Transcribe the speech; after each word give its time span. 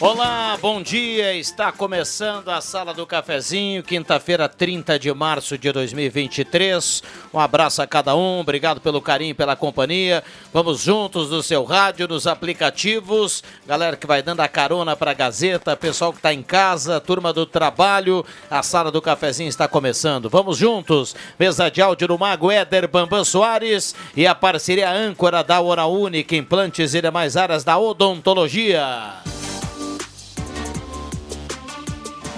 Olá, 0.00 0.56
bom 0.60 0.80
dia. 0.80 1.34
Está 1.34 1.72
começando 1.72 2.50
a 2.50 2.60
Sala 2.60 2.94
do 2.94 3.04
Cafezinho, 3.04 3.82
quinta-feira, 3.82 4.48
30 4.48 4.96
de 4.96 5.12
março 5.12 5.58
de 5.58 5.72
2023. 5.72 7.02
Um 7.34 7.40
abraço 7.40 7.82
a 7.82 7.86
cada 7.86 8.14
um, 8.14 8.38
obrigado 8.38 8.80
pelo 8.80 9.02
carinho, 9.02 9.34
pela 9.34 9.56
companhia. 9.56 10.22
Vamos 10.54 10.82
juntos 10.82 11.30
no 11.30 11.42
seu 11.42 11.64
rádio, 11.64 12.06
nos 12.06 12.28
aplicativos. 12.28 13.42
Galera 13.66 13.96
que 13.96 14.06
vai 14.06 14.22
dando 14.22 14.38
a 14.38 14.46
carona 14.46 14.94
para 14.94 15.10
a 15.10 15.14
Gazeta, 15.14 15.76
pessoal 15.76 16.12
que 16.12 16.20
está 16.20 16.32
em 16.32 16.44
casa, 16.44 17.00
turma 17.00 17.32
do 17.32 17.44
trabalho. 17.44 18.24
A 18.48 18.62
Sala 18.62 18.92
do 18.92 19.02
Cafezinho 19.02 19.48
está 19.48 19.66
começando. 19.66 20.30
Vamos 20.30 20.58
juntos. 20.58 21.16
Mesa 21.36 21.68
de 21.68 21.82
áudio 21.82 22.06
do 22.06 22.18
Mago 22.18 22.52
Éder 22.52 22.86
Bambam 22.86 23.24
Soares 23.24 23.96
e 24.16 24.28
a 24.28 24.34
parceria 24.34 24.92
âncora 24.92 25.42
da 25.42 25.60
Hora 25.60 25.86
Única, 25.86 26.36
implantes 26.36 26.94
e 26.94 27.02
demais 27.02 27.36
áreas 27.36 27.64
da 27.64 27.76
odontologia. 27.76 29.37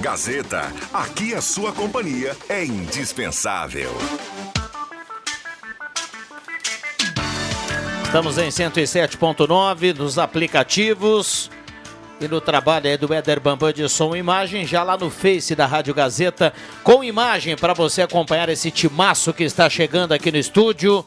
Gazeta, 0.00 0.72
aqui 0.94 1.34
a 1.34 1.42
sua 1.42 1.72
companhia 1.72 2.34
é 2.48 2.64
indispensável. 2.64 3.90
Estamos 8.04 8.38
em 8.38 8.48
107.9 8.48 9.94
nos 9.94 10.18
aplicativos 10.18 11.50
e 12.18 12.26
no 12.26 12.40
trabalho 12.40 12.88
aí 12.88 12.96
do 12.96 13.12
Éder 13.12 13.40
Bambam 13.40 13.72
de 13.72 13.86
som 13.90 14.16
e 14.16 14.18
imagem, 14.18 14.66
já 14.66 14.82
lá 14.82 14.96
no 14.96 15.10
Face 15.10 15.54
da 15.54 15.66
Rádio 15.66 15.92
Gazeta, 15.92 16.52
com 16.82 17.04
imagem 17.04 17.54
para 17.54 17.74
você 17.74 18.00
acompanhar 18.00 18.48
esse 18.48 18.70
timaço 18.70 19.34
que 19.34 19.44
está 19.44 19.68
chegando 19.68 20.12
aqui 20.12 20.32
no 20.32 20.38
estúdio. 20.38 21.04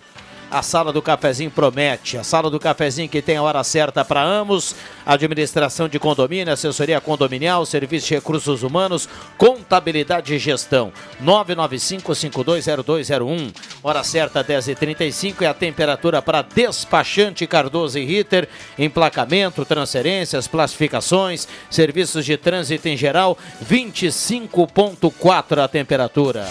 A 0.53 0.61
sala 0.61 0.93
do 0.93 1.01
cafezinho 1.01 1.49
promete. 1.49 2.15
A 2.15 2.23
sala 2.23 2.47
do 2.47 2.59
cafezinho 2.59 3.09
que 3.09 3.23
tem 3.23 3.37
a 3.37 3.41
hora 3.41 3.63
certa 3.63 4.05
para 4.05 4.23
ambos. 4.23 4.75
Administração 5.03 5.89
de 5.89 5.97
condomínio, 5.97 6.53
assessoria 6.53 7.01
condominial, 7.01 7.65
serviço 7.65 8.05
de 8.05 8.13
recursos 8.13 8.61
humanos, 8.61 9.09
contabilidade 9.35 10.35
e 10.35 10.37
gestão. 10.37 10.93
995-520201. 11.23 13.51
Hora 13.81 14.03
certa 14.03 14.43
10h35 14.43 15.41
e 15.41 15.47
a 15.47 15.55
temperatura 15.55 16.21
para 16.21 16.43
despachante 16.43 17.47
Cardoso 17.47 17.97
e 17.97 18.05
Ritter. 18.05 18.47
Emplacamento, 18.77 19.65
transferências, 19.65 20.45
classificações, 20.45 21.47
serviços 21.67 22.23
de 22.23 22.37
trânsito 22.37 22.87
em 22.87 22.95
geral. 22.95 23.35
25,4 23.67 25.63
a 25.63 25.67
temperatura. 25.67 26.45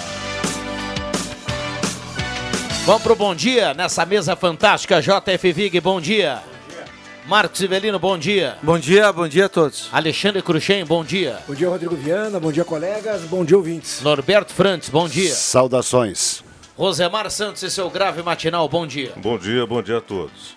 Vamos 2.85 3.03
pro 3.05 3.15
bom 3.15 3.33
dia 3.33 3.73
nessa 3.75 4.05
mesa 4.05 4.35
fantástica. 4.35 5.01
JF 5.01 5.53
Vig, 5.53 5.81
bom 5.81 6.01
dia. 6.01 6.43
Marcos 7.29 7.61
Ivelino, 7.61 7.97
bom 7.97 8.19
dia. 8.19 8.57
Bom 8.61 8.77
dia, 8.77 9.13
bom 9.13 9.29
dia 9.29 9.47
a 9.47 9.49
todos. 9.49 9.89
Alexandre 9.93 10.43
Cruxem, 10.43 10.85
bom 10.85 11.05
dia. 11.05 11.39
Bom 11.47 11.55
dia, 11.55 11.69
Rodrigo 11.69 11.95
Viana, 11.95 12.41
bom 12.41 12.51
dia, 12.51 12.65
colegas, 12.65 13.23
bom 13.23 13.45
dia, 13.45 13.57
ouvintes. 13.57 14.03
Norberto 14.03 14.53
Frantes, 14.53 14.89
bom 14.89 15.09
dia. 15.09 15.33
Saudações. 15.33 16.43
Rosemar 16.77 17.31
Santos 17.31 17.63
e 17.63 17.71
seu 17.71 17.89
grave 17.89 18.21
matinal, 18.21 18.69
bom 18.69 18.85
dia. 18.85 19.13
Bom 19.17 19.39
dia, 19.39 19.65
bom 19.65 19.81
dia 19.81 19.99
a 19.99 20.01
todos. 20.01 20.57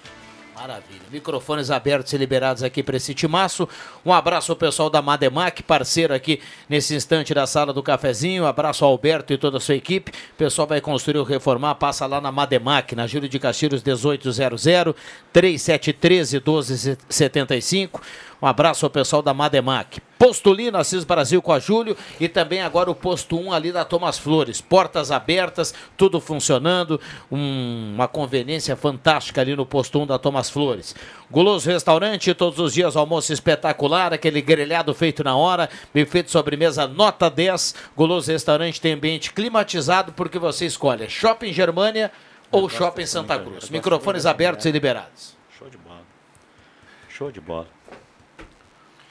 Maravilha. 0.56 1.02
Microfones 1.12 1.70
abertos 1.70 2.14
e 2.14 2.18
liberados 2.18 2.64
aqui 2.64 2.82
para 2.82 2.96
esse 2.96 3.14
timaço. 3.14 3.68
Um 4.06 4.14
abraço 4.14 4.54
ao 4.54 4.56
pessoal 4.56 4.90
da 4.90 5.02
Mademac, 5.02 5.62
parceiro 5.64 6.14
aqui 6.14 6.40
nesse 6.70 6.96
instante 6.96 7.34
da 7.34 7.46
sala 7.46 7.74
do 7.74 7.84
cafezinho. 7.84 8.44
Um 8.44 8.48
abraço 8.48 8.86
ao 8.86 8.92
Alberto 8.92 9.34
e 9.34 9.38
toda 9.38 9.58
a 9.58 9.60
sua 9.60 9.76
equipe. 9.76 10.12
O 10.12 10.36
pessoal 10.38 10.66
vai 10.66 10.80
construir 10.80 11.18
ou 11.18 11.26
reformar, 11.26 11.76
passa 11.76 12.06
lá 12.06 12.22
na 12.22 12.32
Mademac, 12.32 12.96
na 12.96 13.06
Júlio 13.06 13.28
de 13.28 13.38
Castilhos 13.38 13.84
1800 13.84 14.96
3713 15.34 16.38
1275. 16.38 18.02
Um 18.42 18.48
abraço 18.48 18.86
ao 18.86 18.90
pessoal 18.90 19.22
da 19.22 19.34
Mademac. 19.34 20.02
Postulino, 20.18 20.78
Assis 20.78 21.04
Brasil 21.04 21.42
com 21.42 21.52
a 21.52 21.60
Júlio 21.60 21.96
e 22.20 22.28
também 22.28 22.62
agora 22.62 22.90
o 22.90 22.96
posto 22.96 23.38
1 23.38 23.52
ali 23.52 23.72
da 23.72 23.84
Thomas 23.84 24.18
Flores. 24.18 24.62
Portas 24.62 25.12
abertas, 25.12 25.74
tudo 25.98 26.20
funcionando, 26.20 27.00
um, 27.32 27.94
uma 27.94 28.08
conveniência 28.08 28.76
fantástica 28.76 29.42
ali 29.42 29.56
no 29.56 29.66
posto 29.66 30.00
1 30.00 30.08
da 30.08 30.18
Thomas 30.18 30.50
Flores. 30.50 30.96
Guloso 31.30 31.70
Restaurante, 31.70 32.34
todos 32.34 32.60
os 32.60 32.74
dias 32.74 32.96
almoço 32.96 33.34
espetacular, 33.34 34.14
aquele 34.14 34.42
grelhado 34.42 34.94
feito 34.94 35.24
na 35.24 35.36
hora, 35.36 35.70
buffet 35.94 36.24
de 36.24 36.32
sobremesa 36.32 36.88
nota 36.88 37.30
10. 37.30 37.76
Guloso 37.96 38.32
Restaurante 38.32 38.80
tem 38.80 38.94
ambiente 38.94 39.34
climatizado 39.34 40.14
porque 40.14 40.40
você 40.40 40.66
escolhe 40.66 41.10
Shopping 41.10 41.52
Germânia 41.52 42.12
ou 42.52 42.70
Shopping 42.70 43.06
Santa 43.06 43.38
Cruz. 43.38 43.70
Microfones 43.70 44.26
abertos 44.26 44.66
e 44.66 44.72
liberados. 44.72 45.36
Show 45.58 45.70
de 45.70 45.78
bola. 45.78 46.02
Show 47.10 47.32
de 47.32 47.42
bola. 47.42 47.75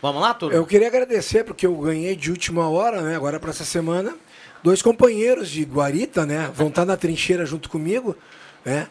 Vamos 0.04 0.20
lá, 0.20 0.34
turma? 0.34 0.54
Eu 0.54 0.66
queria 0.66 0.88
agradecer 0.88 1.44
porque 1.44 1.64
eu 1.66 1.74
ganhei 1.76 2.14
de 2.14 2.30
última 2.30 2.68
hora, 2.68 3.00
né? 3.00 3.16
Agora 3.16 3.40
para 3.40 3.48
essa 3.48 3.64
semana, 3.64 4.14
dois 4.62 4.82
companheiros 4.82 5.48
de 5.48 5.64
Guarita, 5.64 6.26
né? 6.26 6.50
Vão 6.54 6.68
estar 6.68 6.84
na 6.84 6.94
trincheira 6.94 7.46
junto 7.46 7.70
comigo, 7.70 8.14
né? 8.66 8.86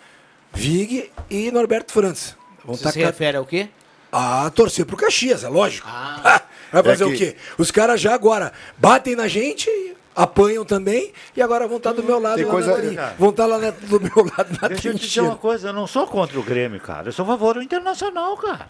Vig 0.52 1.12
e 1.29 1.52
Norberto 1.52 1.94
França. 1.94 2.35
Vão 2.66 2.75
Você 2.75 2.91
se 2.91 3.00
refere 3.03 3.38
ao 3.38 3.46
quê? 3.46 3.69
A 4.12 4.50
torcer 4.50 4.88
pro 4.88 4.97
Caxias, 4.97 5.44
é 5.44 5.50
lógico. 5.50 5.88
Ah. 5.88 6.41
Vai 6.73 6.81
fazer 6.81 7.03
É 7.03 7.06
o 7.06 7.12
que- 7.12 7.18
quê? 7.34 7.35
Os 7.59 7.69
caras 7.69 8.02
já 8.02 8.16
agora 8.16 8.52
batem 8.75 9.16
na 9.16 9.28
gente, 9.28 9.69
apanham 10.16 10.66
também, 10.66 11.13
e 11.38 11.44
agora 11.44 11.68
vão 11.68 11.78
estar 11.78 11.91
do 11.94 12.02
meu 12.02 12.18
lado 12.18 12.38
Tem 12.38 12.46
lá 12.46 12.52
coisa- 12.52 12.91
na. 12.91 13.09
Vão 13.19 13.29
estar 13.29 13.46
lá 13.46 13.59
na- 13.59 13.69
do 13.69 14.02
meu 14.02 14.25
lado 14.35 14.57
na 14.59 14.68
Deixa 14.68 14.88
eu 14.88 14.94
te 14.94 14.97
dizer 14.97 15.00
trincheira. 15.00 15.29
uma 15.29 15.35
coisa, 15.38 15.68
eu 15.69 15.73
não 15.73 15.85
sou 15.85 16.07
contra 16.07 16.40
o 16.40 16.44
Grêmio, 16.44 16.81
cara. 16.81 17.09
Eu 17.09 17.12
sou 17.13 17.22
a 17.23 17.28
favor 17.28 17.53
do 17.53 17.62
Internacional, 17.62 18.35
cara. 18.38 18.68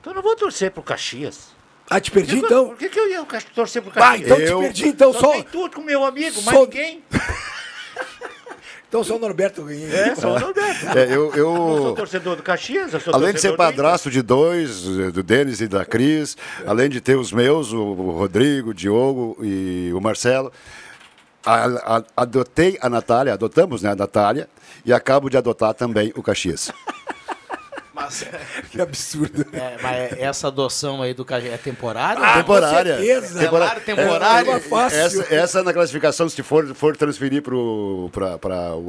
Então 0.00 0.12
eu 0.12 0.16
não 0.16 0.22
vou 0.24 0.34
torcer 0.34 0.72
pro 0.72 0.82
Caxias. 0.82 1.54
Ah, 1.88 2.00
te 2.00 2.10
perdi 2.10 2.38
então? 2.38 2.68
Por 2.68 2.76
que, 2.76 2.88
que 2.88 2.98
eu 2.98 3.08
ia 3.08 3.24
torcer 3.54 3.80
pro 3.80 3.90
Ah, 3.92 3.94
Caxias? 3.94 4.22
então 4.26 4.38
Eu- 4.40 4.58
te 4.58 4.62
perdi 4.64 4.88
então. 4.88 5.12
Só 5.12 5.20
Só, 5.20 5.42
tudo 5.44 5.76
com 5.76 5.82
meu 5.82 6.04
amigo, 6.04 6.42
mais 6.42 6.56
só- 6.58 6.64
ninguém. 6.64 7.02
então 8.88 9.04
só 9.04 9.16
o 9.16 9.18
Norberto 9.18 9.60
eu 9.60 9.66
ganhei. 9.66 9.92
É, 9.94 10.14
só 10.14 10.34
o 10.34 10.38
Norberto. 10.40 10.98
É, 10.98 11.04
eu, 11.14 11.32
Eu 11.34 11.54
não 11.54 11.76
sou 11.78 11.86
eu 11.88 11.94
torcedor 11.94 12.36
do 12.36 12.42
Caxias, 12.42 12.92
eu 12.92 13.00
sou 13.00 13.14
além 13.14 13.32
de 13.32 13.40
ser 13.40 13.56
padrasto 13.56 14.10
de 14.10 14.22
dois, 14.22 14.82
do 14.82 15.22
Denis 15.22 15.60
e 15.60 15.68
da 15.68 15.84
Cris, 15.84 16.36
além 16.66 16.88
de 16.88 17.00
ter 17.00 17.16
os 17.16 17.32
meus, 17.32 17.72
o 17.72 17.78
o 17.82 18.10
Rodrigo, 18.12 18.70
o 18.70 18.74
Diogo 18.74 19.36
e 19.42 19.90
o 19.94 20.00
Marcelo, 20.00 20.52
a- 21.44 21.96
a- 21.98 22.04
adotei 22.16 22.76
a 22.80 22.88
Natália, 22.88 23.32
adotamos 23.34 23.82
né, 23.82 23.90
a 23.92 23.96
Natália, 23.96 24.48
e 24.84 24.92
acabo 24.92 25.28
de 25.30 25.36
adotar 25.36 25.72
também 25.74 26.12
o 26.16 26.22
Caxias. 26.22 26.70
Mas, 27.96 28.26
Que 28.70 28.80
absurdo. 28.80 29.46
é, 29.54 29.78
mas 29.82 30.12
essa 30.20 30.48
adoção 30.48 31.00
aí 31.00 31.14
do 31.14 31.24
Caxias 31.24 31.54
é 31.54 31.56
temporária? 31.56 32.22
Ah, 32.22 32.36
temporária. 32.36 32.96
com 32.96 33.02
certeza. 33.02 33.38
Temporário, 33.40 33.82
temporário. 33.82 34.50
É, 34.52 34.54
é 34.56 34.60
fácil. 34.60 34.98
Essa, 34.98 35.34
essa 35.34 35.62
na 35.62 35.72
classificação, 35.72 36.28
se 36.28 36.42
for, 36.42 36.66
for 36.74 36.94
transferir 36.94 37.42
para 37.42 37.54
o 37.56 38.10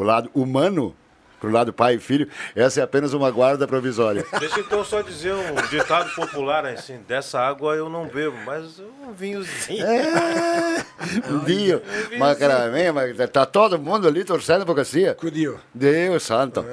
lado 0.03 0.29
humano, 0.35 0.93
para 1.39 1.49
o 1.49 1.53
lado 1.53 1.71
pai 1.71 1.95
e 1.95 1.99
filho, 1.99 2.27
essa 2.55 2.81
é 2.81 2.83
apenas 2.83 3.13
uma 3.13 3.31
guarda 3.31 3.65
provisória. 3.65 4.25
Deixa 4.39 4.59
então 4.59 4.83
só 4.83 5.01
dizer 5.01 5.33
um 5.33 5.55
ditado 5.69 6.13
popular 6.15 6.65
assim, 6.65 6.99
dessa 7.07 7.39
água 7.39 7.75
eu 7.75 7.87
não 7.89 8.07
bebo, 8.07 8.35
mas 8.45 8.79
um 8.79 9.13
vinhozinho. 9.13 9.85
É, 9.85 10.83
um 11.31 11.39
vinho, 11.39 11.81
macramê, 12.17 12.91
mas 12.91 13.15
tá 13.29 13.45
todo 13.45 13.79
mundo 13.79 14.07
ali 14.07 14.25
torcendo 14.25 14.65
para 14.65 14.73
o 14.73 14.75
Caxias. 14.75 15.15
Cudio. 15.15 15.59
Deus 15.73 16.23
santo. 16.23 16.65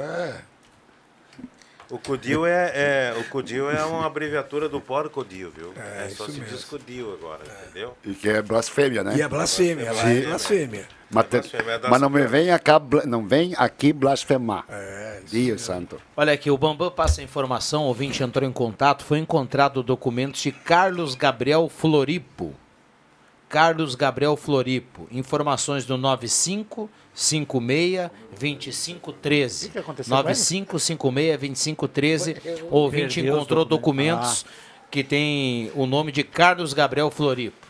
O 1.95 1.99
Codil 2.01 2.45
é, 2.45 2.73
é, 2.75 3.15
o 3.21 3.23
Codil 3.31 3.71
é 3.71 3.85
uma 3.85 4.05
abreviatura 4.05 4.69
do 4.69 4.81
porcodil, 4.81 5.53
viu? 5.57 5.73
É, 5.77 6.09
só 6.09 6.25
isso 6.25 6.33
se 6.33 6.41
mesmo. 6.41 6.57
diz 6.57 6.65
Codil 6.65 7.13
agora, 7.15 7.43
entendeu? 7.69 7.97
E 8.05 8.15
que 8.15 8.29
é 8.29 8.43
blasfêmia, 8.43 9.05
né? 9.05 9.17
E 9.17 9.23
é 9.23 9.29
blasfêmia, 9.29 9.93
lá 9.93 10.11
é 10.11 10.23
blasfêmia. 10.23 10.89
Mas, 11.09 11.25
é 11.27 11.29
das- 11.79 11.89
mas 11.89 12.01
não 12.01 12.11
me 12.11 12.27
vem 12.27 12.49
cá, 12.59 12.83
não 13.07 13.29
vem 13.29 13.55
aqui 13.57 13.93
blasfemar. 13.93 14.65
É, 14.69 15.21
isso 15.25 15.37
Deus 15.37 15.63
santo. 15.63 16.01
Olha 16.17 16.33
aqui, 16.33 16.51
o 16.51 16.59
Bambam 16.59 16.91
passa 16.91 17.21
a 17.21 17.25
informação, 17.25 17.85
o 17.85 17.87
ouvinte 17.87 18.25
entrou 18.25 18.49
em 18.49 18.53
contato, 18.53 19.05
foi 19.05 19.21
encontrado 19.21 19.81
documentos 19.81 20.43
de 20.43 20.51
Carlos 20.51 21.15
Gabriel 21.15 21.69
Floripo. 21.69 22.53
Carlos 23.55 23.95
Gabriel 23.95 24.37
Floripo. 24.37 25.07
Informações 25.13 25.85
do 25.85 25.97
9556 25.97 28.11
2513. 28.41 29.67
O 29.67 29.69
que 29.69 29.73
que 29.73 29.79
aconteceu 29.79 30.11
com 30.11 30.17
ele? 30.19 30.23
9556 30.25 31.39
2513. 31.39 32.37
O 32.69 32.75
ouvinte 32.77 33.15
Perdeu 33.21 33.37
encontrou 33.37 33.65
documentos. 33.65 34.43
documentos 34.43 34.65
que 34.91 35.05
tem 35.05 35.71
o 35.77 35.87
nome 35.87 36.11
de 36.11 36.25
Carlos 36.25 36.73
Gabriel 36.73 37.13
Floripo. 37.13 37.65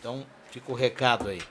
Então, 0.00 0.24
fica 0.50 0.72
o 0.72 0.74
recado 0.74 1.28
aí. 1.28 1.42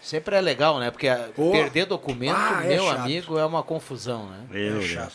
Sempre 0.00 0.36
é 0.36 0.40
legal, 0.40 0.78
né? 0.78 0.92
Porque 0.92 1.08
Pô. 1.34 1.50
perder 1.50 1.86
documento, 1.86 2.36
Ah, 2.36 2.60
é 2.64 2.68
meu 2.76 2.84
chato. 2.84 3.00
amigo, 3.00 3.36
é 3.38 3.44
uma 3.44 3.62
confusão, 3.64 4.28
né? 4.28 4.38
Meu 4.50 4.72
Deus. 4.78 4.84
chato. 4.86 5.14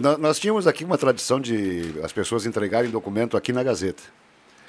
Nó- 0.00 0.16
Nós 0.18 0.38
tínhamos 0.38 0.66
aqui 0.68 0.84
uma 0.84 0.96
tradição 0.98 1.40
de 1.40 1.92
as 2.04 2.12
pessoas 2.12 2.46
entregarem 2.46 2.88
documento 2.90 3.36
aqui 3.36 3.52
na 3.52 3.64
Gazeta. 3.64 4.02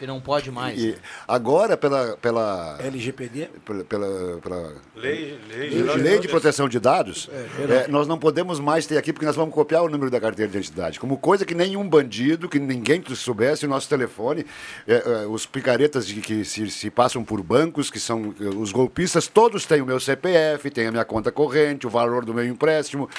Que 0.04 0.08
não 0.08 0.20
pode 0.20 0.52
mais. 0.52 0.78
E 0.78 0.98
agora, 1.26 1.78
pela, 1.78 2.18
pela, 2.18 2.78
LGPD? 2.82 3.48
pela, 3.66 3.86
pela- 3.86 4.38
pela 4.42 4.74
Lei, 4.98 5.40
lei, 5.48 5.70
lei, 5.70 5.96
lei 5.96 6.20
de 6.20 6.28
proteção 6.28 6.68
de 6.68 6.78
dados, 6.78 7.30
é, 7.32 7.88
nós 7.88 8.06
não 8.06 8.20
podemos 8.20 8.60
mais 8.60 8.86
ter 8.86 8.98
aqui 8.98 9.14
porque 9.14 9.26
nós 9.26 9.38
vamos 9.38 9.56
copiar 9.56 9.82
o 9.82 9.88
número 9.88 10.12
da 10.12 10.20
carteira 10.20 10.52
de 10.52 10.58
identidade. 10.58 11.00
Como 11.00 11.18
coisa 11.18 11.46
que 11.46 11.56
nenhum 11.56 11.88
bandido, 11.88 12.50
que 12.50 12.60
ninguém 12.60 13.02
soubesse 13.16 13.66
o 13.66 13.70
nosso 13.70 13.88
telefone, 13.88 14.46
é, 14.86 14.96
é, 14.96 15.26
os 15.26 15.46
picaretas 15.46 16.06
de, 16.06 16.20
que 16.20 16.44
se, 16.44 16.70
se 16.70 16.90
passam 16.90 17.24
por 17.24 17.42
bancos, 17.42 17.90
que 17.90 17.98
são 17.98 18.36
é, 18.42 18.44
os 18.44 18.74
golpistas, 18.74 19.28
todos 19.28 19.66
têm 19.66 19.82
o 19.82 19.86
meu 19.86 20.02
CPF, 20.02 20.70
têm 20.70 20.88
a 20.88 20.92
minha 20.92 21.06
conta 21.06 21.32
corrente, 21.32 21.88
o 21.88 21.90
valor 21.90 22.26
do 22.26 22.34
meu 22.34 22.44
empréstimo, 22.46 23.10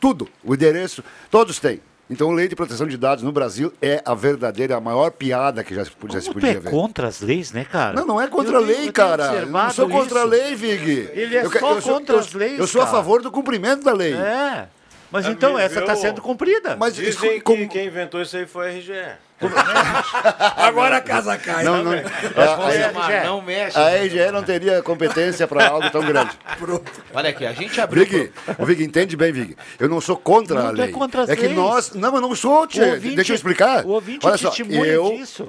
tudo, 0.00 0.28
o 0.42 0.52
endereço, 0.52 1.04
todos 1.30 1.60
têm. 1.60 1.80
Então, 2.10 2.30
lei 2.32 2.46
de 2.48 2.54
proteção 2.54 2.86
de 2.86 2.96
dados 2.98 3.24
no 3.24 3.32
Brasil 3.32 3.72
é 3.80 4.02
a 4.04 4.14
verdadeira, 4.14 4.76
a 4.76 4.80
maior 4.80 5.10
piada 5.10 5.64
que 5.64 5.74
já 5.74 5.84
se 5.84 5.90
podia, 5.90 6.20
se 6.20 6.30
podia 6.30 6.50
é 6.50 6.54
ver. 6.60 6.70
contra 6.70 7.08
as 7.08 7.20
leis, 7.22 7.50
né, 7.52 7.64
cara? 7.64 7.94
Não, 7.94 8.06
não 8.06 8.20
é 8.20 8.26
contra 8.26 8.52
Eu 8.52 8.58
a 8.58 8.60
lei, 8.60 8.76
tenho 8.76 8.92
cara. 8.92 9.32
Eu 9.34 9.46
não 9.46 9.70
sou 9.70 9.88
contra 9.88 10.18
a 10.20 10.22
isso. 10.22 10.30
lei, 10.30 10.54
Vig. 10.54 11.08
Ele 11.14 11.36
é 11.36 11.44
eu, 11.46 11.50
só 11.50 11.72
eu 11.74 11.80
sou- 11.82 11.94
contra 11.94 12.14
eu- 12.16 12.20
as 12.20 12.32
leis, 12.34 12.58
Eu 12.58 12.66
sou 12.66 12.82
a 12.82 12.86
favor 12.86 13.22
do 13.22 13.30
cumprimento 13.30 13.82
da 13.84 13.94
lei. 13.94 14.12
É. 14.12 14.68
Mas 15.14 15.26
Ah, 15.26 15.30
então 15.30 15.56
essa 15.56 15.78
está 15.78 15.94
sendo 15.94 16.20
cumprida. 16.20 16.74
Mas 16.76 16.96
Dizem 16.96 17.34
que 17.34 17.40
como- 17.40 17.68
quem 17.68 17.86
inventou 17.86 18.20
isso 18.20 18.36
aí 18.36 18.46
foi 18.46 18.66
a 18.66 18.70
RGE. 18.72 18.92
Agora 20.56 20.96
a 20.96 21.00
casa 21.00 21.38
cai. 21.38 21.62
Não, 21.62 21.84
não, 21.84 21.92
a, 21.92 21.96
É, 21.96 22.90
Mas 22.92 23.10
é. 23.10 23.24
não 23.24 23.40
mexe. 23.40 23.78
a 23.78 23.90
RGE 24.02 24.30
não 24.32 24.42
teria 24.42 24.82
competência 24.82 25.46
para 25.46 25.68
algo 25.68 25.88
tão 25.90 26.04
grande. 26.04 26.36
Pronto. 26.58 26.90
Olha 27.14 27.30
aqui, 27.30 27.46
a 27.46 27.52
gente 27.52 27.80
abriu. 27.80 28.04
Vig, 28.04 28.32
o 28.58 28.66
Vig, 28.66 28.82
entende 28.82 29.16
bem, 29.16 29.30
Vig. 29.32 29.56
Eu 29.78 29.88
não 29.88 30.00
sou 30.00 30.16
contra 30.16 30.60
Não, 30.60 30.68
a 30.70 30.72
tu 30.74 30.80
é 30.80 30.84
lei. 30.86 30.92
contra 30.92 31.22
as 31.22 31.28
é 31.30 31.36
que 31.36 31.42
leis. 31.42 31.56
nós. 31.56 31.92
Não, 31.94 32.14
eu 32.16 32.20
não 32.20 32.34
sou, 32.34 32.62
ouvinte- 32.62 33.14
Deixa 33.14 33.32
eu 33.32 33.36
explicar. 33.36 33.84
O 33.84 33.90
ouvinte 33.90 34.26
Olha 34.26 34.36
só, 34.36 34.48
testemunha 34.48 34.84
eu, 34.84 35.10
disso. 35.10 35.46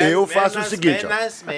eu 0.00 0.26
faço 0.26 0.58
o 0.58 0.64
seguinte. 0.64 1.04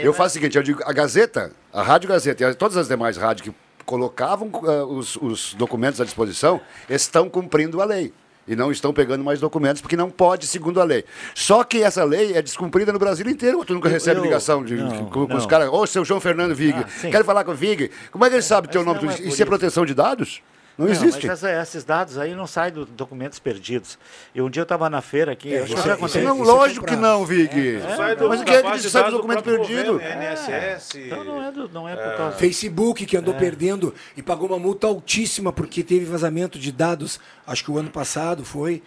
Eu 0.03 0.13
faço 0.13 0.31
o 0.31 0.33
seguinte, 0.41 0.57
eu 0.57 0.63
digo, 0.65 0.83
a 0.85 0.93
Gazeta, 0.93 1.53
a 1.73 1.83
Rádio 1.83 2.09
Gazeta 2.09 2.43
e 2.43 2.47
a- 2.47 2.55
todas 2.55 2.77
as 2.77 2.89
demais 2.89 3.17
rádios 3.17 3.49
que 3.49 3.55
colocavam 3.87 4.51
ah, 4.65 4.85
os, 4.85 5.17
os 5.17 5.55
documentos 5.55 6.01
à 6.01 6.05
disposição 6.05 6.61
estão 6.91 7.31
cumprindo 7.31 7.81
a 7.81 7.85
lei. 7.85 8.13
E 8.49 8.55
não 8.55 8.71
estão 8.71 8.93
pegando 8.93 9.25
mais 9.25 9.41
documentos 9.41 9.83
porque 9.83 9.97
não 9.97 10.09
pode, 10.09 10.47
segundo 10.47 10.81
a 10.81 10.85
lei. 10.85 11.05
Só 11.35 11.65
que 11.65 11.83
essa 11.83 12.05
lei 12.05 12.35
é 12.37 12.41
descumprida 12.41 12.93
no 12.93 12.99
Brasil 12.99 13.29
inteiro. 13.29 13.65
Tu 13.65 13.75
nunca 13.75 13.89
recebe 13.89 14.21
eu- 14.21 14.25
ligação 14.25 14.65
de, 14.65 14.77
não, 14.77 15.07
com, 15.07 15.35
os 15.35 15.47
caras. 15.47 15.69
Ô, 15.69 15.85
seu 15.85 16.05
João 16.05 16.21
Fernando 16.21 16.55
Vig, 16.55 16.79
Ah, 16.79 16.85
quero 17.11 17.25
falar 17.25 17.43
com 17.43 17.51
o 17.51 17.57
Vig. 17.57 17.91
Como 18.13 18.25
é 18.25 18.29
que 18.29 18.37
ele 18.37 18.43
sabe 18.43 18.69
o 18.69 18.71
teu 18.71 18.85
nome? 18.85 19.03
não 19.03 19.11
é 19.11 19.21
Isso 19.21 19.43
é 19.43 19.45
proteção 19.45 19.85
de 19.85 19.95
dados? 19.95 20.43
Não, 20.79 20.85
Não, 20.85 20.93
existe. 20.93 21.27
Mas 21.27 21.43
essa- 21.43 21.63
esses 21.63 21.85
dados 21.85 22.19
aí 22.19 22.35
não 22.35 22.47
saem 22.47 22.71
dos 22.71 22.87
documentos 22.91 23.39
perdidos. 23.39 23.99
E 24.35 24.43
um 24.43 24.51
dia 24.51 24.61
eu 24.61 24.65
estava 24.65 24.91
na 24.91 25.01
feira 25.01 25.33
aqui, 25.33 25.49
que 25.49 25.55
isso 25.57 25.77
já 25.79 25.91
é- 25.91 25.93
aconteceu. 25.95 26.07
isso 26.07 26.19
é- 26.19 26.23
Não, 26.23 26.43
isso 26.43 26.53
lógico 26.53 26.85
que 26.87 26.97
não, 26.97 27.25
Vig. 27.25 27.81
Sai 27.97 28.15
do, 28.15 28.29
Mas 28.29 28.41
o 28.43 28.45
que 28.45 28.51
é 28.53 28.63
que 28.63 28.69
sai 28.69 28.79
do 28.79 28.91
dados 28.93 29.13
documento 29.13 29.43
próprio 29.43 29.67
perdido? 29.67 29.93
governo, 29.95 30.21
NSS. 30.23 30.99
Então 31.07 31.25
não 31.25 31.43
é, 31.43 31.51
do, 31.51 31.69
não 31.71 31.89
é 31.89 31.97
por 31.97 32.17
causa. 32.19 32.37
Facebook 32.37 33.07
que 33.07 33.17
andou 33.17 33.35
É. 33.35 33.39
perdendo 33.39 33.95
e 34.15 34.23
pagou 34.23 34.49
uma 34.49 34.59
multa 34.59 34.87
altíssima 34.87 35.51
porque 35.51 35.83
teve 35.83 36.05
vazamento 36.05 36.59
de 36.59 36.71
dados, 36.71 37.19
acho 37.47 37.65
que 37.65 37.71
o 37.71 37.79
ano 37.79 37.91
passado 37.91 38.45
foi. 38.45 38.83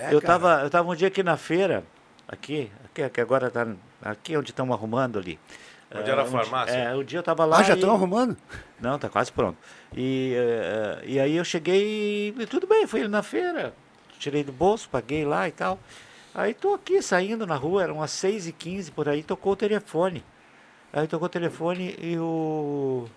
É, 0.00 0.14
eu 0.14 0.18
estava 0.18 0.62
eu 0.62 0.70
tava 0.70 0.90
um 0.90 0.94
dia 0.94 1.08
aqui 1.08 1.22
na 1.22 1.36
feira, 1.36 1.84
aqui, 2.26 2.70
aqui, 2.86 3.06
que 3.10 3.20
agora 3.20 3.48
está 3.48 3.66
aqui 4.02 4.34
onde 4.34 4.50
estão 4.50 4.72
arrumando 4.72 5.18
ali. 5.18 5.38
Onde 5.94 6.10
era 6.10 6.22
a 6.22 6.24
um 6.24 6.28
farmácia? 6.30 6.74
É, 6.76 6.94
um 6.94 7.02
dia 7.04 7.18
eu 7.18 7.20
estava 7.20 7.44
lá. 7.44 7.58
Ah, 7.58 7.62
já 7.62 7.74
e- 7.74 7.76
estão 7.76 7.94
arrumando? 7.94 8.36
Não, 8.80 8.98
tá 8.98 9.08
quase 9.08 9.32
pronto. 9.32 9.56
E, 9.96 10.34
eh, 10.36 11.02
e 11.06 11.20
aí 11.20 11.36
eu 11.36 11.44
cheguei 11.44 12.34
e 12.36 12.46
tudo 12.46 12.66
bem, 12.66 12.86
fui 12.86 13.06
na 13.08 13.22
feira, 13.22 13.72
tirei 14.18 14.42
do 14.44 14.52
bolso, 14.52 14.88
paguei 14.88 15.24
lá 15.24 15.48
e 15.48 15.52
tal. 15.52 15.78
Aí 16.34 16.52
tô 16.52 16.74
aqui 16.74 17.00
saindo 17.00 17.46
na 17.46 17.54
rua, 17.54 17.84
eram 17.84 17.96
umas 17.96 18.10
6 18.10 18.46
e 18.48 18.52
15 18.52 18.90
por 18.90 19.08
aí, 19.08 19.22
tocou 19.22 19.52
o 19.52 19.56
telefone. 19.56 20.24
Aí 20.92 21.06
tocou 21.06 21.26
o 21.26 21.28
telefone 21.28 21.96
e 22.00 22.18
o. 22.18 23.08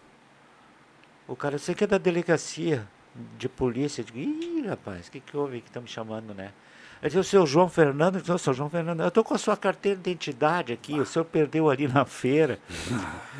O 1.28 1.36
cara, 1.36 1.58
você 1.58 1.74
que 1.74 1.84
é 1.84 1.88
da 1.88 1.98
delegacia 1.98 2.88
de 3.38 3.50
polícia. 3.50 4.02
Eu 4.02 4.06
digo, 4.06 4.20
ih, 4.20 4.66
rapaz, 4.68 5.08
o 5.08 5.12
que, 5.12 5.20
que 5.20 5.36
houve 5.36 5.62
que 5.62 5.68
estão 5.68 5.82
me 5.82 5.88
chamando, 5.88 6.34
né? 6.34 6.52
Ele 7.02 7.10
disse, 7.10 7.18
o 7.20 7.24
seu 7.24 7.46
João 7.46 7.70
Fernando, 7.70 8.16
eu 8.16 8.22
disse, 8.22 8.32
"Ô, 8.32 8.38
seu 8.38 8.54
João 8.54 8.70
Fernando, 8.70 9.02
eu 9.04 9.12
tô 9.12 9.24
com 9.24 9.34
a 9.34 9.38
sua 9.38 9.56
carteira 9.56 9.96
de 10.00 10.10
identidade 10.10 10.74
aqui, 10.74 11.00
o 11.00 11.06
senhor 11.06 11.26
perdeu 11.26 11.70
ali 11.70 11.88
na 11.88 12.06
feira. 12.06 12.58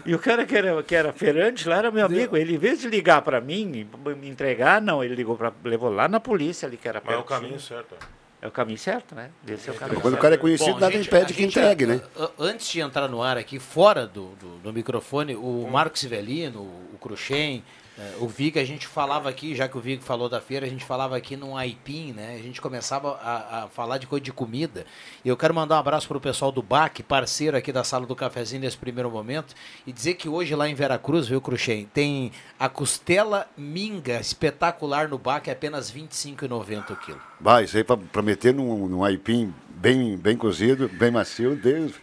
E 0.06 0.14
o 0.14 0.20
cara 0.20 0.46
que 0.46 0.56
era, 0.56 0.84
que 0.84 0.96
era 0.96 1.12
feirante 1.12 1.68
lá 1.68 1.78
era 1.78 1.92
meu 1.92 2.06
amigo. 2.06 2.38
Ele, 2.38 2.54
em 2.56 2.58
vez 2.58 2.80
de 2.82 2.88
ligar 2.88 3.22
para 3.24 3.42
mim, 3.42 3.72
e 4.08 4.14
me 4.16 4.30
entregar, 4.30 4.80
não, 4.82 5.04
ele 5.04 5.16
ligou 5.16 5.36
pra, 5.36 5.52
levou 5.64 5.90
lá 5.90 6.08
na 6.08 6.20
polícia 6.20 6.68
ali, 6.68 6.78
que 6.78 6.88
era 6.88 7.02
Mas 7.04 7.16
é 7.16 7.18
o 7.18 7.24
caminho 7.24 7.60
certo. 7.60 7.96
É 8.40 8.48
o 8.48 8.52
caminho 8.52 8.78
certo, 8.78 9.16
né? 9.16 9.32
Esse 9.48 9.68
é 9.68 9.74
o 9.74 9.76
caminho 9.76 10.00
Quando 10.00 10.14
o 10.14 10.18
cara 10.18 10.36
é 10.36 10.38
conhecido, 10.38 10.74
Bom, 10.74 10.80
nada 10.80 10.92
gente, 10.96 11.08
impede 11.08 11.34
que 11.34 11.44
entregue, 11.44 11.88
né? 11.88 12.02
a- 12.16 12.26
a- 12.26 12.30
Antes 12.38 12.68
de 12.70 12.80
entrar 12.80 13.08
no 13.08 13.24
ar 13.24 13.36
aqui, 13.36 13.58
fora 13.58 14.06
do, 14.06 14.28
do, 14.36 14.58
do 14.60 14.72
microfone, 14.72 15.36
o 15.36 15.68
Marco 15.72 15.98
Sivelino, 15.98 16.60
o 16.62 16.98
Cruxem, 17.02 17.64
eh, 17.98 18.16
o 18.20 18.28
Vig, 18.28 18.60
a 18.60 18.66
gente 18.66 18.86
falava 18.86 19.28
aqui, 19.28 19.56
já 19.56 19.68
que 19.68 19.78
o 19.78 19.82
Vig 19.82 20.04
falou 20.04 20.30
da 20.30 20.40
feira, 20.40 20.66
a 20.66 20.70
gente 20.70 20.86
falava 20.86 21.18
aqui 21.18 21.36
num 21.36 21.58
aipim, 21.58 22.14
né? 22.14 22.36
A 22.40 22.44
gente 22.44 22.62
começava 22.62 23.14
a, 23.22 23.64
a 23.64 23.68
falar 23.68 23.98
de 23.98 24.06
coisa 24.06 24.24
de 24.24 24.32
comida. 24.32 24.86
E 25.26 25.30
eu 25.30 25.36
quero 25.36 25.54
mandar 25.54 25.76
um 25.76 25.80
abraço 25.80 26.08
para 26.08 26.18
o 26.18 26.22
pessoal 26.22 26.52
do 26.52 26.62
BAC, 26.62 27.02
parceiro 27.02 27.58
aqui 27.58 27.72
da 27.72 27.84
sala 27.84 28.06
do 28.06 28.16
cafezinho 28.16 28.62
nesse 28.62 28.78
primeiro 28.78 29.10
momento, 29.10 29.56
e 29.86 29.92
dizer 29.92 30.14
que 30.14 30.30
hoje 30.30 30.54
lá 30.56 30.70
em 30.70 30.76
Veracruz, 30.76 31.28
viu, 31.28 31.42
Cruxem, 31.42 31.86
tem 31.94 32.32
a 32.60 32.70
costela 32.70 33.48
minga 33.58 34.20
espetacular 34.20 35.08
no 35.08 35.18
BAC, 35.18 35.50
é 35.50 35.54
apenas 35.54 35.90
R$ 35.90 36.02
25,90 36.02 36.92
o 36.92 36.96
quilo. 36.98 37.22
Vai, 37.42 37.64
isso 37.64 37.78
aí 37.78 37.84
pra, 37.84 37.98
pra 37.98 38.22
meter 38.22 38.54
num, 38.54 38.88
num 38.88 39.04
aipim 39.04 39.54
bem, 39.70 40.18
bem 40.18 40.38
cozido, 40.38 40.88
bem 40.88 41.12
macio, 41.12 41.56
Deus. 41.56 41.94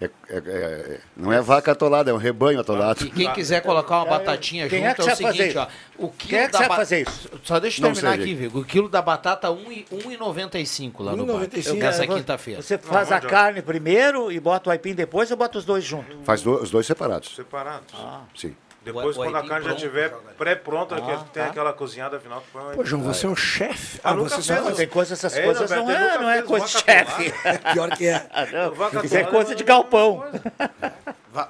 É, 0.00 0.04
é- 0.04 0.36
é- 0.38 1.00
não 1.16 1.32
é 1.32 1.40
vaca 1.40 1.72
atolada, 1.72 2.08
é 2.10 2.14
um 2.14 2.18
rebanho 2.18 2.60
atolado. 2.60 3.04
E 3.04 3.10
quem 3.10 3.32
quiser 3.32 3.60
colocar 3.62 3.96
uma 3.96 4.04
batatinha 4.06 4.68
Quem 4.68 4.78
junto 4.84 4.90
é 4.90 4.94
que 4.94 5.00
é, 5.00 5.04
o 5.04 5.06
sabe 5.08 5.22
fazer 5.22 5.36
seguinte, 5.38 5.50
isso? 5.50 5.58
ó. 5.58 6.04
O 6.04 6.08
quilo 6.10 6.28
Quem 6.30 6.38
é 6.38 6.46
que 6.46 6.52
da 6.52 6.58
sabe 6.58 6.68
ba- 6.68 6.76
fazer 6.76 7.00
isso? 7.02 7.30
Só 7.42 7.58
deixa 7.58 7.80
eu 7.80 7.86
Não 7.88 7.92
terminar 7.94 8.12
sei, 8.14 8.20
aqui, 8.22 8.30
gente. 8.30 8.38
Vigo. 8.42 8.60
O 8.60 8.64
quilo 8.64 8.88
da 8.88 9.02
batata 9.02 9.50
um 9.50 9.72
e- 9.72 9.84
1,95 9.90 11.02
lá 11.02 11.16
no 11.16 11.26
bar. 11.26 11.32
1,95. 11.34 11.78
Nessa 11.78 12.06
quinta-feira. 12.06 12.62
Você 12.62 12.78
faz 12.78 13.10
a 13.10 13.20
carne 13.20 13.60
primeiro 13.60 14.30
e 14.30 14.38
bota 14.38 14.70
o 14.70 14.72
aipim 14.72 14.94
depois 14.94 15.30
ou 15.32 15.36
bota 15.36 15.58
os 15.58 15.64
dois 15.64 15.82
juntos? 15.82 16.16
Faz 16.22 16.42
do- 16.42 16.62
os 16.62 16.70
dois 16.70 16.86
separados. 16.86 17.34
Separados. 17.34 17.92
Sim. 18.36 18.54
Depois, 18.80 19.16
O- 19.16 19.20
o 19.20 19.24
quando 19.24 19.36
a 19.36 19.46
carne 19.46 19.66
já 19.66 19.72
estiver 19.74 20.10
pré-pronta, 20.38 20.94
que 20.96 21.10
Ah, 21.10 21.24
tem 21.32 21.42
tá. 21.42 21.48
aquela 21.50 21.72
cozinhada 21.72 22.18
final. 22.20 22.42
o 22.72 22.76
Pô. 22.76 22.84
João, 22.84 23.02
você 23.02 23.26
é 23.26 23.28
um 23.28 23.36
chefe. 23.36 24.00
Ah, 24.02 24.10
Ah, 24.10 24.14
nunca 24.14 24.30
você 24.30 24.42
só 24.42 24.52
fez 24.54 24.64
faz. 24.64 24.76
Tem 24.76 24.88
coisas, 24.88 25.18
essas 25.18 25.36
Ei, 25.36 25.44
coisas 25.44 25.70
não 25.70 25.90
é, 25.90 26.18
não 26.18 26.30
é 26.30 26.34
fez 26.36 26.46
coisa 26.46 26.66
de 26.66 26.72
chefe. 26.72 27.32
Pior 27.72 27.90
que 27.96 28.06
é. 28.06 28.26
Ah, 28.30 28.46
não. 28.46 29.02
Isso 29.04 29.16
é 29.16 29.24
coisa 29.24 29.52
é 29.52 29.54
de 29.56 29.64
galpão. 29.64 30.24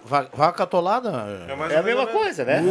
Vaca 0.05 0.63
atolada? 0.65 1.11
mais 1.57 1.73
É 1.73 1.77
a 1.79 1.83
mesma 1.83 2.07
coisa, 2.07 2.45
né? 2.45 2.63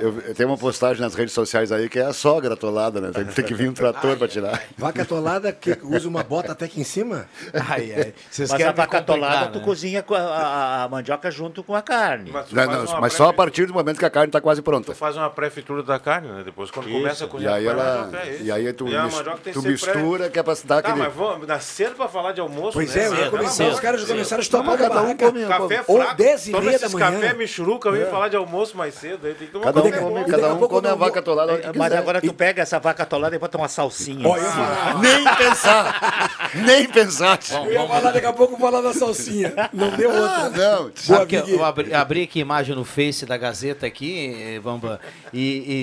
Eu, 0.00 0.18
eu 0.20 0.34
tenho 0.34 0.48
uma 0.48 0.58
postagem 0.58 1.00
nas 1.02 1.14
redes 1.14 1.34
sociais 1.34 1.70
aí 1.72 1.88
que 1.88 1.98
é 1.98 2.04
a 2.06 2.12
sogra 2.12 2.54
atolada, 2.54 3.00
né? 3.00 3.10
Tem, 3.12 3.24
tem 3.24 3.44
que 3.44 3.54
vir 3.54 3.68
um 3.68 3.72
trator 3.72 4.16
para 4.16 4.28
tirar. 4.28 4.60
Vaca 4.78 5.02
atolada 5.02 5.52
que 5.52 5.76
usa 5.82 6.08
uma 6.08 6.22
bota 6.22 6.52
até 6.52 6.64
aqui 6.66 6.80
em 6.80 6.84
cima. 6.84 7.26
Ai, 7.52 7.92
ai. 7.94 8.14
Vocês 8.30 8.48
Mas 8.50 8.56
querem 8.58 8.66
a 8.72 8.72
vaca 8.74 8.98
atolada, 8.98 9.48
tu 9.52 9.58
né? 9.58 9.64
cozinha 9.64 10.02
com 10.02 10.14
a, 10.14 10.18
a- 10.20 10.84
a 10.84 10.88
mandioca 10.88 11.30
junto 11.30 11.62
com 11.62 11.74
a 11.74 11.82
carne. 11.82 12.30
Mas 12.32 12.46
tu 12.46 12.54
Não, 12.56 12.66
não, 12.66 13.00
mas 13.00 13.12
só 13.12 13.28
a 13.28 13.32
partir 13.32 13.66
do 13.66 13.74
momento 13.74 13.98
que 13.98 14.04
a 14.04 14.10
carne 14.10 14.28
está 14.28 14.40
quase 14.40 14.62
pronta. 14.62 14.92
Tu 14.92 14.96
faz 14.96 15.16
uma 15.16 15.28
pré-fritura 15.30 15.82
da 15.82 15.98
carne, 15.98 16.28
né? 16.28 16.42
Depois, 16.44 16.70
quando 16.70 16.88
Isso. 16.88 16.98
começa 16.98 17.24
a 17.24 17.26
E 17.26 17.30
cozinhar, 17.30 17.54
aí 17.54 17.64
põe 17.64 17.72
a 17.72 17.76
ela. 17.76 18.10
é 18.24 18.30
isso. 18.34 18.44
E 18.44 18.52
aí 18.52 18.72
tu, 18.72 18.88
E 18.88 19.02
mis- 19.02 19.14
tu 19.52 19.60
ser 19.60 19.60
pré- 19.62 19.70
mistura, 19.94 20.30
que 20.30 20.38
é 20.38 20.42
para 20.42 20.54
dar 20.64 20.82
Tá, 20.82 20.88
aquele. 20.88 21.04
mas 21.04 21.14
vamos, 21.14 21.46
cedo 21.60 21.94
pra 21.96 22.08
falar 22.08 22.32
de 22.32 22.40
almoço, 22.40 22.72
Pois 22.72 22.94
né? 22.94 23.02
é, 23.02 23.06
eu 23.06 23.12
amor 23.36 23.72
os 23.72 23.80
caras 23.80 24.00
já 24.00 24.06
começaram 24.06 24.40
a 24.40 24.42
estourar 24.42 24.74
a 24.74 24.78
Cada 24.78 25.02
um 25.02 25.14
Café 25.16 25.82
fraco. 25.82 26.16
10 26.40 26.46
10 26.46 26.48
e 26.48 26.50
Toma 26.52 26.62
meia 26.64 26.78
da 26.78 26.86
esses 26.86 26.94
manhã. 26.94 27.12
café 27.20 27.34
michuruca, 27.34 27.90
vem 27.92 28.06
falar 28.06 28.28
de 28.28 28.36
almoço 28.36 28.76
mais 28.76 28.94
cedo. 28.94 29.26
Aí 29.26 29.34
tem 29.34 29.46
que 29.46 29.52
tomar 29.52 29.66
Cada 29.66 29.80
um 29.80 29.90
café 29.90 29.98
come, 30.02 30.24
cada 30.24 30.46
a 30.50 30.54
um 30.54 30.58
pouco 30.58 30.74
come 30.76 30.86
a 30.88 30.90
eu 30.90 30.96
vou- 30.96 31.06
vaca 31.06 31.18
atolada. 31.20 31.52
É, 31.52 31.72
Mas 31.76 31.92
agora 31.92 32.20
tu 32.20 32.32
pega 32.32 32.62
essa 32.62 32.78
vaca 32.78 33.02
atolada 33.02 33.36
e 33.36 33.38
bota 33.38 33.58
uma 33.58 33.68
salsinha. 33.68 34.26
Eu 34.26 34.36
ia. 34.36 34.94
Nem 35.00 35.24
pensar. 35.36 36.50
Nem 36.54 36.88
pensar. 36.88 37.38
Eu 37.64 37.72
ia 37.72 37.86
falar 37.86 38.10
daqui 38.12 38.26
a 38.26 38.32
pouco, 38.32 38.56
falar 38.58 38.80
da 38.80 38.92
salsinha. 38.92 39.52
Não 39.72 39.90
deu 39.90 40.10
Ah, 40.10 40.44
outra. 40.44 40.50
não. 40.80 40.90
Sabe 40.94 41.42
eu 41.46 41.64
abri, 41.64 41.92
abri 41.94 42.22
aqui 42.22 42.38
a 42.38 42.42
imagem 42.42 42.74
no 42.74 42.84
Face 42.84 43.24
da 43.26 43.36
Gazeta 43.36 43.86
aqui, 43.86 44.34
eh, 44.56 44.60
Bambam, 44.60 44.98
e, 45.32 45.40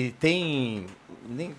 e 0.08 0.14
tem, 0.20 0.86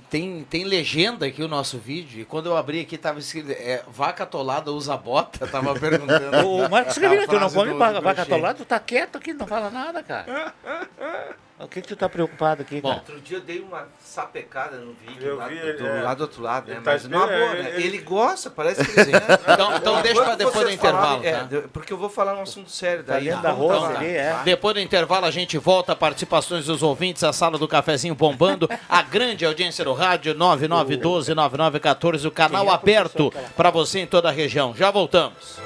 tem 0.10 0.44
tem 0.50 0.64
legenda 0.64 1.26
aqui 1.26 1.44
o 1.44 1.48
nosso 1.48 1.78
vídeo. 1.78 2.22
E 2.22 2.26
quando 2.26 2.48
eu 2.48 2.58
abri 2.58 2.82
aqui 2.82 2.98
tava 2.98 3.20
escrito 3.20 3.52
é, 3.52 3.84
vaca 3.88 4.24
atolada 4.24 4.72
usa 4.72 4.96
bota, 4.98 5.46
tava 5.48 5.74
perguntando. 5.80 6.30
O 6.48 6.70
Marcos 6.70 6.98
A 6.98 7.02
Revira, 7.02 7.28
tu 7.28 7.40
não 7.40 7.50
come 7.50 7.72
do- 7.72 7.78
vaca, 7.78 7.94
do 8.00 8.02
vaca 8.02 8.16
Crochê. 8.16 8.34
atolada, 8.34 8.58
tu 8.58 8.66
tá 8.66 8.80
quieto 8.80 9.18
aqui, 9.18 9.34
não 9.34 9.46
fala 9.48 9.70
nada, 9.70 10.02
cara. 10.04 10.54
O 11.62 11.68
que 11.68 11.82
que 11.82 11.88
tu 11.90 11.96
tá 11.98 12.08
preocupado 12.08 12.62
aqui, 12.62 12.80
Bom, 12.80 12.88
cara? 12.90 13.02
Outro 13.02 13.20
dia 13.20 13.36
eu 13.38 13.42
dei 13.42 13.60
uma 13.60 13.86
sapecada 14.00 14.78
no 14.78 14.94
vídeo 14.94 15.28
Eu 15.28 15.36
lá 15.36 15.48
vi, 15.50 15.60
do, 15.60 15.68
ele- 15.68 15.78
do 15.78 15.88
é. 15.88 16.02
lado 16.02 16.18
do 16.20 16.22
outro 16.22 16.42
lado, 16.42 16.68
né? 16.70 16.76
Ele 16.76 16.82
tá 16.86 16.92
Mas 16.92 17.04
numa 17.04 17.24
esperando, 17.26 17.52
boa, 17.52 17.64
né? 17.64 17.70
ele- 17.76 17.84
Ele 17.84 17.98
gosta, 17.98 18.50
parece 18.50 18.86
que 18.86 18.92
ele... 19.00 19.12
Então, 19.54 19.76
então 19.76 20.02
deixa 20.02 20.24
pra 20.24 20.36
depois 20.36 20.66
do 20.68 20.72
intervalo. 20.72 21.26
É, 21.26 21.32
tá? 21.44 21.62
porque 21.74 21.92
eu 21.92 21.98
vou 21.98 22.10
falar 22.10 22.34
um 22.36 22.42
assunto 22.44 22.72
sério 22.72 23.04
Tá 23.04 23.14
daí. 23.16 23.26
dentro 23.26 23.40
então, 23.40 23.52
da 23.52 23.58
roça 23.58 23.90
tá. 23.94 24.00
ali, 24.00 24.08
é. 24.08 24.40
Depois 24.46 24.74
do 24.74 24.80
intervalo, 24.80 25.26
a 25.26 25.32
gente 25.32 25.58
volta. 25.58 25.94
Participações 25.98 26.66
dos 26.66 26.82
ouvintes, 26.82 27.26
a 27.26 27.34
sala 27.34 27.58
do 27.58 27.68
cafezinho 27.68 28.16
bombando. 28.16 28.70
A 28.88 29.02
grande 29.02 29.46
audiência 29.46 29.84
do 29.84 29.92
rádio 29.94 30.34
9912-9914, 30.36 32.26
o 32.26 32.32
canal 32.32 32.68
é 32.68 32.70
aberto 32.74 33.34
para 33.58 33.70
você 33.70 34.00
em 34.00 34.08
toda 34.08 34.30
a 34.30 34.32
região. 34.32 34.74
Já 34.74 34.92
voltamos. 34.92 35.60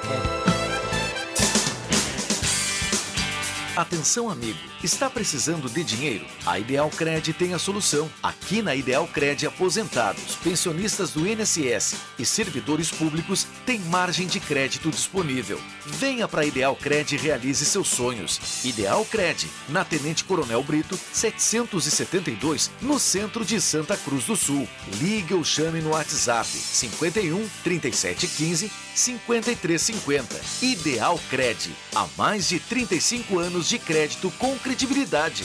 Atenção, 3.76 4.30
amigo. 4.30 4.58
Está 4.84 5.10
precisando 5.10 5.68
de 5.68 5.82
dinheiro? 5.82 6.24
A 6.46 6.60
Ideal 6.60 6.88
Cred 6.90 7.32
tem 7.32 7.54
a 7.54 7.58
solução. 7.58 8.08
Aqui 8.22 8.62
na 8.62 8.72
Ideal 8.72 9.08
Cred, 9.08 9.48
aposentados, 9.48 10.36
pensionistas 10.36 11.10
do 11.10 11.26
INSS 11.26 11.96
e 12.16 12.24
servidores 12.24 12.92
públicos 12.92 13.44
têm 13.66 13.80
margem 13.80 14.28
de 14.28 14.38
crédito 14.38 14.90
disponível. 14.90 15.60
Venha 15.84 16.28
para 16.28 16.42
a 16.42 16.46
Ideal 16.46 16.76
Cred 16.76 17.16
e 17.16 17.18
realize 17.18 17.64
seus 17.64 17.88
sonhos. 17.88 18.64
Ideal 18.64 19.04
Cred, 19.06 19.48
na 19.68 19.84
Tenente 19.84 20.22
Coronel 20.22 20.62
Brito, 20.62 20.96
772, 21.12 22.70
no 22.80 23.00
centro 23.00 23.44
de 23.44 23.60
Santa 23.60 23.96
Cruz 23.96 24.26
do 24.26 24.36
Sul. 24.36 24.68
Ligue 25.00 25.34
ou 25.34 25.42
chame 25.42 25.80
no 25.80 25.90
WhatsApp 25.90 26.46
51 26.46 27.48
3715 27.64 28.83
5350. 28.94 30.40
Ideal 30.62 31.18
Cred. 31.28 31.74
Há 31.94 32.06
mais 32.16 32.48
de 32.48 32.60
35 32.60 33.38
anos 33.38 33.68
de 33.68 33.78
crédito 33.78 34.30
com 34.38 34.56
credibilidade. 34.58 35.44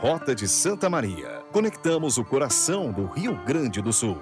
Rota 0.00 0.34
de 0.34 0.48
Santa 0.48 0.90
Maria. 0.90 1.42
Conectamos 1.52 2.18
o 2.18 2.24
coração 2.24 2.90
do 2.90 3.06
Rio 3.06 3.36
Grande 3.44 3.80
do 3.80 3.92
Sul. 3.92 4.20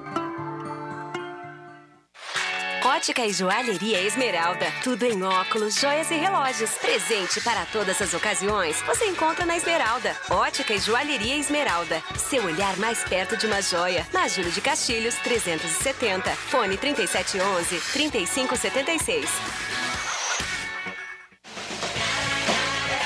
Ótica 2.84 3.24
e 3.26 3.32
Joalheria 3.32 4.00
Esmeralda. 4.02 4.66
Tudo 4.82 5.04
em 5.04 5.22
óculos, 5.22 5.74
joias 5.80 6.10
e 6.10 6.14
relógios. 6.14 6.70
Presente 6.74 7.40
para 7.40 7.64
todas 7.66 8.00
as 8.00 8.14
ocasiões. 8.14 8.80
Você 8.82 9.06
encontra 9.06 9.44
na 9.44 9.56
Esmeralda. 9.56 10.14
Ótica 10.30 10.74
e 10.74 10.78
Joalheria 10.78 11.36
Esmeralda. 11.36 12.02
Seu 12.16 12.44
olhar 12.44 12.76
mais 12.76 13.02
perto 13.04 13.36
de 13.36 13.46
uma 13.46 13.62
joia. 13.62 14.06
Na 14.12 14.28
Júlio 14.28 14.52
de 14.52 14.60
Castilhos, 14.60 15.14
370. 15.16 16.30
Fone 16.30 16.76
3711 16.76 17.80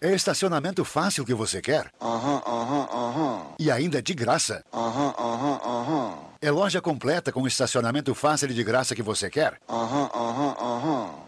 É 0.00 0.14
estacionamento 0.14 0.84
fácil 0.84 1.24
que 1.24 1.34
você 1.34 1.60
quer? 1.60 1.90
Aham, 2.00 2.40
aham, 2.46 2.88
aham. 2.92 3.42
E 3.58 3.68
ainda 3.68 4.00
de 4.00 4.14
graça? 4.14 4.62
Aham, 4.72 5.12
aham, 5.18 5.60
aham. 5.64 6.18
É 6.40 6.52
loja 6.52 6.80
completa 6.80 7.32
com 7.32 7.44
estacionamento 7.48 8.14
fácil 8.14 8.48
e 8.48 8.54
de 8.54 8.62
graça 8.62 8.94
que 8.94 9.02
você 9.02 9.28
quer? 9.28 9.58
Aham, 9.68 10.08
aham, 10.14 10.54
aham. 10.60 11.27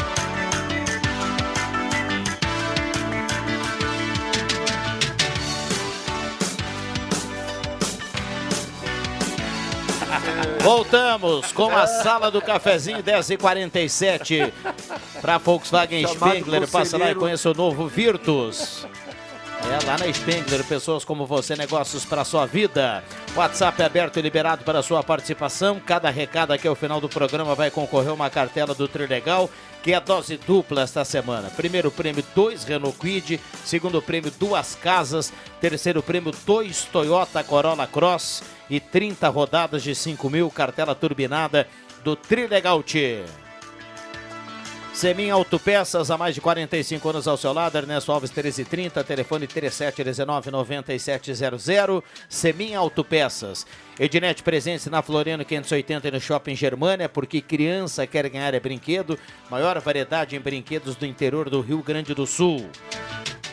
Voltamos 10.63 11.51
com 11.51 11.75
a 11.75 11.87
sala 11.87 12.29
do 12.29 12.41
cafezinho 12.41 13.01
10h47 13.03 14.51
para 15.19 15.37
Volkswagen 15.39 16.07
Chamado 16.07 16.31
Spengler. 16.31 16.67
Passa 16.67 16.97
lá 16.97 17.11
e 17.11 17.15
conheça 17.15 17.49
o 17.49 17.53
novo 17.53 17.87
Virtus. 17.87 18.87
É, 19.63 19.85
lá 19.85 19.97
na 19.97 20.11
Spengler, 20.11 20.63
pessoas 20.65 21.05
como 21.05 21.25
você, 21.25 21.55
negócios 21.55 22.03
para 22.03 22.25
sua 22.25 22.45
vida. 22.45 23.03
WhatsApp 23.35 23.81
é 23.81 23.85
aberto 23.85 24.17
e 24.17 24.21
liberado 24.21 24.63
para 24.63 24.81
sua 24.81 25.03
participação. 25.03 25.79
Cada 25.79 26.09
recado 26.09 26.51
aqui 26.51 26.67
ao 26.67 26.75
final 26.75 26.99
do 26.99 27.07
programa 27.07 27.55
vai 27.55 27.69
concorrer 27.69 28.11
uma 28.11 28.29
cartela 28.29 28.73
do 28.73 28.87
Trilegal, 28.87 29.49
que 29.83 29.93
é 29.93 29.95
a 29.95 29.99
dose 29.99 30.35
dupla 30.35 30.81
esta 30.81 31.05
semana. 31.05 31.49
Primeiro 31.49 31.91
prêmio, 31.91 32.23
dois 32.35 32.63
Renault 32.63 32.97
Quid. 32.97 33.39
Segundo 33.63 34.01
prêmio, 34.01 34.31
duas 34.31 34.75
casas. 34.75 35.31
Terceiro 35.61 36.01
prêmio, 36.01 36.33
dois 36.45 36.85
Toyota 36.85 37.43
Corolla 37.43 37.87
Cross. 37.87 38.43
E 38.69 38.79
30 38.79 39.29
rodadas 39.29 39.83
de 39.83 39.93
5 39.93 40.29
mil, 40.29 40.49
cartela 40.49 40.95
turbinada 40.95 41.67
do 42.03 42.15
Trilegal 42.15 42.81
T. 42.81 43.23
Semin 44.93 45.29
Autopeças, 45.29 46.11
há 46.11 46.17
mais 46.17 46.35
de 46.35 46.41
45 46.41 47.09
anos 47.09 47.25
ao 47.27 47.37
seu 47.37 47.53
lado, 47.53 47.77
Ernesto 47.77 48.11
Alves 48.11 48.29
1330, 48.29 49.01
telefone 49.05 49.47
3719-9700, 49.47 52.03
Semin 52.27 52.75
Autopeças. 52.75 53.65
Ednet 53.97 54.43
presente 54.43 54.89
na 54.89 55.01
Floriano 55.01 55.45
580 55.45 56.09
e 56.09 56.11
no 56.11 56.19
Shopping 56.19 56.55
Germânia, 56.55 57.07
porque 57.07 57.39
criança 57.39 58.05
quer 58.05 58.27
ganhar 58.29 58.53
é 58.53 58.59
brinquedo, 58.59 59.17
maior 59.49 59.79
variedade 59.79 60.35
em 60.35 60.41
brinquedos 60.41 60.97
do 60.97 61.05
interior 61.05 61.49
do 61.49 61.61
Rio 61.61 61.81
Grande 61.81 62.13
do 62.13 62.27
Sul. 62.27 62.69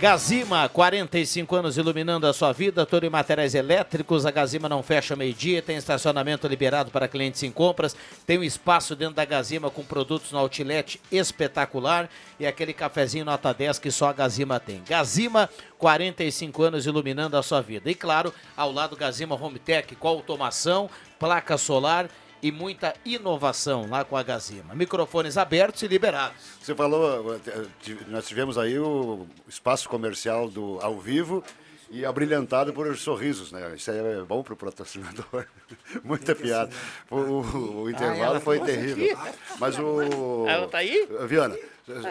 Gazima, 0.01 0.69
45 0.69 1.57
anos 1.57 1.77
iluminando 1.77 2.25
a 2.25 2.33
sua 2.33 2.53
vida, 2.53 2.87
todo 2.87 3.05
em 3.05 3.11
materiais 3.11 3.53
elétricos. 3.53 4.25
A 4.25 4.31
Gazima 4.31 4.69
não 4.69 4.81
fecha 4.81 5.17
meio-dia, 5.17 5.61
tem 5.61 5.77
estacionamento 5.77 6.47
liberado 6.47 6.89
para 6.93 7.09
clientes 7.09 7.43
em 7.43 7.51
compras, 7.51 7.97
tem 8.25 8.39
um 8.39 8.45
espaço 8.45 8.95
dentro 8.95 9.17
da 9.17 9.25
Gazima 9.25 9.73
com 9.73 9.83
produtos 9.83 10.31
no 10.31 10.39
outlet 10.39 11.01
espetacular 11.11 12.09
e 12.39 12.47
aquele 12.47 12.73
cafezinho 12.73 13.25
nota 13.25 13.53
10 13.53 13.81
que 13.81 13.91
só 13.91 14.11
a 14.11 14.13
Gazima 14.13 14.61
tem. 14.61 14.85
Gazima, 14.89 15.51
45 15.79 16.63
anos 16.63 16.87
iluminando 16.87 17.37
a 17.37 17.43
sua 17.43 17.61
vida. 17.61 17.91
E 17.91 17.95
claro, 17.97 18.33
ao 18.57 18.71
lado 18.71 18.95
Gazima 18.95 19.35
Home 19.35 19.59
Tech 19.59 19.97
com 19.97 20.07
automação, 20.07 20.89
placa 21.19 21.59
solar 21.59 22.09
e 22.43 22.53
muita 22.53 22.95
inovação 23.05 23.89
lá 23.89 24.05
com 24.05 24.17
a 24.17 24.23
Gazima. 24.23 24.75
Microfones 24.75 25.37
abertos 25.37 25.83
e 25.83 25.89
liberados. 25.89 26.37
Você 26.61 26.75
falou, 26.75 27.35
eh, 27.35 27.67
nós 28.09 28.27
tivemos 28.27 28.57
aí 28.59 28.79
o 28.79 29.27
espaço 29.49 29.89
comercial 29.89 30.49
do 30.49 30.79
ao 30.81 30.99
vivo 30.99 31.43
e 31.91 32.05
abrilhantado 32.05 32.73
por 32.73 32.95
sorrisos, 32.99 33.51
né? 33.51 33.73
Isso 33.75 33.91
aí 33.91 33.99
é 33.99 34.21
bom 34.23 34.43
para 34.43 34.53
o 34.53 34.57
patrocinador. 34.57 35.47
Muita 36.05 36.35
piada. 36.35 36.71
O, 37.11 37.17
o- 37.17 37.83
o 37.85 37.91
intervalo 37.91 38.23
ela 38.25 38.41
foi 38.41 38.61
terrível. 38.61 39.19
aqui. 39.19 39.39
Mas 39.59 39.79
o. 39.79 40.47
Ela 40.47 40.69
tá 40.69 40.79
aí? 40.79 41.09
Viana, 41.27 41.57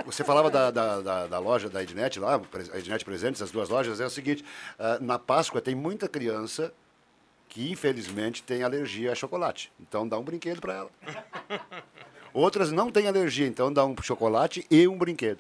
você 0.05 0.24
falava 0.24 0.50
da, 0.50 0.72
da, 0.72 1.01
da- 1.01 1.27
da 1.27 1.39
loja 1.39 1.69
da 1.69 1.84
Ednet 1.84 2.19
lá, 2.19 2.41
a 2.74 2.77
Ednet 2.79 3.05
Presentes, 3.05 3.39
as 3.41 3.51
duas 3.51 3.69
lojas, 3.69 4.00
é 4.01 4.05
o 4.05 4.10
seguinte: 4.10 4.43
ah, 4.79 4.98
na 5.00 5.19
Páscoa 5.19 5.62
tem 5.62 5.75
muita 5.75 6.07
criança 6.07 6.74
que 7.58 7.72
infelizmente 7.72 8.44
tem 8.44 8.62
alergia 8.62 9.12
a 9.12 9.16
chocolate. 9.16 9.72
Então 9.80 10.08
dá 10.08 10.16
um 10.20 10.22
brinquedo 10.24 10.62
para 10.62 10.74
ela. 10.76 10.92
Outras 12.32 12.72
não 12.72 12.92
têm 12.92 13.08
alergia, 13.08 13.48
então 13.48 13.74
dá 13.74 13.84
um 13.84 13.96
chocolate 14.00 14.64
e 14.70 14.88
um 14.88 14.96
brinquedo. 14.96 15.40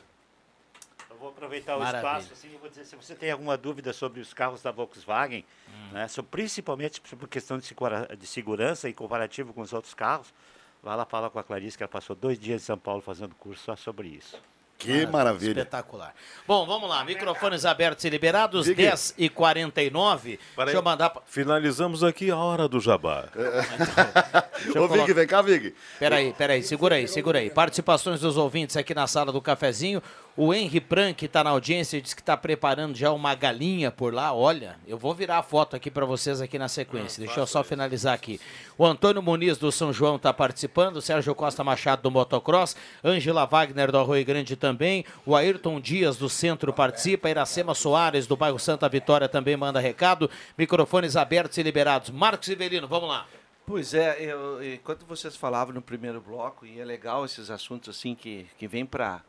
Eu 1.11 1.15
vou 1.17 1.29
aproveitar 1.29 1.75
o 1.75 1.79
Maravilha. 1.79 1.99
espaço 2.17 2.33
assim, 2.33 2.51
eu 2.53 2.59
vou 2.59 2.69
dizer, 2.69 2.85
se 2.85 2.95
você 2.95 3.13
tem 3.13 3.29
alguma 3.29 3.55
dúvida 3.55 3.93
sobre 3.93 4.19
os 4.19 4.33
carros 4.33 4.63
da 4.63 4.71
Volkswagen, 4.71 5.45
né, 5.91 6.07
sobre, 6.07 6.31
principalmente 6.31 6.99
por 7.01 7.27
questão 7.29 7.59
de, 7.59 7.67
segura- 7.67 8.07
de 8.17 8.25
segurança 8.25 8.89
e 8.89 8.93
comparativo 8.93 9.53
com 9.53 9.61
os 9.61 9.71
outros 9.71 9.93
carros, 9.93 10.33
vai 10.81 10.97
lá 10.97 11.05
falar 11.05 11.29
com 11.29 11.37
a 11.37 11.43
Clarice, 11.43 11.77
que 11.77 11.83
ela 11.83 11.87
passou 11.87 12.15
dois 12.15 12.39
dias 12.39 12.63
em 12.63 12.65
São 12.65 12.79
Paulo 12.79 13.01
fazendo 13.03 13.35
curso 13.35 13.63
só 13.63 13.75
sobre 13.75 14.07
isso. 14.07 14.41
Que 14.77 15.07
maravilha. 15.07 15.61
Espetacular. 15.61 16.13
Bom, 16.47 16.65
vamos 16.65 16.87
lá. 16.87 17.03
Microfones 17.03 17.65
abertos 17.65 18.05
e 18.05 18.09
liberados, 18.09 18.65
Diga. 18.65 18.83
10 18.83 19.15
e 19.17 19.27
49 19.27 20.39
Peraí, 20.55 20.65
Deixa 20.67 20.77
eu 20.77 20.83
mandar. 20.83 21.09
pra- 21.09 21.23
Finalizamos 21.25 22.03
aqui 22.03 22.29
a 22.29 22.37
hora 22.37 22.67
do 22.67 22.79
jabá. 22.79 23.25
Eu 24.73 24.83
Ô, 24.83 24.87
Vig, 24.87 25.13
vem 25.13 25.27
cá, 25.27 25.41
Vig. 25.41 25.73
Peraí, 25.99 26.33
peraí, 26.33 26.63
segura 26.63 26.95
aí, 26.95 27.07
segura 27.07 27.39
aí. 27.39 27.49
Participações 27.49 28.19
dos 28.21 28.37
ouvintes 28.37 28.77
aqui 28.77 28.93
na 28.93 29.07
sala 29.07 29.31
do 29.31 29.41
cafezinho. 29.41 30.01
O 30.39 30.53
Henry 30.53 30.79
Pran, 30.79 31.15
que 31.15 31.25
está 31.25 31.43
na 31.43 31.49
audiência, 31.49 31.99
diz 31.99 32.13
que 32.13 32.21
está 32.21 32.37
preparando 32.37 32.95
já 32.95 33.11
uma 33.11 33.33
galinha 33.33 33.89
por 33.89 34.13
lá. 34.13 34.31
Olha, 34.31 34.75
eu 34.85 34.95
vou 34.95 35.11
virar 35.11 35.39
a 35.39 35.41
foto 35.41 35.75
aqui 35.75 35.89
para 35.89 36.05
vocês 36.05 36.39
aqui 36.39 36.59
na 36.59 36.67
sequência. 36.67 37.25
Deixa 37.25 37.39
eu 37.39 37.47
só 37.47 37.63
finalizar 37.63 38.13
aqui. 38.13 38.39
O 38.77 38.85
Antônio 38.85 39.19
Muniz 39.19 39.57
do 39.57 39.71
São 39.71 39.91
João 39.91 40.17
está 40.17 40.31
participando. 40.31 40.97
O 40.97 41.01
Sérgio 41.01 41.33
Costa 41.33 41.63
Machado 41.63 42.03
do 42.03 42.11
Motocross. 42.11 42.75
Ângela 43.03 43.45
Wagner 43.45 43.91
do 43.91 43.97
Arroio 43.97 44.23
Grande 44.23 44.55
também. 44.55 45.03
O 45.25 45.35
Ayrton 45.35 45.81
Dias 45.81 46.17
do 46.17 46.29
Centro 46.29 46.71
participa. 46.71 47.31
Iracema 47.31 47.73
Soares 47.73 48.27
do 48.27 48.37
bairro 48.37 48.59
Santa 48.59 48.87
Vitória 48.87 49.27
também 49.27 49.57
manda 49.57 49.79
recado. 49.79 50.29
Microfones 50.55 51.15
abertos 51.15 51.57
e 51.57 51.63
liberados. 51.63 52.11
Marcos 52.11 52.47
Ivelino, 52.47 52.87
vamos 52.87 53.09
lá. 53.09 53.25
Pois 53.65 53.95
é, 53.95 54.15
eu, 54.21 54.63
enquanto 54.63 55.03
vocês 55.03 55.35
falavam 55.35 55.73
no 55.73 55.81
primeiro 55.81 56.21
bloco, 56.21 56.63
e 56.63 56.79
é 56.79 56.85
legal 56.85 57.25
esses 57.25 57.49
assuntos 57.49 57.89
assim 57.89 58.13
que, 58.13 58.45
que 58.55 58.67
vêm 58.67 58.85
para 58.85 59.23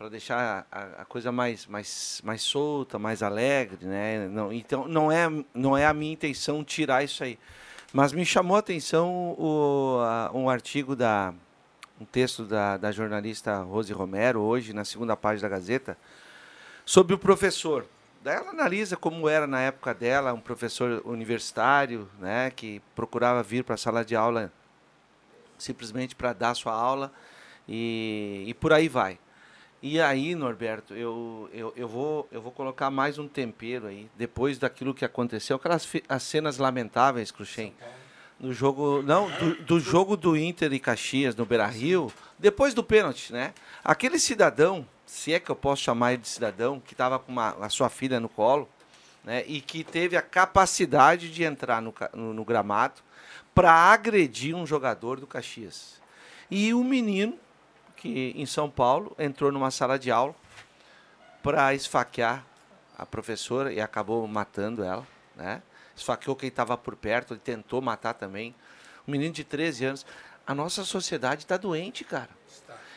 para 0.00 0.08
deixar 0.08 0.66
a, 0.72 1.02
a 1.02 1.04
coisa 1.04 1.30
mais, 1.30 1.66
mais, 1.66 2.22
mais 2.24 2.40
solta, 2.40 2.98
mais 2.98 3.22
alegre, 3.22 3.84
né? 3.84 4.26
Não, 4.28 4.50
então 4.50 4.88
não 4.88 5.12
é, 5.12 5.28
não 5.52 5.76
é 5.76 5.84
a 5.84 5.92
minha 5.92 6.14
intenção 6.14 6.64
tirar 6.64 7.04
isso 7.04 7.22
aí. 7.22 7.38
Mas 7.92 8.10
me 8.10 8.24
chamou 8.24 8.56
a 8.56 8.60
atenção 8.60 9.36
o, 9.38 9.98
a- 10.00 10.30
um 10.32 10.48
artigo 10.48 10.96
da 10.96 11.34
um 12.00 12.06
texto 12.06 12.44
da, 12.46 12.78
da 12.78 12.90
jornalista 12.90 13.58
Rose 13.58 13.92
Romero 13.92 14.40
hoje 14.40 14.72
na 14.72 14.86
segunda 14.86 15.14
página 15.18 15.50
da 15.50 15.54
Gazeta 15.54 15.98
sobre 16.86 17.14
o 17.14 17.18
professor. 17.18 17.84
Daí 18.24 18.36
ela 18.36 18.52
analisa 18.52 18.96
como 18.96 19.28
era 19.28 19.46
na 19.46 19.60
época 19.60 19.92
dela, 19.92 20.32
um 20.32 20.40
professor 20.40 21.02
universitário, 21.04 22.08
né, 22.18 22.50
que 22.50 22.80
procurava 22.96 23.42
vir 23.42 23.64
para 23.64 23.74
a 23.74 23.78
sala 23.78 24.02
de 24.02 24.16
aula 24.16 24.50
simplesmente 25.58 26.16
para 26.16 26.32
dar 26.32 26.54
sua 26.54 26.72
aula 26.72 27.12
e, 27.68 28.44
e 28.46 28.54
por 28.54 28.72
aí 28.72 28.88
vai. 28.88 29.18
E 29.82 29.98
aí, 29.98 30.34
Norberto, 30.34 30.94
eu, 30.94 31.48
eu, 31.54 31.72
eu, 31.74 31.88
vou, 31.88 32.28
eu 32.30 32.42
vou 32.42 32.52
colocar 32.52 32.90
mais 32.90 33.18
um 33.18 33.26
tempero 33.26 33.86
aí, 33.86 34.10
depois 34.14 34.58
daquilo 34.58 34.92
que 34.92 35.06
aconteceu, 35.06 35.56
aquelas 35.56 35.88
as 36.06 36.22
cenas 36.22 36.58
lamentáveis, 36.58 37.30
Cruxem, 37.30 37.72
no 38.38 38.52
jogo, 38.52 39.00
não, 39.02 39.30
do, 39.30 39.54
do 39.64 39.80
jogo 39.80 40.18
do 40.18 40.36
Inter 40.36 40.70
e 40.74 40.78
Caxias 40.78 41.34
no 41.34 41.46
Beira-Rio, 41.46 42.12
depois 42.38 42.74
do 42.74 42.84
pênalti, 42.84 43.32
né? 43.32 43.54
Aquele 43.82 44.18
cidadão, 44.18 44.86
se 45.06 45.32
é 45.32 45.40
que 45.40 45.50
eu 45.50 45.56
posso 45.56 45.82
chamar 45.82 46.12
ele 46.12 46.22
de 46.22 46.28
cidadão, 46.28 46.78
que 46.78 46.92
estava 46.92 47.18
com 47.18 47.32
uma, 47.32 47.56
a 47.64 47.70
sua 47.70 47.88
filha 47.88 48.20
no 48.20 48.28
colo, 48.28 48.68
né, 49.24 49.44
e 49.46 49.60
que 49.60 49.82
teve 49.84 50.16
a 50.16 50.22
capacidade 50.22 51.30
de 51.30 51.42
entrar 51.42 51.80
no, 51.80 51.94
no, 52.14 52.34
no 52.34 52.44
gramado 52.44 53.00
para 53.54 53.72
agredir 53.72 54.54
um 54.54 54.66
jogador 54.66 55.20
do 55.20 55.26
Caxias. 55.26 56.00
E 56.50 56.72
o 56.74 56.82
menino, 56.84 57.38
que 58.00 58.32
em 58.34 58.46
São 58.46 58.70
Paulo, 58.70 59.14
entrou 59.18 59.52
numa 59.52 59.70
sala 59.70 59.98
de 59.98 60.10
aula 60.10 60.34
para 61.42 61.74
esfaquear 61.74 62.44
a 62.96 63.04
professora 63.04 63.72
e 63.72 63.80
acabou 63.80 64.26
matando 64.26 64.82
ela, 64.82 65.06
né? 65.36 65.62
Esfaqueou 65.94 66.34
quem 66.34 66.48
estava 66.48 66.78
por 66.78 66.96
perto, 66.96 67.34
ele 67.34 67.40
tentou 67.40 67.82
matar 67.82 68.14
também. 68.14 68.54
Um 69.06 69.12
menino 69.12 69.34
de 69.34 69.44
13 69.44 69.84
anos. 69.84 70.06
A 70.46 70.54
nossa 70.54 70.82
sociedade 70.82 71.42
está 71.42 71.58
doente, 71.58 72.02
cara. 72.02 72.30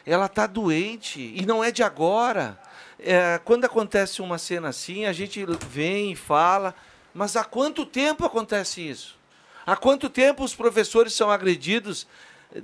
Ela 0.06 0.28
está 0.28 0.48
doente 0.48 1.34
e 1.36 1.46
não 1.46 1.62
é 1.62 1.70
de 1.70 1.84
agora. 1.84 2.58
É, 2.98 3.40
quando 3.44 3.66
acontece 3.66 4.22
uma 4.22 4.38
cena 4.38 4.70
assim, 4.70 5.06
a 5.06 5.12
gente 5.12 5.46
vem 5.68 6.14
e 6.14 6.16
fala, 6.16 6.74
mas 7.14 7.36
há 7.36 7.44
quanto 7.44 7.86
tempo 7.86 8.26
acontece 8.26 8.82
isso? 8.82 9.18
Há 9.66 9.76
quanto 9.76 10.10
tempo 10.10 10.44
os 10.44 10.56
professores 10.56 11.14
são 11.14 11.30
agredidos 11.30 12.08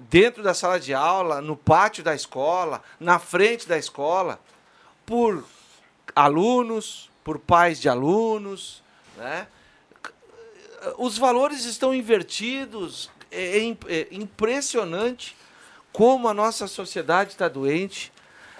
dentro 0.10 0.44
da 0.44 0.54
sala 0.54 0.80
de 0.80 0.94
aula, 0.94 1.42
no 1.42 1.56
pátio 1.56 2.04
da 2.04 2.14
escola, 2.14 2.82
na 3.00 3.18
frente 3.20 3.68
da 3.68 3.78
escola, 3.78 4.40
por 5.06 5.44
alunos, 6.16 7.10
por 7.24 7.40
pais 7.40 7.80
de 7.80 7.90
alunos, 7.90 8.84
né? 9.18 9.48
Os 10.98 11.18
valores 11.18 11.66
estão 11.66 11.94
invertidos, 11.94 13.10
é, 13.32 13.60
é 13.60 13.76
é 13.88 14.08
impressionante 14.12 15.36
como 15.92 16.28
a 16.28 16.34
nossa 16.34 16.68
sociedade 16.68 17.32
está 17.32 17.48
doente, 17.50 18.14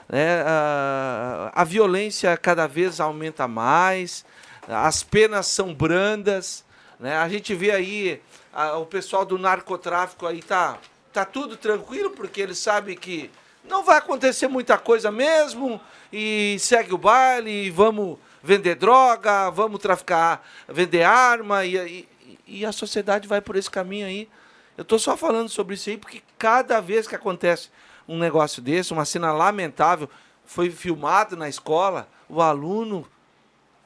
né? 0.10 0.42
a, 0.46 1.52
a 1.54 1.64
violência 1.64 2.36
cada 2.36 2.68
vez 2.68 3.00
aumenta 3.00 3.48
mais, 3.48 4.26
as 4.68 5.02
penas 5.04 5.48
são 5.48 5.74
brandas, 5.74 6.66
né? 7.00 7.16
a 7.18 7.30
gente 7.30 7.54
vê 7.56 7.72
aí 7.72 8.22
a- 8.52 8.78
o 8.78 8.86
pessoal 8.86 9.24
do 9.24 9.38
narcotráfico 9.38 10.26
aí 10.28 10.42
tá, 10.44 10.78
tá 11.12 11.26
tudo 11.26 11.58
tranquilo, 11.58 12.12
porque 12.12 12.42
eles 12.42 12.58
sabem 12.58 12.96
que 12.96 13.30
não 13.64 13.84
vai 13.84 13.98
acontecer 13.98 14.48
muita 14.48 14.78
coisa 14.78 15.12
mesmo, 15.12 15.80
e 16.12 16.58
segue 16.60 16.94
o 16.94 16.98
baile, 16.98 17.66
e 17.66 17.70
vamos 17.70 18.18
vender 18.42 18.76
droga, 18.76 19.50
vamos 19.50 19.80
traficar, 19.80 20.48
vender 20.68 21.04
arma, 21.04 21.66
e, 21.66 21.76
e, 21.78 22.40
e 22.48 22.66
a 22.66 22.72
sociedade 22.72 23.28
vai 23.28 23.42
por 23.42 23.56
esse 23.56 23.70
caminho 23.70 24.08
aí. 24.08 24.30
Eu 24.78 24.84
estou 24.84 24.98
só 24.98 25.18
falando 25.18 25.50
sobre 25.50 25.76
isso 25.76 25.90
aí 25.90 25.98
porque 25.98 26.22
cada 26.38 26.80
vez 26.80 27.06
que 27.06 27.14
acontece 27.14 27.70
um 28.08 28.18
negócio 28.18 28.62
desse, 28.62 28.94
uma 28.94 29.06
cena 29.06 29.32
lamentável, 29.32 30.10
foi 30.46 30.72
filmado 30.72 31.36
na 31.36 31.48
escola, 31.48 32.08
o 32.28 32.42
aluno 32.42 33.06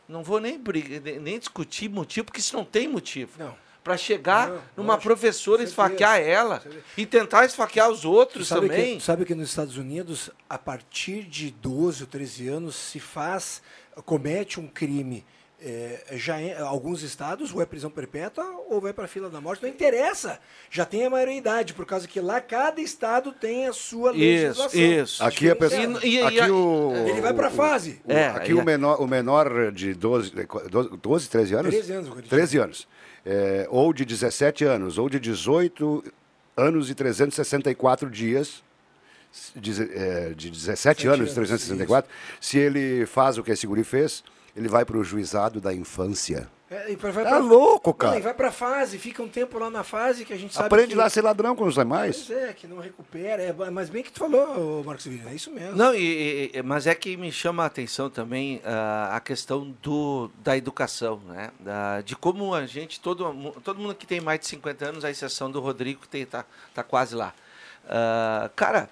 Não 0.08 0.24
vou 0.24 0.40
nem, 0.40 0.58
brigar, 0.58 1.02
nem 1.20 1.40
discutir 1.40 1.90
motivo, 1.90 2.26
porque 2.26 2.40
isso 2.40 2.56
não 2.56 2.64
tem 2.64 2.88
motivo. 2.88 3.32
Não. 3.38 3.56
Para 3.84 3.98
chegar 3.98 4.50
Não, 4.50 4.62
numa 4.78 4.94
lógico, 4.94 5.10
professora 5.10 5.62
esfaquear 5.64 6.20
ela 6.22 6.64
e 6.96 7.06
tentar 7.06 7.46
esfaquear 7.46 7.90
os 7.90 8.06
outros 8.06 8.48
sabe 8.48 8.70
também. 8.70 8.98
Que, 8.98 9.04
sabe 9.04 9.26
que 9.26 9.36
nos 9.36 9.50
Estados 9.50 9.76
Unidos, 9.78 10.30
a 10.50 10.58
partir 10.58 11.24
de 11.24 11.52
12 11.52 12.04
ou 12.04 12.08
13 12.08 12.48
anos, 12.48 12.76
se 12.76 13.00
faz, 13.00 13.62
comete 14.06 14.60
um 14.60 14.68
crime. 14.68 15.26
é, 15.66 16.04
já 16.18 16.42
em 16.42 16.54
alguns 16.58 17.04
estados, 17.04 17.54
ou 17.54 17.62
é 17.62 17.66
prisão 17.66 17.90
perpétua 17.90 18.44
ou 18.70 18.82
vai 18.82 18.92
para 18.92 19.06
a 19.06 19.08
fila 19.08 19.30
da 19.30 19.40
morte, 19.40 19.62
não 19.64 19.70
interessa. 19.70 20.38
Já 20.70 20.84
tem 20.84 21.06
a 21.06 21.10
maioridade, 21.10 21.74
por 21.74 21.86
causa 21.86 22.06
que 22.06 22.20
lá 22.20 22.42
cada 22.42 22.82
estado 22.82 23.32
tem 23.32 23.66
a 23.66 23.72
sua 23.72 24.12
legislação. 24.12 24.68
Aqui, 25.26 25.50
a 25.50 25.56
pessoa, 25.56 25.98
aqui 26.00 26.52
o, 26.52 26.92
Ele 27.08 27.22
vai 27.22 27.34
pra 27.34 27.48
o- 27.48 27.52
fase. 27.52 28.02
o- 28.04 28.12
É, 28.12 28.28
aqui 28.28 28.48
aí 28.48 28.54
o, 28.54 28.60
é. 28.60 28.66
menor, 28.66 29.02
o 29.02 29.08
menor 29.08 29.72
de 29.72 29.94
12, 29.94 30.32
12, 30.70 30.98
12 31.02 31.30
13 31.30 31.54
anos? 31.56 31.74
13 31.74 31.94
anos, 31.94 32.10
Corinthians. 32.10 32.30
13 32.30 32.58
anos. 32.58 32.88
É, 33.26 33.68
ou 33.70 33.94
de 33.94 34.04
17 34.06 34.66
anos, 34.66 34.98
ou 34.98 35.10
de 35.10 35.20
18 35.20 36.04
anos 36.58 36.90
e 36.90 36.96
364 36.96 38.10
dias. 38.10 38.64
De, 39.56 39.72
é, 39.98 40.34
de 40.36 40.52
17 40.52 41.08
anos 41.08 41.32
e 41.32 41.34
364. 41.34 42.10
Se 42.40 42.60
ele 42.60 43.06
faz 43.08 43.36
o 43.38 43.44
que 43.44 43.50
esse 43.50 43.66
guri 43.66 43.84
fez, 43.84 44.24
ele 44.56 44.68
vai 44.68 44.86
para 44.86 44.96
o 44.96 45.04
juizado 45.04 45.60
da 45.60 45.74
infância. 45.74 46.48
É, 46.74 46.92
e 46.92 46.96
vai 46.96 47.12
Tá 47.14 47.22
pra- 47.30 47.38
louco, 47.38 47.90
Não, 47.92 47.94
cara. 47.98 48.18
e 48.18 48.22
vai 48.22 48.34
pra 48.34 48.52
fase, 48.52 48.98
fica 48.98 49.22
um 49.22 49.28
tempo 49.28 49.60
lá 49.60 49.70
na 49.70 49.84
fase 49.84 50.26
que 50.26 50.34
a 50.34 50.38
gente 50.38 50.54
sabe 50.54 50.66
Aprende 50.68 50.90
que... 50.90 50.96
lá 50.96 51.06
a 51.06 51.10
ser 51.10 51.22
ladrão 51.22 51.56
com 51.56 51.66
os 51.66 51.76
demais. 51.76 52.24
Pois 52.28 52.38
é, 52.44 52.54
que 52.54 52.66
não 52.66 52.80
recupera. 52.80 53.42
É, 53.44 53.54
mas 53.70 53.90
bem 53.90 54.02
que 54.02 54.12
tu 54.12 54.20
falou, 54.20 54.84
Marcos 54.84 55.04
Severino, 55.04 55.30
é 55.30 55.36
isso 55.36 55.52
mesmo. 55.52 55.76
Não, 55.76 55.94
e- 55.94 56.50
e- 56.54 56.62
mas 56.64 56.88
é 56.88 56.96
que 56.96 57.16
me 57.16 57.32
chama 57.32 57.64
a 57.64 57.68
atenção 57.68 58.10
também 58.10 58.62
ah, 58.66 59.12
a 59.16 59.20
questão 59.20 59.76
do, 59.82 60.32
da 60.44 60.58
educação, 60.58 61.20
né? 61.28 61.52
Da- 61.60 62.02
de 62.02 62.16
como 62.16 62.54
a 62.56 62.66
gente, 62.66 63.00
todo, 63.00 63.54
todo 63.64 63.80
mundo 63.80 63.94
que 63.94 64.08
tem 64.08 64.20
mais 64.20 64.40
de 64.40 64.48
50 64.48 64.86
anos, 64.86 65.06
à 65.06 65.12
exceção 65.12 65.52
do 65.52 65.60
Rodrigo, 65.60 66.02
que 66.02 66.08
tem, 66.10 66.26
tá, 66.26 66.44
tá 66.74 66.82
quase 66.84 67.14
lá. 67.16 67.34
Ah, 67.88 68.50
cara, 68.56 68.90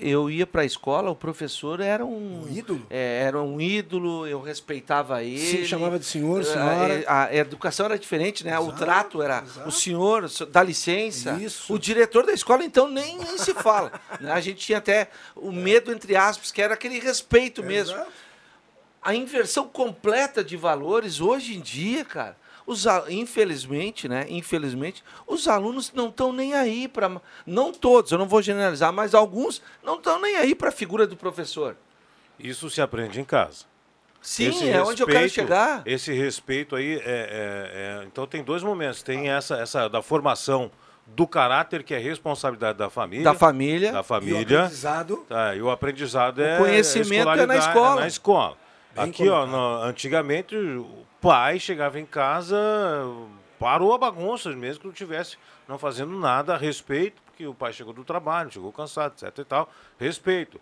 eu 0.00 0.30
ia 0.30 0.46
para 0.46 0.62
a 0.62 0.64
escola, 0.64 1.10
o 1.10 1.14
professor 1.14 1.80
era 1.80 2.04
um, 2.04 2.46
ídolo. 2.50 2.84
era 2.88 3.40
um 3.40 3.60
ídolo, 3.60 4.26
eu 4.26 4.40
respeitava 4.40 5.22
ele. 5.22 5.66
chamava 5.66 5.98
de 5.98 6.04
senhor, 6.06 6.40
Ah, 6.40 6.44
senhora. 6.44 6.94
é, 6.94 7.04
A, 7.06 7.34
educação 7.36 7.86
era 7.86 7.98
diferente, 7.98 8.44
né? 8.44 8.58
o 8.58 8.72
trato 8.72 9.22
era 9.22 9.44
o 9.66 9.70
senhor, 9.70 10.24
o 10.24 10.28
senhor 10.28 10.50
dá 10.50 10.62
licença. 10.62 11.38
O 11.72 11.78
diretor 11.78 12.24
da 12.26 12.32
escola, 12.32 12.64
então, 12.64 12.88
nem, 12.88 13.18
nem 13.18 13.38
se 13.38 13.52
fala. 13.54 13.92
né? 14.20 14.32
A 14.32 14.40
gente 14.40 14.58
tinha 14.58 14.78
até 14.78 15.08
o 15.36 15.52
medo, 15.52 15.92
entre 15.92 16.16
aspas, 16.16 16.50
que 16.50 16.60
era 16.62 16.74
aquele 16.74 16.98
respeito 16.98 17.62
mesmo. 17.62 17.96
A 19.02 19.14
inversão 19.14 19.66
completa 19.66 20.44
de 20.44 20.56
valores, 20.56 21.20
hoje 21.20 21.56
em 21.56 21.60
dia, 21.60 22.04
cara, 22.04 22.36
os, 22.70 22.86
infelizmente, 23.08 24.08
né? 24.08 24.26
Infelizmente, 24.28 25.02
os 25.26 25.48
alunos 25.48 25.92
não 25.92 26.08
estão 26.08 26.32
nem 26.32 26.54
aí 26.54 26.86
para. 26.88 27.20
Não 27.46 27.72
todos, 27.72 28.12
eu 28.12 28.18
não 28.18 28.26
vou 28.26 28.40
generalizar, 28.40 28.92
mas 28.92 29.14
alguns 29.14 29.60
não 29.82 29.96
estão 29.96 30.20
nem 30.20 30.36
aí 30.36 30.54
para 30.54 30.68
a 30.68 30.72
figura 30.72 31.06
do 31.06 31.16
professor. 31.16 31.76
Isso 32.38 32.70
se 32.70 32.80
aprende 32.80 33.20
em 33.20 33.24
casa. 33.24 33.64
Sim, 34.22 34.68
é 34.68 34.82
onde 34.82 35.02
eu 35.02 35.06
quero 35.06 35.28
chegar. 35.28 35.82
Esse 35.86 36.12
respeito 36.12 36.76
aí 36.76 36.96
é, 36.96 37.00
é- 37.04 38.02
é- 38.02 38.04
Então 38.06 38.26
tem 38.26 38.42
dois 38.44 38.62
momentos. 38.62 39.02
Tem 39.02 39.30
essa, 39.30 39.56
essa 39.56 39.88
da 39.88 40.02
formação 40.02 40.70
do 41.06 41.26
caráter, 41.26 41.82
que 41.82 41.94
é 41.94 41.98
responsabilidade 41.98 42.78
da 42.78 42.90
família. 42.90 43.24
Da 43.24 43.34
família. 43.34 43.92
Da 43.92 43.98
E 43.98 44.00
o 44.00 44.04
família. 44.04 44.58
aprendizado. 44.58 45.24
Tá, 45.28 45.54
e 45.56 45.62
o 45.62 45.70
aprendizado 45.70 46.42
é. 46.42 46.58
conhecimento 46.58 47.30
é 47.30 47.46
na 47.46 47.56
escola. 47.56 48.00
na 48.02 48.06
escola. 48.06 48.56
Bem 48.94 49.04
Aqui, 49.10 49.28
ó, 49.28 49.46
no- 49.46 49.82
antigamente, 49.82 50.56
o 50.56 51.06
pai 51.20 51.58
chegava 51.58 51.98
em 52.00 52.06
casa, 52.06 52.56
parou 53.58 53.92
a 53.94 53.98
bagunça, 53.98 54.50
mesmo 54.50 54.80
que 54.80 54.86
não 54.86 54.92
tivesse 54.94 55.36
não 55.68 55.78
fazendo 55.78 56.18
nada 56.18 56.54
a 56.54 56.58
respeito, 56.58 57.22
porque 57.24 57.46
o 57.46 57.54
pai 57.54 57.72
chegou 57.72 57.92
do 57.92 58.04
trabalho, 58.04 58.50
chegou 58.50 58.72
cansado, 58.72 59.12
etc 59.14 59.38
e 59.38 59.44
tal. 59.44 59.70
Respeito. 59.98 60.60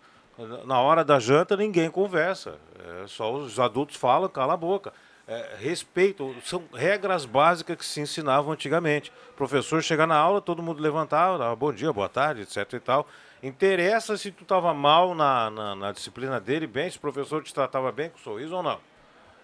Na 0.66 0.80
hora 0.80 1.04
da 1.04 1.18
janta, 1.18 1.56
ninguém 1.56 1.90
conversa. 1.90 2.58
É, 3.02 3.06
só 3.08 3.32
os 3.34 3.58
adultos 3.58 3.96
falam, 3.96 4.28
cala 4.28 4.54
a 4.54 4.56
boca. 4.56 4.92
É, 5.26 5.56
respeito, 5.58 6.34
são 6.44 6.62
regras 6.72 7.24
básicas 7.24 7.76
que 7.76 7.84
se 7.84 8.00
ensinavam 8.00 8.52
antigamente. 8.52 9.10
O 9.30 9.32
professor 9.34 9.82
chegar 9.82 10.06
na 10.06 10.16
aula, 10.16 10.40
todo 10.40 10.62
mundo 10.62 10.80
levantava, 10.80 11.36
dava 11.38 11.56
bom 11.56 11.72
dia, 11.72 11.92
boa 11.92 12.08
tarde, 12.08 12.42
etc 12.42 12.72
e 12.74 12.80
tal. 12.80 13.06
Interessa 13.42 14.16
se 14.16 14.32
tu 14.32 14.42
estava 14.42 14.74
mal 14.74 15.14
na, 15.14 15.50
na, 15.50 15.74
na 15.76 15.92
disciplina 15.92 16.40
dele, 16.40 16.66
bem, 16.66 16.90
se 16.90 16.96
o 16.96 17.00
professor 17.00 17.42
te 17.42 17.54
tratava 17.54 17.92
bem 17.92 18.10
com 18.10 18.18
sorriso 18.18 18.56
ou 18.56 18.62
não. 18.62 18.80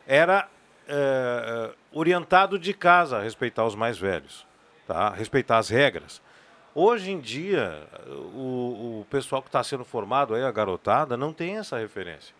Era 0.06 0.48
é, 0.88 1.70
orientado 1.92 2.58
de 2.58 2.74
casa 2.74 3.18
a 3.18 3.22
respeitar 3.22 3.64
os 3.64 3.74
mais 3.74 3.96
velhos, 3.96 4.46
tá? 4.86 5.10
respeitar 5.10 5.58
as 5.58 5.68
regras. 5.68 6.20
Hoje 6.74 7.12
em 7.12 7.20
dia, 7.20 7.86
o, 8.34 9.00
o 9.00 9.06
pessoal 9.08 9.40
que 9.40 9.48
está 9.48 9.62
sendo 9.62 9.84
formado, 9.84 10.34
aí, 10.34 10.42
a 10.42 10.50
garotada, 10.50 11.16
não 11.16 11.32
tem 11.32 11.58
essa 11.58 11.78
referência. 11.78 12.34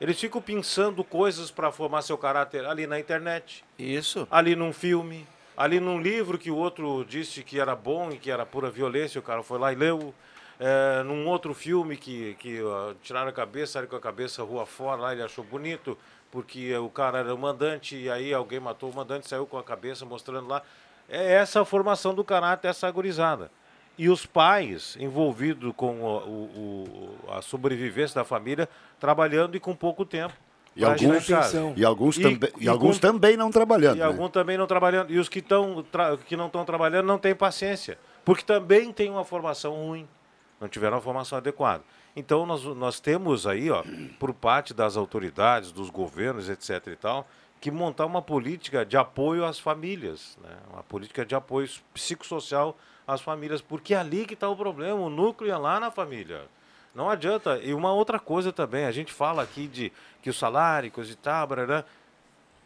Eles 0.00 0.18
ficam 0.18 0.40
pensando 0.40 1.04
coisas 1.04 1.50
para 1.50 1.70
formar 1.70 2.02
seu 2.02 2.16
caráter 2.16 2.64
ali 2.64 2.86
na 2.86 2.98
internet. 2.98 3.64
Isso. 3.78 4.26
Ali 4.30 4.56
num 4.56 4.72
filme, 4.72 5.26
ali 5.56 5.80
num 5.80 6.00
livro 6.00 6.38
que 6.38 6.50
o 6.50 6.56
outro 6.56 7.04
disse 7.04 7.42
que 7.42 7.60
era 7.60 7.76
bom 7.76 8.10
e 8.10 8.16
que 8.16 8.30
era 8.30 8.46
pura 8.46 8.70
violência, 8.70 9.18
o 9.18 9.22
cara 9.22 9.42
foi 9.42 9.58
lá 9.58 9.70
e 9.70 9.76
leu. 9.76 10.14
É, 10.60 11.02
num 11.04 11.26
outro 11.28 11.54
filme 11.54 11.96
que, 11.96 12.34
que 12.40 12.60
ó, 12.62 12.92
tiraram 13.02 13.28
a 13.28 13.32
cabeça, 13.32 13.74
saíram 13.74 13.88
com 13.88 13.96
a 13.96 14.00
cabeça 14.00 14.42
rua 14.42 14.66
fora, 14.66 15.00
lá 15.00 15.12
ele 15.12 15.22
achou 15.22 15.44
bonito, 15.44 15.96
porque 16.32 16.76
o 16.76 16.88
cara 16.88 17.18
era 17.18 17.34
o 17.34 17.38
mandante, 17.38 17.96
e 17.96 18.10
aí 18.10 18.34
alguém 18.34 18.58
matou 18.58 18.90
o 18.90 18.94
mandante, 18.94 19.28
saiu 19.28 19.46
com 19.46 19.56
a 19.56 19.62
cabeça 19.62 20.04
mostrando 20.04 20.48
lá. 20.48 20.62
É 21.08 21.34
essa 21.34 21.60
a 21.60 21.64
formação 21.64 22.12
do 22.12 22.24
caráter, 22.24 22.68
essa 22.68 22.90
gurizada. 22.90 23.50
E 23.96 24.08
os 24.08 24.26
pais 24.26 24.96
envolvidos 25.00 25.72
com 25.76 26.00
o- 26.02 27.18
o- 27.28 27.32
a 27.32 27.40
sobrevivência 27.42 28.16
da 28.16 28.24
família, 28.24 28.68
trabalhando 29.00 29.56
e 29.56 29.60
com 29.60 29.74
pouco 29.74 30.04
tempo. 30.04 30.34
E 30.76 30.84
alguns, 30.84 31.28
e 31.76 31.84
alguns, 31.84 32.16
E- 32.18 32.22
também, 32.22 32.50
e 32.58 32.64
e 32.66 32.68
alguns 32.68 32.96
com- 32.96 33.00
também 33.00 33.36
não 33.36 33.50
trabalhando. 33.50 33.96
e 33.96 34.00
né? 34.00 34.04
alguns 34.04 34.30
também 34.30 34.56
não 34.56 34.66
trabalhando. 34.66 35.10
E 35.12 35.18
os 35.18 35.28
que, 35.28 35.42
tão, 35.42 35.84
que 36.26 36.36
não 36.36 36.46
estão 36.46 36.64
trabalhando 36.64 37.06
não 37.06 37.18
têm 37.18 37.34
paciência. 37.34 37.98
Porque 38.24 38.44
também 38.44 38.92
têm 38.92 39.10
uma 39.10 39.24
formação 39.24 39.72
ruim. 39.74 40.06
Não 40.60 40.68
tiveram 40.68 40.96
uma 40.96 41.02
formação 41.02 41.38
adequada. 41.38 41.82
Então, 42.16 42.44
nós, 42.44 42.64
nós 42.64 42.98
temos 42.98 43.46
aí, 43.46 43.70
ó, 43.70 43.84
por 44.18 44.34
parte 44.34 44.74
das 44.74 44.96
autoridades, 44.96 45.70
dos 45.70 45.88
governos, 45.88 46.48
etc. 46.48 46.88
e 46.88 46.96
tal, 46.96 47.28
que 47.60 47.70
montar 47.70 48.06
uma 48.06 48.22
política 48.22 48.84
de 48.84 48.96
apoio 48.96 49.44
às 49.44 49.58
famílias. 49.58 50.36
Né? 50.42 50.56
Uma 50.72 50.82
política 50.82 51.24
de 51.24 51.34
apoio 51.34 51.68
psicossocial 51.94 52.76
às 53.06 53.20
famílias. 53.20 53.60
Porque 53.60 53.94
é 53.94 53.98
ali 53.98 54.26
que 54.26 54.34
está 54.34 54.48
o 54.48 54.56
problema. 54.56 55.00
O 55.00 55.10
núcleo 55.10 55.50
é 55.50 55.56
lá 55.56 55.78
na 55.78 55.90
família. 55.90 56.42
Não 56.94 57.08
adianta. 57.08 57.58
E 57.58 57.72
uma 57.72 57.92
outra 57.92 58.18
coisa 58.18 58.52
também, 58.52 58.84
a 58.84 58.92
gente 58.92 59.12
fala 59.12 59.42
aqui 59.42 59.66
de 59.66 59.92
que 60.22 60.30
o 60.30 60.34
salário, 60.34 60.90
coisa 60.90 61.12
e 61.12 61.16
tal, 61.16 61.46
barará. 61.46 61.84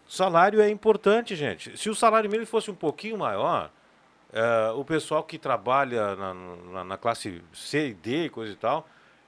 Salário 0.09 0.61
é 0.61 0.69
importante, 0.69 1.37
gente. 1.37 1.77
Se 1.77 1.89
o 1.89 1.95
salário 1.95 2.31
mínimo 2.31 2.47
fosse 2.47 2.71
um 2.71 2.75
pouquinho 2.75 3.19
maior, 3.19 3.71
eh, 4.33 4.73
o 4.77 4.85
pessoal 4.85 5.23
que 5.23 5.39
trabalha 5.39 6.17
na, 6.17 6.35
na- 6.35 6.85
na 6.85 6.97
classe 6.97 7.43
C 7.53 7.89
e 7.89 7.95
D, 7.95 8.25
e 8.27 8.31
coisa 8.31 8.53
e 8.53 8.57
tal, 8.57 8.87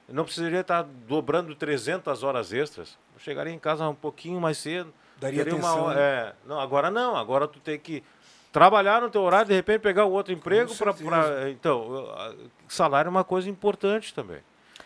não 0.09 0.25
precisaria 0.25 0.61
estar 0.61 0.83
dobrando 0.83 1.55
300 1.55 2.23
horas 2.23 2.53
extras. 2.53 2.99
Eu 3.15 3.21
chegaria 3.21 3.53
em 3.53 3.59
casa 3.59 3.89
um 3.89 3.95
pouquinho 3.95 4.41
mais 4.41 4.59
cedo. 4.59 4.93
Daria 5.19 5.45
teria 5.45 5.59
uma 5.59 5.69
atenção, 5.69 5.87
hora- 5.87 5.95
né? 5.97 6.03
é, 6.03 6.35
não, 6.47 6.61
agora 6.61 6.91
não. 6.91 7.17
Agora 7.17 7.47
tu 7.49 7.61
tem 7.61 7.79
que 7.79 8.03
trabalhar 8.53 9.01
no 9.01 9.11
teu 9.11 9.23
horário, 9.23 9.49
de 9.49 9.55
repente 9.55 9.81
pegar 9.81 10.05
outro 10.05 10.33
emprego 10.33 10.73
para 10.77 11.51
então, 11.51 12.09
salário 12.69 13.09
é 13.09 13.11
uma 13.11 13.25
coisa 13.25 13.49
importante 13.51 14.13
também. 14.15 14.41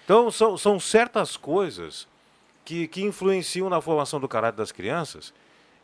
Então 0.05 0.31
são, 0.31 0.57
são 0.57 0.81
certas 0.81 1.37
coisas 1.37 2.09
que, 2.65 2.87
que 2.89 3.03
influenciam 3.03 3.69
na 3.69 3.81
formação 3.81 4.19
do 4.21 4.27
caráter 4.29 4.57
das 4.57 4.73
crianças. 4.73 5.35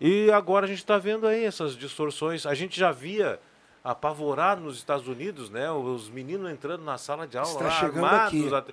E 0.00 0.30
agora 0.32 0.64
a 0.64 0.68
gente 0.68 0.78
está 0.78 0.96
vendo 0.98 1.26
aí 1.26 1.44
essas 1.44 1.76
distorções. 1.76 2.46
A 2.46 2.54
gente 2.54 2.78
já 2.78 2.90
via 2.90 3.38
apavorar 3.84 4.58
nos 4.58 4.76
Estados 4.78 5.06
Unidos, 5.06 5.50
né? 5.50 5.70
Os 5.70 6.08
meninos 6.08 6.50
entrando 6.50 6.82
na 6.82 6.96
sala 6.98 7.26
de 7.26 7.36
aula 7.36 7.50
Está 7.52 7.64
lá, 7.64 7.70
chegando 7.70 8.04
armados. 8.06 8.26
aqui. 8.44 8.54
até- 8.54 8.72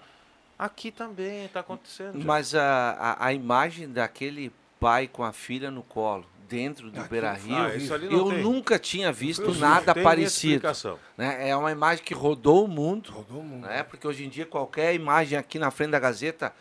Aqui 0.57 0.91
também 0.91 1.45
está 1.45 1.59
acontecendo. 1.59 2.23
Mas 2.23 2.53
a, 2.55 2.91
a, 2.91 3.25
a 3.27 3.33
imagem 3.33 3.89
daquele 3.91 4.51
pai 4.79 5.07
com 5.07 5.23
a 5.23 5.33
filha 5.33 5.71
no 5.71 5.81
colo, 5.81 6.23
dentro 6.47 6.91
do 6.91 7.01
Beira 7.05 7.33
Rio, 7.33 7.55
ah, 7.55 7.93
ali 7.95 8.07
não 8.09 8.17
eu 8.19 8.29
tem. 8.29 8.43
nunca 8.43 8.77
tinha 8.77 9.11
visto 9.11 9.53
nada 9.55 9.93
tem 9.93 10.03
parecido. 10.03 10.53
explicação. 10.53 10.99
Né? 11.17 11.49
É 11.49 11.55
uma 11.55 11.71
imagem 11.71 12.03
que 12.05 12.13
rodou 12.13 12.65
o 12.65 12.67
mundo. 12.67 13.09
Rodou 13.11 13.39
o 13.39 13.43
mundo. 13.43 13.65
Né? 13.67 13.81
Porque 13.83 14.07
hoje 14.07 14.23
em 14.23 14.29
dia, 14.29 14.45
qualquer 14.45 14.93
imagem 14.93 15.37
aqui 15.37 15.57
na 15.57 15.71
frente 15.71 15.91
da 15.91 15.99
Gazeta, 15.99 16.53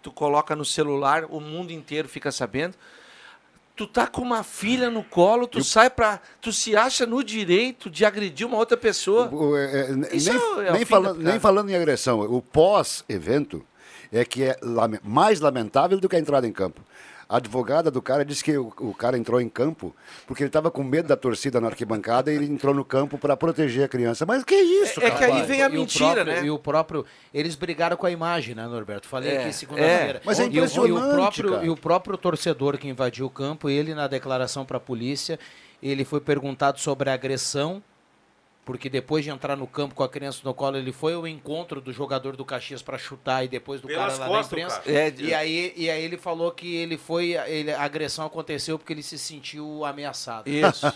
tu 0.00 0.12
coloca 0.12 0.54
no 0.54 0.64
celular, 0.64 1.24
o 1.28 1.40
mundo 1.40 1.72
inteiro 1.72 2.08
fica 2.08 2.30
sabendo. 2.30 2.76
Tu 3.78 3.86
tá 3.86 4.08
com 4.08 4.22
uma 4.22 4.42
filha 4.42 4.90
no 4.90 5.04
colo, 5.04 5.46
tu 5.46 5.62
sai 5.62 5.88
pra. 5.88 6.20
Tu 6.40 6.52
se 6.52 6.74
acha 6.76 7.06
no 7.06 7.22
direito 7.22 7.88
de 7.88 8.04
agredir 8.04 8.44
uma 8.44 8.56
outra 8.56 8.76
pessoa. 8.76 9.28
O- 9.32 9.56
é, 9.56 9.92
é, 10.10 10.16
Isso 10.16 10.32
nem, 10.32 10.66
é 10.66 10.70
o 10.70 10.72
nem 10.74 10.84
falando, 10.84 11.22
nem 11.22 11.38
falando 11.38 11.70
em 11.70 11.76
agressão, 11.76 12.18
o 12.20 12.42
pós-evento 12.42 13.64
é 14.12 14.24
que 14.24 14.42
é 14.42 14.56
lame- 14.60 14.98
mais 15.04 15.38
lamentável 15.38 16.00
do 16.00 16.08
que 16.08 16.16
a 16.16 16.18
entrada 16.18 16.44
em 16.46 16.52
campo. 16.52 16.80
A 17.28 17.36
advogada 17.36 17.90
do 17.90 18.00
cara 18.00 18.24
disse 18.24 18.42
que 18.42 18.56
o, 18.56 18.72
o 18.78 18.94
cara 18.94 19.18
entrou 19.18 19.38
em 19.38 19.50
campo 19.50 19.94
porque 20.26 20.42
ele 20.42 20.48
estava 20.48 20.70
com 20.70 20.82
medo 20.82 21.08
da 21.08 21.16
torcida 21.16 21.60
na 21.60 21.66
arquibancada 21.68 22.32
e 22.32 22.36
ele 22.36 22.46
entrou 22.46 22.72
no 22.74 22.82
campo 22.84 23.18
para 23.18 23.36
proteger 23.36 23.84
a 23.84 23.88
criança. 23.88 24.24
Mas 24.24 24.42
que 24.44 24.54
isso, 24.54 24.98
É- 25.02 25.08
é 25.08 25.10
que 25.10 25.24
aí 25.24 25.42
vem 25.42 25.62
a 25.62 25.66
E 25.68 25.72
mentira, 25.72 26.14
próprio- 26.24 26.34
né? 26.40 26.44
E 26.46 26.50
o 26.50 26.58
próprio. 26.58 27.04
Eles 27.34 27.54
brigaram 27.54 27.98
com 27.98 28.06
a 28.06 28.10
imagem, 28.10 28.54
né, 28.54 28.66
Norberto? 28.66 29.06
Falei 29.06 29.32
É, 29.32 29.42
aqui 29.42 29.52
segunda-feira. 29.52 30.18
é. 30.18 30.22
Mas 30.24 30.40
é 30.40 30.44
E 30.44 30.46
o- 30.46 30.48
impressionante, 30.48 30.88
E 30.88 30.92
o, 30.92 31.12
próprio, 31.14 31.50
cara. 31.52 31.66
e 31.66 31.70
o 31.70 31.76
próprio 31.76 32.16
torcedor 32.16 32.78
que 32.78 32.88
invadiu 32.88 33.26
o 33.26 33.30
campo, 33.30 33.68
ele, 33.68 33.94
na 33.94 34.06
declaração 34.06 34.64
para 34.64 34.78
a 34.78 34.80
polícia, 34.80 35.38
ele 35.82 36.06
foi 36.06 36.20
perguntado 36.22 36.80
sobre 36.80 37.10
a 37.10 37.12
agressão. 37.12 37.82
Porque 38.68 38.90
depois 38.90 39.24
de 39.24 39.30
entrar 39.30 39.56
no 39.56 39.66
campo 39.66 39.94
com 39.94 40.02
a 40.02 40.08
criança 40.10 40.40
no 40.44 40.52
colo, 40.52 40.76
ele 40.76 40.92
foi 40.92 41.14
ao 41.14 41.26
encontro 41.26 41.80
do 41.80 41.90
jogador 41.90 42.36
do 42.36 42.44
Caxias 42.44 42.82
para 42.82 42.98
chutar 42.98 43.42
e 43.42 43.48
depois 43.48 43.80
do 43.80 43.88
Pelas 43.88 44.18
cara 44.18 44.28
lá 44.30 44.36
costas, 44.36 44.50
da 44.50 44.66
imprensa. 44.66 44.82
É, 44.84 45.14
e, 45.16 45.32
aí, 45.32 45.72
e 45.74 45.88
aí 45.88 46.04
ele 46.04 46.18
falou 46.18 46.52
que 46.52 46.76
ele 46.76 46.98
foi. 46.98 47.30
Ele, 47.46 47.72
a 47.72 47.80
agressão 47.82 48.26
aconteceu 48.26 48.78
porque 48.78 48.92
ele 48.92 49.02
se 49.02 49.16
sentiu 49.18 49.86
ameaçado. 49.86 50.50
Isso. 50.50 50.84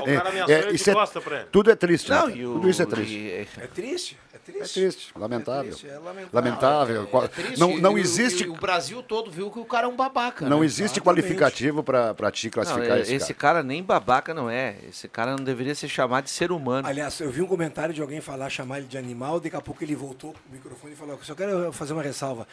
O 0.00 0.04
cara 0.04 0.28
ameaçou 0.28 0.54
ele 0.54 0.66
de 0.70 0.74
isso 0.76 0.90
é- 0.90 0.94
costa 0.94 1.20
pra 1.20 1.36
ele. 1.40 1.46
Tudo 1.52 1.70
é 1.70 1.76
triste, 1.76 2.10
Não, 2.10 2.26
né? 2.26 2.34
o- 2.44 2.54
Tudo 2.54 2.68
isso 2.68 2.82
é 2.82 2.86
triste. 2.86 3.14
e- 3.14 3.30
É 3.58 3.66
triste, 3.66 4.18
é 4.32 4.36
É 4.36 4.38
triste. 4.38 4.74
triste, 4.80 5.12
lamentável. 5.16 5.70
triste, 5.70 5.88
é 5.88 5.98
lamentável. 5.98 6.28
Lamentável. 6.32 7.08
É 7.24 7.28
triste, 7.28 7.58
não 7.60 7.76
não 7.78 7.92
e 7.92 8.00
o- 8.00 8.04
existe, 8.04 8.44
e 8.44 8.48
o 8.48 8.54
Brasil 8.56 9.02
todo 9.02 9.30
viu 9.30 9.50
que 9.50 9.58
o 9.58 9.64
cara 9.64 9.86
é 9.86 9.88
um 9.88 9.96
babaca. 9.96 10.46
não 10.48 10.60
né? 10.60 10.64
existe 10.66 10.98
Exatamente. 10.98 11.04
qualificativo 11.22 11.82
para 11.82 12.08
Não, 12.08 12.14
classificar 12.14 12.98
é- 12.98 13.00
esse, 13.00 13.14
esse 13.14 13.32
cara. 13.34 13.54
cara 13.54 13.62
nem 13.62 13.82
babaca 13.82 14.34
não 14.34 14.50
é. 14.50 14.76
Esse 14.88 15.08
cara 15.08 15.36
não 15.36 15.44
deveria 15.44 15.74
ser 15.74 15.88
chamado 15.88 16.24
de 16.24 16.30
ser 16.30 16.50
humano. 16.52 16.79
Aliás, 16.84 17.20
eu 17.20 17.30
vi 17.30 17.42
um 17.42 17.46
comentário 17.46 17.94
de 17.94 18.00
alguém 18.00 18.20
falar, 18.20 18.48
chamar 18.50 18.78
ele 18.78 18.86
de 18.86 18.98
animal, 18.98 19.40
daqui 19.40 19.56
a 19.56 19.60
pouco 19.60 19.82
ele 19.84 19.94
voltou 19.94 20.32
pro 20.32 20.42
microfone 20.52 20.92
e 20.92 20.96
falou, 20.96 21.18
só 21.22 21.34
quero 21.34 21.72
fazer 21.72 21.92
uma 21.92 22.02
ressalva. 22.02 22.46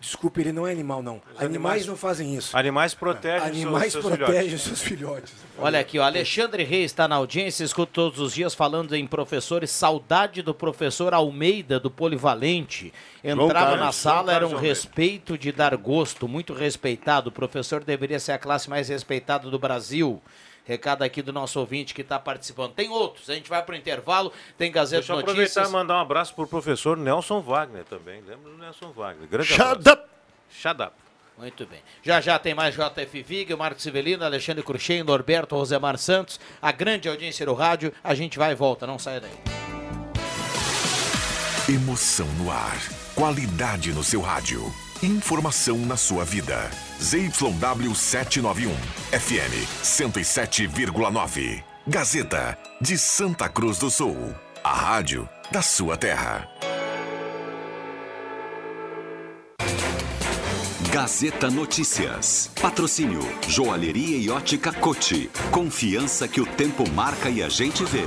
Desculpe, 0.00 0.40
ele 0.40 0.50
não 0.52 0.66
é 0.66 0.72
animal, 0.72 1.00
não. 1.00 1.22
Animais, 1.36 1.44
animais- 1.44 1.86
não 1.86 1.96
fazem 1.96 2.34
isso. 2.34 2.56
Animais 2.56 2.92
protegem 2.92 3.62
Animais 3.62 3.92
seus, 3.92 4.04
seus 4.04 4.16
protegem 4.16 4.42
filhotes. 4.42 4.62
seus 4.66 4.82
filhotes. 4.82 5.32
Olha 5.56 5.78
aqui, 5.78 5.96
o 5.96 6.02
Alexandre 6.02 6.64
Reis 6.64 6.86
está 6.86 7.06
na 7.06 7.14
audiência, 7.14 7.62
escuta 7.62 7.92
todos 7.92 8.18
os 8.18 8.34
dias 8.34 8.52
falando 8.52 8.96
em 8.96 9.06
professores. 9.06 9.70
Saudade 9.70 10.42
do 10.42 10.52
professor 10.52 11.14
Almeida, 11.14 11.78
do 11.78 11.88
Polivalente. 11.88 12.92
Entrava 13.22 13.52
Carlos, 13.52 13.78
na 13.78 13.92
sala, 13.92 14.32
era 14.34 14.44
um 14.44 14.56
respeito 14.56 15.38
de 15.38 15.52
dar 15.52 15.76
gosto, 15.76 16.26
muito 16.26 16.52
respeitado. 16.52 17.28
O 17.28 17.32
professor 17.32 17.84
deveria 17.84 18.18
ser 18.18 18.32
a 18.32 18.38
classe 18.38 18.68
mais 18.68 18.88
respeitada 18.88 19.48
do 19.48 19.58
Brasil. 19.58 20.20
Recado 20.64 21.02
aqui 21.02 21.22
do 21.22 21.32
nosso 21.32 21.58
ouvinte 21.58 21.92
que 21.92 22.02
está 22.02 22.18
participando. 22.18 22.72
Tem 22.72 22.88
outros, 22.88 23.28
a 23.28 23.34
gente 23.34 23.48
vai 23.48 23.62
para 23.62 23.74
o 23.74 23.76
intervalo, 23.76 24.32
tem 24.56 24.70
Gazeta 24.70 25.00
Deixa 25.00 25.12
eu 25.12 25.16
Notícias. 25.16 25.56
aproveitar 25.56 25.68
e 25.68 25.72
mandar 25.72 25.96
um 25.96 26.00
abraço 26.00 26.34
pro 26.34 26.46
professor 26.46 26.96
Nelson 26.96 27.40
Wagner 27.40 27.84
também. 27.84 28.20
Lembra 28.22 28.50
do 28.52 28.58
Nelson 28.58 28.92
Wagner? 28.92 29.28
Grande 29.28 29.48
Shut 29.48 29.60
abraço. 29.62 29.90
up! 29.98 30.08
Shut 30.50 30.82
up. 30.82 30.92
Muito 31.38 31.66
bem. 31.66 31.80
Já 32.02 32.20
já 32.20 32.38
tem 32.38 32.54
mais 32.54 32.74
JF 32.76 33.22
Vig, 33.22 33.52
o 33.52 33.58
Marcos 33.58 33.82
Civelino, 33.82 34.24
Alexandre 34.24 34.62
Cruxem, 34.62 35.02
Norberto 35.02 35.56
Rosemar 35.56 35.98
Santos, 35.98 36.38
a 36.60 36.70
grande 36.70 37.08
audiência 37.08 37.44
do 37.44 37.54
rádio. 37.54 37.92
A 38.04 38.14
gente 38.14 38.38
vai 38.38 38.52
e 38.52 38.54
volta, 38.54 38.86
não 38.86 38.98
saia 38.98 39.20
daí. 39.20 39.32
Emoção 41.68 42.26
no 42.38 42.50
ar. 42.50 42.76
Qualidade 43.14 43.92
no 43.92 44.02
seu 44.04 44.20
rádio. 44.20 44.62
Informação 45.02 45.78
na 45.78 45.96
sua 45.96 46.24
vida. 46.24 46.70
ZYW 47.00 47.92
791. 47.92 48.72
FM 49.10 49.66
107,9. 49.82 51.64
Gazeta 51.88 52.56
de 52.80 52.96
Santa 52.96 53.48
Cruz 53.48 53.78
do 53.78 53.90
Sul. 53.90 54.32
A 54.62 54.72
rádio 54.72 55.28
da 55.50 55.60
sua 55.60 55.96
terra. 55.96 56.48
Gazeta 60.92 61.50
Notícias. 61.50 62.52
Patrocínio 62.60 63.22
Joalheria 63.48 64.18
e 64.18 64.30
Ótica 64.30 64.72
Cote. 64.72 65.28
Confiança 65.50 66.28
que 66.28 66.40
o 66.40 66.46
tempo 66.46 66.88
marca 66.90 67.28
e 67.28 67.42
a 67.42 67.48
gente 67.48 67.84
vê. 67.86 68.04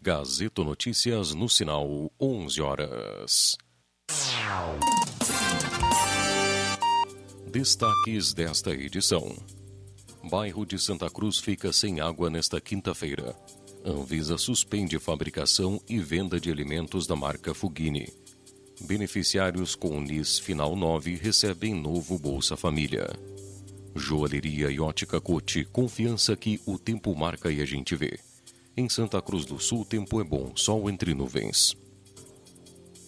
Gazeta 0.00 0.64
Notícias 0.64 1.34
no 1.34 1.50
sinal 1.50 2.10
11 2.18 2.62
horas. 2.62 3.58
Destaques 7.46 8.32
desta 8.32 8.70
edição. 8.70 9.36
Bairro 10.30 10.64
de 10.64 10.78
Santa 10.78 11.10
Cruz 11.10 11.38
fica 11.38 11.72
sem 11.72 12.00
água 12.00 12.30
nesta 12.30 12.60
quinta-feira. 12.60 13.36
Anvisa 13.84 14.36
suspende 14.38 14.98
fabricação 14.98 15.80
e 15.88 15.98
venda 15.98 16.40
de 16.40 16.50
alimentos 16.50 17.06
da 17.06 17.14
marca 17.14 17.54
Fugini. 17.54 18.08
Beneficiários 18.80 19.74
com 19.74 20.00
NIS 20.00 20.38
Final 20.38 20.74
9 20.74 21.16
recebem 21.16 21.74
novo 21.74 22.18
Bolsa 22.18 22.56
Família. 22.56 23.08
Joalheria 23.94 24.70
e 24.70 24.80
ótica 24.80 25.20
Cote, 25.20 25.64
confiança 25.64 26.34
que 26.36 26.60
o 26.66 26.78
tempo 26.78 27.14
marca 27.14 27.50
e 27.50 27.60
a 27.60 27.64
gente 27.64 27.94
vê. 27.94 28.18
Em 28.76 28.88
Santa 28.88 29.20
Cruz 29.20 29.44
do 29.44 29.58
Sul, 29.58 29.84
tempo 29.84 30.20
é 30.20 30.24
bom, 30.24 30.52
sol 30.56 30.88
entre 30.88 31.14
nuvens. 31.14 31.76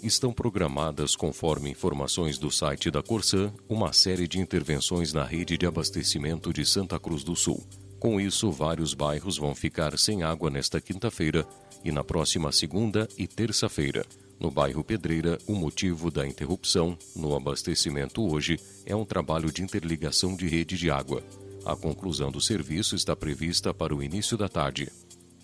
Estão 0.02 0.32
programadas, 0.32 1.14
conforme 1.14 1.70
informações 1.70 2.36
do 2.36 2.50
site 2.50 2.90
da 2.90 3.00
Corsã, 3.00 3.52
uma 3.68 3.92
série 3.92 4.26
de 4.26 4.40
intervenções 4.40 5.12
na 5.12 5.22
rede 5.22 5.56
de 5.56 5.64
abastecimento 5.64 6.52
de 6.52 6.66
Santa 6.66 6.98
Cruz 6.98 7.22
do 7.22 7.36
Sul. 7.36 7.64
Com 8.00 8.20
isso, 8.20 8.50
vários 8.50 8.94
bairros 8.94 9.38
vão 9.38 9.54
ficar 9.54 9.96
sem 9.96 10.24
água 10.24 10.50
nesta 10.50 10.80
quinta-feira 10.80 11.46
e 11.84 11.92
na 11.92 12.02
próxima 12.02 12.50
segunda 12.50 13.06
e 13.16 13.28
terça-feira. 13.28 14.04
No 14.40 14.50
bairro 14.50 14.82
Pedreira, 14.82 15.38
o 15.46 15.54
motivo 15.54 16.10
da 16.10 16.26
interrupção 16.26 16.98
no 17.14 17.36
abastecimento 17.36 18.28
hoje 18.28 18.58
é 18.84 18.96
um 18.96 19.04
trabalho 19.04 19.52
de 19.52 19.62
interligação 19.62 20.34
de 20.34 20.48
rede 20.48 20.76
de 20.76 20.90
água. 20.90 21.22
A 21.64 21.76
conclusão 21.76 22.32
do 22.32 22.40
serviço 22.40 22.96
está 22.96 23.14
prevista 23.14 23.72
para 23.72 23.94
o 23.94 24.02
início 24.02 24.36
da 24.36 24.48
tarde. 24.48 24.90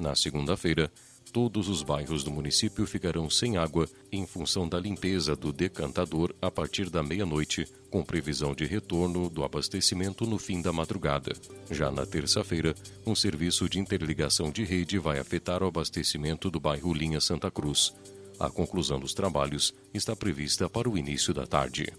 Na 0.01 0.16
segunda-feira, 0.16 0.90
todos 1.33 1.69
os 1.69 1.83
bairros 1.83 2.25
do 2.25 2.31
município 2.31 2.87
ficarão 2.87 3.29
sem 3.31 3.57
água 3.57 3.88
em 4.11 4.27
função 4.27 4.69
da 4.69 4.79
limpeza 4.79 5.37
do 5.37 5.53
decantador 5.53 6.35
a 6.41 6.51
partir 6.51 6.91
da 6.91 7.03
meia-noite, 7.03 7.67
com 7.91 8.03
previsão 8.03 8.55
de 8.55 8.64
retorno 8.64 9.29
do 9.29 9.45
abastecimento 9.45 10.27
no 10.27 10.38
fim 10.38 10.61
da 10.61 10.73
madrugada. 10.73 11.33
Já 11.71 11.91
na 11.91 12.05
terça-feira, 12.05 12.75
um 13.07 13.14
serviço 13.14 13.69
de 13.69 13.79
interligação 13.79 14.51
de 14.51 14.64
rede 14.64 14.99
vai 14.99 15.19
afetar 15.19 15.62
o 15.62 15.67
abastecimento 15.67 16.51
do 16.51 16.59
bairro 16.59 16.93
Linha 16.93 17.21
Santa 17.21 17.51
Cruz. 17.51 17.95
A 18.38 18.49
conclusão 18.49 18.99
dos 18.99 19.14
trabalhos 19.14 19.75
está 19.93 20.14
prevista 20.14 20.69
para 20.69 20.88
o 20.88 20.97
início 20.97 21.35
da 21.35 21.47
tarde. 21.47 21.93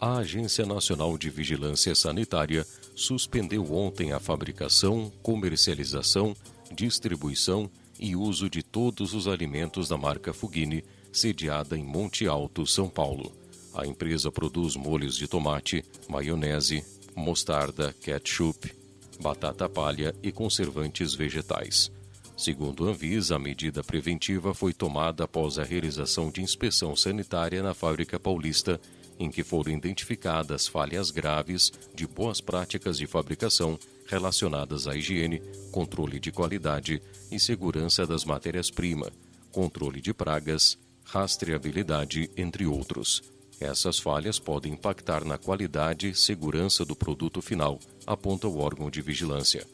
A 0.00 0.18
Agência 0.18 0.64
Nacional 0.64 1.18
de 1.18 1.28
Vigilância 1.28 1.92
Sanitária 1.92 2.64
suspendeu 2.94 3.72
ontem 3.72 4.12
a 4.12 4.20
fabricação, 4.20 5.12
comercialização, 5.22 6.36
distribuição 6.74 7.70
e 7.98 8.14
uso 8.14 8.48
de 8.48 8.62
todos 8.62 9.12
os 9.14 9.26
alimentos 9.26 9.88
da 9.88 9.96
marca 9.96 10.32
Fugini, 10.32 10.84
sediada 11.12 11.76
em 11.76 11.82
Monte 11.82 12.26
Alto, 12.26 12.66
São 12.66 12.88
Paulo. 12.88 13.32
A 13.74 13.86
empresa 13.86 14.30
produz 14.30 14.76
molhos 14.76 15.16
de 15.16 15.26
tomate, 15.26 15.84
maionese, 16.08 16.84
mostarda, 17.14 17.94
ketchup, 18.00 18.72
batata 19.20 19.68
palha 19.68 20.14
e 20.22 20.30
conservantes 20.30 21.14
vegetais. 21.14 21.90
Segundo 22.36 22.86
a 22.86 22.90
Anvisa, 22.90 23.34
a 23.34 23.38
medida 23.38 23.82
preventiva 23.82 24.54
foi 24.54 24.72
tomada 24.72 25.24
após 25.24 25.58
a 25.58 25.64
realização 25.64 26.30
de 26.30 26.40
inspeção 26.40 26.94
sanitária 26.94 27.62
na 27.62 27.74
fábrica 27.74 28.18
paulista, 28.18 28.80
em 29.18 29.28
que 29.28 29.42
foram 29.42 29.72
identificadas 29.72 30.68
falhas 30.68 31.10
graves 31.10 31.72
de 31.92 32.06
boas 32.06 32.40
práticas 32.40 32.96
de 32.96 33.08
fabricação 33.08 33.76
relacionadas 34.08 34.88
à 34.88 34.96
higiene, 34.96 35.40
controle 35.70 36.18
de 36.18 36.32
qualidade 36.32 37.00
e 37.30 37.38
segurança 37.38 38.06
das 38.06 38.24
matérias-primas, 38.24 39.12
controle 39.52 40.00
de 40.00 40.12
pragas, 40.12 40.78
rastreabilidade, 41.04 42.30
entre 42.36 42.66
outros. 42.66 43.22
Essas 43.60 43.98
falhas 43.98 44.38
podem 44.38 44.72
impactar 44.72 45.24
na 45.24 45.36
qualidade 45.36 46.08
e 46.08 46.14
segurança 46.14 46.84
do 46.84 46.96
produto 46.96 47.42
final, 47.42 47.78
aponta 48.06 48.48
o 48.48 48.58
órgão 48.58 48.90
de 48.90 49.02
vigilância. 49.02 49.66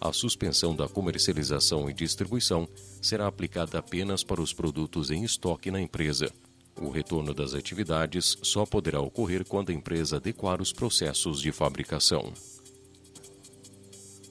A 0.00 0.12
suspensão 0.12 0.74
da 0.74 0.88
comercialização 0.88 1.88
e 1.88 1.92
distribuição 1.92 2.68
será 3.00 3.26
aplicada 3.26 3.78
apenas 3.78 4.24
para 4.24 4.40
os 4.40 4.52
produtos 4.52 5.10
em 5.10 5.22
estoque 5.22 5.70
na 5.70 5.80
empresa. 5.80 6.32
O 6.80 6.90
retorno 6.90 7.34
das 7.34 7.54
atividades 7.54 8.36
só 8.42 8.64
poderá 8.64 9.00
ocorrer 9.00 9.44
quando 9.44 9.70
a 9.70 9.74
empresa 9.74 10.16
adequar 10.16 10.60
os 10.60 10.72
processos 10.72 11.40
de 11.40 11.52
fabricação. 11.52 12.32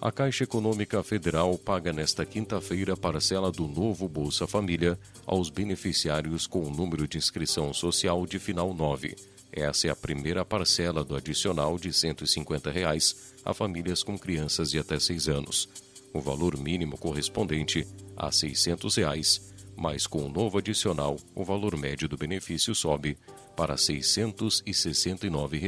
A 0.01 0.11
Caixa 0.11 0.45
Econômica 0.45 1.03
Federal 1.03 1.55
paga 1.59 1.93
nesta 1.93 2.25
quinta-feira 2.25 2.93
a 2.93 2.97
parcela 2.97 3.51
do 3.51 3.67
novo 3.67 4.09
Bolsa 4.09 4.47
Família 4.47 4.97
aos 5.27 5.51
beneficiários 5.51 6.47
com 6.47 6.63
o 6.63 6.71
número 6.71 7.07
de 7.07 7.19
inscrição 7.19 7.71
social 7.71 8.25
de 8.25 8.39
final 8.39 8.73
9. 8.73 9.15
Essa 9.51 9.89
é 9.89 9.91
a 9.91 9.95
primeira 9.95 10.43
parcela 10.43 11.03
do 11.03 11.15
adicional 11.15 11.77
de 11.77 11.93
150 11.93 12.71
reais 12.71 13.35
a 13.45 13.53
famílias 13.53 14.01
com 14.01 14.17
crianças 14.17 14.71
de 14.71 14.79
até 14.79 14.99
6 14.99 15.29
anos. 15.29 15.69
O 16.11 16.19
valor 16.19 16.57
mínimo 16.57 16.97
correspondente 16.97 17.85
a 18.17 18.31
600 18.31 18.95
reais, 18.95 19.53
mas 19.77 20.07
com 20.07 20.25
o 20.25 20.29
novo 20.29 20.57
adicional, 20.57 21.15
o 21.35 21.45
valor 21.45 21.77
médio 21.77 22.09
do 22.09 22.17
benefício 22.17 22.73
sobe 22.73 23.15
para 23.55 23.73
R$ 23.73 23.79
669 23.79 25.61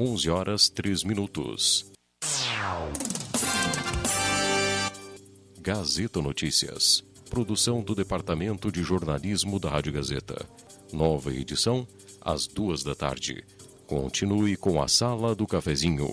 11 0.00 0.30
horas 0.30 0.70
3 0.70 1.04
minutos. 1.04 1.92
Gazeta 5.60 6.22
Notícias. 6.22 7.04
Produção 7.28 7.82
do 7.82 7.94
Departamento 7.94 8.72
de 8.72 8.82
Jornalismo 8.82 9.60
da 9.60 9.68
Rádio 9.68 9.92
Gazeta. 9.92 10.42
Nova 10.90 11.30
edição, 11.30 11.86
às 12.18 12.46
duas 12.46 12.82
da 12.82 12.94
tarde. 12.94 13.44
Continue 13.86 14.56
com 14.56 14.80
a 14.82 14.88
Sala 14.88 15.34
do 15.34 15.46
Cafezinho. 15.46 16.08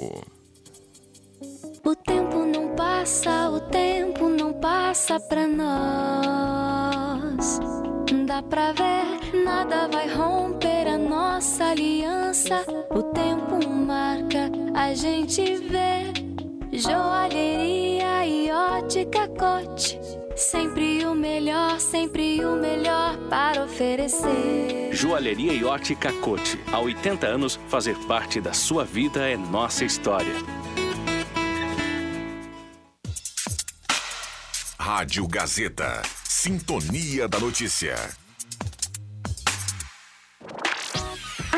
O 1.82 1.96
tempo 1.96 2.46
não 2.46 2.76
passa, 2.76 3.50
o 3.50 3.62
tempo 3.70 4.28
não 4.28 4.52
passa 4.52 5.18
pra 5.18 5.48
nós. 5.48 6.88
Dá 8.26 8.44
pra 8.44 8.74
ver, 8.74 9.44
nada 9.46 9.88
vai 9.88 10.14
romper 10.14 10.88
a 10.88 10.98
nossa 10.98 11.68
aliança. 11.68 12.66
O 12.90 13.07
tempo 13.48 13.70
marca, 13.70 14.52
a 14.76 14.94
gente 14.94 15.42
vê. 15.56 16.14
Joalheria 16.78 18.26
e 18.26 18.52
ótica 18.52 19.28
cote. 19.30 20.00
Sempre 20.36 21.04
o 21.06 21.16
melhor, 21.16 21.80
sempre 21.80 22.44
o 22.46 22.56
melhor 22.56 23.18
para 23.30 23.64
oferecer. 23.64 24.90
Joalheria 24.92 25.54
e 25.54 25.64
ótica 25.64 26.14
Cote. 26.14 26.60
Há 26.72 26.80
80 26.80 27.26
anos, 27.26 27.60
fazer 27.68 27.96
parte 28.08 28.40
da 28.40 28.54
sua 28.54 28.86
vida 28.86 29.28
é 29.28 29.36
nossa 29.36 29.84
história. 29.84 30.34
Rádio 34.78 35.28
Gazeta. 35.28 36.04
Sintonia 36.24 37.28
da 37.28 37.40
Notícia. 37.40 37.96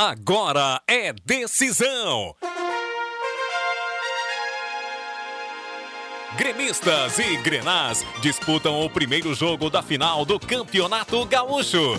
Agora 0.00 0.80
é 0.86 1.12
decisão. 1.12 2.32
Gremistas 6.36 7.18
e 7.18 7.36
Grenás 7.38 8.06
disputam 8.20 8.80
o 8.80 8.88
primeiro 8.88 9.34
jogo 9.34 9.68
da 9.68 9.82
final 9.82 10.24
do 10.24 10.38
Campeonato 10.38 11.26
Gaúcho. 11.26 11.96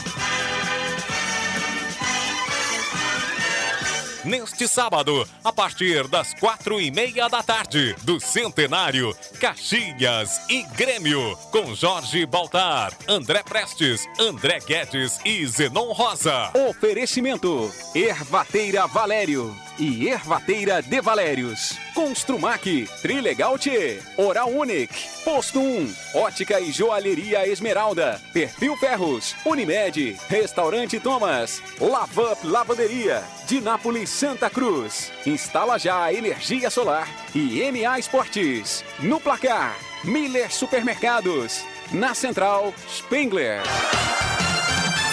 Neste 4.26 4.68
sábado, 4.68 5.26
a 5.44 5.54
partir 5.54 6.06
das 6.08 6.34
quatro 6.34 6.82
e 6.82 6.92
meia 6.92 7.30
da 7.30 7.42
tarde, 7.42 7.96
do 8.04 8.20
Centenário, 8.20 9.16
Caxias 9.40 10.42
e 10.50 10.64
Grêmio, 10.76 11.38
com 11.52 11.74
Jorge 11.74 12.26
Baltar, 12.26 12.92
André 13.08 13.42
Prestes, 13.44 14.06
André 14.20 14.60
Guedes 14.60 15.20
e 15.24 15.46
Zenon 15.48 15.94
Rosa. 15.94 16.52
Oferecimento: 16.70 17.72
Ervateira 17.96 18.88
Valério 18.88 19.56
e 19.80 20.10
Ervateira 20.10 20.82
de 20.82 21.02
Valérios. 21.02 21.78
Construmac, 21.96 22.88
Trilegal 23.02 23.58
T, 23.58 24.00
Oral 24.18 24.50
Unique, 24.50 25.08
Posto 25.24 25.60
1, 25.60 25.94
Ótica 26.16 26.60
e 26.60 26.72
Joalheria 26.72 27.48
Esmeralda, 27.48 28.22
Perfil 28.34 28.76
Ferros, 28.78 29.36
Unimed, 29.46 30.18
Restaurante 30.28 31.00
Thomas, 31.00 31.62
Lava 31.80 32.34
Up 32.34 32.46
Lavanderia, 32.46 33.24
Dinápolis 33.48 34.10
Santa 34.10 34.50
Cruz. 34.50 35.12
Instala 35.26 35.80
já 35.80 36.04
a 36.04 36.14
energia 36.14 36.70
solar 36.70 37.08
e 37.34 37.62
MA 37.72 37.98
Esportes. 37.98 38.84
No 39.00 39.20
placar, 39.20 39.76
Miller 40.04 40.54
Supermercados. 40.54 41.64
Na 41.92 42.14
central, 42.14 42.74
Spengler. 42.88 43.62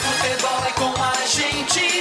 Futebol 0.02 0.64
é 0.66 0.72
com 0.72 1.02
a 1.02 1.26
gente. 1.26 1.95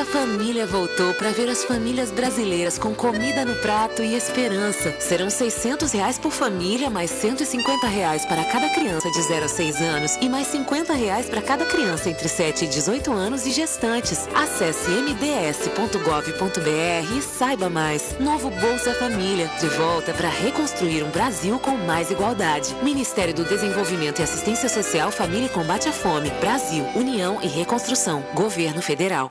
Bolsa 0.00 0.18
Família 0.18 0.66
voltou 0.66 1.12
para 1.12 1.30
ver 1.30 1.50
as 1.50 1.62
famílias 1.62 2.10
brasileiras 2.10 2.78
com 2.78 2.94
comida 2.94 3.44
no 3.44 3.54
prato 3.56 4.02
e 4.02 4.14
esperança. 4.14 4.98
Serão 4.98 5.28
600 5.28 5.92
reais 5.92 6.18
por 6.18 6.30
família, 6.32 6.88
mais 6.88 7.10
150 7.10 7.86
reais 7.86 8.24
para 8.24 8.42
cada 8.44 8.70
criança 8.70 9.10
de 9.10 9.20
0 9.20 9.44
a 9.44 9.48
6 9.48 9.76
anos 9.82 10.16
e 10.22 10.26
mais 10.26 10.46
50 10.46 10.94
reais 10.94 11.28
para 11.28 11.42
cada 11.42 11.66
criança 11.66 12.08
entre 12.08 12.30
7 12.30 12.64
e 12.64 12.68
18 12.68 13.12
anos 13.12 13.44
e 13.44 13.50
gestantes. 13.50 14.26
Acesse 14.34 14.90
mds.gov.br 14.90 15.98
e 17.18 17.20
saiba 17.20 17.68
mais. 17.68 18.18
Novo 18.18 18.48
Bolsa 18.48 18.94
Família, 18.94 19.50
de 19.60 19.66
volta 19.66 20.14
para 20.14 20.30
reconstruir 20.30 21.02
um 21.02 21.10
Brasil 21.10 21.58
com 21.58 21.76
mais 21.76 22.10
igualdade. 22.10 22.74
Ministério 22.82 23.34
do 23.34 23.44
Desenvolvimento 23.44 24.20
e 24.20 24.22
Assistência 24.22 24.70
Social, 24.70 25.10
Família 25.10 25.46
e 25.46 25.50
Combate 25.50 25.90
à 25.90 25.92
Fome. 25.92 26.30
Brasil, 26.40 26.86
União 26.94 27.38
e 27.42 27.46
Reconstrução. 27.48 28.24
Governo 28.34 28.80
Federal. 28.80 29.30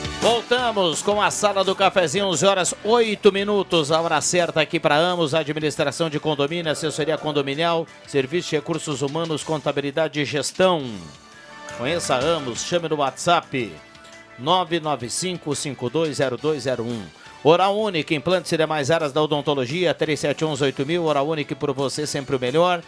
Voltamos 0.21 1.01
com 1.01 1.19
a 1.19 1.31
sala 1.31 1.63
do 1.63 1.75
cafezinho, 1.75 2.27
11 2.27 2.45
horas 2.45 2.75
8 2.83 3.31
minutos, 3.31 3.91
a 3.91 3.99
hora 3.99 4.21
certa 4.21 4.61
aqui 4.61 4.79
para 4.79 4.95
Amos, 4.95 5.33
administração 5.33 6.11
de 6.11 6.19
condomínio, 6.19 6.71
assessoria 6.71 7.17
condominial, 7.17 7.87
serviço 8.07 8.51
de 8.51 8.57
recursos 8.57 9.01
humanos, 9.01 9.43
contabilidade 9.43 10.21
e 10.21 10.25
gestão. 10.25 10.83
Conheça 11.75 12.15
Amos, 12.15 12.63
chame 12.63 12.87
no 12.87 12.97
WhatsApp 12.97 13.73
995-520201. 14.39 17.01
Oral 17.43 17.79
Única, 17.79 18.13
implantes 18.13 18.51
e 18.51 18.57
demais 18.57 18.91
áreas 18.91 19.11
da 19.11 19.23
odontologia, 19.23 19.95
3711-8000, 19.95 21.01
Oral 21.01 21.27
Única 21.27 21.55
por 21.55 21.73
você 21.73 22.05
sempre 22.05 22.35
o 22.35 22.39
melhor. 22.39 22.83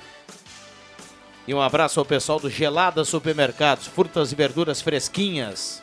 E 1.47 1.53
um 1.53 1.59
abraço 1.59 1.99
ao 1.99 2.05
pessoal 2.05 2.39
do 2.39 2.47
Gelada 2.47 3.03
Supermercados, 3.03 3.87
frutas 3.87 4.31
e 4.31 4.35
verduras 4.35 4.83
fresquinhas. 4.83 5.81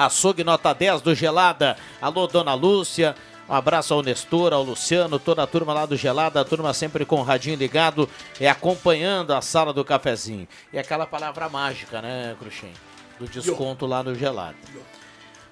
Açougue 0.00 0.42
nota 0.42 0.72
10 0.72 1.02
do 1.02 1.14
Gelada. 1.14 1.76
Alô, 2.00 2.26
dona 2.26 2.54
Lúcia. 2.54 3.14
Um 3.46 3.52
abraço 3.52 3.92
ao 3.92 4.02
Nestor, 4.02 4.52
ao 4.54 4.62
Luciano, 4.62 5.18
toda 5.18 5.42
a 5.42 5.46
turma 5.46 5.74
lá 5.74 5.84
do 5.84 5.94
Gelada, 5.94 6.40
a 6.40 6.44
turma 6.44 6.72
sempre 6.72 7.04
com 7.04 7.16
o 7.16 7.22
radinho 7.22 7.56
ligado 7.56 8.08
e 8.40 8.46
acompanhando 8.46 9.34
a 9.34 9.42
sala 9.42 9.74
do 9.74 9.84
cafezinho. 9.84 10.48
E 10.72 10.78
aquela 10.78 11.04
palavra 11.04 11.50
mágica, 11.50 12.00
né, 12.00 12.34
Cruxem? 12.38 12.72
Do 13.18 13.26
desconto 13.26 13.84
lá 13.84 14.02
no 14.02 14.14
Gelada. 14.14 14.56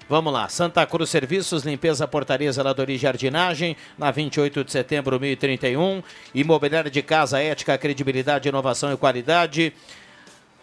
Vamos 0.07 0.33
lá, 0.33 0.49
Santa 0.49 0.83
Cruz 0.87 1.11
Serviços, 1.11 1.61
limpeza, 1.61 2.07
portaria, 2.07 2.51
zeladoria 2.51 2.95
e 2.95 2.97
jardinagem, 2.97 3.77
na 3.97 4.09
28 4.09 4.63
de 4.63 4.71
setembro, 4.71 5.19
1031. 5.19 6.01
Imobiliário 6.33 6.89
de 6.89 7.03
casa, 7.03 7.39
ética, 7.39 7.77
credibilidade, 7.77 8.49
inovação 8.49 8.91
e 8.91 8.97
qualidade. 8.97 9.71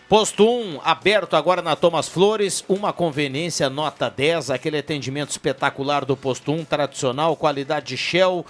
Posto 0.08 0.48
1, 0.48 0.82
aberto 0.84 1.34
agora 1.34 1.60
na 1.60 1.74
Thomas 1.74 2.08
Flores, 2.08 2.64
uma 2.68 2.92
conveniência 2.92 3.68
nota 3.68 4.08
10, 4.08 4.50
aquele 4.52 4.78
atendimento 4.78 5.30
espetacular 5.30 6.04
do 6.04 6.16
Posto 6.16 6.52
1, 6.52 6.64
tradicional, 6.64 7.34
qualidade 7.34 7.96
Shell. 7.96 8.46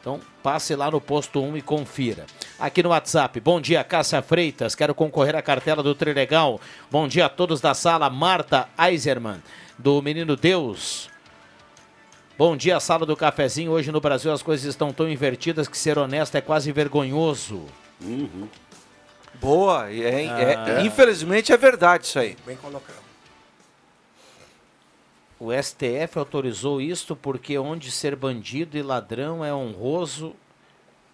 Então, 0.00 0.20
passe 0.42 0.74
lá 0.74 0.90
no 0.90 1.00
Posto 1.00 1.40
1 1.40 1.58
e 1.58 1.62
confira. 1.62 2.26
Aqui 2.58 2.82
no 2.82 2.88
WhatsApp, 2.88 3.38
bom 3.38 3.60
dia, 3.60 3.84
Cássia 3.84 4.20
Freitas, 4.20 4.74
quero 4.74 4.92
concorrer 4.92 5.36
à 5.36 5.42
cartela 5.42 5.80
do 5.80 5.94
Trilegal. 5.94 6.60
Bom 6.90 7.06
dia 7.06 7.26
a 7.26 7.28
todos 7.28 7.60
da 7.60 7.72
sala, 7.72 8.10
Marta 8.10 8.68
Eiserman, 8.76 9.40
do 9.78 10.02
Menino 10.02 10.34
Deus. 10.34 11.08
Bom 12.36 12.56
dia, 12.56 12.80
sala 12.80 13.06
do 13.06 13.16
cafezinho. 13.16 13.70
Hoje 13.70 13.92
no 13.92 14.00
Brasil 14.00 14.32
as 14.32 14.42
coisas 14.42 14.66
estão 14.66 14.92
tão 14.92 15.08
invertidas 15.08 15.68
que 15.68 15.78
ser 15.78 15.98
honesto 15.98 16.34
é 16.34 16.40
quase 16.40 16.72
vergonhoso. 16.72 17.64
Boa, 19.40 19.90
é, 19.90 20.24
é- 20.26 20.54
Ah. 20.56 20.82
infelizmente 20.82 21.52
é 21.52 21.56
verdade 21.56 22.04
isso 22.04 22.18
aí. 22.18 22.36
Bem 22.46 22.56
colocado. 22.56 23.00
O 25.38 25.50
STF 25.52 26.18
autorizou 26.18 26.80
isto 26.80 27.16
porque 27.16 27.56
onde 27.58 27.90
ser 27.90 28.14
bandido 28.14 28.76
e 28.76 28.82
ladrão 28.82 29.42
é 29.42 29.52
honroso 29.54 30.34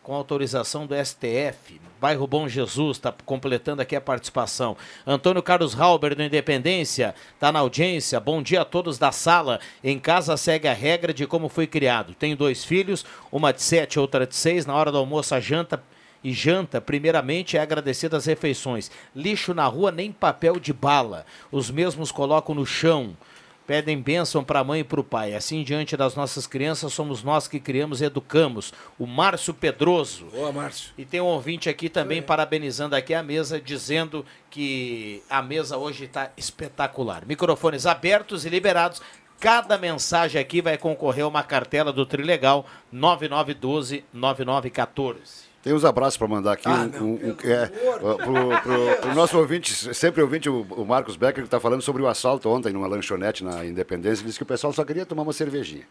com 0.02 0.12
autorização 0.14 0.84
do 0.86 0.94
STF. 0.94 1.80
Bairro 2.00 2.26
Bom 2.26 2.48
Jesus 2.48 2.96
está 2.96 3.12
completando 3.24 3.82
aqui 3.82 3.94
a 3.94 4.00
participação. 4.00 4.76
Antônio 5.06 5.42
Carlos 5.42 5.78
Halber 5.80 6.14
do 6.16 6.22
Independência 6.22 7.14
está 7.34 7.50
na 7.52 7.60
audiência. 7.60 8.18
Bom 8.20 8.42
dia 8.42 8.62
a 8.62 8.64
todos 8.64 8.98
da 8.98 9.12
sala. 9.12 9.60
Em 9.82 9.98
casa 9.98 10.36
segue 10.36 10.66
a 10.68 10.72
regra 10.72 11.14
de 11.14 11.26
como 11.26 11.48
foi 11.48 11.66
criado. 11.66 12.12
Tenho 12.14 12.36
dois 12.36 12.64
filhos, 12.64 13.04
uma 13.30 13.52
de 13.52 13.62
sete, 13.62 13.98
outra 13.98 14.26
de 14.26 14.34
seis. 14.34 14.66
Na 14.66 14.74
hora 14.74 14.90
do 14.92 14.98
almoço 14.98 15.34
a 15.34 15.40
janta 15.40 15.82
e 16.26 16.32
janta, 16.32 16.80
primeiramente 16.80 17.56
é 17.56 17.60
agradecer 17.60 18.08
das 18.08 18.26
refeições. 18.26 18.90
Lixo 19.14 19.54
na 19.54 19.64
rua 19.64 19.92
nem 19.92 20.10
papel 20.10 20.58
de 20.58 20.72
bala. 20.72 21.24
Os 21.52 21.70
mesmos 21.70 22.10
colocam 22.10 22.52
no 22.52 22.66
chão. 22.66 23.16
Pedem 23.64 24.02
bênção 24.02 24.42
para 24.42 24.58
a 24.58 24.64
mãe 24.64 24.80
e 24.80 24.84
para 24.84 24.98
o 24.98 25.04
pai. 25.04 25.36
Assim, 25.36 25.62
diante 25.62 25.96
das 25.96 26.16
nossas 26.16 26.44
crianças, 26.44 26.92
somos 26.92 27.22
nós 27.22 27.46
que 27.46 27.60
criamos 27.60 28.00
e 28.00 28.06
educamos. 28.06 28.74
O 28.98 29.06
Márcio 29.06 29.54
Pedroso. 29.54 30.24
Boa, 30.32 30.50
Márcio. 30.50 30.90
E 30.98 31.04
tem 31.04 31.20
um 31.20 31.26
ouvinte 31.26 31.68
aqui 31.68 31.88
também 31.88 32.20
parabenizando 32.20 32.96
aqui 32.96 33.14
a 33.14 33.22
mesa, 33.22 33.60
dizendo 33.60 34.26
que 34.50 35.22
a 35.30 35.40
mesa 35.40 35.78
hoje 35.78 36.06
está 36.06 36.32
espetacular. 36.36 37.24
Microfones 37.24 37.86
abertos 37.86 38.44
e 38.44 38.48
liberados. 38.48 39.00
Cada 39.38 39.78
mensagem 39.78 40.40
aqui 40.40 40.60
vai 40.60 40.76
concorrer 40.76 41.24
a 41.24 41.28
uma 41.28 41.44
cartela 41.44 41.92
do 41.92 42.04
Trilegal 42.04 42.66
9912-9914. 42.92 45.54
Tem 45.66 45.74
uns 45.74 45.84
abraços 45.84 46.16
para 46.16 46.28
mandar 46.28 46.52
aqui. 46.52 46.68
Ah, 46.68 46.88
um, 47.00 47.04
um- 47.04 47.14
um- 47.14 47.36
é, 47.42 47.66
pro- 47.66 48.98
pro 49.00 49.14
nosso 49.16 49.36
ouvinte, 49.36 49.92
sempre 49.96 50.22
ouvinte, 50.22 50.48
o, 50.48 50.62
o 50.62 50.86
Marcos 50.86 51.16
Becker, 51.16 51.42
que 51.42 51.48
está 51.48 51.58
falando 51.58 51.82
sobre 51.82 52.00
o 52.02 52.06
assalto 52.06 52.48
ontem 52.48 52.72
numa 52.72 52.86
lanchonete 52.86 53.42
na 53.42 53.64
Independência. 53.66 54.22
Ele 54.22 54.26
disse 54.28 54.38
que 54.38 54.44
o 54.44 54.46
pessoal 54.46 54.72
só 54.72 54.84
queria 54.84 55.04
tomar 55.04 55.22
uma 55.22 55.32
cervejinha. 55.32 55.82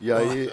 E 0.00 0.10
aí, 0.10 0.50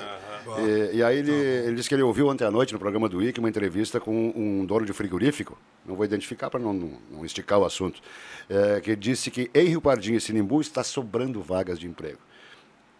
e, 0.91 0.97
e 0.97 1.03
aí 1.03 1.17
ele, 1.17 1.31
ele 1.31 1.75
disse 1.77 1.89
que 1.89 1.95
ele 1.95 2.03
ouviu 2.03 2.27
ontem 2.27 2.45
à 2.45 2.51
noite 2.51 2.71
no 2.71 2.77
programa 2.77 3.09
do 3.09 3.23
IC 3.23 3.39
uma 3.39 3.49
entrevista 3.49 3.99
com 3.99 4.31
um 4.35 4.63
dono 4.63 4.85
de 4.85 4.93
frigorífico, 4.93 5.57
não 5.83 5.95
vou 5.95 6.05
identificar 6.05 6.51
para 6.51 6.59
não, 6.59 6.71
não, 6.71 6.91
não 7.09 7.25
esticar 7.25 7.57
o 7.57 7.65
assunto, 7.65 7.99
é, 8.47 8.79
que 8.81 8.95
disse 8.95 9.31
que 9.31 9.49
em 9.51 9.65
Rio 9.69 9.81
Pardinho 9.81 10.15
e 10.17 10.21
Sinimbu 10.21 10.61
está 10.61 10.83
sobrando 10.83 11.41
vagas 11.41 11.79
de 11.79 11.87
emprego 11.87 12.19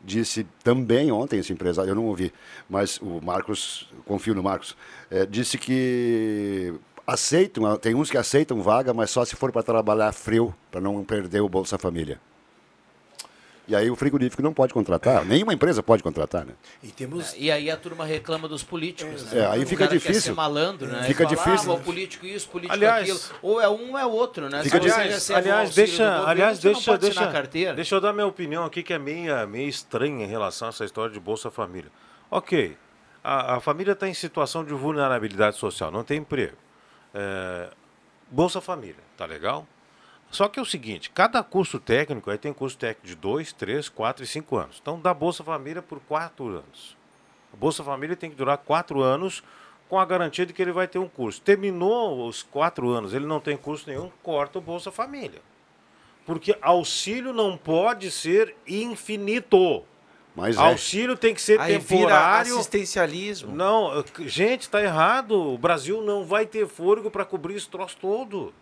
disse 0.03 0.45
também 0.63 1.11
ontem 1.11 1.39
esse 1.39 1.51
empresário, 1.51 1.91
eu 1.91 1.95
não 1.95 2.05
ouvi, 2.05 2.31
mas 2.69 2.97
o 3.01 3.19
Marcos, 3.21 3.91
confio 4.05 4.33
no 4.33 4.43
Marcos, 4.43 4.75
eh, 5.11 5.25
disse 5.25 5.57
que 5.57 6.73
aceitam, 7.05 7.77
tem 7.77 7.95
uns 7.95 8.09
que 8.09 8.17
aceitam 8.17 8.61
vaga, 8.61 8.93
mas 8.93 9.09
só 9.09 9.25
se 9.25 9.35
for 9.35 9.51
para 9.51 9.63
trabalhar 9.63 10.11
frio, 10.11 10.53
para 10.71 10.79
não 10.79 11.03
perder 11.03 11.41
o 11.41 11.49
Bolsa 11.49 11.77
Família. 11.77 12.19
E 13.69 13.75
aí 13.75 13.91
o 13.91 13.95
frigorífico 13.95 14.41
não 14.41 14.51
pode 14.51 14.73
contratar, 14.73 15.23
nenhuma 15.23 15.53
empresa 15.53 15.83
pode 15.83 16.01
contratar, 16.01 16.43
né? 16.43 16.53
E 16.81 16.87
temos. 16.87 17.35
E 17.37 17.51
aí 17.51 17.69
a 17.69 17.77
turma 17.77 18.03
reclama 18.03 18.47
dos 18.47 18.63
políticos. 18.63 19.31
né? 19.31 19.41
É, 19.41 19.45
aí 19.45 19.63
O 19.63 19.67
fica 19.67 19.87
difícil. 19.87 20.21
ser 20.23 20.33
malandro, 20.33 20.87
né? 20.87 21.03
Fica 21.03 21.23
fala, 21.23 21.35
difícil, 21.35 21.71
Ah, 21.71 21.75
né? 21.75 21.79
o 21.79 21.83
político 21.85 22.25
isso, 22.25 22.49
político 22.49 22.73
Aliás- 22.73 23.03
aquilo. 23.07 23.19
Ou 23.43 23.61
é 23.61 23.69
um 23.69 23.91
ou 23.91 23.97
é 23.99 24.05
outro, 24.07 24.49
né? 24.49 24.63
Fica 24.63 24.77
aliás, 24.77 25.29
aliás, 25.29 25.75
deixa, 25.75 26.03
governo, 26.03 26.27
aliás, 26.27 26.57
deixa, 26.57 26.97
deixa, 26.97 27.27
carteira. 27.31 27.73
deixa 27.75 27.93
eu 27.93 28.01
dar 28.01 28.11
minha 28.11 28.25
opinião 28.25 28.65
aqui 28.65 28.81
que 28.81 28.91
é 28.91 28.97
meio, 28.97 29.47
meio 29.47 29.69
estranha 29.69 30.25
em 30.25 30.27
relação 30.27 30.67
a 30.67 30.69
essa 30.69 30.83
história 30.83 31.13
de 31.13 31.19
Bolsa 31.19 31.51
Família. 31.51 31.91
Ok, 32.31 32.75
a, 33.23 33.57
a 33.57 33.59
família 33.59 33.91
está 33.91 34.07
em 34.09 34.15
situação 34.15 34.65
de 34.65 34.73
vulnerabilidade 34.73 35.57
social, 35.57 35.91
não 35.91 36.03
tem 36.03 36.17
emprego. 36.17 36.57
É, 37.13 37.69
Bolsa 38.31 38.59
Família, 38.61 39.03
tá 39.15 39.27
legal? 39.27 39.67
Só 40.31 40.47
que 40.47 40.59
é 40.59 40.61
o 40.61 40.65
seguinte, 40.65 41.09
cada 41.09 41.41
curso 41.43 41.79
técnico, 41.79 42.29
aí 42.29 42.37
tem 42.37 42.53
curso 42.53 42.77
técnico 42.77 43.07
de 43.07 43.15
2, 43.15 43.51
3, 43.53 43.89
4 43.89 44.23
e 44.23 44.27
5 44.27 44.57
anos. 44.57 44.77
Então 44.81 44.99
dá 44.99 45.13
Bolsa 45.13 45.43
Família 45.43 45.81
por 45.81 45.99
4 46.01 46.47
anos. 46.47 46.95
A 47.51 47.57
Bolsa 47.57 47.83
Família 47.83 48.15
tem 48.15 48.29
que 48.29 48.35
durar 48.35 48.57
4 48.59 49.01
anos 49.01 49.43
com 49.89 49.97
a 49.97 50.05
garantia 50.05 50.45
de 50.45 50.53
que 50.53 50.61
ele 50.61 50.71
vai 50.71 50.87
ter 50.87 50.99
um 50.99 51.07
curso. 51.07 51.41
Terminou 51.41 52.27
os 52.27 52.43
4 52.43 52.87
anos, 52.89 53.13
ele 53.13 53.25
não 53.25 53.39
tem 53.39 53.57
curso 53.57 53.89
nenhum, 53.89 54.11
corta 54.21 54.59
o 54.59 54.61
Bolsa 54.61 54.91
Família. 54.91 55.41
Porque 56.25 56.55
auxílio 56.61 57.33
não 57.33 57.57
pode 57.57 58.11
ser 58.11 58.55
infinito. 58.67 59.83
Mas 60.35 60.57
é. 60.57 60.59
auxílio 60.59 61.17
tem 61.17 61.33
que 61.33 61.41
ser 61.41 61.59
Aí 61.59 61.79
vira 61.79 61.83
temporário. 61.83 62.53
assistencialismo. 62.53 63.53
Não, 63.53 64.05
gente, 64.19 64.61
está 64.61 64.79
errado. 64.81 65.31
O 65.31 65.57
Brasil 65.57 66.03
não 66.03 66.23
vai 66.23 66.45
ter 66.45 66.67
fôlego 66.67 67.09
para 67.09 67.25
cobrir 67.25 67.55
esse 67.55 67.67
troço 67.67 67.97
todo. 67.99 68.53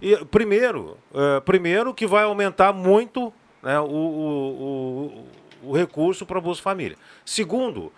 E, 0.00 0.16
primeiro, 0.26 0.98
eh, 1.14 1.40
primeiro 1.40 1.94
que 1.94 2.06
vai 2.06 2.24
aumentar 2.24 2.72
muito 2.72 3.32
né, 3.62 3.80
o, 3.80 3.84
o, 3.84 5.26
o, 5.62 5.70
o 5.70 5.76
recurso 5.76 6.26
para 6.26 6.38
a 6.38 6.40
Bolsa 6.40 6.62
Família. 6.62 6.96
Segundo, 7.24 7.92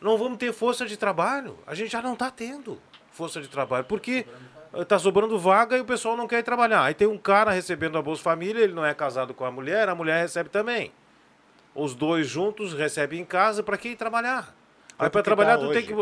não 0.00 0.16
vamos 0.16 0.38
ter 0.38 0.52
força 0.52 0.86
de 0.86 0.96
trabalho. 0.96 1.58
A 1.66 1.74
gente 1.74 1.90
já 1.90 2.02
não 2.02 2.12
está 2.12 2.30
tendo 2.30 2.78
força 3.10 3.40
de 3.40 3.48
trabalho. 3.48 3.84
Porque 3.84 4.26
está 4.74 4.98
sobrando 4.98 5.38
vaga 5.38 5.76
e 5.76 5.80
o 5.80 5.84
pessoal 5.84 6.16
não 6.16 6.28
quer 6.28 6.38
ir 6.38 6.42
trabalhar. 6.42 6.84
Aí 6.84 6.94
tem 6.94 7.08
um 7.08 7.18
cara 7.18 7.50
recebendo 7.50 7.98
a 7.98 8.02
Bolsa 8.02 8.22
Família, 8.22 8.62
ele 8.62 8.74
não 8.74 8.84
é 8.84 8.94
casado 8.94 9.34
com 9.34 9.44
a 9.44 9.50
mulher, 9.50 9.88
a 9.88 9.94
mulher 9.94 10.20
recebe 10.20 10.48
também. 10.48 10.92
Os 11.74 11.94
dois 11.94 12.26
juntos 12.26 12.72
recebem 12.74 13.20
em 13.20 13.24
casa, 13.24 13.62
para 13.62 13.76
que 13.76 13.90
ir 13.90 13.96
trabalhar? 13.96 14.54
Aí 14.98 15.08
para 15.08 15.22
trabalhar 15.22 15.58
tu 15.58 15.70
tem 15.70 15.86
que. 15.86 15.92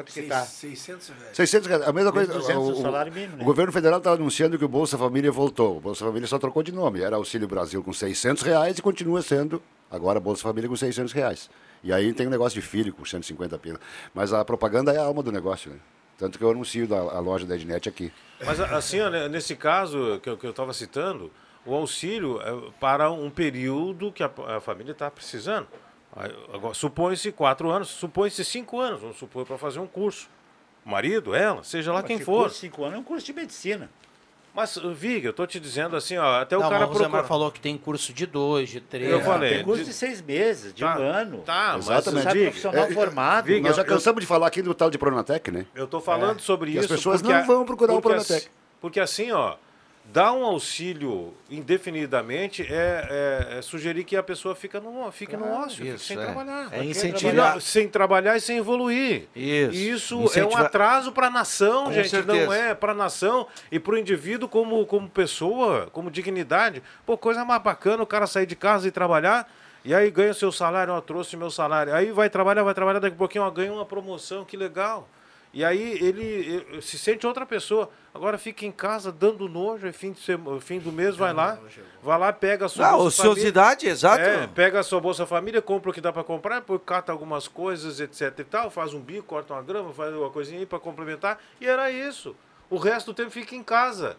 Quanto 0.00 0.12
que 0.12 0.22
tá? 0.22 0.44
600 0.44 1.08
reais. 1.08 1.36
600 1.36 1.68
reais, 1.68 1.82
a 1.82 1.92
mesma 1.92 2.12
coisa. 2.12 2.34
1.200 2.34 2.56
o, 2.56 2.70
o 2.70 2.82
salário 2.82 3.12
mínimo, 3.12 3.36
né? 3.36 3.42
o 3.42 3.44
governo 3.44 3.72
federal 3.72 3.98
está 3.98 4.12
anunciando 4.12 4.58
que 4.58 4.64
o 4.64 4.68
Bolsa 4.68 4.96
Família 4.96 5.30
voltou. 5.30 5.76
O 5.76 5.80
Bolsa 5.80 6.04
Família 6.04 6.26
só 6.26 6.38
trocou 6.38 6.62
de 6.62 6.72
nome. 6.72 7.02
Era 7.02 7.16
Auxílio 7.16 7.46
Brasil 7.46 7.82
com 7.82 7.92
600 7.92 8.42
reais 8.42 8.78
e 8.78 8.82
continua 8.82 9.20
sendo 9.20 9.62
agora 9.90 10.18
Bolsa 10.18 10.42
Família 10.42 10.68
com 10.68 10.76
600 10.76 11.12
reais. 11.12 11.50
E 11.84 11.92
aí 11.92 12.12
tem 12.14 12.26
um 12.26 12.30
negócio 12.30 12.60
de 12.60 12.66
filho 12.66 12.92
com 12.92 13.04
150 13.04 13.58
pila. 13.58 13.78
Mas 14.14 14.32
a 14.32 14.44
propaganda 14.44 14.92
é 14.92 14.98
a 14.98 15.04
alma 15.04 15.22
do 15.22 15.30
negócio, 15.30 15.70
né? 15.70 15.78
Tanto 16.18 16.38
que 16.38 16.44
eu 16.44 16.50
anuncio 16.50 16.86
da, 16.86 16.98
a 16.98 17.18
loja 17.18 17.46
da 17.46 17.54
Ednet 17.54 17.88
aqui. 17.88 18.12
Mas 18.44 18.60
assim, 18.60 18.98
né, 18.98 19.28
nesse 19.28 19.56
caso 19.56 20.20
que 20.22 20.28
eu 20.28 20.50
estava 20.50 20.72
citando, 20.72 21.30
o 21.64 21.74
auxílio 21.74 22.40
é 22.42 22.70
para 22.78 23.10
um 23.10 23.30
período 23.30 24.12
que 24.12 24.22
a, 24.22 24.30
a 24.48 24.60
família 24.60 24.92
está 24.92 25.10
precisando. 25.10 25.66
Agora, 26.52 26.74
supõe-se 26.74 27.30
quatro 27.32 27.70
anos, 27.70 27.88
supõe-se 27.88 28.44
cinco 28.44 28.80
anos, 28.80 29.00
vamos 29.00 29.16
supor, 29.18 29.46
para 29.46 29.56
fazer 29.56 29.78
um 29.78 29.86
curso. 29.86 30.28
O 30.84 30.90
marido, 30.90 31.34
ela, 31.34 31.62
seja 31.62 31.92
lá 31.92 32.00
Mas 32.00 32.08
quem 32.08 32.18
for. 32.18 32.42
curso 32.42 32.54
de 32.56 32.60
cinco 32.62 32.82
anos 32.84 32.96
é 32.96 32.98
um 32.98 33.04
curso 33.04 33.24
de 33.26 33.32
medicina. 33.32 33.88
Mas, 34.52 34.76
Vig, 34.96 35.24
eu 35.24 35.32
tô 35.32 35.46
te 35.46 35.60
dizendo 35.60 35.94
assim, 35.94 36.16
ó, 36.18 36.40
até 36.40 36.56
o 36.56 36.60
Não, 36.60 36.68
cara 36.68 36.86
mas 36.88 36.96
o 36.96 36.98
procura. 37.00 37.22
falou 37.22 37.52
que 37.52 37.60
tem 37.60 37.78
curso 37.78 38.12
de 38.12 38.26
dois, 38.26 38.68
de 38.68 38.80
três. 38.80 39.08
Eu 39.08 39.20
falei. 39.20 39.54
Tem 39.56 39.64
curso 39.64 39.84
de 39.84 39.92
seis 39.92 40.20
meses, 40.20 40.74
de 40.74 40.82
Tá, 40.82 40.98
um 40.98 41.02
ano. 41.02 41.38
Tá, 41.42 41.72
mas 41.76 41.84
Exatamente. 41.88 42.24
Sabe, 42.24 42.42
profissional 42.42 42.84
É, 42.84 42.90
formado. 42.92 43.44
Vig, 43.46 43.60
Nós 43.60 43.76
já 43.76 43.82
eu- 43.82 43.86
cansamos 43.86 44.20
de 44.20 44.26
falar 44.26 44.48
aqui 44.48 44.60
do 44.60 44.74
tal 44.74 44.90
de 44.90 44.98
Pronatec, 44.98 45.52
né? 45.52 45.66
Eu 45.72 45.84
estou 45.84 46.00
falando 46.00 46.38
É. 46.38 46.42
sobre 46.42 46.72
isso. 46.72 46.80
as 46.80 46.86
pessoas 46.88 47.22
não 47.22 47.30
a- 47.32 47.42
vão 47.42 47.64
procurar 47.64 47.94
o 47.94 48.02
Pronatec. 48.02 48.32
assim- 48.32 48.48
Porque 48.80 48.98
assim, 48.98 49.30
ó, 49.30 49.54
dar 50.12 50.32
um 50.32 50.44
auxílio 50.44 51.32
indefinidamente 51.48 52.62
é, 52.62 53.48
é- 53.54 53.58
é 53.58 53.62
sugerir 53.62 54.04
que 54.04 54.16
a 54.16 54.22
pessoa 54.22 54.54
fica 54.54 54.80
no, 54.80 55.10
fique 55.12 55.36
no 55.36 55.46
ócio, 55.52 55.78
fique 55.84 55.88
isso, 55.94 56.04
sem 56.04 56.18
é. 56.18 56.24
trabalhar. 56.24 56.68
É 56.72 56.84
incentivar- 56.84 57.34
trabalhar- 57.34 57.60
Sem 57.60 57.88
trabalhar 57.88 58.36
e 58.36 58.40
sem 58.40 58.58
evoluir. 58.58 59.28
Isso. 59.34 60.24
Isso 60.24 60.38
é 60.38 60.44
um 60.44 60.56
atraso 60.56 61.12
para 61.12 61.28
a 61.28 61.30
nação, 61.30 61.84
Com 61.84 61.92
gente. 61.92 62.08
certeza. 62.08 62.46
Não 62.46 62.52
é 62.52 62.74
para 62.74 62.92
a 62.92 62.94
nação 62.94 63.46
e 63.70 63.78
para 63.78 63.94
o 63.94 63.98
indivíduo 63.98 64.48
como, 64.48 64.84
como 64.86 65.08
pessoa, 65.08 65.88
como 65.92 66.10
dignidade. 66.10 66.82
Pô, 67.06 67.16
coisa 67.16 67.44
mais 67.44 67.62
bacana 67.62 68.02
o 68.02 68.06
cara 68.06 68.26
sair 68.26 68.46
de 68.46 68.56
casa 68.56 68.86
e 68.88 68.90
trabalhar. 68.90 69.50
E 69.84 69.94
aí 69.94 70.10
ganha 70.10 70.32
o 70.32 70.34
seu 70.34 70.52
salário, 70.52 70.92
ó, 70.92 71.00
trouxe 71.00 71.36
meu 71.36 71.50
salário. 71.50 71.94
Aí 71.94 72.12
vai 72.12 72.28
trabalhar, 72.28 72.62
vai 72.62 72.74
trabalhar, 72.74 72.98
daqui 72.98 73.14
a 73.14 73.18
pouquinho 73.18 73.44
ó, 73.44 73.50
ganha 73.50 73.72
uma 73.72 73.86
promoção, 73.86 74.44
que 74.44 74.56
legal. 74.56 75.08
E 75.52 75.64
aí 75.64 75.98
ele, 76.00 76.80
se 76.80 76.96
sente 76.98 77.26
outra 77.26 77.44
pessoa. 77.44 77.90
Agora 78.14 78.38
fica 78.38 78.64
em 78.64 78.70
casa 78.72 79.10
dando 79.10 79.48
nojo, 79.48 79.86
é 79.86 79.92
fim, 79.92 80.12
de 80.12 80.20
sema- 80.20 80.60
fim 80.60 80.78
do 80.78 80.92
mês, 80.92 81.16
vai 81.16 81.32
lá, 81.32 81.58
vai 82.02 82.18
lá, 82.18 82.32
pega 82.32 82.66
a 82.66 82.68
sua 82.68 82.88
Ah, 82.88 82.92
Bolsa 82.96 83.22
ociosidade, 83.28 83.80
Família. 83.80 83.92
exato. 83.92 84.20
É, 84.22 84.46
pega 84.48 84.80
a 84.80 84.82
sua 84.82 85.00
Bolsa 85.00 85.26
Família, 85.26 85.60
compra 85.62 85.90
o 85.90 85.92
que 85.94 86.00
dá 86.00 86.12
para 86.12 86.22
comprar, 86.24 86.60
depois 86.60 86.80
cata 86.84 87.10
algumas 87.12 87.46
coisas, 87.48 87.98
etc 88.00 88.38
e 88.38 88.44
tal, 88.44 88.70
faz 88.70 88.94
um 88.94 89.00
bico, 89.00 89.24
corta 89.28 89.52
uma 89.54 89.62
grama, 89.62 89.92
faz 89.92 90.14
uma 90.14 90.30
coisinha 90.30 90.58
aí 90.60 90.66
para 90.66 90.78
complementar, 90.80 91.38
e 91.60 91.66
era 91.66 91.90
isso. 91.90 92.34
O 92.68 92.76
resto 92.78 93.06
do 93.12 93.14
tempo 93.14 93.30
fica 93.30 93.54
em 93.56 93.62
casa, 93.62 94.16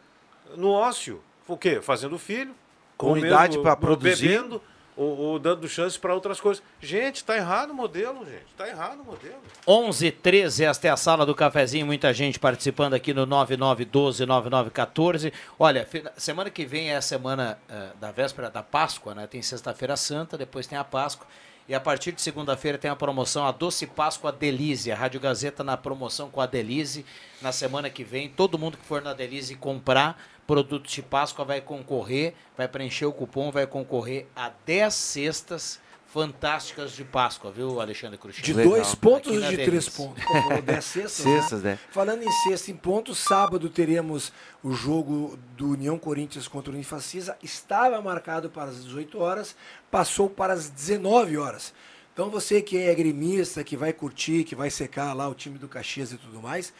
no 0.56 0.70
ócio. 0.72 1.22
O 1.48 1.58
quê? 1.58 1.82
Fazendo 1.82 2.18
filho, 2.18 2.54
Comunidade 2.98 3.58
comendo, 3.58 3.62
pra 3.64 3.76
produzir. 3.76 4.28
bebendo, 4.28 4.62
ou, 4.96 5.18
ou 5.18 5.40
dando 5.40 5.68
chance 5.68 5.98
para 5.98 6.14
outras 6.14 6.40
coisas. 6.40 6.64
Gente, 6.80 7.24
tá 7.24 7.36
errado 7.36 7.72
o 7.72 7.74
modelo, 7.74 8.26
gente. 8.26 8.46
Tá 8.58 8.68
errado 8.68 9.02
o 9.02 9.06
modelo. 9.06 9.42
11 9.68 10.12
13, 10.12 10.66
esta 10.66 10.88
é 10.88 10.92
a 10.92 10.98
sala 10.98 11.26
do 11.26 11.34
cafezinho, 11.34 11.86
muita 11.86 12.14
gente 12.14 12.40
participando 12.40 12.94
aqui 12.94 13.14
no 13.14 13.26
9912 13.26 14.26
9914. 14.26 15.34
Olha, 15.58 15.88
semana 16.18 16.50
que 16.50 16.66
vem 16.66 16.92
é 16.92 16.98
a 16.98 17.02
semana 17.02 17.60
eh, 17.70 17.90
da 18.00 18.12
véspera 18.12 18.50
da 18.50 18.64
Páscoa, 18.64 19.16
né? 19.16 19.28
Tem 19.28 19.42
sexta-feira 19.42 19.96
santa, 19.96 20.38
depois 20.38 20.68
tem 20.68 20.78
a 20.78 20.84
Páscoa. 20.84 21.28
E 21.68 21.74
a 21.74 21.80
partir 21.80 22.12
de 22.12 22.22
segunda-feira 22.22 22.78
tem 22.78 22.92
a 22.92 22.96
promoção 22.96 23.46
A 23.46 23.52
Doce 23.52 23.88
Páscoa 23.88 24.32
Delize. 24.32 24.92
A 24.92 24.96
Rádio 24.96 25.20
Gazeta 25.20 25.64
na 25.64 25.78
promoção 25.78 26.30
com 26.30 26.42
a 26.42 26.46
Delize. 26.46 27.06
Na 27.42 27.52
semana 27.52 27.90
que 27.90 28.04
vem, 28.04 28.28
todo 28.28 28.58
mundo 28.58 28.78
que 28.78 28.86
for 28.86 29.02
na 29.02 29.14
Delize 29.14 29.56
comprar 29.56 30.22
produtos 30.52 30.92
de 30.92 31.02
Páscoa 31.02 31.46
vai 31.46 31.62
concorrer, 31.62 32.34
vai 32.58 32.68
preencher 32.68 33.06
o 33.06 33.14
cupom, 33.14 33.50
vai 33.52 33.66
concorrer 33.66 34.28
a 34.36 34.52
10 34.66 34.94
cestas 34.94 35.80
fantásticas 36.08 36.92
de 36.92 37.06
Páscoa, 37.06 37.50
viu, 37.54 37.80
Alexandre 37.80 38.18
Cruxinho? 38.18 38.44
De 38.44 38.54
dois 38.62 38.94
pontos 38.94 39.32
ou 39.32 39.40
de 39.40 39.56
Delize. 39.56 39.64
três 39.64 39.88
pontos? 39.88 40.22
Como 40.26 40.62
dez 40.62 40.84
cestas, 40.84 41.24
Cestas, 41.24 41.64
né? 41.64 41.80
Falando 41.90 42.24
em 42.24 42.32
sexta 42.44 42.70
em 42.70 42.76
pontos, 42.76 43.18
sábado 43.20 43.70
teremos 43.70 44.34
o 44.62 44.74
jogo 44.74 45.40
do 45.56 45.70
União 45.70 45.98
Corinthians 45.98 46.50
contra 46.50 46.70
o 46.70 46.76
Unifacisa. 46.76 47.38
Estava 47.42 48.02
marcado 48.02 48.50
para 48.50 48.72
as 48.72 48.84
18 48.84 49.18
horas, 49.20 49.56
passou 49.90 50.30
para 50.30 50.52
as 50.52 50.70
19 50.70 51.38
horas. 51.38 51.74
Então 52.12 52.30
você 52.30 52.62
que 52.62 52.78
é 52.78 52.94
gremista, 52.94 53.64
que 53.64 53.78
vai 53.78 53.94
curtir, 53.94 54.44
que 54.44 54.54
vai 54.54 54.70
secar 54.70 55.14
lá 55.14 55.30
o 55.30 55.34
time 55.34 55.58
do 55.58 55.70
Caxias 55.70 56.12
e 56.12 56.18
tudo 56.18 56.42
mais, 56.42 56.74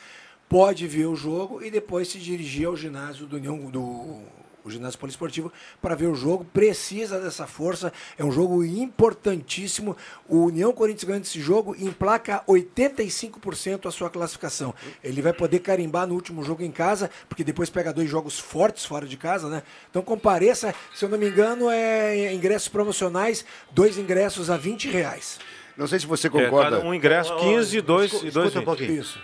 pode 0.52 0.86
ver 0.86 1.06
o 1.06 1.16
jogo 1.16 1.64
e 1.64 1.72
depois 1.72 2.10
se 2.10 2.20
dirigir 2.20 2.68
ao 2.68 2.76
ginásio 2.76 3.26
do 3.26 3.38
União 3.38 3.58
do 3.72 4.20
o 4.64 4.70
ginásio 4.70 5.00
poliesportivo 5.00 5.52
para 5.82 5.96
ver 5.96 6.06
o 6.06 6.14
jogo, 6.14 6.46
precisa 6.46 7.20
dessa 7.20 7.48
força, 7.48 7.92
é 8.16 8.24
um 8.24 8.32
jogo 8.32 8.64
importantíssimo. 8.64 9.98
O 10.30 10.46
União 10.46 10.72
Corinthians 10.72 11.04
ganhando 11.06 11.24
esse 11.24 11.42
jogo 11.42 11.76
emplaca 11.80 12.44
85% 12.48 13.88
a 13.88 13.92
sua 13.92 14.08
classificação. 14.10 14.72
Ele 15.04 15.20
vai 15.20 15.34
poder 15.34 15.60
carimbar 15.62 16.06
no 16.06 16.14
último 16.14 16.44
jogo 16.44 16.62
em 16.62 16.70
casa, 16.72 17.10
porque 17.28 17.44
depois 17.44 17.72
pega 17.72 17.92
dois 17.92 18.08
jogos 18.08 18.38
fortes 18.38 18.86
fora 18.86 19.08
de 19.08 19.18
casa, 19.18 19.50
né? 19.50 19.64
Então 19.90 20.04
compareça, 20.04 20.76
se 20.94 21.04
eu 21.06 21.10
não 21.10 21.18
me 21.18 21.28
engano, 21.30 21.68
é 21.72 22.32
ingressos 22.32 22.68
promocionais, 22.68 23.44
dois 23.72 23.98
ingressos 23.98 24.52
a 24.52 24.58
20 24.58 24.90
reais. 24.90 25.40
Não 25.76 25.88
sei 25.88 26.00
se 26.00 26.06
você 26.06 26.28
É, 26.28 26.30
concorda. 26.30 26.78
cada 26.78 26.86
um 26.86 26.94
ingresso 26.94 27.36
15 27.38 27.78
e 27.78 27.82
2 27.82 28.06
escuta- 28.12 28.28
e 28.28 28.32
dois 28.32 28.56
um 28.56 28.62
pouquinho. 28.64 29.02
Isso. 29.02 29.20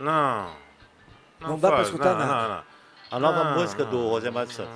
Não. 0.00 0.50
Não 1.40 1.58
dá 1.58 1.68
pra 1.68 1.76
faz, 1.78 1.88
escutar 1.88 2.14
não, 2.14 2.26
nada. 2.26 2.48
Não, 2.48 2.56
não. 2.56 2.64
A 3.10 3.18
nova 3.18 3.44
Não, 3.44 3.58
música 3.58 3.84
não, 3.84 3.90
do 3.90 4.08
Rosemar 4.08 4.46
dos 4.46 4.54
Santos. 4.54 4.72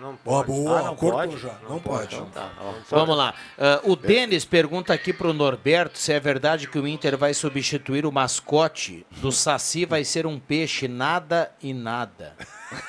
Não 0.00 0.18
Boa, 0.24 0.42
pode. 0.44 0.46
boa, 0.50 0.78
Ah, 0.78 0.82
não 0.84 0.96
cortou 0.96 1.18
pode? 1.20 1.38
já. 1.38 1.54
Não, 1.68 1.78
pode. 1.78 2.14
Então 2.14 2.26
tá. 2.30 2.50
ó. 2.58 2.72
Vamos 2.88 3.14
lá. 3.16 3.34
Ah, 3.58 3.80
o 3.84 3.94
Denis 3.94 4.46
pergunta 4.46 4.94
aqui 4.94 5.12
pro 5.12 5.34
Norberto 5.34 5.98
se 5.98 6.10
é 6.10 6.18
verdade 6.18 6.66
que 6.66 6.78
o 6.78 6.88
Inter 6.88 7.18
vai 7.18 7.34
substituir 7.34 8.06
o 8.06 8.12
mascote 8.12 9.04
do 9.18 9.30
Saci, 9.30 9.84
vai 9.84 10.02
ser 10.02 10.26
um 10.26 10.38
peixe, 10.38 10.88
nada 10.88 11.52
e 11.62 11.74
nada. 11.74 12.34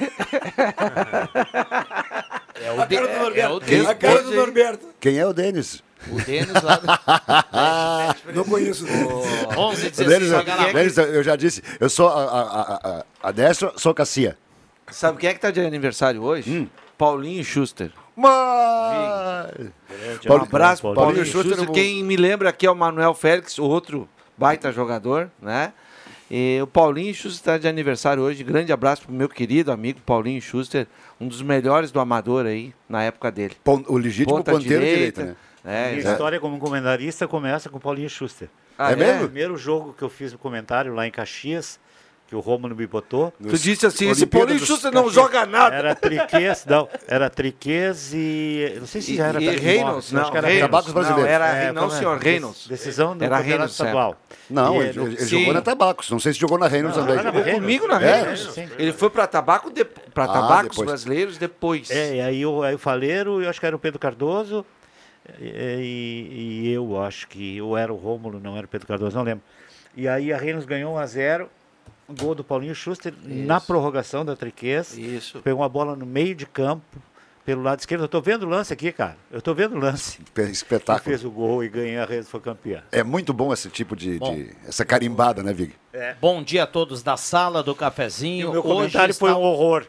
é 2.61 2.71
o, 2.71 2.81
A 2.81 2.85
de, 2.85 2.95
cara 2.95 3.07
do 3.07 3.13
é, 3.13 3.19
Norberto. 3.19 3.39
é 3.41 3.49
o 3.49 3.59
Denis. 3.59 3.87
A 3.87 3.95
cara 3.95 4.23
do 4.23 4.31
Norberto. 4.33 4.85
Quem 4.99 5.17
é 5.17 5.25
o 5.25 5.33
Denis? 5.33 5.83
O 6.09 6.15
Denis 6.21 6.61
lá 6.63 6.77
do... 6.77 6.87
Não 8.33 8.43
conheço. 8.45 8.85
11, 8.85 9.87
O 9.87 9.89
16, 9.91 10.07
Denis, 10.07 10.29
joga 10.29 10.55
lá. 10.55 10.71
Denis, 10.71 10.97
eu 10.97 11.23
já 11.23 11.35
disse, 11.35 11.61
eu 11.79 11.89
sou 11.89 12.07
a, 12.07 12.23
a, 12.23 13.01
a, 13.23 13.29
a, 13.29 13.53
sou 13.77 13.93
Cassia. 13.93 14.37
Sabe 14.89 15.17
quem 15.19 15.29
é 15.29 15.33
que 15.33 15.39
tá 15.39 15.51
de 15.51 15.59
aniversário 15.61 16.21
hoje? 16.21 16.69
Paulinho 17.05 17.43
Schuster. 17.43 17.91
Mas... 18.15 19.51
Um 20.29 20.33
abraço 20.35 20.81
Paulinho 20.83 20.95
Paulinho 21.03 21.25
Schuster, 21.25 21.55
Schuster. 21.55 21.69
o- 21.69 21.73
Quem 21.73 22.03
me 22.03 22.15
lembra 22.15 22.49
aqui 22.49 22.67
é 22.67 22.71
o 22.71 22.75
Manuel 22.75 23.15
Félix, 23.15 23.57
outro 23.57 24.07
baita 24.37 24.71
jogador, 24.71 25.31
né? 25.41 25.73
E 26.29 26.59
o 26.61 26.67
Paulinho 26.67 27.11
Schuster 27.13 27.31
está 27.39 27.57
de 27.57 27.67
aniversário 27.67 28.21
hoje. 28.21 28.43
Grande 28.43 28.71
abraço 28.71 29.01
pro 29.03 29.11
meu 29.13 29.27
querido 29.27 29.71
amigo 29.71 29.99
Paulinho 30.05 30.39
Schuster, 30.39 30.85
um 31.19 31.27
dos 31.27 31.41
melhores 31.41 31.91
do 31.91 31.99
Amador 31.99 32.45
aí 32.45 32.71
na 32.87 33.01
época 33.01 33.31
dele. 33.31 33.55
O 33.87 33.97
legítimo 33.97 34.37
Ponta 34.37 34.51
ponteiro 34.51 34.79
direita. 34.85 35.21
direito, 35.21 35.37
né? 35.63 35.89
É, 35.89 35.95
Minha 35.95 36.11
história 36.11 36.39
como 36.39 36.59
comentarista 36.59 37.27
começa 37.27 37.67
com 37.67 37.79
Paulinho 37.79 38.09
Schuster. 38.11 38.47
Ah, 38.77 38.91
É 38.91 38.95
mesmo? 38.95 39.23
O 39.23 39.25
primeiro 39.25 39.57
jogo 39.57 39.93
que 39.97 40.03
eu 40.03 40.09
fiz 40.09 40.31
no 40.31 40.37
comentário 40.37 40.93
lá 40.93 41.05
em 41.07 41.11
Caxias, 41.11 41.79
que 42.31 42.35
o 42.37 42.39
Romulo 42.39 42.73
me 42.73 42.87
botou. 42.87 43.33
Tu 43.43 43.57
disse 43.57 43.85
assim, 43.85 44.09
esse 44.09 44.25
dos 44.25 44.61
Schuster 44.65 44.89
não 44.89 45.09
joga 45.09 45.45
nada. 45.45 45.75
Era 45.75 45.93
Triquês, 45.93 46.65
não, 46.65 46.87
era 47.05 47.29
Triquês 47.29 48.13
e. 48.13 48.77
Não 48.79 48.87
sei 48.87 49.01
se 49.01 49.11
E, 49.11 49.15
já 49.17 49.27
era 49.27 49.41
e 49.41 49.45
Tarimóveis, 49.47 49.75
Reynolds, 49.75 50.05
acho 50.05 50.15
não, 50.15 50.31
que 50.31 50.37
era 50.37 50.47
Reynolds, 50.47 50.71
Tabacos 50.71 50.93
brasileiros. 50.93 51.25
não, 51.25 51.29
era, 51.35 51.47
É, 51.57 51.71
não, 51.73 51.87
é? 51.87 51.89
senhor, 51.89 52.17
Reynolds. 52.17 52.67
Decisão 52.69 53.17
do 53.17 53.25
Era 53.25 53.35
Campeonato 53.39 53.49
Reynolds, 53.49 53.71
Estadual. 53.73 54.15
Não, 54.49 54.81
E, 54.81 54.87
ele, 54.87 54.99
ele 55.01 55.25
jogou 55.25 55.53
na 55.53 55.61
Tabacos. 55.61 56.09
Não 56.09 56.19
sei 56.21 56.31
se 56.31 56.39
jogou 56.39 56.57
na 56.57 56.69
Reynolds 56.69 56.95
Não, 56.97 57.03
também. 57.05 57.19
era 57.19 57.23
na 57.33 57.37
Jogou 57.37 57.43
Reynolds. 57.43 57.65
comigo 57.77 57.87
na 57.89 58.01
É? 58.01 58.15
Reynolds. 58.21 58.57
Ele 58.79 58.93
foi 58.93 59.09
para 59.09 59.27
tabaco 59.27 59.69
de, 59.69 59.83
pra 59.83 60.23
Ah, 60.23 60.27
tabacos 60.29 60.69
depois. 60.69 60.87
brasileiros 60.87 61.37
depois. 61.37 61.91
É, 61.91 62.15
e 62.15 62.21
aí 62.21 62.45
o, 62.45 62.63
aí 62.63 62.75
o 62.75 62.79
Faleiro, 62.79 63.41
eu 63.43 63.49
acho 63.49 63.59
que 63.59 63.65
era 63.65 63.75
o 63.75 63.79
Pedro 63.79 63.99
Cardoso, 63.99 64.65
e, 65.37 66.63
e 66.63 66.71
eu 66.73 67.01
acho 67.03 67.27
que 67.27 67.61
ou 67.61 67.77
era 67.77 67.91
o 67.91 67.97
Rômulo, 67.97 68.39
não 68.39 68.55
era 68.55 68.65
o 68.65 68.69
Pedro 68.69 68.87
Cardoso, 68.87 69.17
não 69.17 69.23
lembro. 69.25 69.43
E 69.97 70.07
aí 70.07 70.31
a 70.31 70.37
Reynolds 70.37 70.65
ganhou 70.65 70.93
1 70.95 70.97
a 70.97 71.05
0 71.05 71.49
gol 72.13 72.35
do 72.35 72.43
Paulinho 72.43 72.75
Schuster 72.75 73.13
na 73.23 73.59
prorrogação 73.59 74.23
da 74.25 74.35
Triquês. 74.35 74.97
Isso. 74.97 75.39
Pegou 75.39 75.61
uma 75.61 75.69
bola 75.69 75.95
no 75.95 76.05
meio 76.05 76.35
de 76.35 76.45
campo, 76.45 76.83
pelo 77.45 77.61
lado 77.63 77.79
esquerdo. 77.79 78.03
Eu 78.03 78.07
tô 78.07 78.21
vendo 78.21 78.43
o 78.43 78.49
lance 78.49 78.71
aqui, 78.73 78.91
cara. 78.91 79.17
Eu 79.31 79.41
tô 79.41 79.53
vendo 79.53 79.75
o 79.75 79.79
lance. 79.79 80.19
Espetáculo. 80.51 80.97
Ele 81.07 81.17
fez 81.17 81.25
o 81.25 81.31
gol 81.31 81.63
e 81.63 81.69
ganhou 81.69 82.03
a 82.03 82.05
rede, 82.05 82.25
foi 82.25 82.39
campeão. 82.39 82.81
É 82.91 83.03
muito 83.03 83.33
bom 83.33 83.51
esse 83.51 83.69
tipo 83.69 83.95
de, 83.95 84.17
Bom. 84.19 84.35
de- 84.35 84.51
essa 84.67 84.85
carimbada, 84.85 85.41
né, 85.43 85.51
Vig? 85.53 85.73
Bom 86.21 86.41
dia 86.43 86.63
a 86.63 86.67
todos 86.67 87.03
da 87.03 87.17
sala 87.17 87.61
do 87.61 87.75
cafezinho. 87.75 88.45
E 88.45 88.45
o 88.45 88.51
meu 88.51 88.63
comentário 88.63 89.13
foi 89.13 89.31
um 89.31 89.41
horror. 89.41 89.85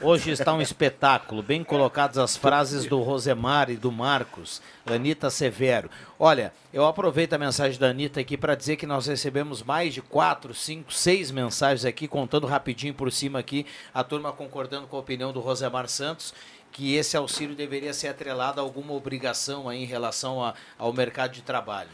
Hoje 0.00 0.30
está 0.30 0.52
um 0.52 0.60
espetáculo, 0.60 1.42
bem 1.42 1.64
colocadas 1.64 2.18
as 2.18 2.36
frases 2.36 2.84
do 2.84 3.00
Rosemar 3.00 3.70
e 3.70 3.76
do 3.76 3.90
Marcos, 3.90 4.60
Anitta 4.84 5.30
Severo. 5.30 5.88
Olha, 6.18 6.52
eu 6.72 6.84
aproveito 6.84 7.32
a 7.32 7.38
mensagem 7.38 7.78
da 7.78 7.88
Anitta 7.88 8.20
aqui 8.20 8.36
para 8.36 8.54
dizer 8.54 8.76
que 8.76 8.86
nós 8.86 9.06
recebemos 9.06 9.62
mais 9.62 9.94
de 9.94 10.02
quatro, 10.02 10.52
cinco, 10.52 10.92
seis 10.92 11.30
mensagens 11.30 11.84
aqui, 11.86 12.06
contando 12.06 12.46
rapidinho 12.46 12.92
por 12.92 13.10
cima 13.10 13.38
aqui, 13.38 13.64
a 13.94 14.04
turma 14.04 14.32
concordando 14.32 14.86
com 14.86 14.96
a 14.96 15.00
opinião 15.00 15.32
do 15.32 15.40
Rosemar 15.40 15.88
Santos, 15.88 16.34
que 16.70 16.94
esse 16.96 17.16
auxílio 17.16 17.54
deveria 17.54 17.94
ser 17.94 18.08
atrelado 18.08 18.60
a 18.60 18.64
alguma 18.64 18.92
obrigação 18.92 19.68
aí 19.68 19.82
em 19.82 19.86
relação 19.86 20.42
a- 20.44 20.54
ao 20.76 20.92
mercado 20.92 21.30
de 21.32 21.40
trabalho. 21.40 21.88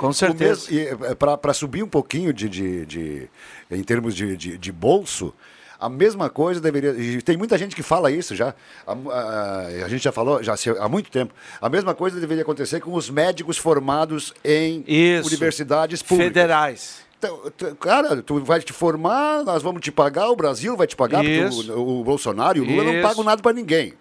Para 1.41 1.53
subir 1.55 1.83
um 1.83 1.89
pouquinho 1.89 2.33
de, 2.33 2.49
de, 2.49 2.87
de- 2.87 3.31
em 3.71 3.83
termos 3.85 4.17
de, 4.17 4.37
de, 4.37 4.59
de 4.59 4.73
bolso, 4.73 5.35
a 5.81 5.89
mesma 5.89 6.29
coisa 6.29 6.61
deveria. 6.61 6.91
e 6.91 7.23
Tem 7.23 7.37
muita 7.37 7.57
gente 7.57 7.75
que 7.75 7.83
fala 7.83 8.11
isso 8.11 8.35
já. 8.37 8.55
A, 8.87 8.93
a- 8.93 9.67
a 9.85 9.89
gente 9.89 10.03
já 10.05 10.13
falou 10.13 10.43
já 10.43 10.55
há 10.79 10.89
muito 10.89 11.11
tempo. 11.11 11.33
A 11.61 11.69
mesma 11.69 11.95
coisa 11.95 12.21
deveria 12.21 12.43
acontecer 12.43 12.81
com 12.81 12.93
os 12.95 13.09
médicos 13.09 13.57
formados 13.57 14.35
em 14.45 14.85
Isso. 14.87 15.27
universidades 15.29 16.03
públicas. 16.03 16.29
Federais. 16.35 17.11
Então, 17.19 17.39
cara, 17.79 18.23
tu 18.23 18.41
vai 18.43 18.61
te 18.61 18.73
formar, 18.73 19.43
nós 19.45 19.63
vamos 19.63 19.83
te 19.83 19.93
pagar, 19.93 20.31
o 20.31 20.37
Brasil 20.37 20.75
vai 20.77 20.87
te 20.87 20.97
pagar, 20.97 21.25
Isso. 21.25 21.57
porque 21.67 21.73
o, 21.73 22.01
o 22.01 22.05
Bolsonaro 22.05 22.57
e 22.59 22.61
o 22.61 22.65
Lula 22.65 22.85
não 22.85 22.95
Isso. 22.95 23.03
pagam 23.09 23.25
nada 23.25 23.43
para 23.43 23.53
ninguém. 23.53 23.93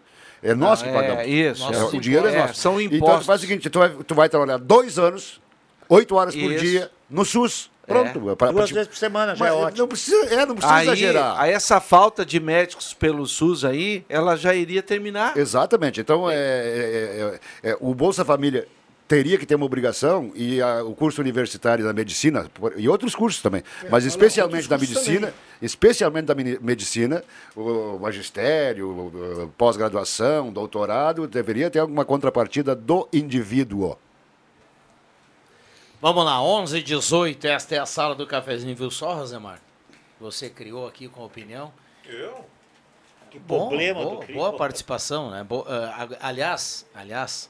É 0.42 0.54
nós 0.54 0.82
Não, 0.82 0.88
que 0.90 0.96
é, 0.96 1.02
pagamos. 1.02 1.28
isso, 1.28 1.74
É, 1.74 1.76
é. 1.76 1.84
o 1.84 2.00
dinheiro 2.00 2.28
é 2.28 2.34
É, 2.34 2.38
nosso. 2.40 2.54
são 2.56 2.80
Então 2.80 2.92
tu 2.92 3.04
impostos. 3.04 3.26
faz 3.26 3.42
o 3.42 3.46
seguinte, 3.46 3.70
tu 3.70 3.78
vai, 3.80 3.90
tu 3.90 4.16
vai 4.16 4.30
trabalhar 4.30 4.58
dois 4.58 4.98
anos, 4.98 5.42
oito 5.90 6.16
horas 6.16 6.34
por 6.34 6.50
Isso. 6.50 6.64
dia, 6.64 6.90
no 7.10 7.26
SUS. 7.26 7.70
Pronto. 7.90 8.20
É. 8.32 8.36
pra- 8.36 8.36
pra 8.36 8.52
Duas 8.52 8.70
te- 8.70 8.74
vezes 8.74 8.88
por 8.88 8.96
semana 8.98 9.36
já 9.36 9.48
é 9.48 9.52
ótimo. 9.52 9.78
Não 9.80 9.88
precisa, 9.88 10.26
é, 10.34 10.46
não 10.46 10.56
precisa 10.56 10.74
Aí, 10.76 10.88
exagerar. 10.88 11.40
aí 11.42 11.52
essa 11.52 11.80
falta 11.82 12.26
de 12.26 12.40
médicos 12.40 12.94
pelo 12.94 13.26
SUS 13.26 13.66
aí, 13.66 14.06
ela 14.08 14.36
já 14.36 14.54
iria 14.56 14.82
terminar. 14.82 15.36
Exatamente. 15.38 16.00
Então, 16.00 16.30
é, 16.30 16.36
é- 16.36 17.40
é- 17.64 17.72
é- 17.72 17.78
o 17.80 17.94
Bolsa 17.94 18.24
Família 18.24 18.68
teria 19.08 19.40
que 19.40 19.46
ter 19.48 19.56
uma 19.56 19.66
obrigação 19.66 20.32
e 20.36 20.62
a- 20.62 20.84
o 20.84 20.94
curso 20.94 21.20
universitário 21.20 21.84
da 21.84 21.92
medicina 21.92 22.46
e 22.78 22.88
outros 22.88 23.16
cursos 23.16 23.42
também, 23.42 23.64
mas 23.90 24.06
especialmente 24.06 24.70
da 24.70 24.78
medicina, 24.78 25.20
também. 25.28 25.34
especialmente 25.64 26.26
da 26.26 26.36
medicina, 26.36 27.24
o 27.56 27.98
magistério, 28.00 29.50
pós-graduação, 29.58 30.52
doutorado, 30.54 31.28
deveria 31.28 31.70
ter 31.72 31.80
alguma 31.80 32.06
contrapartida 32.06 32.76
do 32.76 33.08
indivíduo. 33.12 33.98
Vamos 36.02 36.24
lá, 36.24 36.42
11 36.42 36.78
e 36.78 36.84
18, 36.84 37.46
esta 37.48 37.76
é 37.76 37.80
a 37.80 37.86
sala 37.86 38.16
do 38.16 38.26
cafezinho, 38.26 38.76
viu 38.76 38.90
só, 38.90 39.14
Rosemar? 39.16 39.60
Você 40.20 40.50
criou 40.50 40.88
aqui 40.88 41.08
com 41.10 41.22
a 41.22 41.26
opinião. 41.26 41.74
Eu? 42.06 42.46
Que 43.30 43.38
Bom, 43.38 43.68
problema 43.68 44.02
boa, 44.04 44.26
do 44.26 44.34
boa 44.34 44.54
participação, 44.58 45.30
né? 45.30 45.46
A- 45.94 46.28
aliás, 46.30 46.86
aliás, 46.96 47.50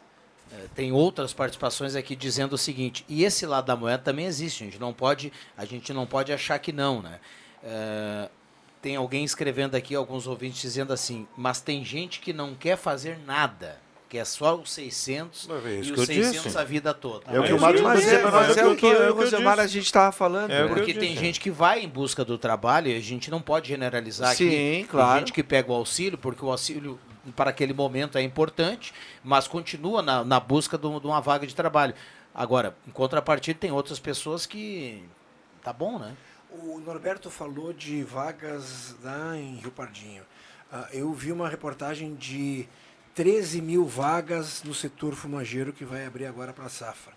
eh, 0.52 0.66
tem 0.76 0.92
outras 0.92 1.32
participações 1.32 1.96
aqui 1.96 2.16
dizendo 2.16 2.54
o 2.54 2.58
seguinte, 2.58 3.06
e 3.08 3.24
esse 3.24 3.46
lado 3.46 3.66
da 3.66 3.76
moeda 3.76 4.04
também 4.04 4.26
existe, 4.26 4.64
a 4.64 4.66
gente 4.66 4.80
não 4.80 4.94
pode, 4.94 5.32
a 5.56 5.64
gente 5.64 5.94
não 5.94 6.06
pode 6.06 6.34
achar 6.34 6.58
que 6.60 6.74
não, 6.74 7.02
né? 7.02 7.20
Eh, 7.64 8.30
tem 8.82 8.96
alguém 8.96 9.24
escrevendo 9.24 9.76
aqui, 9.76 9.94
alguns 9.96 10.26
ouvintes 10.28 10.60
dizendo 10.62 10.92
assim, 10.92 11.28
mas 11.38 11.62
tem 11.62 11.86
gente 11.86 12.20
que 12.20 12.34
não 12.34 12.56
quer 12.56 12.78
fazer 12.78 13.18
nada, 13.26 13.80
que 14.10 14.18
é 14.18 14.26
só 14.26 14.56
os 14.56 14.72
600 14.72 15.48
Mas 15.48 15.66
é 15.66 15.70
e 15.76 15.80
os 15.82 15.90
eu 15.90 15.98
600 16.06 16.44
disse. 16.44 16.58
a 16.58 16.64
vida 16.64 16.94
toda. 16.96 17.26
É 17.32 17.40
o 17.40 17.44
que 17.44 17.52
É 17.52 17.54
o 17.56 17.62
Marcos 17.62 17.80
isso 17.82 17.88
está 17.90 17.94
Mas 17.94 18.08
é, 18.08 18.24
mas 18.24 18.34
mas 18.34 18.58
é 18.58 18.62
é 18.62 18.66
o 18.66 18.76
que 18.76 18.86
eu- 18.86 18.90
e 18.92 19.06
é 19.06 19.10
o 19.12 19.14
Rosemar 19.16 19.60
a 19.60 19.68
gente 19.68 19.86
estava 19.86 20.12
falando. 20.12 20.50
É 20.52 20.64
eu 20.64 20.68
Porque 20.70 20.94
tem 20.96 21.10
disse. 21.12 21.24
gente 21.24 21.40
que 21.40 21.52
vai 21.52 21.82
em 21.84 21.88
busca 21.88 22.26
do 22.26 22.38
trabalho 22.38 22.88
e 22.90 22.96
a 22.96 23.00
gente 23.00 23.30
não 23.30 23.40
pode 23.42 23.68
generalizar 23.70 24.36
Sim, 24.36 24.48
aqui. 24.80 24.88
claro. 24.90 25.12
Tem 25.12 25.20
gente 25.20 25.34
que 25.34 25.44
pega 25.44 25.72
o 25.72 25.76
auxílio, 25.76 26.18
porque 26.18 26.44
o 26.44 26.50
auxílio 26.50 27.00
para 27.36 27.52
aquele 27.52 27.74
momento 27.74 28.18
é 28.18 28.22
importante, 28.24 28.92
mas 29.24 29.48
continua 29.48 30.02
na, 30.02 30.24
na 30.26 30.40
busca 30.40 30.76
de 30.78 30.88
um- 30.88 31.00
de 31.00 31.06
uma 31.06 31.22
vaga 31.22 31.46
de 31.46 31.54
trabalho. 31.54 31.94
Agora, 32.34 32.76
em 32.88 32.92
contrapartida, 32.92 33.60
tem 33.60 33.72
outras 33.72 34.00
pessoas 34.00 34.46
que. 34.48 35.04
Tá 35.64 35.72
bom, 35.72 36.00
né? 36.00 36.16
O 36.52 36.80
Norberto 36.80 37.30
falou 37.30 37.72
de 37.72 38.02
vagas 38.04 38.96
lá 39.04 39.38
em 39.38 39.58
Rio 39.58 39.70
Pardinho. 39.72 40.24
Ah, 40.72 40.88
eu 40.92 41.12
vi 41.14 41.32
uma 41.32 41.48
reportagem 41.48 42.16
de 42.16 42.68
13 43.24 43.62
mil 43.62 43.86
vagas 43.86 44.64
no 44.64 44.74
setor 44.74 45.14
fumageiro 45.14 45.74
que 45.74 45.84
vai 45.84 46.06
abrir 46.06 46.26
agora 46.26 46.54
para 46.54 46.68
a 46.68 46.70
safra. 46.70 47.12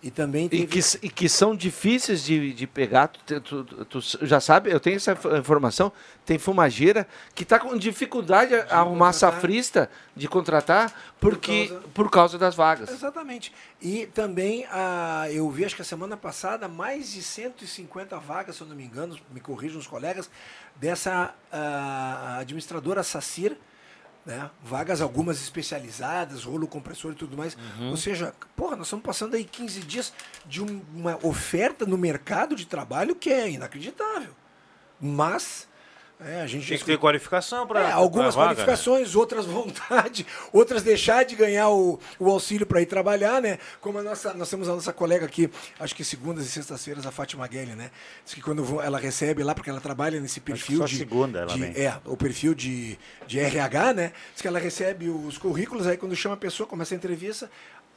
E 0.00 0.08
também 0.08 0.46
E 0.46 0.48
teve... 0.50 0.66
que, 0.68 0.78
s- 0.78 0.98
e 1.02 1.10
que 1.10 1.28
são 1.28 1.56
difíceis 1.56 2.22
de, 2.22 2.52
de 2.54 2.64
pegar. 2.68 3.08
Tu, 3.08 3.40
tu- 3.40 3.64
tu- 3.64 3.84
tu 3.86 4.00
já 4.24 4.38
sabe, 4.38 4.70
eu 4.70 4.78
tenho 4.78 4.94
essa 4.94 5.10
inf- 5.10 5.24
informação. 5.36 5.90
Tem 6.24 6.38
fumageira 6.38 7.08
que 7.34 7.42
está 7.42 7.58
com 7.58 7.76
dificuldade 7.76 8.54
a 8.54 8.78
arrumar 8.78 9.06
contratar. 9.12 9.32
safrista 9.32 9.90
de 10.14 10.28
contratar 10.28 10.94
porque, 11.18 11.66
causa- 11.66 11.84
por 11.92 12.08
causa 12.12 12.38
das 12.38 12.54
vagas. 12.54 12.88
Exatamente. 12.90 13.52
E 13.82 14.06
também 14.06 14.64
ah, 14.70 15.26
eu 15.32 15.50
vi, 15.50 15.64
acho 15.64 15.74
que 15.74 15.82
a 15.82 15.84
semana 15.84 16.16
passada, 16.16 16.68
mais 16.68 17.10
de 17.10 17.20
150 17.20 18.16
vagas, 18.20 18.54
se 18.54 18.62
eu 18.62 18.68
não 18.68 18.76
me 18.76 18.84
engano, 18.84 19.18
me 19.34 19.40
corrijam 19.40 19.80
os 19.80 19.88
colegas, 19.88 20.30
dessa 20.76 21.34
ah, 21.50 22.38
administradora 22.38 23.02
Sacir, 23.02 23.58
né? 24.28 24.50
vagas 24.62 25.00
algumas 25.00 25.40
especializadas, 25.42 26.44
rolo 26.44 26.68
compressor 26.68 27.12
e 27.12 27.14
tudo 27.14 27.36
mais. 27.36 27.56
Uhum. 27.78 27.90
Ou 27.90 27.96
seja, 27.96 28.34
porra, 28.54 28.76
nós 28.76 28.86
estamos 28.86 29.04
passando 29.04 29.34
aí 29.34 29.42
15 29.44 29.80
dias 29.80 30.12
de 30.44 30.62
um- 30.62 30.82
uma 30.94 31.18
oferta 31.26 31.86
no 31.86 31.96
mercado 31.96 32.54
de 32.54 32.66
trabalho 32.66 33.16
que 33.16 33.30
é 33.30 33.50
inacreditável. 33.50 34.34
Mas 35.00 35.66
é, 36.20 36.40
a 36.42 36.46
gente 36.46 36.68
Tem 36.68 36.78
que 36.78 36.84
ter 36.84 36.98
qualificação 36.98 37.66
para 37.66 37.80
é, 37.88 37.92
algumas 37.92 38.34
vaga, 38.34 38.48
né? 38.48 38.54
qualificações, 38.56 39.14
outras 39.14 39.46
vontade, 39.46 40.26
outras 40.52 40.82
deixar 40.82 41.24
de 41.24 41.36
ganhar 41.36 41.68
o, 41.70 41.98
o 42.18 42.28
auxílio 42.30 42.66
para 42.66 42.80
ir 42.82 42.86
trabalhar, 42.86 43.40
né? 43.40 43.58
Como 43.80 43.98
a 43.98 44.02
nossa, 44.02 44.34
nós 44.34 44.50
temos 44.50 44.68
a 44.68 44.74
nossa 44.74 44.92
colega 44.92 45.24
aqui, 45.26 45.48
acho 45.78 45.94
que 45.94 46.02
segundas 46.04 46.44
e 46.44 46.48
sextas-feiras, 46.50 47.06
a 47.06 47.10
Fátima 47.12 47.46
Guelli, 47.46 47.74
né? 47.74 47.90
Diz 48.24 48.34
que 48.34 48.40
quando 48.40 48.80
ela 48.80 48.98
recebe 48.98 49.42
lá, 49.44 49.54
porque 49.54 49.70
ela 49.70 49.80
trabalha 49.80 50.20
nesse 50.20 50.40
perfil 50.40 50.78
só 50.78 50.84
de, 50.86 50.96
segunda 50.96 51.38
ela 51.40 51.52
de- 51.54 51.60
vem. 51.60 51.84
é, 51.84 51.94
o 52.04 52.16
perfil 52.16 52.54
de, 52.54 52.98
de 53.26 53.38
RH, 53.38 53.92
né? 53.94 54.12
Diz 54.32 54.42
que 54.42 54.48
ela 54.48 54.58
recebe 54.58 55.08
os 55.08 55.38
currículos, 55.38 55.86
aí 55.86 55.96
quando 55.96 56.16
chama 56.16 56.34
a 56.34 56.38
pessoa, 56.38 56.66
começa 56.66 56.94
a 56.94 56.96
entrevista, 56.96 57.50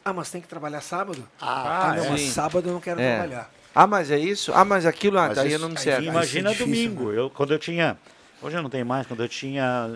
ah, 0.06 0.14
mas 0.14 0.30
tem 0.30 0.42
que 0.42 0.48
trabalhar 0.48 0.82
sábado? 0.82 1.28
Ah, 1.40 1.94
não, 1.98 2.10
mas 2.12 2.22
sábado 2.30 2.70
eu 2.70 2.74
não 2.74 2.80
quero 2.82 3.00
É. 3.02 3.16
trabalhar. 3.18 3.52
Ah, 3.74 3.88
mas 3.88 4.12
é 4.12 4.20
isso? 4.20 4.52
Ah, 4.54 4.66
mas 4.66 4.86
aquilo, 4.86 5.18
ah, 5.18 5.28
Mas 5.28 5.38
daí 5.38 5.50
isso- 5.50 5.60
não 5.60 5.70
me 5.70 5.78
serve. 5.78 6.08
Imagina 6.08 6.50
é 6.50 6.54
difícil, 6.54 6.90
domingo. 6.90 7.12
Eu, 7.12 7.30
quando 7.30 7.54
eu 7.54 7.60
tinha. 7.60 7.98
Hoje 8.42 8.58
eu 8.58 8.62
não 8.62 8.70
tenho 8.70 8.86
mais. 8.86 9.08
Quando 9.08 9.24
eu 9.24 9.30
tinha 9.30 9.90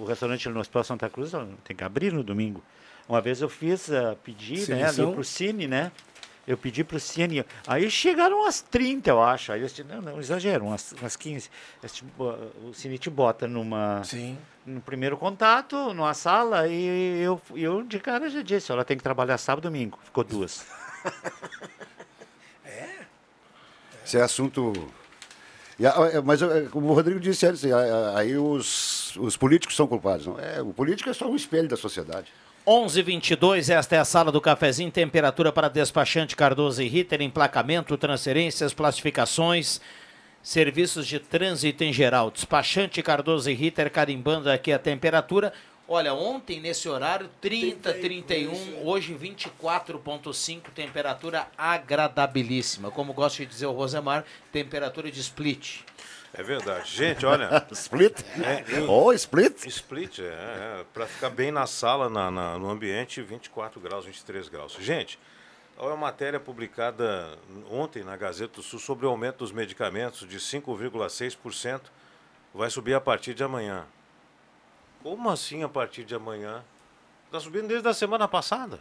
o 0.00 0.04
restaurante 0.04 0.48
no 0.48 0.58
Hospital 0.60 0.82
Santa 0.84 1.08
Cruz, 1.08 1.32
tem 1.64 1.76
que 1.76 1.84
abrir 1.84 2.12
no 2.12 2.22
domingo. 2.24 2.62
Uma 3.08 3.20
vez 3.20 3.40
eu 3.42 3.48
fiz, 3.48 3.88
uh, 3.88 4.16
pedi, 4.24 4.68
né, 4.70 4.84
ali 4.88 5.12
pro 5.12 5.22
Cine, 5.24 5.66
né? 5.66 5.92
Eu 6.46 6.56
pedi 6.56 6.82
pro 6.82 6.98
Cine. 6.98 7.44
Aí 7.66 7.88
chegaram 7.90 8.40
umas 8.42 8.60
30, 8.62 9.10
eu 9.10 9.22
acho. 9.22 9.52
Aí 9.52 9.60
eu 9.60 9.66
disse, 9.68 9.84
não, 9.84 10.00
não, 10.02 10.18
exagero, 10.18 10.64
umas, 10.64 10.92
umas 11.00 11.14
15. 11.14 11.48
Eles 11.82 11.92
te 11.94 12.04
bo- 12.04 12.36
O 12.64 12.72
Cine 12.74 12.98
te 12.98 13.08
bota 13.10 13.46
numa. 13.46 14.02
Sim. 14.04 14.36
No 14.66 14.80
primeiro 14.80 15.16
contato, 15.16 15.92
numa 15.94 16.14
sala, 16.14 16.66
e 16.68 17.20
eu, 17.22 17.40
eu 17.54 17.82
de 17.82 17.98
cara 18.00 18.28
já 18.30 18.42
disse, 18.42 18.72
ela 18.72 18.84
tem 18.84 18.96
que 18.96 19.02
trabalhar 19.02 19.36
sábado 19.38 19.64
e 19.64 19.68
domingo. 19.70 19.98
Ficou 20.04 20.24
duas. 20.24 20.64
É 24.14 24.22
assunto. 24.22 24.72
É, 25.80 26.20
mas 26.20 26.40
é, 26.42 26.62
como 26.70 26.88
o 26.88 26.94
Rodrigo 26.94 27.18
disse 27.18 27.46
antes, 27.46 27.64
a- 27.64 28.18
aí 28.18 28.36
os, 28.36 29.16
os 29.16 29.36
políticos 29.36 29.74
são 29.74 29.86
culpados. 29.86 30.26
Não? 30.26 30.38
É, 30.38 30.60
o 30.62 30.72
político 30.72 31.10
é 31.10 31.12
só 31.12 31.26
um 31.28 31.34
espelho 31.34 31.68
da 31.68 31.76
sociedade. 31.76 32.26
11:22 32.66 33.70
esta 33.70 33.96
é 33.96 33.98
a 33.98 34.04
sala 34.04 34.30
do 34.30 34.40
cafezinho, 34.40 34.90
temperatura 34.90 35.50
para 35.50 35.68
despachante 35.68 36.36
Cardoso 36.36 36.80
e 36.80 36.86
Ritter, 36.88 37.20
emplacamento, 37.20 37.96
transferências, 37.96 38.72
classificações, 38.72 39.80
serviços 40.40 41.06
de 41.08 41.18
trânsito 41.18 41.82
em 41.82 41.92
geral. 41.92 42.30
Despachante 42.30 43.02
Cardoso 43.02 43.50
e 43.50 43.54
Ritter 43.54 43.90
carimbando 43.90 44.48
aqui 44.48 44.72
a 44.72 44.78
temperatura. 44.78 45.52
Olha, 45.88 46.14
ontem 46.14 46.60
nesse 46.60 46.88
horário 46.88 47.28
30, 47.40 47.92
31, 47.94 48.86
hoje 48.86 49.14
24.5, 49.14 50.70
temperatura 50.74 51.48
agradabilíssima. 51.58 52.90
Como 52.90 53.12
gosta 53.12 53.38
de 53.44 53.46
dizer 53.46 53.66
o 53.66 53.72
Rosemar, 53.72 54.24
temperatura 54.52 55.10
de 55.10 55.20
split. 55.20 55.80
É 56.32 56.42
verdade. 56.42 56.90
Gente, 56.90 57.26
olha. 57.26 57.66
Split? 57.72 58.20
É, 58.42 58.80
Oh, 58.88 59.12
split? 59.12 59.66
Split, 59.66 60.20
é. 60.20 60.24
é 60.24 60.84
para 60.94 61.06
ficar 61.06 61.28
bem 61.28 61.50
na 61.52 61.66
sala, 61.66 62.08
na, 62.08 62.30
na- 62.30 62.58
no 62.58 62.70
ambiente, 62.70 63.20
24 63.20 63.78
graus, 63.78 64.06
23 64.06 64.48
graus. 64.48 64.74
Gente, 64.80 65.18
olha 65.76 65.92
a 65.92 65.96
matéria 65.96 66.40
publicada 66.40 67.36
ontem 67.70 68.02
na 68.02 68.16
Gazeta 68.16 68.54
do 68.54 68.62
Sul 68.62 68.78
sobre 68.78 69.04
o 69.04 69.10
aumento 69.10 69.38
dos 69.38 69.52
medicamentos 69.52 70.26
de 70.26 70.38
5,6%. 70.38 71.82
Vai 72.54 72.70
subir 72.70 72.94
a 72.94 73.00
partir 73.00 73.34
de 73.34 73.44
amanhã. 73.44 73.84
Como 75.02 75.28
assim 75.30 75.62
a 75.62 75.68
partir 75.68 76.04
de 76.04 76.14
amanhã? 76.14 76.62
Está 77.26 77.40
subindo 77.40 77.66
desde 77.68 77.88
a 77.88 77.94
semana 77.94 78.28
passada. 78.28 78.78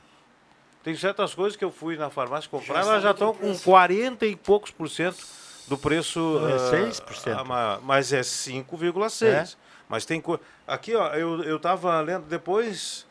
Tem 0.84 0.96
certas 0.96 1.34
coisas 1.34 1.56
que 1.56 1.64
eu 1.64 1.72
fui 1.72 1.96
na 1.96 2.10
farmácia 2.10 2.50
comprar, 2.50 2.74
Já 2.76 2.80
elas 2.82 3.04
já 3.04 3.12
estão 3.12 3.34
com 3.34 3.40
preço. 3.40 3.64
40 3.64 4.26
e 4.26 4.36
poucos 4.36 4.72
por 4.72 4.90
cento 4.90 5.24
do 5.68 5.78
preço. 5.78 6.20
Não 6.20 6.50
é 6.50 6.54
ah, 6.56 6.90
6%? 6.90 7.38
ah, 7.40 7.44
ma- 7.44 7.80
mas 7.84 8.12
é 8.12 8.22
5,6%. 8.22 9.28
É? 9.28 9.48
Mas 9.88 10.06
tem 10.06 10.20
coisa. 10.20 10.42
Aqui, 10.68 10.96
ó, 10.96 11.10
eu, 11.14 11.44
eu 11.44 11.60
tava 11.60 12.00
lendo 12.02 12.26
depois. 12.26 13.06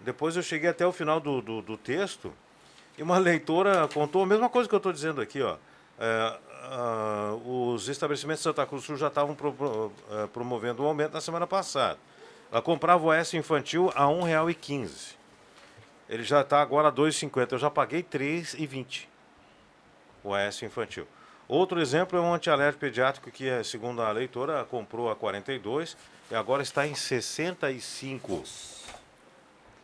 Depois 0.00 0.36
eu 0.36 0.42
cheguei 0.42 0.70
até 0.70 0.86
o 0.86 0.92
final 0.92 1.18
do, 1.18 1.40
do, 1.42 1.62
do 1.62 1.76
texto 1.76 2.32
e 2.96 3.02
uma 3.02 3.18
leitora 3.18 3.88
contou 3.92 4.22
a 4.22 4.26
mesma 4.26 4.48
coisa 4.48 4.68
que 4.68 4.74
eu 4.74 4.78
estou 4.78 4.92
dizendo 4.92 5.20
aqui, 5.20 5.42
ó. 5.42 5.56
É, 5.98 6.38
ah, 6.64 7.34
os 7.44 7.88
estabelecimentos 7.88 8.40
de 8.40 8.44
Santa 8.44 8.64
Cruz 8.66 8.82
do 8.82 8.86
Sul 8.86 8.96
já 8.96 9.08
estavam 9.08 9.34
pro- 9.34 9.90
eh, 10.10 10.28
promovendo 10.32 10.82
um 10.82 10.86
aumento 10.86 11.12
na 11.14 11.20
semana 11.20 11.46
passada. 11.46 11.98
Ela 12.56 12.62
comprava 12.62 13.04
o 13.04 13.12
S 13.12 13.36
infantil 13.36 13.92
a 13.94 14.06
R$ 14.06 14.14
1,15. 14.14 15.14
Ele 16.08 16.22
já 16.22 16.40
está 16.40 16.62
agora 16.62 16.88
a 16.88 16.90
R$ 16.90 16.96
2,50. 16.96 17.52
Eu 17.52 17.58
já 17.58 17.68
paguei 17.68 17.98
R$ 17.98 18.18
3,20 18.18 19.02
o 20.24 20.34
S 20.34 20.64
infantil. 20.64 21.06
Outro 21.46 21.78
exemplo 21.78 22.18
é 22.18 22.22
um 22.22 22.32
antialérgico 22.32 22.80
pediátrico 22.80 23.30
que, 23.30 23.62
segundo 23.62 24.00
a 24.00 24.10
leitora, 24.10 24.64
comprou 24.64 25.10
a 25.10 25.14
42 25.14 25.98
e 26.30 26.34
agora 26.34 26.62
está 26.62 26.86
em 26.86 26.94
65. 26.94 28.42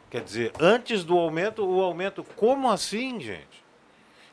Quer 0.08 0.22
dizer, 0.22 0.52
antes 0.58 1.04
do 1.04 1.18
aumento, 1.18 1.68
o 1.68 1.82
aumento. 1.82 2.24
Como 2.24 2.70
assim, 2.70 3.20
gente? 3.20 3.61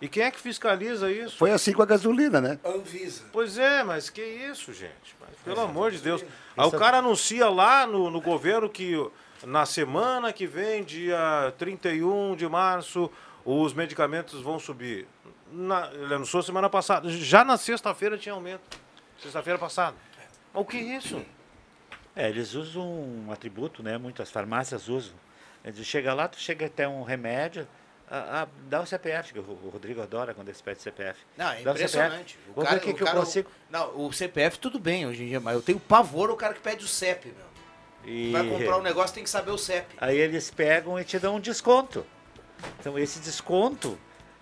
E 0.02 0.08
quem 0.08 0.24
é 0.24 0.32
que 0.32 0.40
fiscaliza 0.40 1.12
isso? 1.12 1.38
Foi 1.38 1.52
assim 1.52 1.74
com 1.74 1.82
a 1.82 1.86
gasolina, 1.86 2.40
né? 2.40 2.60
Anvisa. 2.64 3.24
Pois 3.32 3.58
é, 3.58 3.84
mas 3.84 4.10
que 4.10 4.22
isso, 4.22 4.74
gente? 4.74 5.16
Mas, 5.20 5.36
pelo 5.44 5.60
amor 5.60 5.92
de 5.92 6.00
Deus. 6.00 6.24
Aí 6.56 6.66
o 6.66 6.72
cara 6.72 7.00
anuncia 7.00 7.50
lá 7.50 7.86
no, 7.86 8.10
no 8.10 8.22
governo 8.22 8.70
que 8.70 8.96
na 9.46 9.66
semana 9.66 10.32
que 10.32 10.48
vem, 10.48 10.84
dia 10.84 11.54
31 11.58 12.36
de 12.36 12.48
março, 12.48 13.12
os 13.44 13.74
medicamentos 13.74 14.42
vão 14.42 14.60
subir. 14.60 15.08
Na, 15.52 15.90
ele 15.94 16.14
anunciou 16.14 16.44
semana 16.44 16.70
passada. 16.70 17.10
Já 17.10 17.44
na 17.44 17.58
sexta-feira 17.58 18.18
tinha 18.18 18.34
aumento. 18.34 18.80
Sexta-feira 19.22 19.60
passada. 19.60 19.98
Mas 20.54 20.62
o 20.62 20.66
que 20.66 20.78
é 20.78 20.98
isso? 20.98 21.22
É, 22.16 22.30
eles 22.30 22.54
usam 22.54 22.84
um 22.84 23.32
atributo, 23.32 23.82
né? 23.82 23.98
Muitas 23.98 24.30
farmácias 24.32 24.88
usam. 24.88 25.14
Eles 25.64 25.86
chega 25.86 26.14
lá, 26.14 26.28
tu 26.28 26.40
chega 26.40 26.66
até 26.66 26.88
um 26.88 27.04
remédio, 27.04 27.68
ah, 28.12 28.42
ah, 28.44 28.48
dá 28.68 28.82
o 28.82 28.86
CPF, 28.86 29.34
que 29.34 29.40
o 29.40 29.44
o 29.44 29.70
Rodrigo 29.70 30.02
adora 30.02 30.34
quando 30.34 30.48
eles 30.48 30.62
pedem 30.62 30.82
CPF. 30.82 31.20
Não, 31.38 31.52
é 31.52 31.62
Dá 31.62 31.72
o 31.72 31.74
impressionante. 31.76 32.34
CPF. 32.34 32.52
O 32.56 32.64
cara, 32.64 32.78
o 32.78 32.80
que, 32.80 32.90
o 32.90 32.96
que 32.96 33.04
eu 33.04 33.06
cara- 33.06 33.20
consigo. 33.20 33.52
Não, 33.70 34.06
o 34.06 34.12
CPF 34.12 34.58
tudo 34.58 34.80
bem 34.80 35.06
hoje 35.06 35.24
em 35.24 35.28
dia, 35.28 35.40
mas 35.40 35.54
eu 35.54 35.62
tenho 35.62 35.80
pavor 35.80 36.32
o 36.32 36.36
cara 36.36 36.54
que 36.54 36.60
pede 36.60 36.84
o 36.84 36.88
CEP, 36.88 37.28
meu. 37.28 37.50
E... 38.06 38.32
Vai 38.32 38.48
comprar 38.48 38.78
um 38.78 38.82
negócio, 38.82 39.14
tem 39.14 39.24
que 39.24 39.30
saber 39.30 39.52
o 39.52 39.58
CEP. 39.58 39.96
Aí 40.00 40.18
eles 40.18 40.50
pegam 40.50 41.00
e 41.00 41.04
te 41.04 41.20
dão 41.20 41.36
um 41.36 41.40
desconto. 41.40 42.06
Então 42.80 42.98
esse 42.98 43.20
desconto 43.20 43.98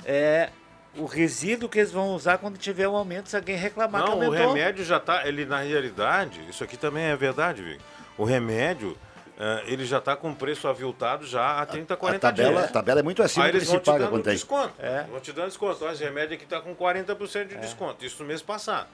é 0.05 0.49
o 0.95 1.05
resíduo 1.05 1.67
que 1.69 1.79
eles 1.79 1.91
vão 1.91 2.15
usar 2.15 2.37
quando 2.37 2.57
tiver 2.57 2.87
um 2.87 2.95
aumento, 2.95 3.29
se 3.29 3.35
alguém 3.35 3.55
reclamar 3.55 4.03
que 4.03 4.09
Não, 4.09 4.19
o 4.19 4.31
remédio 4.31 4.83
já 4.85 4.97
está. 4.97 5.27
Ele, 5.27 5.45
na 5.45 5.59
realidade, 5.59 6.39
isso 6.49 6.63
aqui 6.63 6.77
também 6.77 7.03
é 7.03 7.15
verdade, 7.15 7.61
Vic. 7.61 7.81
O 8.17 8.23
remédio, 8.23 8.97
ele 9.65 9.85
já 9.85 9.99
está 9.99 10.15
com 10.15 10.33
preço 10.33 10.67
aviltado 10.67 11.25
já 11.25 11.59
há 11.61 11.65
30, 11.65 11.95
40 11.95 12.27
A 12.27 12.31
tabela, 12.31 12.51
dias. 12.57 12.63
a 12.65 12.73
tabela 12.73 12.99
é 12.99 13.03
muito 13.03 13.21
acima 13.21 13.45
Aí 13.45 13.51
do 13.51 13.53
que 13.53 13.57
eles 13.59 13.67
se 13.67 13.73
vão 13.73 13.81
te 13.81 13.85
paga 13.85 13.99
dando 13.99 14.09
quando 14.09 14.23
tem. 14.23 14.33
desconto. 14.33 14.73
Vão 15.11 15.19
te 15.19 15.31
dando 15.31 15.47
desconto. 15.47 15.85
Ó, 15.85 15.91
Esse 15.91 16.03
remédio 16.03 16.35
aqui 16.35 16.43
está 16.43 16.59
com 16.59 16.75
40% 16.75 17.47
de 17.49 17.55
É. 17.55 17.57
desconto. 17.59 18.03
Isso 18.05 18.21
no 18.23 18.27
mês 18.27 18.41
passado. 18.41 18.87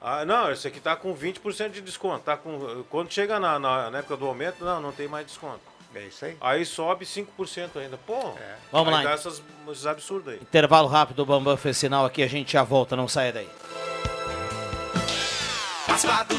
Ah, 0.00 0.24
não, 0.26 0.52
esse 0.52 0.68
aqui 0.68 0.78
está 0.78 0.94
com 0.94 1.14
20% 1.14 1.70
de 1.70 1.80
desconto. 1.80 2.20
Tá 2.24 2.36
com, 2.36 2.84
quando 2.90 3.10
chega 3.10 3.40
na, 3.40 3.58
na, 3.58 3.90
na 3.90 3.98
época 3.98 4.16
do 4.18 4.26
aumento, 4.26 4.62
não, 4.64 4.80
não 4.80 4.92
tem 4.92 5.08
mais 5.08 5.26
desconto. 5.26 5.60
É 5.94 6.02
isso 6.02 6.26
aí. 6.26 6.36
Aí 6.42 6.66
sobe 6.66 7.06
5% 7.06 7.70
ainda. 7.76 7.96
Pô, 7.96 8.34
Vamos 8.70 8.88
aí 8.92 9.02
lá, 9.02 9.02
dá 9.04 9.10
essas, 9.12 9.42
esses 9.70 9.86
absurdos 9.86 10.34
aí. 10.34 10.38
Intervalo 10.42 10.88
rápido, 10.88 11.20
o 11.20 11.24
Bambam 11.26 11.56
fez 11.56 11.78
sinal 11.78 12.04
aqui, 12.04 12.22
a 12.22 12.26
gente 12.28 12.52
já 12.52 12.62
volta, 12.62 12.94
não 12.94 13.08
saia 13.08 13.32
daí. 13.32 13.48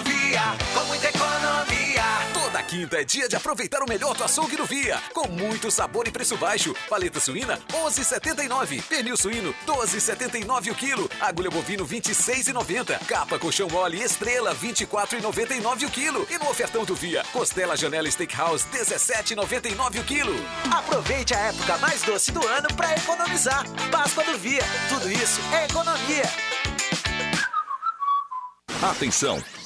Via, 0.05 0.41
com 0.75 0.85
muita 0.85 1.11
quinta 2.67 2.97
é 2.99 3.03
dia 3.03 3.29
de 3.29 3.35
aproveitar 3.35 3.81
o 3.81 3.87
melhor 3.87 4.13
do 4.13 4.23
açougue 4.23 4.57
do 4.57 4.65
Via, 4.65 5.01
com 5.13 5.27
muito 5.29 5.71
sabor 5.71 6.05
e 6.07 6.11
preço 6.11 6.35
baixo. 6.35 6.75
Paleta 6.89 7.19
suína, 7.19 7.57
11,79. 7.71 8.83
Pernil 8.83 9.15
suíno, 9.15 9.55
12,79 9.65 10.71
o 10.71 10.75
quilo. 10.75 11.09
Agulha 11.21 11.49
bovino, 11.49 11.87
26,90. 11.87 12.99
Capa 13.05 13.39
colchão 13.39 13.69
mole 13.69 14.03
estrela, 14.03 14.53
24,99 14.53 15.87
o 15.87 15.89
quilo. 15.89 16.27
E 16.29 16.37
no 16.37 16.49
ofertão 16.49 16.83
do 16.83 16.93
Via, 16.93 17.23
costela 17.31 17.77
janela 17.77 18.11
steakhouse, 18.11 18.65
17,99 18.73 20.01
o 20.01 20.03
quilo. 20.03 20.35
Aproveite 20.69 21.33
a 21.33 21.39
época 21.39 21.77
mais 21.77 22.01
doce 22.01 22.31
do 22.31 22.45
ano 22.45 22.67
para 22.75 22.93
economizar. 22.95 23.65
Páscoa 23.89 24.25
do 24.25 24.37
Via. 24.37 24.63
Tudo 24.89 25.09
isso 25.09 25.39
é 25.53 25.65
economia. 25.65 26.25
Atenção, 28.83 29.43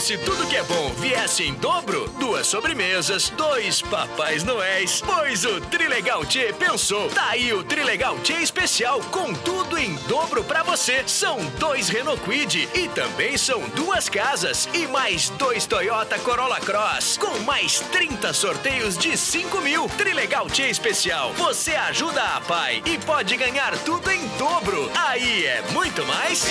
se 0.00 0.16
tudo 0.18 0.46
que 0.46 0.56
é 0.56 0.62
bom 0.62 0.90
viesse 0.94 1.44
em 1.44 1.54
dobro? 1.54 2.08
Duas 2.18 2.46
sobremesas, 2.46 3.30
dois 3.30 3.82
papais 3.82 4.42
noéis. 4.42 5.02
Pois 5.04 5.44
o 5.44 5.60
Trilegal 5.60 6.24
T 6.24 6.52
pensou. 6.54 7.08
Tá 7.08 7.30
aí 7.30 7.52
o 7.52 7.62
Trilegal 7.64 8.16
T 8.18 8.32
especial 8.34 9.00
com 9.10 9.32
tudo 9.32 9.78
em 9.78 9.94
dobro 10.08 10.42
pra 10.44 10.62
você. 10.62 11.02
São 11.06 11.38
dois 11.58 11.88
Renault 11.88 12.20
Kwid 12.22 12.68
e 12.74 12.88
também 12.88 13.36
são 13.36 13.60
duas 13.70 14.08
casas 14.08 14.68
e 14.72 14.86
mais 14.86 15.28
dois 15.30 15.66
Toyota 15.66 16.18
Corolla 16.18 16.60
Cross 16.60 17.16
com 17.18 17.38
mais 17.40 17.80
30 17.92 18.32
sorteios 18.32 18.96
de 18.96 19.16
5 19.16 19.60
mil. 19.60 19.88
Trilegal 19.90 20.46
T 20.46 20.68
especial. 20.68 21.32
Você 21.34 21.72
ajuda 21.72 22.22
a 22.22 22.40
pai 22.40 22.82
e 22.86 22.98
pode 22.98 23.36
ganhar 23.36 23.76
tudo 23.78 24.10
em 24.10 24.26
dobro. 24.38 24.90
Aí 24.94 25.46
é 25.46 25.62
muito 25.72 26.04
mais. 26.06 26.44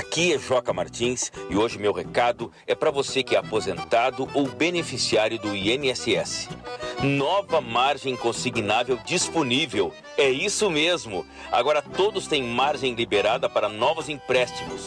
Aqui 0.00 0.32
é 0.32 0.38
Joca 0.38 0.72
Martins 0.72 1.30
e 1.50 1.56
hoje 1.58 1.78
meu 1.78 1.92
recado 1.92 2.50
é 2.66 2.74
para 2.74 2.90
você 2.90 3.22
que 3.22 3.36
é 3.36 3.38
aposentado 3.38 4.26
ou 4.32 4.48
beneficiário 4.48 5.38
do 5.38 5.54
INSS. 5.54 6.48
Nova 7.02 7.60
margem 7.60 8.16
consignável 8.16 8.98
disponível. 9.04 9.92
É 10.16 10.30
isso 10.30 10.70
mesmo. 10.70 11.26
Agora 11.52 11.82
todos 11.82 12.26
têm 12.26 12.42
margem 12.42 12.94
liberada 12.94 13.46
para 13.46 13.68
novos 13.68 14.08
empréstimos. 14.08 14.86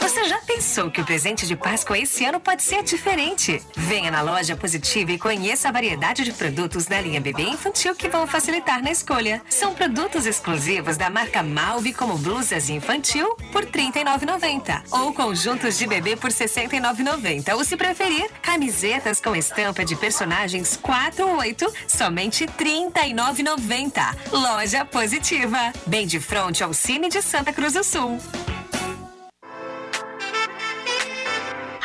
Você 0.00 0.24
já 0.24 0.38
pensou 0.38 0.90
que 0.90 1.02
o 1.02 1.04
presente 1.04 1.46
de 1.46 1.54
Páscoa 1.54 1.98
esse 1.98 2.24
ano 2.24 2.40
pode 2.40 2.62
ser 2.62 2.82
diferente? 2.82 3.62
Venha 3.76 4.10
na 4.10 4.22
loja 4.22 4.56
Positiva 4.56 5.12
e 5.12 5.18
conheça 5.18 5.68
a 5.68 5.72
variedade 5.72 6.24
de 6.24 6.32
produtos 6.32 6.86
da 6.86 6.98
linha 6.98 7.20
bebê 7.20 7.42
infantil 7.42 7.94
que 7.94 8.08
vão 8.08 8.26
facilitar 8.26 8.82
na 8.82 8.90
escolha. 8.90 9.42
São 9.50 9.74
produtos 9.74 10.24
exclusivos 10.24 10.96
da 10.96 11.10
marca 11.10 11.42
Malve, 11.42 11.92
como 11.92 12.16
blusas 12.16 12.70
infantil 12.70 13.36
por 13.52 13.64
R$ 13.64 13.92
39,90 13.92 14.84
ou 14.90 15.12
conjuntos 15.12 15.76
de 15.76 15.86
bebê 15.86 16.16
por 16.16 16.30
R$ 16.30 16.36
69,90 16.36 17.54
ou, 17.54 17.62
se 17.62 17.76
preferir, 17.76 18.30
camisetas 18.40 19.20
com 19.20 19.36
estampa 19.36 19.84
de 19.84 19.94
personagens 19.96 20.78
4 20.80 21.28
ou 21.28 21.36
8, 21.36 21.70
somente 21.86 22.46
R$ 22.46 22.90
39,90. 22.90 24.16
Loja 24.32 24.86
Positiva, 24.86 25.74
bem 25.86 26.06
de 26.06 26.18
frente 26.18 26.64
ao 26.64 26.72
Cine 26.72 27.10
de 27.10 27.20
Santa 27.20 27.52
Cruz 27.52 27.74
do 27.74 27.84
Sul. 27.84 28.18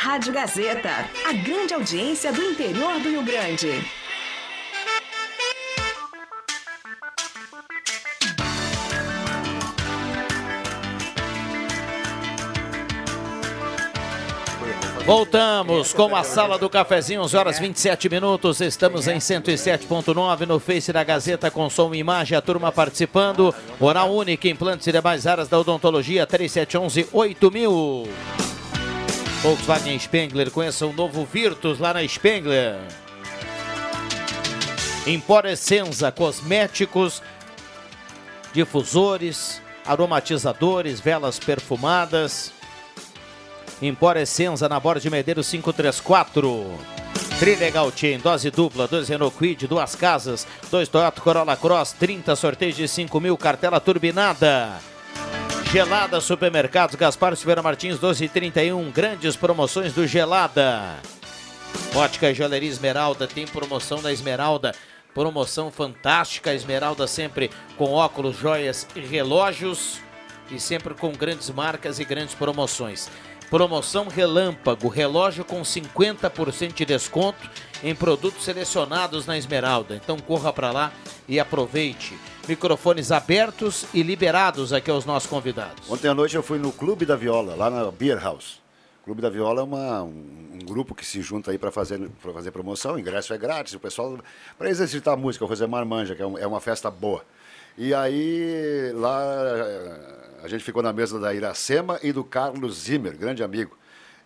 Rádio 0.04 0.34
Gazeta, 0.34 0.90
a 1.26 1.32
grande 1.32 1.72
audiência 1.72 2.30
do 2.30 2.42
interior 2.42 3.00
do 3.00 3.08
Rio 3.08 3.22
Grande. 3.22 3.82
Voltamos 15.06 15.94
com 15.94 16.14
a 16.14 16.22
sala 16.22 16.58
do 16.58 16.68
cafezinho, 16.68 17.22
11 17.22 17.36
horas 17.38 17.58
27 17.58 18.10
minutos. 18.10 18.60
Estamos 18.60 19.08
em 19.08 19.16
107.9 19.16 20.46
no 20.46 20.60
Face 20.60 20.92
da 20.92 21.02
Gazeta 21.02 21.50
com 21.50 21.70
som 21.70 21.94
e 21.94 21.98
imagem. 21.98 22.36
A 22.36 22.42
turma 22.42 22.70
participando. 22.70 23.54
Oral 23.80 24.14
Única, 24.14 24.46
implantes 24.48 24.86
e 24.86 24.92
demais 24.92 25.26
áreas 25.26 25.48
da 25.48 25.58
odontologia 25.58 26.26
3711 26.26 27.08
8000. 27.10 28.53
Volkswagen 29.44 30.00
Spengler, 30.00 30.50
conheça 30.50 30.86
o 30.86 30.92
novo 30.94 31.22
Virtus 31.26 31.78
lá 31.78 31.92
na 31.92 32.08
Spengler. 32.08 32.78
Empor 35.06 35.44
Essenza, 35.44 36.10
cosméticos, 36.10 37.22
difusores, 38.54 39.60
aromatizadores, 39.84 40.98
velas 40.98 41.38
perfumadas. 41.38 42.54
Empor 43.82 44.16
Essenza 44.16 44.66
na 44.66 44.80
Borda 44.80 45.02
de 45.02 45.10
Medeiros 45.10 45.50
534. 45.50 46.78
Trilegal 47.38 47.92
Chain, 47.94 48.20
dose 48.20 48.50
dupla, 48.50 48.88
dois 48.88 49.10
Renault 49.10 49.36
Quid, 49.36 49.66
duas 49.66 49.94
casas, 49.94 50.46
dois 50.70 50.88
Toyota 50.88 51.20
Corolla 51.20 51.54
Cross, 51.54 51.92
30 51.98 52.34
sorteios 52.34 52.76
de 52.76 52.88
5 52.88 53.20
mil, 53.20 53.36
cartela 53.36 53.78
turbinada. 53.78 54.93
Gelada 55.74 56.20
Supermercados, 56.20 56.94
Gaspar 56.94 57.34
Silveira 57.34 57.60
Martins, 57.60 57.94
1231, 57.94 58.92
grandes 58.92 59.34
promoções 59.34 59.92
do 59.92 60.06
Gelada. 60.06 61.00
Ótica 61.92 62.30
e 62.30 62.34
Joalheria 62.34 62.68
Esmeralda, 62.68 63.26
tem 63.26 63.44
promoção 63.44 64.00
da 64.00 64.12
Esmeralda, 64.12 64.72
promoção 65.12 65.72
fantástica, 65.72 66.54
Esmeralda 66.54 67.08
sempre 67.08 67.50
com 67.76 67.90
óculos, 67.90 68.36
joias 68.38 68.86
e 68.94 69.00
relógios 69.00 69.98
e 70.48 70.60
sempre 70.60 70.94
com 70.94 71.10
grandes 71.10 71.50
marcas 71.50 71.98
e 71.98 72.04
grandes 72.04 72.36
promoções. 72.36 73.10
Promoção 73.50 74.06
Relâmpago, 74.06 74.86
relógio 74.86 75.44
com 75.44 75.60
50% 75.62 76.72
de 76.72 76.84
desconto 76.84 77.50
em 77.82 77.96
produtos 77.96 78.44
selecionados 78.44 79.26
na 79.26 79.36
Esmeralda. 79.36 79.96
Então 79.96 80.20
corra 80.20 80.52
para 80.52 80.70
lá 80.70 80.92
e 81.26 81.40
aproveite. 81.40 82.16
Microfones 82.48 83.10
abertos 83.10 83.86
e 83.94 84.02
liberados 84.02 84.72
aqui 84.72 84.90
aos 84.90 85.04
nossos 85.04 85.28
convidados. 85.28 85.90
Ontem 85.90 86.08
à 86.08 86.14
noite 86.14 86.36
eu 86.36 86.42
fui 86.42 86.58
no 86.58 86.70
Clube 86.72 87.06
da 87.06 87.16
Viola, 87.16 87.54
lá 87.54 87.70
na 87.70 87.90
Beer 87.90 88.22
House. 88.22 88.62
O 89.00 89.04
Clube 89.04 89.20
da 89.20 89.28
Viola 89.30 89.60
é 89.60 89.64
uma, 89.64 90.02
um, 90.02 90.50
um 90.54 90.64
grupo 90.64 90.94
que 90.94 91.04
se 91.04 91.20
junta 91.20 91.50
aí 91.50 91.58
para 91.58 91.70
fazer, 91.70 92.08
fazer 92.34 92.50
promoção, 92.50 92.94
o 92.94 92.98
ingresso 92.98 93.34
é 93.34 93.38
grátis, 93.38 93.74
o 93.74 93.80
pessoal, 93.80 94.18
para 94.58 94.70
exercitar 94.70 95.16
música, 95.16 95.44
o 95.44 95.48
Rosemar 95.48 95.84
Manja, 95.84 96.14
que 96.14 96.22
é, 96.22 96.26
um- 96.26 96.38
é 96.38 96.46
uma 96.46 96.60
festa 96.60 96.90
boa. 96.90 97.22
E 97.76 97.92
aí, 97.92 98.92
lá, 98.94 99.20
a 100.42 100.48
gente 100.48 100.64
ficou 100.64 100.82
na 100.82 100.92
mesa 100.92 101.18
da 101.18 101.34
Iracema 101.34 101.98
e 102.02 102.12
do 102.12 102.24
Carlos 102.24 102.76
Zimmer, 102.84 103.16
grande 103.16 103.42
amigo. 103.42 103.76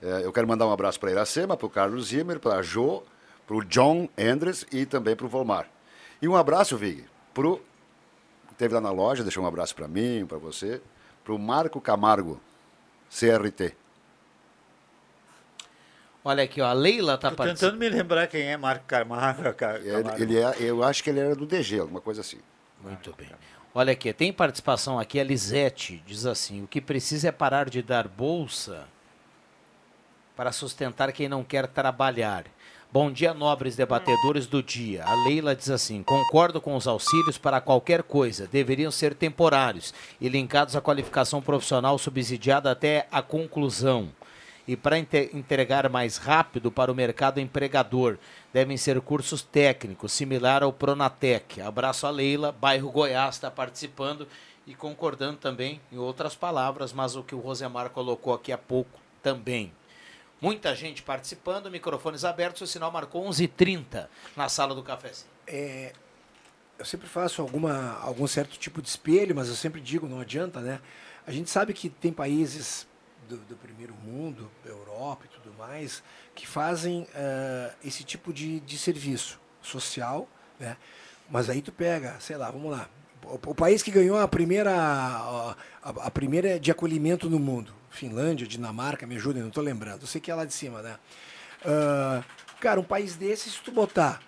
Eh, 0.03 0.21
Eu 0.25 0.33
quero 0.33 0.47
mandar 0.47 0.67
um 0.67 0.73
abraço 0.73 1.01
para 1.01 1.09
a 1.09 1.13
Iracema, 1.13 1.57
para 1.57 1.67
o 1.67 1.71
Carlos 1.71 2.09
Zimmer, 2.09 2.39
para 2.39 2.57
a 2.59 2.63
Jo, 2.63 3.03
para 3.47 3.57
o 3.57 3.65
John 3.65 4.09
Andres 4.19 4.65
e 4.71 4.85
também 4.87 5.17
para 5.17 5.27
o 5.27 5.29
Volmar. 5.29 5.67
E 6.23 6.29
um 6.29 6.37
abraço, 6.37 6.77
Vig, 6.77 7.05
para 7.35 7.47
o 7.49 7.61
Teve 8.59 8.75
lá 8.75 8.81
na 8.81 8.91
loja, 8.91 9.23
deixou 9.23 9.43
um 9.43 9.47
abraço 9.47 9.75
para 9.75 9.89
mim, 9.89 10.27
para 10.27 10.37
você. 10.37 10.83
Para 11.25 11.33
o 11.33 11.39
Marco 11.39 11.81
Camargo, 11.81 12.41
CRT. 13.09 13.75
Olha 16.25 16.43
aqui, 16.43 16.61
ó, 16.61 16.67
a 16.67 16.73
Leila 16.73 17.17
tá 17.17 17.31
Tô 17.31 17.37
participando. 17.37 17.71
tentando 17.73 17.81
me 17.81 17.89
lembrar 17.89 18.27
quem 18.27 18.43
é 18.43 18.57
Marco 18.57 18.85
Camargo. 18.87 19.53
Ca- 19.55 19.79
Ele, 19.79 20.23
ele 20.23 20.39
é, 20.39 20.57
eu 20.59 20.83
acho 20.83 21.03
que 21.03 21.11
ele 21.11 21.21
era 21.21 21.35
do 21.35 21.47
DG, 21.47 21.79
alguma 21.79 22.01
coisa 22.01 22.21
assim. 22.21 22.39
Muito 22.83 23.15
bem. 23.17 23.31
Olha 23.75 23.93
aqui, 23.93 24.13
tem 24.13 24.33
participação 24.33 24.99
aqui, 24.99 25.21
a 25.21 25.25
Lisete 25.25 26.03
diz 26.07 26.27
assim: 26.27 26.63
o 26.63 26.67
que 26.67 26.81
precisa 26.81 27.29
é 27.29 27.33
parar 27.33 27.71
de 27.71 27.81
dar 27.83 28.09
bolsa 28.09 28.87
para 30.37 30.51
sustentar 30.53 31.13
quem 31.13 31.29
não 31.29 31.45
quer 31.45 31.67
trabalhar. 31.69 32.45
Bom 32.91 33.13
dia, 33.13 33.35
nobres 33.35 33.77
debatedores 33.77 34.47
do 34.47 34.63
dia. 34.63 35.05
A 35.05 35.15
Leila 35.27 35.55
diz 35.55 35.69
assim: 35.69 36.03
concordo 36.03 36.59
com 36.59 36.75
os 36.75 36.89
auxílios 36.89 37.37
para 37.37 37.61
qualquer 37.61 38.03
coisa, 38.03 38.47
deveriam 38.47 38.91
ser 38.91 39.15
temporários 39.15 39.93
e 40.19 40.27
linkados 40.27 40.75
à 40.75 40.81
qualificação 40.81 41.43
profissional 41.43 41.99
subsidiada 41.99 42.71
até 42.71 43.07
a 43.13 43.21
conclusão. 43.21 44.09
E 44.67 44.75
para 44.75 44.99
entregar 44.99 45.87
mais 45.91 46.17
rápido 46.17 46.73
para 46.73 46.91
o 46.91 46.95
mercado 46.95 47.39
empregador, 47.39 48.17
devem 48.55 48.79
ser 48.79 48.99
cursos 49.03 49.43
técnicos, 49.43 50.11
similar 50.11 50.63
ao 50.63 50.73
Pronatec. 50.73 51.61
Abraço 51.61 52.07
a 52.07 52.11
Leila, 52.11 52.53
bairro 52.59 52.91
Goiás 52.91 53.35
está 53.35 53.51
participando 53.51 54.27
e 54.67 54.75
concordando 54.75 55.37
também 55.37 55.79
em 55.93 55.99
outras 55.99 56.35
palavras, 56.35 56.95
mas 56.95 57.17
o 57.17 57.23
que 57.23 57.35
o 57.35 57.41
Rosemar 57.41 57.91
colocou 57.91 58.33
aqui 58.33 58.51
há 58.51 58.57
pouco 58.57 58.99
também. 59.23 59.78
Muita 60.41 60.75
gente 60.75 61.03
participando, 61.03 61.71
microfones 61.71 62.25
abertos, 62.25 62.63
o 62.63 62.67
sinal 62.67 62.93
marcou 62.93 63.25
11h30 63.29 64.07
na 64.37 64.49
sala 64.49 64.75
do 64.75 64.83
cafezinho. 64.83 65.31
É, 65.47 65.93
eu 66.79 66.85
sempre 66.85 67.09
faço 67.09 67.43
alguma, 67.43 67.99
algum 68.01 68.27
certo 68.27 68.57
tipo 68.59 68.81
de 68.81 68.89
espelho, 68.89 69.35
mas 69.35 69.49
eu 69.49 69.55
sempre 69.57 69.81
digo, 69.81 70.07
não 70.07 70.21
adianta, 70.21 70.61
né? 70.61 70.81
A 71.27 71.33
gente 71.33 71.51
sabe 71.51 71.75
que 71.75 71.89
tem 71.89 72.13
países 72.13 72.87
do, 73.29 73.37
do 73.39 73.57
primeiro 73.57 73.95
mundo, 73.95 74.49
Europa 74.65 75.25
e 75.27 75.29
tudo 75.29 75.53
mais, 75.59 76.03
que 76.35 76.47
fazem 76.47 77.07
ah, 77.15 77.73
esse 77.85 78.05
tipo 78.05 78.33
de, 78.33 78.61
de 78.61 78.79
serviço 78.79 79.41
social, 79.61 80.29
né? 80.61 80.77
Mas 81.29 81.51
aí 81.51 81.61
tu 81.61 81.73
pega, 81.73 82.17
sei 82.21 82.37
lá, 82.37 82.49
vamos 82.51 82.71
lá, 82.71 82.89
o, 83.25 83.35
o 83.51 83.55
país 83.55 83.83
que 83.83 83.91
ganhou 83.91 84.17
a 84.19 84.29
primeira, 84.29 84.73
a- 84.75 85.57
a 85.83 86.11
primeira 86.11 86.59
de 86.61 86.71
acolhimento 86.71 87.29
no 87.29 87.39
mundo, 87.41 87.75
Finlândia, 87.91 88.47
Dinamarca, 88.47 89.07
me 89.07 89.17
ajudem, 89.17 89.43
não 89.43 89.49
estou 89.49 89.63
lembrando, 89.63 90.03
eu 90.03 90.07
sei 90.07 90.21
que 90.21 90.31
é 90.31 90.35
lá 90.35 90.45
de 90.45 90.55
cima, 90.55 90.83
né? 90.83 90.97
Ah, 91.65 92.23
cara, 92.61 92.81
um 92.81 92.85
país 92.85 93.17
desse, 93.17 93.51
se 93.51 93.61
tu 93.61 93.73
botar 93.73 94.21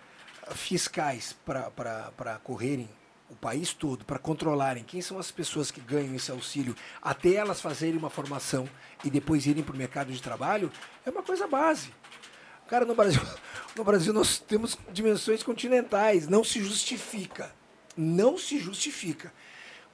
fiscais 0.55 1.37
para 1.45 2.41
correrem 2.43 2.89
o 3.29 3.37
país 3.37 3.73
todo, 3.73 4.05
para 4.05 4.19
controlarem 4.19 4.83
quem 4.83 5.01
são 5.01 5.19
as 5.19 5.31
pessoas 5.31 5.71
que 5.71 5.81
ganham 5.81 6.15
esse 6.15 6.31
auxílio, 6.31 6.75
até 7.01 7.35
elas 7.35 7.61
fazerem 7.61 7.97
uma 7.97 8.11
formação 8.11 8.69
e 9.05 9.11
depois 9.11 9.47
irem 9.47 9.63
para 9.63 9.75
o 9.75 9.79
mercado 9.79 10.13
de 10.13 10.21
trabalho, 10.21 10.71
é 11.07 11.11
uma 11.11 11.23
coisa 11.23 11.47
base. 11.47 11.93
Cara, 12.67 12.85
no 12.85 12.95
Brasil, 12.95 13.23
no 13.77 13.85
Brasil 13.85 14.13
nós 14.13 14.39
temos 14.39 14.77
dimensões 14.93 15.43
continentais, 15.43 16.27
não 16.27 16.43
se 16.43 16.61
justifica. 16.61 17.55
Não 17.97 18.39
se 18.39 18.59
justifica. 18.59 19.33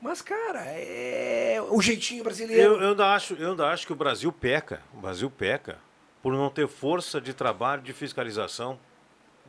Mas, 0.01 0.20
cara, 0.22 0.61
é 0.66 1.59
o 1.70 1.80
jeitinho 1.80 2.22
brasileiro. 2.22 2.62
Eu, 2.74 2.80
eu, 2.80 2.88
ainda 2.90 3.14
acho, 3.14 3.34
eu 3.34 3.51
ainda 3.51 3.66
acho 3.68 3.86
que 3.86 3.92
o 3.92 3.97
Brasil 3.97 4.30
peca. 4.30 4.80
O 4.94 4.99
Brasil 5.01 5.30
peca 5.30 5.78
por 6.22 6.32
não 6.32 6.51
ter 6.51 6.68
força 6.68 7.20
de 7.20 7.32
trabalho 7.32 7.82
de 7.82 7.92
fiscalização 7.92 8.78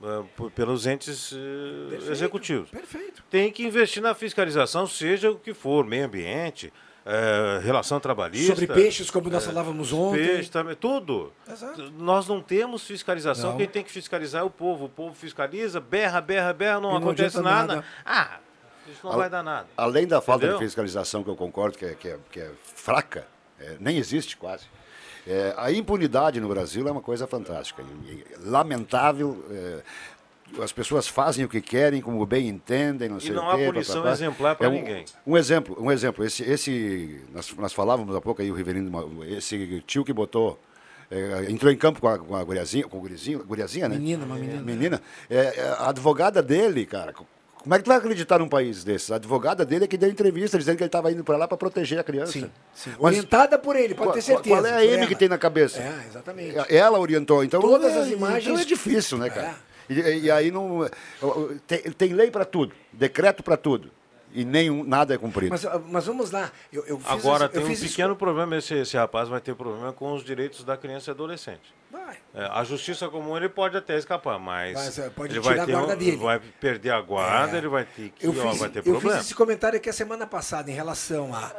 eh, 0.01 0.23
por- 0.35 0.49
pelos 0.51 0.85
entes 0.87 1.33
eh, 1.33 1.89
Perfeito, 1.89 2.11
executivos. 2.11 2.69
Perfeito. 2.69 3.23
Tem 3.29 3.51
que 3.51 3.63
investir 3.65 4.01
na 4.01 4.13
fiscalização, 4.15 4.87
seja 4.87 5.29
o 5.31 5.37
que 5.37 5.53
for, 5.53 5.85
meio 5.85 6.05
ambiente, 6.05 6.71
eh, 7.05 7.59
relação 7.63 7.99
trabalhista. 7.99 8.53
Sobre 8.55 8.67
peixes, 8.67 9.11
como 9.11 9.29
nós 9.29 9.43
eh, 9.43 9.47
falávamos 9.47 9.91
ontem. 9.91 10.25
Peixe 10.25 10.49
também, 10.49 10.75
tudo. 10.75 11.33
Exato. 11.51 11.91
Nós 11.91 12.27
não 12.27 12.41
temos 12.41 12.85
fiscalização, 12.87 13.51
Não. 13.51 13.57
quem 13.57 13.67
tem 13.67 13.83
que 13.83 13.91
fiscalizar 13.91 14.41
é 14.41 14.45
o 14.45 14.49
povo. 14.49 14.85
O 14.85 14.89
povo 14.89 15.13
fiscaliza, 15.13 15.79
berra, 15.81 16.21
berra, 16.21 16.53
berra, 16.53 16.79
não, 16.79 16.91
não 16.91 16.97
acontece 16.97 17.41
nada. 17.41 17.75
nada. 17.77 17.85
Ah, 18.05 18.39
isso 18.91 18.99
não 19.03 19.11
Al- 19.13 19.17
vai 19.19 19.29
dar 19.29 19.43
nada. 19.43 19.67
Além 19.77 20.07
da 20.07 20.21
falta 20.21 20.45
Entendeu? 20.45 20.59
de 20.59 20.65
fiscalização, 20.65 21.23
que 21.23 21.29
eu 21.29 21.35
concordo 21.35 21.77
que 21.77 21.85
é, 21.85 21.93
que 21.95 22.07
é, 22.09 22.17
que 22.31 22.39
é 22.39 22.51
fraca, 22.75 23.25
é, 23.59 23.75
nem 23.79 23.97
existe 23.97 24.38
quase. 24.38 24.65
É, 25.25 25.53
a 25.57 25.71
impunidade 25.71 26.39
no 26.39 26.47
Brasil 26.47 26.88
é 26.88 26.91
uma 26.91 27.01
coisa 27.01 27.27
fantástica. 27.27 27.81
e- 28.05 28.11
e 28.11 28.25
lamentável. 28.45 29.43
é, 29.51 29.81
as 30.63 30.71
pessoas 30.71 31.05
fazem 31.09 31.43
o 31.43 31.49
que 31.49 31.59
querem, 31.59 31.99
como 32.01 32.25
bem 32.25 32.47
entendem, 32.47 33.09
não 33.09 33.19
sei 33.19 33.31
não 33.31 33.45
o 33.45 33.49
há 33.49 33.57
quê. 33.57 33.65
punição 33.65 33.95
papapá. 33.97 34.13
exemplar 34.13 34.55
pra 34.55 34.67
É 34.67 34.69
um- 34.69 34.73
ninguém. 34.73 35.03
Um 35.25 35.35
exemplo, 35.35 35.75
um 35.77 35.91
exemplo. 35.91 36.23
Esse, 36.23 36.41
esse 36.43 37.21
nós, 37.33 37.53
nós 37.57 37.73
falávamos 37.73 38.15
há 38.15 38.21
pouco 38.21 38.41
aí, 38.41 38.49
o 38.49 38.53
Riverino, 38.55 39.25
esse 39.25 39.83
tio 39.85 40.05
que 40.05 40.13
botou, 40.13 40.57
é, 41.11 41.47
entrou 41.51 41.69
em 41.69 41.75
campo 41.75 41.99
com 41.99 42.07
a, 42.07 42.17
com 42.17 42.33
a 42.33 42.41
guriazinha, 42.45 42.85
com 42.88 42.97
o 42.97 43.01
gurizinho, 43.01 43.43
guriazinha, 43.43 43.89
né? 43.89 43.97
Menina, 43.97 44.23
uma 44.25 44.35
menina. 44.38 44.61
Menina. 44.61 45.01
É, 45.29 45.38
é, 45.59 45.75
a 45.79 45.89
advogada 45.89 46.41
dele, 46.41 46.85
cara, 46.85 47.13
como 47.68 47.76
é 47.76 47.78
que 47.80 47.84
tu 47.84 47.88
vai 47.89 47.97
acreditar 47.97 48.39
num 48.39 48.47
país 48.47 48.84
desses? 48.86 49.11
A 49.11 49.18
advogada 49.18 49.65
dele 49.65 49.84
é 49.84 49.88
que 49.88 49.97
deu 49.97 50.09
entrevista 50.09 50.57
dizendo 50.57 50.78
que 50.78 50.84
ele 50.84 50.88
estava 50.88 51.11
indo 51.11 51.22
para 51.24 51.36
lá 51.36 51.47
para 51.49 51.57
proteger 51.57 51.99
a 51.99 52.03
criança. 52.03 52.32
Sim, 52.32 52.49
sim. 52.74 52.91
Mas 52.91 52.99
Orientada 52.99 53.59
por 53.59 53.76
ele, 53.76 53.93
pode 53.93 54.07
qual- 54.07 54.13
ter 54.15 54.22
certeza. 54.22 54.55
Qual 54.55 54.65
é 54.65 54.74
a 54.74 54.86
M 54.86 55.05
que 55.05 55.15
tem 55.15 55.28
na 55.28 55.38
cabeça? 55.38 55.80
É, 55.82 56.05
exatamente. 56.07 56.55
Ela 56.74 56.97
orientou. 56.97 57.43
Então, 57.43 57.59
Todas 57.59 57.91
é, 57.93 57.99
as 57.99 58.07
imagens- 58.09 58.45
Então 58.47 58.57
é 58.57 58.63
difícil, 58.65 59.18
né, 59.18 59.30
cara? 59.30 59.55
E, 59.89 59.99
e 60.24 60.32
aí 60.32 60.49
não. 60.49 60.89
Tem, 61.68 61.80
tem 61.91 62.13
lei 62.13 62.32
para 62.32 62.45
tudo, 62.45 62.74
decreto 62.93 63.43
para 63.43 63.57
tudo. 63.57 63.91
E 64.39 64.45
nenhum, 64.45 64.83
nada 64.83 65.15
é 65.15 65.17
cumprido. 65.17 65.49
Mas, 65.49 65.65
ah, 65.65 65.81
mas 65.88 66.05
vamos 66.05 66.29
lá. 66.29 66.51
Eu, 66.71 66.85
eu 66.85 66.99
fiz 66.99 67.09
Agora 67.11 67.45
isso- 67.45 67.53
tem 67.53 67.61
eu 67.61 67.65
um 67.65 67.69
fiz 67.71 67.81
isso- 67.81 67.89
pequeno 67.95 68.15
problema, 68.15 68.55
esse, 68.55 68.75
esse 68.75 68.95
rapaz 68.95 69.27
vai 69.27 69.41
ter 69.41 69.55
problema 69.55 69.91
com 69.91 70.13
os 70.13 70.23
direitos 70.23 70.63
da 70.63 70.77
criança 70.77 71.09
e 71.09 71.11
adolescente. 71.11 71.73
Vai. 71.91 72.17
É, 72.35 72.45
a 72.51 72.63
justiça 72.63 73.09
comum 73.09 73.35
ele 73.35 73.49
pode 73.49 73.75
até 73.75 73.97
escapar, 73.97 74.38
mas, 74.38 74.73
Mas, 74.73 74.99
é, 74.99 75.09
pode 75.09 75.33
ele 75.33 75.41
tirar 75.41 75.55
vai 75.55 75.63
a 75.63 75.65
ter 75.65 75.71
guarda 75.71 75.93
um- 75.93 75.97
dele. 75.97 76.17
vai 76.17 76.39
perder 76.39 76.91
a 76.91 77.01
guarda, 77.01 77.55
É. 77.55 77.57
ele 77.57 77.67
vai 77.67 77.83
ter 77.85 78.09
que, 78.11 78.27
Eu 78.27 78.29
ó, 78.29 78.49
fiz, 78.51 78.59
vai 78.59 78.69
ter 78.69 78.79
eu 78.79 78.83
fiz 78.83 78.91
problema. 78.93 79.19
esse 79.21 79.33
comentário 79.33 79.77
aqui 79.77 79.89
a 79.89 79.93
semana 79.93 80.27
passada 80.27 80.69
em 80.69 80.73
relação 80.75 81.33
a, 81.33 81.51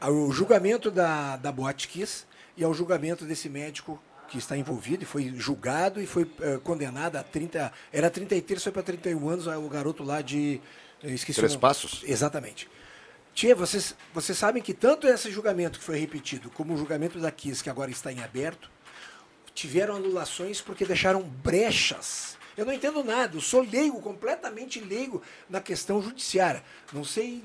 ao 0.00 0.32
julgamento 0.32 0.90
da, 0.90 1.36
da 1.36 1.52
Boate 1.52 1.86
Kiss 1.86 2.24
e 2.56 2.64
ao 2.64 2.74
julgamento 2.74 3.24
desse 3.24 3.48
médico 3.48 4.02
que 4.26 4.38
está 4.38 4.56
envolvido 4.56 5.04
e 5.04 5.06
foi 5.06 5.32
julgado 5.36 6.00
e 6.00 6.06
foi 6.06 6.28
eh, 6.40 6.58
condenado 6.64 7.14
a 7.16 7.22
30. 7.22 7.70
Era 7.92 8.10
33, 8.10 8.60
foi 8.60 8.72
para 8.72 8.82
31 8.82 9.28
anos, 9.28 9.46
o 9.46 9.68
garoto 9.68 10.02
lá 10.02 10.20
de. 10.20 10.60
Eu 11.04 11.14
Esqueci 11.14 11.38
Três. 11.38 11.54
Passos? 11.54 12.02
Exatamente. 12.04 12.68
Tia, 13.34 13.54
vocês, 13.54 13.94
vocês 14.12 14.38
sabem 14.38 14.62
que 14.62 14.72
tanto 14.72 15.06
esse 15.06 15.30
julgamento 15.30 15.78
que 15.78 15.84
foi 15.84 15.98
repetido, 15.98 16.50
como 16.50 16.72
o 16.72 16.76
julgamento 16.76 17.18
da 17.18 17.30
Kiss, 17.30 17.62
que 17.62 17.68
agora 17.68 17.90
está 17.90 18.12
em 18.12 18.22
aberto, 18.22 18.70
tiveram 19.54 19.96
anulações 19.96 20.60
porque 20.60 20.84
deixaram 20.84 21.22
brechas. 21.22 22.38
Eu 22.56 22.64
não 22.64 22.72
entendo 22.72 23.02
nada, 23.04 23.36
eu 23.36 23.40
sou 23.40 23.60
leigo, 23.60 24.00
completamente 24.00 24.80
leigo 24.80 25.20
na 25.50 25.60
questão 25.60 26.00
judiciária. 26.00 26.62
Não 26.92 27.04
sei 27.04 27.42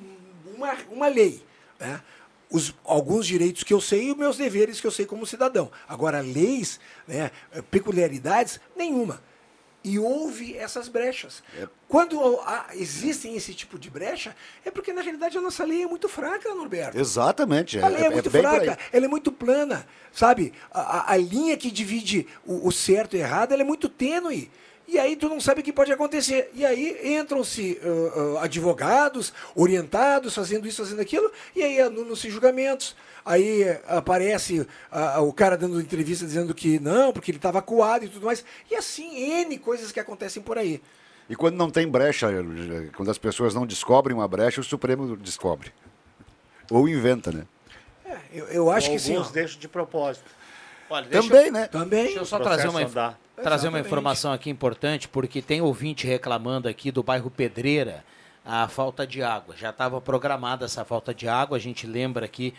uma, 0.55 0.77
uma 0.89 1.07
lei. 1.07 1.43
Né? 1.79 2.01
Os, 2.49 2.73
alguns 2.85 3.27
direitos 3.27 3.63
que 3.63 3.73
eu 3.73 3.81
sei 3.81 4.05
e 4.07 4.11
os 4.11 4.17
meus 4.17 4.37
deveres 4.37 4.79
que 4.79 4.87
eu 4.87 4.91
sei 4.91 5.05
como 5.05 5.25
cidadão. 5.25 5.71
Agora, 5.87 6.21
leis, 6.21 6.79
né, 7.07 7.31
peculiaridades, 7.69 8.59
nenhuma. 8.75 9.21
E 9.83 9.97
houve 9.97 10.57
essas 10.57 10.89
brechas. 10.89 11.41
Quando 11.87 12.19
há- 12.41 12.67
existem 12.73 13.35
esse 13.37 13.53
tipo 13.53 13.79
de 13.79 13.89
brecha, 13.89 14.35
é 14.65 14.69
porque 14.69 14.91
na 14.91 15.01
realidade 15.01 15.37
a 15.37 15.41
nossa 15.41 15.63
lei 15.63 15.83
é 15.83 15.87
muito 15.87 16.09
fraca, 16.09 16.53
Norberto. 16.53 16.99
Exatamente. 16.99 17.79
A 17.79 17.87
lei 17.87 18.03
é, 18.03 18.09
muito 18.09 18.29
bem 18.29 18.41
por 18.41 18.51
aí. 18.51 18.65
fraca, 18.65 18.79
ela 18.91 19.05
é 19.05 19.07
muito 19.07 19.31
plana, 19.31 19.87
sabe? 20.11 20.53
A, 20.69 20.81
a- 20.81 21.13
a 21.13 21.17
linha 21.17 21.55
que 21.55 21.71
divide 21.71 22.27
o, 22.45 22.67
o 22.67 22.71
certo 22.71 23.15
e 23.15 23.19
o 23.19 23.21
errado, 23.21 23.53
ela 23.53 23.61
é 23.61 23.65
muito 23.65 23.87
tênue. 23.87 24.51
E 24.91 24.97
aí 24.97 25.15
tu 25.15 25.29
não 25.29 25.39
sabe 25.39 25.61
o 25.61 25.63
que 25.63 25.71
pode 25.71 25.91
acontecer. 25.91 26.49
E 26.55 26.65
aí 26.65 27.15
entram-se 27.15 27.79
ah, 27.83 28.39
ah, 28.39 28.43
advogados, 28.45 29.31
orientados, 29.53 30.33
fazendo 30.33 30.67
isso, 30.67 30.83
fazendo 30.83 30.99
aquilo, 30.99 31.31
e 31.55 31.61
aí 31.61 31.79
anulam-se 31.79 32.27
julgamentos. 32.31 32.95
Aí 33.23 33.63
aparece 33.87 34.65
ah, 34.91 35.21
o 35.21 35.31
cara 35.31 35.55
dando 35.55 35.79
entrevista 35.79 36.25
dizendo 36.25 36.55
que 36.55 36.79
não, 36.79 37.13
porque 37.13 37.29
ele 37.29 37.37
estava 37.37 37.59
acuado 37.59 38.05
e 38.05 38.09
tudo 38.09 38.25
mais. 38.25 38.43
E 38.71 38.75
assim, 38.75 39.15
N 39.15 39.59
coisas 39.59 39.91
que 39.91 39.99
acontecem 39.99 40.41
por 40.41 40.57
aí. 40.57 40.81
E 41.29 41.35
quando 41.35 41.55
não 41.55 41.69
tem 41.69 41.87
brecha, 41.87 42.27
quando 42.95 43.11
as 43.11 43.19
pessoas 43.19 43.53
não 43.53 43.67
descobrem 43.67 44.17
uma 44.17 44.27
brecha, 44.27 44.59
o 44.59 44.63
Supremo 44.63 45.15
descobre. 45.15 45.71
Ou 46.71 46.89
inventa, 46.89 47.31
né? 47.31 47.45
Eu, 48.33 48.47
eu 48.47 48.71
acho 48.71 48.89
que 48.89 48.97
sim. 48.97 49.15
Alguns 49.15 49.31
deixam 49.31 49.59
de 49.59 49.67
propósito. 49.67 50.31
Olha, 50.89 51.05
Também, 51.07 51.45
eu- 51.47 51.51
né? 51.51 51.67
Também. 51.67 52.03
Deixa 52.05 52.19
eu 52.19 52.25
só 52.25 52.39
trazer 52.39 52.67
uma, 52.67 52.81
andar. 52.81 53.19
trazer 53.41 53.67
uma 53.67 53.79
informação 53.79 54.31
aqui 54.33 54.49
importante, 54.49 55.07
porque 55.07 55.41
tem 55.41 55.61
ouvinte 55.61 56.07
reclamando 56.07 56.67
aqui 56.67 56.91
do 56.91 57.03
bairro 57.03 57.29
Pedreira 57.29 58.03
a 58.45 58.67
falta 58.67 59.05
de 59.05 59.21
água. 59.21 59.55
Já 59.55 59.69
estava 59.69 60.01
programada 60.01 60.65
essa 60.65 60.83
falta 60.83 61.13
de 61.13 61.27
água. 61.27 61.57
A 61.57 61.59
gente 61.59 61.85
lembra 61.85 62.25
aqui 62.25 62.53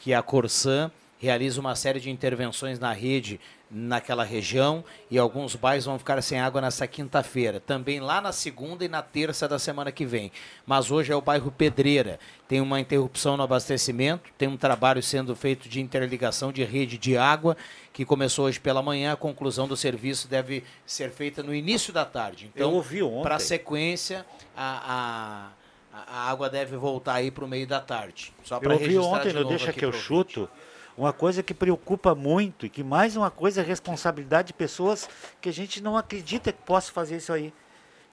que 0.00 0.12
a 0.12 0.22
Corsan 0.22 0.90
realiza 1.18 1.60
uma 1.60 1.74
série 1.74 2.00
de 2.00 2.10
intervenções 2.10 2.78
na 2.78 2.92
rede 2.92 3.40
naquela 3.70 4.22
região 4.22 4.84
e 5.10 5.18
alguns 5.18 5.56
bairros 5.56 5.86
vão 5.86 5.98
ficar 5.98 6.20
sem 6.22 6.38
água 6.38 6.60
nessa 6.60 6.86
quinta-feira. 6.86 7.58
Também 7.58 7.98
lá 8.00 8.20
na 8.20 8.32
segunda 8.32 8.84
e 8.84 8.88
na 8.88 9.02
terça 9.02 9.48
da 9.48 9.58
semana 9.58 9.90
que 9.90 10.06
vem. 10.06 10.30
Mas 10.64 10.90
hoje 10.90 11.12
é 11.12 11.16
o 11.16 11.20
bairro 11.20 11.50
Pedreira. 11.50 12.18
Tem 12.46 12.60
uma 12.60 12.78
interrupção 12.78 13.36
no 13.36 13.42
abastecimento, 13.42 14.30
tem 14.38 14.46
um 14.48 14.56
trabalho 14.56 15.02
sendo 15.02 15.34
feito 15.34 15.68
de 15.68 15.80
interligação 15.80 16.52
de 16.52 16.62
rede 16.62 16.96
de 16.96 17.16
água 17.16 17.56
que 17.92 18.04
começou 18.04 18.46
hoje 18.46 18.60
pela 18.60 18.82
manhã. 18.82 19.12
A 19.12 19.16
conclusão 19.16 19.66
do 19.66 19.76
serviço 19.76 20.28
deve 20.28 20.62
ser 20.86 21.10
feita 21.10 21.42
no 21.42 21.54
início 21.54 21.92
da 21.92 22.04
tarde. 22.04 22.50
Então, 22.54 22.84
para 23.22 23.34
a 23.34 23.40
sequência, 23.40 24.24
a, 24.56 25.50
a, 25.92 26.06
a 26.06 26.30
água 26.30 26.48
deve 26.48 26.76
voltar 26.76 27.14
aí 27.14 27.32
para 27.32 27.44
o 27.44 27.48
meio 27.48 27.66
da 27.66 27.80
tarde. 27.80 28.32
Só 28.44 28.56
Eu 28.56 28.60
para 28.60 28.72
ouvi 28.74 28.84
registrar 28.86 29.08
ontem 29.08 29.28
de 29.28 29.34
no 29.34 29.40
novo 29.40 29.56
Deixa 29.56 29.72
que 29.72 29.84
eu 29.84 29.92
chuto 29.92 30.48
uma 30.96 31.12
coisa 31.12 31.42
que 31.42 31.52
preocupa 31.54 32.14
muito 32.14 32.64
e 32.66 32.70
que 32.70 32.82
mais 32.82 33.16
uma 33.16 33.30
coisa 33.30 33.60
é 33.60 33.64
responsabilidade 33.64 34.48
de 34.48 34.52
pessoas 34.54 35.08
que 35.40 35.48
a 35.48 35.52
gente 35.52 35.82
não 35.82 35.96
acredita 35.96 36.52
que 36.52 36.62
possa 36.62 36.90
fazer 36.92 37.16
isso 37.16 37.32
aí. 37.32 37.52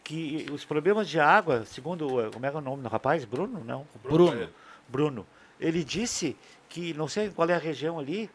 Que 0.03 0.45
os 0.51 0.65
problemas 0.65 1.07
de 1.07 1.19
água, 1.19 1.65
segundo 1.65 2.07
o- 2.07 2.31
como 2.31 2.45
é 2.45 2.49
que 2.49 2.55
é 2.55 2.59
o 2.59 2.61
nome 2.61 2.83
do 2.83 2.89
rapaz? 2.89 3.23
Bruno? 3.23 3.63
Não. 3.63 3.87
Bruno. 4.03 4.49
Bruno. 4.87 5.25
Ele 5.59 5.81
disse 5.83 6.35
que, 6.67 6.93
não 6.93 7.07
sei 7.07 7.29
qual 7.29 7.47
é 7.49 7.53
a 7.55 7.57
região 7.57 7.97
ali, 7.99 8.29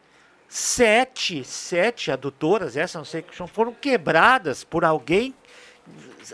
sete, 0.47 1.43
sete 1.43 2.11
adutoras, 2.11 2.75
essa 2.75 2.97
não 2.97 3.05
sei 3.05 3.21
que 3.21 3.35
são, 3.35 3.47
foram 3.47 3.71
quebradas 3.71 4.63
por 4.63 4.83
alguém 4.83 5.35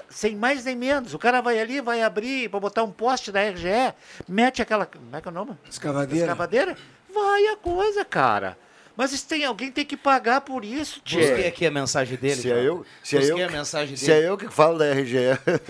sem 0.10 0.36
mais 0.36 0.64
nem 0.66 0.76
menos. 0.76 1.14
O 1.14 1.20
cara 1.20 1.42
vai 1.42 1.60
ali, 1.60 1.82
vai 1.82 2.02
abrir 2.02 2.50
para 2.50 2.60
botar 2.60 2.84
um 2.84 2.92
poste 2.92 3.32
da 3.32 3.42
RGE, 3.42 3.94
mete 4.28 4.62
aquela. 4.62 4.86
Como 4.86 5.16
é 5.16 5.22
que 5.22 5.28
é 5.28 5.32
o 5.32 5.34
nome? 5.34 5.58
Escavadeira. 5.70 6.26
Escavadeira? 6.26 6.78
Vai 7.16 7.48
a 7.48 7.56
coisa, 7.56 8.04
cara. 8.04 8.58
Mas 8.98 9.22
tem, 9.24 9.44
alguém 9.44 9.72
tem 9.72 9.84
que 9.86 9.98
pagar 9.98 10.42
por 10.42 10.64
isso, 10.64 11.02
tchê. 11.04 11.20
Busquei 11.20 11.48
aqui 11.48 11.66
a 11.66 11.72
mensagem 11.72 12.18
dele. 12.18 12.36
Se 12.42 12.52
é 12.52 12.56
eu, 12.64 12.86
se 13.04 13.18
é 13.18 13.20
Busquei 13.20 13.44
eu, 13.44 13.48
a 13.48 13.52
mensagem 13.52 13.96
se 13.98 14.06
dele. 14.08 14.26
é 14.26 14.30
eu 14.30 14.38
que 14.38 14.48
falo 14.50 14.78
da 14.78 14.86
RGE. 14.94 15.18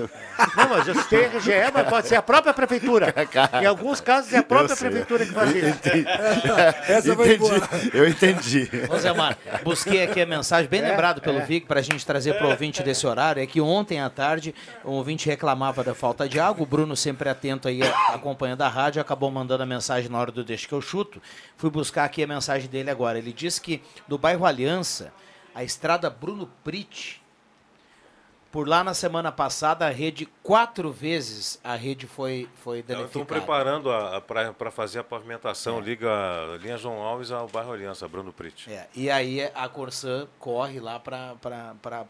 Não, 0.56 0.70
mas 0.70 0.88
eu 0.88 0.96
citei 0.96 1.26
a 1.26 1.30
RGE, 1.30 1.52
mas 1.74 1.88
pode 1.90 2.08
ser 2.08 2.16
a 2.16 2.22
própria 2.22 2.54
prefeitura. 2.54 3.14
Em 3.62 3.66
alguns 3.66 4.00
casos 4.00 4.32
é 4.34 4.38
a 4.38 4.44
própria 4.44 4.74
Eu 4.74 4.76
sei. 4.78 4.90
prefeitura 4.90 5.26
que 5.26 5.32
faz 5.32 5.50
isso. 5.56 5.66
Essa 6.88 7.16
foi 7.16 7.26
entendi, 7.34 7.38
boa. 7.40 7.70
eu 7.94 8.08
entendi. 8.08 8.70
Ô 8.90 8.98
Zé 9.00 9.12
Mar, 9.14 9.38
busquei 9.64 10.04
aqui 10.04 10.22
a 10.22 10.26
mensagem, 10.26 10.70
bem 10.70 10.82
É, 10.82 10.90
lembrado 10.90 11.22
pelo 11.22 11.40
é. 11.40 11.46
Vic, 11.46 11.66
para 11.66 11.80
a 11.80 11.84
gente 11.84 12.06
trazer 12.06 12.34
para 12.36 12.48
o 12.48 12.50
ouvinte 12.52 12.84
desse 12.84 13.08
horário, 13.08 13.42
é 13.42 13.46
que 13.48 13.60
ontem 13.60 14.00
à 14.00 14.10
tarde 14.10 14.54
o 14.84 14.92
ouvinte 14.92 15.28
reclamava 15.28 15.84
da 15.84 15.96
falta 15.96 16.30
de 16.30 16.40
água, 16.40 16.64
o 16.64 16.66
Bruno 16.66 16.96
sempre 16.96 17.28
atento 17.30 17.68
aí, 17.68 17.82
acompanhando 18.10 18.62
a 18.62 18.68
rádio, 18.70 19.02
acabou 19.02 19.32
mandando 19.32 19.64
a 19.64 19.66
mensagem 19.66 20.10
na 20.10 20.20
hora 20.20 20.32
do 20.32 20.44
Deixa 20.44 20.68
que 20.68 20.74
eu 20.74 20.82
chuto. 20.82 21.22
Fui 21.58 21.70
buscar 21.70 22.04
aqui 22.04 22.22
a 22.24 22.28
mensagem 22.28 22.70
dele 22.70 22.90
agora. 22.90 23.15
Ele 23.18 23.34
disse 23.34 23.60
que 23.62 23.82
do 24.08 24.18
bairro 24.18 24.46
Aliança, 24.46 25.14
a 25.54 25.64
estrada 25.64 26.10
Bruno 26.10 26.50
Prit, 26.64 27.22
por 28.52 28.70
lá 28.70 28.86
na 28.86 28.94
semana 28.94 29.34
passada, 29.34 29.86
a 29.86 29.90
rede, 29.90 30.26
quatro 30.42 30.90
vezes 30.90 31.60
a 31.62 31.76
rede 31.76 32.08
foi, 32.08 32.48
foi 32.64 32.80
Estão 32.80 33.00
danificada. 33.00 33.26
preparando 33.26 33.90
para 34.58 34.72
fazer 34.72 35.00
a 35.00 35.04
pavimentação, 35.04 35.82
liga 35.82 36.10
a 36.10 36.58
linha 36.58 36.78
João 36.78 37.02
Alves 37.02 37.32
ao 37.32 37.50
bairro 37.50 37.74
Aliança, 37.74 38.08
Bruno 38.08 38.32
Prit. 38.32 38.72
É, 38.72 38.88
e 38.96 39.10
aí 39.12 39.42
a 39.54 39.68
Corsã 39.68 40.26
corre 40.40 40.80
lá 40.80 40.98
para 40.98 41.36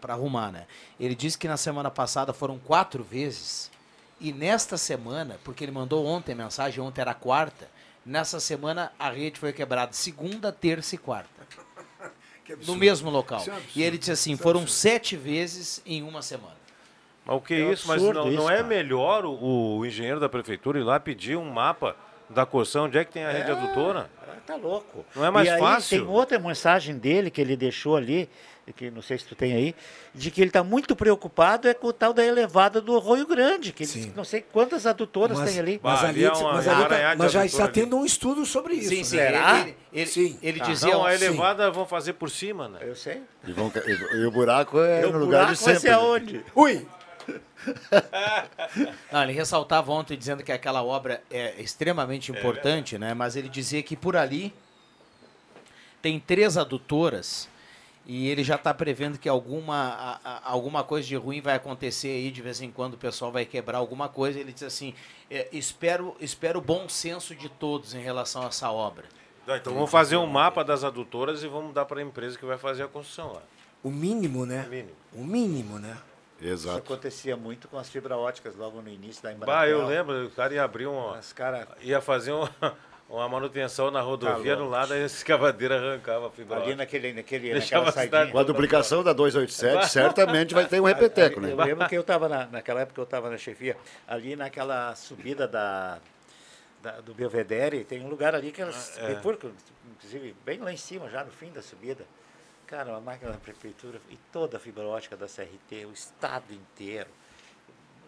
arrumar, 0.09 0.51
né? 0.51 0.67
Ele 0.99 1.15
disse 1.15 1.35
que 1.35 1.47
na 1.47 1.57
semana 1.57 1.89
passada 1.89 2.31
foram 2.31 2.59
quatro 2.59 3.03
vezes. 3.03 3.71
E 4.21 4.31
nesta 4.31 4.77
semana, 4.77 5.39
porque 5.43 5.63
ele 5.63 5.71
mandou 5.71 6.05
ontem 6.05 6.35
mensagem, 6.35 6.79
ontem 6.79 7.01
era 7.01 7.15
quarta, 7.15 7.67
nessa 8.05 8.39
semana 8.39 8.91
a 8.99 9.09
rede 9.09 9.39
foi 9.39 9.51
quebrada 9.51 9.93
segunda, 9.93 10.51
terça 10.51 10.95
e 10.95 10.97
quarta. 10.97 11.29
No 12.67 12.75
mesmo 12.75 13.09
local. 13.09 13.41
É. 13.41 13.59
E 13.75 13.81
ele 13.81 13.97
disse 13.97 14.11
assim, 14.11 14.35
é 14.35 14.37
foram 14.37 14.67
sete 14.67 15.17
vezes 15.17 15.81
em 15.83 16.03
uma 16.03 16.21
semana. 16.21 16.55
Mas 17.25 17.37
o 17.37 17.41
que 17.41 17.55
é, 17.55 17.61
É 17.61 17.73
isso? 17.73 17.87
Mas 17.87 17.99
não, 18.03 18.27
isso, 18.27 18.37
não 18.37 18.47
é 18.47 18.61
melhor 18.61 19.25
o, 19.25 19.77
o 19.79 19.83
engenheiro 19.83 20.19
da 20.19 20.29
prefeitura 20.29 20.77
ir 20.77 20.83
lá 20.83 20.99
pedir 20.99 21.35
um 21.35 21.49
mapa 21.49 21.95
da 22.29 22.45
Corsã, 22.45 22.83
onde 22.83 22.99
é 22.99 23.03
que 23.03 23.11
tem 23.11 23.25
a 23.25 23.31
rede 23.31 23.49
adutora? 23.49 24.11
Ah, 24.21 24.25
Tá 24.45 24.55
louco. 24.55 25.03
Não 25.15 25.25
é 25.25 25.31
mais 25.31 25.47
e 25.47 25.51
aí 25.51 25.59
fácil? 25.59 26.05
Tem 26.05 26.07
outra 26.07 26.37
mensagem 26.37 26.97
dele 26.97 27.31
que 27.31 27.41
ele 27.41 27.57
deixou 27.57 27.95
ali, 27.95 28.29
que 28.73 28.89
não 28.89 29.01
sei 29.01 29.17
se 29.17 29.25
tu 29.25 29.35
tem 29.35 29.53
aí, 29.53 29.75
de 30.13 30.31
que 30.31 30.41
ele 30.41 30.49
está 30.49 30.63
muito 30.63 30.95
preocupado 30.95 31.67
é 31.67 31.73
com 31.73 31.87
o 31.87 31.93
tal 31.93 32.13
da 32.13 32.25
elevada 32.25 32.81
do 32.81 32.97
Arroio 32.97 33.27
Grande, 33.27 33.71
que 33.71 33.83
ele 33.83 33.91
Sim. 33.91 34.13
não 34.15 34.23
sei 34.23 34.41
quantas 34.41 34.85
adutoras 34.87 35.37
Mas, 35.37 35.51
tem 35.51 35.59
ali. 35.59 35.79
mas 35.83 36.01
Bah, 36.01 36.07
ali, 36.09 36.25
ali 36.25 36.35
é 36.35 36.39
uma 36.41 36.53
mas, 36.53 36.67
ali 36.67 36.85
tá- 36.89 37.15
mas 37.17 37.31
já 37.31 37.45
está 37.45 37.63
ali. 37.65 37.73
tendo 37.73 37.95
um 37.95 38.03
estudo 38.05 38.45
sobre 38.45 38.73
isso. 38.75 38.89
Sim, 38.89 38.97
né? 38.97 39.03
sim. 39.03 39.17
Será? 39.17 39.59
Ele, 39.61 39.75
ele, 39.93 40.09
Sim. 40.09 40.39
ele 40.41 40.61
Ah, 40.61 40.65
dizia... 40.65 40.93
Não, 40.93 41.05
a 41.05 41.15
sim. 41.17 41.25
elevada 41.25 41.69
vão 41.69 41.85
fazer 41.85 42.13
por 42.13 42.29
cima, 42.29 42.67
né? 42.67 42.79
Eu 42.81 42.95
sei. 42.95 43.21
E, 43.47 43.51
vão- 43.51 43.71
e 44.13 44.25
o 44.25 44.31
buraco 44.31 44.79
é 44.79 45.05
o 45.05 45.11
no 45.11 45.19
lugar 45.19 45.45
buraco 45.47 45.53
de 45.53 45.63
vai 45.63 45.73
sempre. 45.75 45.79
ser 45.81 45.87
né? 45.89 45.93
aonde? 45.93 46.45
Ui, 46.55 46.87
Não, 49.11 49.23
ele 49.23 49.33
ressaltava 49.33 49.91
ontem 49.91 50.17
dizendo 50.17 50.43
que 50.43 50.51
aquela 50.51 50.83
obra 50.83 51.21
é 51.31 51.59
extremamente 51.61 52.31
É 52.31 52.37
importante, 52.37 52.97
né? 52.97 53.13
Mas 53.13 53.35
ele 53.35 53.49
dizia 53.49 53.81
que 53.81 53.95
por 53.95 54.15
ali 54.15 54.53
tem 56.01 56.19
três 56.19 56.57
adutoras 56.57 57.47
e 58.05 58.27
ele 58.29 58.43
já 58.43 58.55
está 58.55 58.73
prevendo 58.73 59.17
que 59.17 59.27
alguma, 59.27 59.75
a- 59.75 60.19
a- 60.23 60.41
alguma 60.51 60.83
coisa 60.83 61.07
de 61.07 61.15
ruim 61.15 61.41
vai 61.41 61.55
acontecer 61.55 62.09
aí, 62.09 62.29
de 62.31 62.41
vez 62.41 62.61
em 62.61 62.71
quando 62.71 62.93
o 62.93 62.97
pessoal 62.97 63.31
vai 63.31 63.45
quebrar 63.45 63.79
alguma 63.79 64.07
coisa. 64.09 64.39
Ele 64.39 64.53
diz 64.53 64.63
assim: 64.63 64.93
é, 65.29 65.47
espero, 65.51 66.15
espero 66.19 66.59
o 66.59 66.61
bom 66.61 66.87
senso 66.87 67.33
de 67.35 67.49
todos 67.49 67.93
em 67.93 68.01
relação 68.01 68.43
a 68.43 68.47
essa 68.47 68.71
obra. 68.71 69.05
Tá, 69.45 69.57
Então 69.57 69.73
vamos 69.73 69.91
fazer 69.91 70.17
um 70.17 70.25
mapa 70.25 70.63
das 70.63 70.83
adutoras 70.83 71.43
e 71.43 71.47
vamos 71.47 71.73
dar 71.73 71.85
para 71.85 71.99
a 71.99 72.03
empresa 72.03 72.37
que 72.37 72.45
vai 72.45 72.57
fazer 72.57 72.83
a 72.83 72.87
construção 72.87 73.33
lá. 73.33 73.41
O 73.83 73.91
mínimo, 73.91 74.45
né? 74.45 74.63
O 74.65 74.69
mínimo. 74.69 74.91
O 75.13 75.23
mínimo, 75.23 75.79
né? 75.79 75.97
Isso 76.41 76.69
acontecia 76.69 77.37
muito 77.37 77.67
com 77.67 77.77
as 77.77 77.87
fibra 77.89 78.17
óticas 78.17 78.55
logo 78.55 78.81
no 78.81 78.89
início 78.89 79.23
da 79.23 79.31
Embratel. 79.31 79.55
Bah, 79.55 79.67
eu 79.67 79.85
lembro, 79.87 80.25
o 80.25 80.29
cara 80.31 80.53
ia 80.53 80.63
abrir 80.63 80.85
uma. 80.85 81.19
cara... 81.33 81.67
Ia 81.81 82.01
fazer 82.01 82.31
uma, 82.33 82.49
uma 83.07 83.29
manutenção 83.29 83.91
na 83.91 84.01
rodovia, 84.01 84.55
Tá 84.55 84.61
no 84.61 84.67
lado, 84.69 84.93
aí 84.93 85.03
a 85.03 85.05
escavadeira 85.05 85.75
arrancava 85.77 86.27
a 86.27 86.31
fibra 86.31 86.55
Ali 86.55 86.63
ótica. 86.63 86.77
naquele, 86.77 87.13
naquele, 87.13 87.51
Deixava 87.53 87.85
naquela 87.85 87.89
a 87.89 87.91
cidade 87.91 88.11
saidinha. 88.11 88.31
Com 88.33 88.39
a 88.39 88.43
duplicação 88.43 89.03
da 89.03 89.13
287, 89.13 89.89
certamente 89.91 90.53
vai 90.53 90.65
ter 90.65 90.79
um 90.79 90.85
repeteco, 90.85 91.39
né? 91.39 91.51
Eu 91.51 91.57
lembro 91.57 91.87
que 91.87 91.95
eu 91.95 92.01
estava 92.01 92.27
naquela 92.27 92.81
época 92.81 92.99
eu 92.99 93.03
estava 93.03 93.29
na 93.29 93.37
chefia, 93.37 93.77
ali 94.07 94.35
naquela 94.35 94.95
subida 94.95 95.47
da, 95.47 95.99
da- 96.81 96.99
do 97.01 97.13
Belvedere, 97.13 97.83
tem 97.83 98.01
um 98.01 98.07
lugar 98.09 98.33
ali 98.33 98.51
que 98.51 98.61
elas 98.61 98.97
Ah, 98.97 99.11
é. 99.11 99.15
bifurcam, 99.15 99.51
inclusive 99.95 100.35
bem 100.43 100.59
lá 100.59 100.73
em 100.73 100.77
cima, 100.77 101.09
já 101.09 101.23
no 101.23 101.31
fim 101.31 101.51
da 101.51 101.61
subida. 101.61 102.03
Cara, 102.65 102.95
a 102.95 102.99
máquina 102.99 103.31
da 103.31 103.37
prefeitura 103.37 103.99
e 104.09 104.17
toda 104.33 104.57
a 104.57 104.59
fibra 104.59 104.83
ótica 104.83 105.15
da 105.15 105.27
CRT, 105.27 105.85
o 105.85 105.91
estado 105.93 106.51
inteiro, 106.51 107.09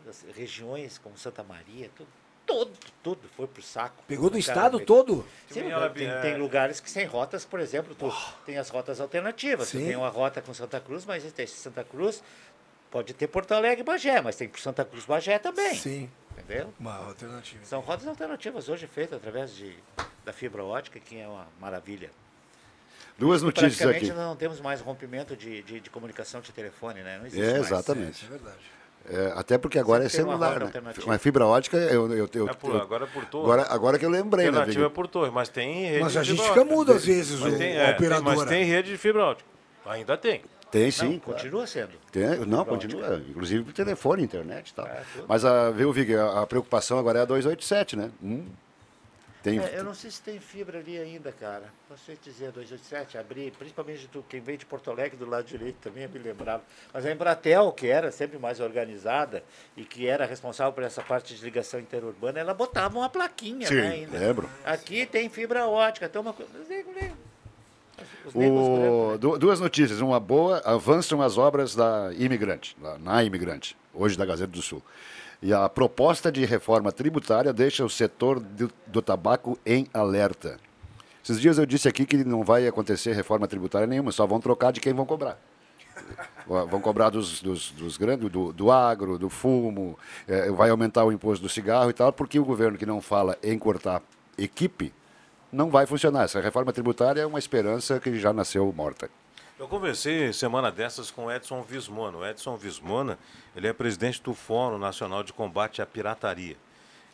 as 0.09 0.25
regiões 0.35 0.97
como 0.97 1.15
Santa 1.15 1.43
Maria, 1.43 1.91
tudo, 1.95 2.07
tudo, 2.47 2.71
tudo 3.03 3.19
foi 3.35 3.45
pro 3.45 3.61
saco. 3.61 4.03
Pegou 4.07 4.29
do 4.29 4.37
estado 4.39 4.79
todo? 4.79 5.23
Sim, 5.51 5.69
Ela- 5.69 5.89
tem, 5.89 6.07
é. 6.07 6.21
tem 6.21 6.37
lugares 6.37 6.79
que 6.79 6.89
sem 6.89 7.05
rotas, 7.05 7.45
por 7.45 7.59
exemplo, 7.59 7.93
tu 7.93 8.11
tem 8.45 8.57
as 8.57 8.69
rotas 8.69 8.99
alternativas. 8.99 9.69
Tu 9.69 9.77
Sim. 9.77 9.85
tem 9.87 9.95
uma 9.95 10.09
rota 10.09 10.41
com 10.41 10.53
Santa 10.53 10.79
Cruz, 10.79 11.05
mas 11.05 11.23
esse 11.25 11.47
Santa 11.55 11.83
Cruz 11.83 12.23
pode 12.89 13.13
ter 13.13 13.27
Porto 13.27 13.51
Alegre 13.51 13.81
e 13.81 13.83
Bagé, 13.83 14.21
mas 14.21 14.35
tem 14.35 14.47
por 14.47 14.59
Santa 14.59 14.83
Cruz 14.85 15.05
Bagé 15.05 15.37
também. 15.37 15.75
Sim. 15.75 16.09
Entendeu? 16.31 16.73
Uma 16.79 16.95
alternativa. 16.95 17.63
São 17.65 17.79
rotas 17.81 18.07
alternativas 18.07 18.69
hoje 18.69 18.87
feitas 18.87 19.17
através 19.17 19.53
de, 19.55 19.75
da 20.23 20.31
fibra 20.31 20.63
ótica, 20.63 20.99
que 20.99 21.19
é 21.19 21.27
uma 21.27 21.47
maravilha. 21.59 22.09
Duas 23.17 23.41
notícias 23.41 23.75
praticamente 23.77 24.05
aqui. 24.11 24.13
nós 24.19 24.27
não 24.27 24.35
temos 24.35 24.61
mais 24.61 24.79
rompimento 24.79 25.35
de, 25.35 25.63
de, 25.63 25.79
de 25.79 25.89
comunicação 25.89 26.39
de 26.39 26.51
telefone, 26.51 27.01
né? 27.01 27.17
Não 27.17 27.25
existe 27.25 27.43
É, 27.43 27.53
mais. 27.53 27.65
exatamente. 27.65 28.23
É, 28.25 28.29
verdade. 28.29 28.57
É, 29.09 29.31
até 29.35 29.57
porque 29.57 29.79
agora 29.79 30.03
é 30.03 30.09
celular, 30.09 30.59
né? 30.59 30.71
Uma 31.05 31.17
fibra 31.17 31.45
ótica, 31.45 31.77
eu, 31.77 32.11
eu, 32.11 32.29
eu, 32.33 32.49
É 32.49 32.53
por- 32.53 32.75
eu- 32.75 32.81
agora 32.81 33.05
é 33.05 33.07
por 33.07 33.25
torre. 33.25 33.43
Agora, 33.45 33.65
agora 33.69 33.99
que 33.99 34.05
eu 34.05 34.09
lembrei, 34.09 34.45
né, 34.45 34.57
Alternativa 34.57 34.85
é 34.85 34.89
por 34.89 35.07
torre, 35.07 35.31
mas 35.31 35.47
tem 35.47 35.85
rede 35.85 35.99
Mas 36.03 36.17
a 36.17 36.23
gente 36.23 36.41
fica 36.41 36.65
mudo 36.65 36.91
às 36.91 37.05
vezes, 37.05 37.39
Mas 37.39 37.53
o- 37.53 37.57
tem, 37.57 37.77
a 37.77 37.81
é, 37.83 37.91
operadora. 37.93 38.35
Mas 38.35 38.49
tem 38.49 38.65
rede 38.65 38.91
de 38.91 38.97
fibra 38.97 39.23
ótica. 39.23 39.49
Ainda 39.85 40.17
tem. 40.17 40.41
Tem 40.69 40.91
sim. 40.91 41.13
Não, 41.13 41.19
continua 41.19 41.65
sendo. 41.65 41.91
Tem, 42.11 42.23
não, 42.45 42.65
continua. 42.65 43.23
Inclusive 43.29 43.63
por 43.63 43.71
telefone, 43.73 44.23
internet 44.23 44.71
e 44.71 44.73
tal. 44.73 44.89
Mas, 45.25 45.45
a, 45.45 45.71
viu, 45.71 45.93
Vig, 45.93 46.13
a, 46.13 46.41
a 46.41 46.45
preocupação 46.47 46.99
agora 46.99 47.19
é 47.19 47.21
a 47.21 47.25
287, 47.25 47.95
né? 47.95 48.11
Hum. 48.21 48.45
Tem, 49.43 49.59
É, 49.59 49.77
eu 49.79 49.83
não 49.83 49.93
sei 49.93 50.09
se 50.11 50.21
tem 50.21 50.39
fibra 50.39 50.79
ali 50.79 50.97
ainda, 50.97 51.31
cara. 51.31 51.65
Não 51.89 51.95
sei 51.97 52.17
dizer, 52.21 52.51
287, 52.51 53.17
abri, 53.17 53.53
principalmente 53.57 54.07
do, 54.07 54.23
quem 54.23 54.41
veio 54.41 54.57
de 54.57 54.65
Porto 54.65 54.89
Alegre 54.91 55.15
do 55.15 55.25
lado 55.29 55.45
direito 55.45 55.75
também, 55.81 56.07
me 56.07 56.19
lembrava. 56.19 56.63
Mas 56.93 57.05
a 57.05 57.11
Embratel, 57.11 57.71
que 57.71 57.87
era 57.87 58.11
sempre 58.11 58.37
mais 58.39 58.59
organizada 58.59 59.43
e 59.77 59.85
que 59.85 60.07
era 60.07 60.25
responsável 60.25 60.73
por 60.73 60.83
essa 60.83 61.01
parte 61.01 61.35
de 61.35 61.43
ligação 61.43 61.79
interurbana, 61.79 62.39
ela 62.39 62.53
botava 62.53 62.97
uma 62.97 63.09
plaquinha 63.09 63.67
Sim, 63.67 63.75
né, 63.75 63.89
ainda. 63.89 64.17
lembro. 64.17 64.49
Aqui 64.65 65.05
tem 65.05 65.29
fibra 65.29 65.65
ótica, 65.67 66.09
tem 66.09 66.19
uma 66.19 66.33
coisa. 66.33 66.51
Né? 66.67 67.13
O, 68.35 69.17
du- 69.17 69.37
duas 69.39 69.59
notícias. 69.59 70.01
Uma 70.01 70.19
boa, 70.19 70.61
avançam 70.65 71.21
as 71.21 71.37
obras 71.37 71.73
da 71.75 72.11
Imigrante, 72.17 72.75
na 72.99 73.23
Imigrante, 73.23 73.75
hoje 73.93 74.17
da 74.17 74.25
Gazeta 74.25 74.51
do 74.51 74.61
Sul. 74.61 74.83
E 75.41 75.53
a 75.53 75.69
proposta 75.69 76.31
de 76.31 76.45
reforma 76.45 76.91
tributária 76.91 77.53
deixa 77.53 77.85
o 77.85 77.89
setor 77.89 78.39
do, 78.39 78.71
do 78.87 79.01
tabaco 79.01 79.57
em 79.65 79.87
alerta. 79.93 80.57
Esses 81.23 81.39
dias 81.39 81.57
eu 81.57 81.65
disse 81.65 81.87
aqui 81.87 82.05
que 82.05 82.23
não 82.23 82.43
vai 82.43 82.67
acontecer 82.67 83.13
reforma 83.13 83.47
tributária 83.47 83.85
nenhuma, 83.85 84.11
só 84.11 84.25
vão 84.25 84.39
trocar 84.39 84.71
de 84.71 84.79
quem 84.79 84.93
vão 84.93 85.05
cobrar. 85.05 85.37
Vão 86.47 86.79
cobrar 86.79 87.09
dos, 87.09 87.41
dos, 87.41 87.71
dos 87.71 87.97
grandes, 87.97 88.29
do, 88.29 88.53
do 88.53 88.71
agro, 88.71 89.17
do 89.17 89.29
fumo, 89.29 89.99
eh, 90.25 90.49
vai 90.51 90.69
aumentar 90.69 91.03
o 91.03 91.11
imposto 91.11 91.43
do 91.43 91.49
cigarro 91.49 91.89
e 91.89 91.93
tal, 91.93 92.13
porque 92.13 92.39
o 92.39 92.45
governo 92.45 92.77
que 92.77 92.85
não 92.85 93.01
fala 93.01 93.37
em 93.43 93.59
cortar 93.59 94.01
equipe 94.37 94.93
não 95.51 95.69
vai 95.69 95.85
funcionar. 95.85 96.23
Essa 96.23 96.39
reforma 96.39 96.71
tributária 96.71 97.19
é 97.19 97.25
uma 97.25 97.39
esperança 97.39 97.99
que 97.99 98.17
já 98.17 98.31
nasceu 98.31 98.71
morta. 98.71 99.09
Eu 99.59 99.67
conversei 99.67 100.31
semana 100.33 100.71
dessas 100.71 101.09
com 101.09 101.25
o 101.25 101.31
Edson 101.31 101.61
Vismona. 101.63 102.17
O 102.19 102.25
Edson 102.25 102.55
Vismona, 102.55 103.17
ele 103.55 103.67
é 103.67 103.73
presidente 103.73 104.21
do 104.21 104.33
Fórum 104.33 104.77
Nacional 104.77 105.23
de 105.23 105.33
Combate 105.33 105.81
à 105.81 105.85
Pirataria. 105.85 106.55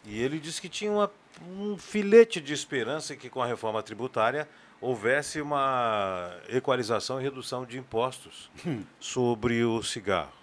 E 0.05 0.21
ele 0.21 0.39
disse 0.39 0.61
que 0.61 0.67
tinha 0.67 0.91
uma- 0.91 1.11
um 1.41 1.77
filete 1.77 2.41
de 2.41 2.53
esperança 2.53 3.15
que 3.15 3.29
com 3.29 3.41
a 3.41 3.45
reforma 3.45 3.81
tributária 3.81 4.47
houvesse 4.81 5.39
uma 5.39 6.35
equalização 6.49 7.19
e 7.21 7.23
redução 7.23 7.65
de 7.65 7.77
impostos 7.77 8.51
sobre 8.99 9.63
os 9.63 9.89
cigarros. 9.89 10.33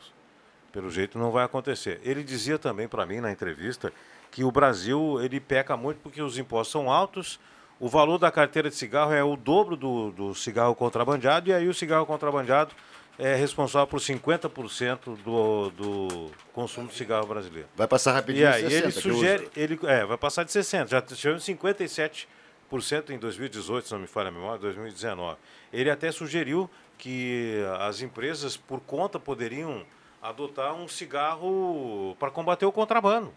Pelo 0.72 0.90
jeito 0.90 1.18
não 1.18 1.30
vai 1.30 1.44
acontecer. 1.44 2.00
Ele 2.02 2.24
dizia 2.24 2.58
também 2.58 2.88
para 2.88 3.04
mim 3.04 3.20
na 3.20 3.30
entrevista 3.30 3.92
que 4.30 4.42
o 4.42 4.50
Brasil 4.50 5.20
ele 5.22 5.38
peca 5.38 5.76
muito 5.76 5.98
porque 5.98 6.22
os 6.22 6.38
impostos 6.38 6.72
são 6.72 6.90
altos, 6.90 7.38
o 7.80 7.88
valor 7.88 8.18
da 8.18 8.30
carteira 8.30 8.68
de 8.68 8.76
cigarro 8.76 9.12
é 9.12 9.24
o 9.24 9.36
dobro 9.36 9.74
do, 9.74 10.10
do 10.12 10.34
cigarro 10.34 10.74
contrabandeado 10.74 11.48
e 11.48 11.52
aí 11.52 11.66
o 11.66 11.72
cigarro 11.72 12.04
contrabandeado 12.04 12.74
é 13.18 13.34
responsável 13.34 13.86
por 13.86 14.00
50% 14.00 15.16
do, 15.24 15.70
do 15.70 16.30
consumo 16.52 16.88
de 16.88 16.94
cigarro 16.94 17.26
brasileiro. 17.26 17.68
Vai 17.74 17.88
passar 17.88 18.12
rapidinho 18.12 18.44
E 18.44 18.46
aí 18.46 18.62
60, 18.62 18.76
ele 18.76 18.92
sugere, 18.92 19.48
ele 19.56 19.80
é, 19.84 20.04
vai 20.04 20.18
passar 20.18 20.44
de 20.44 20.52
60, 20.52 20.88
já 20.88 21.16
chegou 21.16 21.36
em 21.36 21.40
57% 21.40 22.26
em 23.10 23.18
2018, 23.18 23.88
se 23.88 23.92
não 23.92 24.00
me 24.00 24.06
falha 24.06 24.28
a 24.28 24.32
memória, 24.32 24.58
2019. 24.58 25.38
Ele 25.72 25.90
até 25.90 26.12
sugeriu 26.12 26.68
que 26.98 27.62
as 27.78 28.02
empresas 28.02 28.56
por 28.58 28.80
conta 28.80 29.18
poderiam 29.18 29.84
adotar 30.22 30.74
um 30.74 30.86
cigarro 30.86 32.14
para 32.18 32.30
combater 32.30 32.66
o 32.66 32.72
contrabando. 32.72 33.32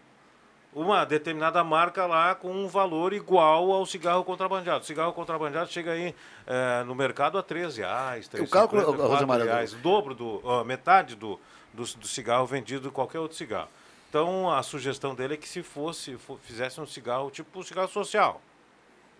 Uma 0.74 1.04
determinada 1.04 1.62
marca 1.62 2.04
lá 2.04 2.34
com 2.34 2.50
um 2.50 2.66
valor 2.66 3.12
igual 3.12 3.70
ao 3.70 3.86
cigarro 3.86 4.24
contrabandeado. 4.24 4.82
O 4.82 4.86
cigarro 4.86 5.12
contrabandeado 5.12 5.70
chega 5.70 5.92
aí 5.92 6.12
eh, 6.46 6.82
no 6.84 6.96
mercado 6.96 7.38
a 7.38 7.42
13 7.44 7.80
reais, 7.82 8.26
13 8.26 8.44
O 8.46 8.50
cálculo, 8.50 8.82
Rosemary, 9.08 9.44
reais, 9.44 9.72
o 9.72 9.76
dobro 9.76 10.14
do, 10.14 10.40
ó, 10.42 10.64
metade 10.64 11.14
do, 11.14 11.38
do, 11.72 11.84
do 11.84 12.08
cigarro 12.08 12.44
vendido 12.44 12.88
em 12.88 12.90
qualquer 12.90 13.20
outro 13.20 13.36
cigarro. 13.36 13.68
Então 14.10 14.50
a 14.52 14.62
sugestão 14.64 15.14
dele 15.14 15.34
é 15.34 15.36
que 15.36 15.48
se 15.48 15.62
fosse, 15.62 16.16
fo- 16.16 16.38
fizesse 16.42 16.80
um 16.80 16.86
cigarro 16.86 17.30
tipo 17.30 17.56
um 17.56 17.62
cigarro 17.62 17.88
social, 17.88 18.40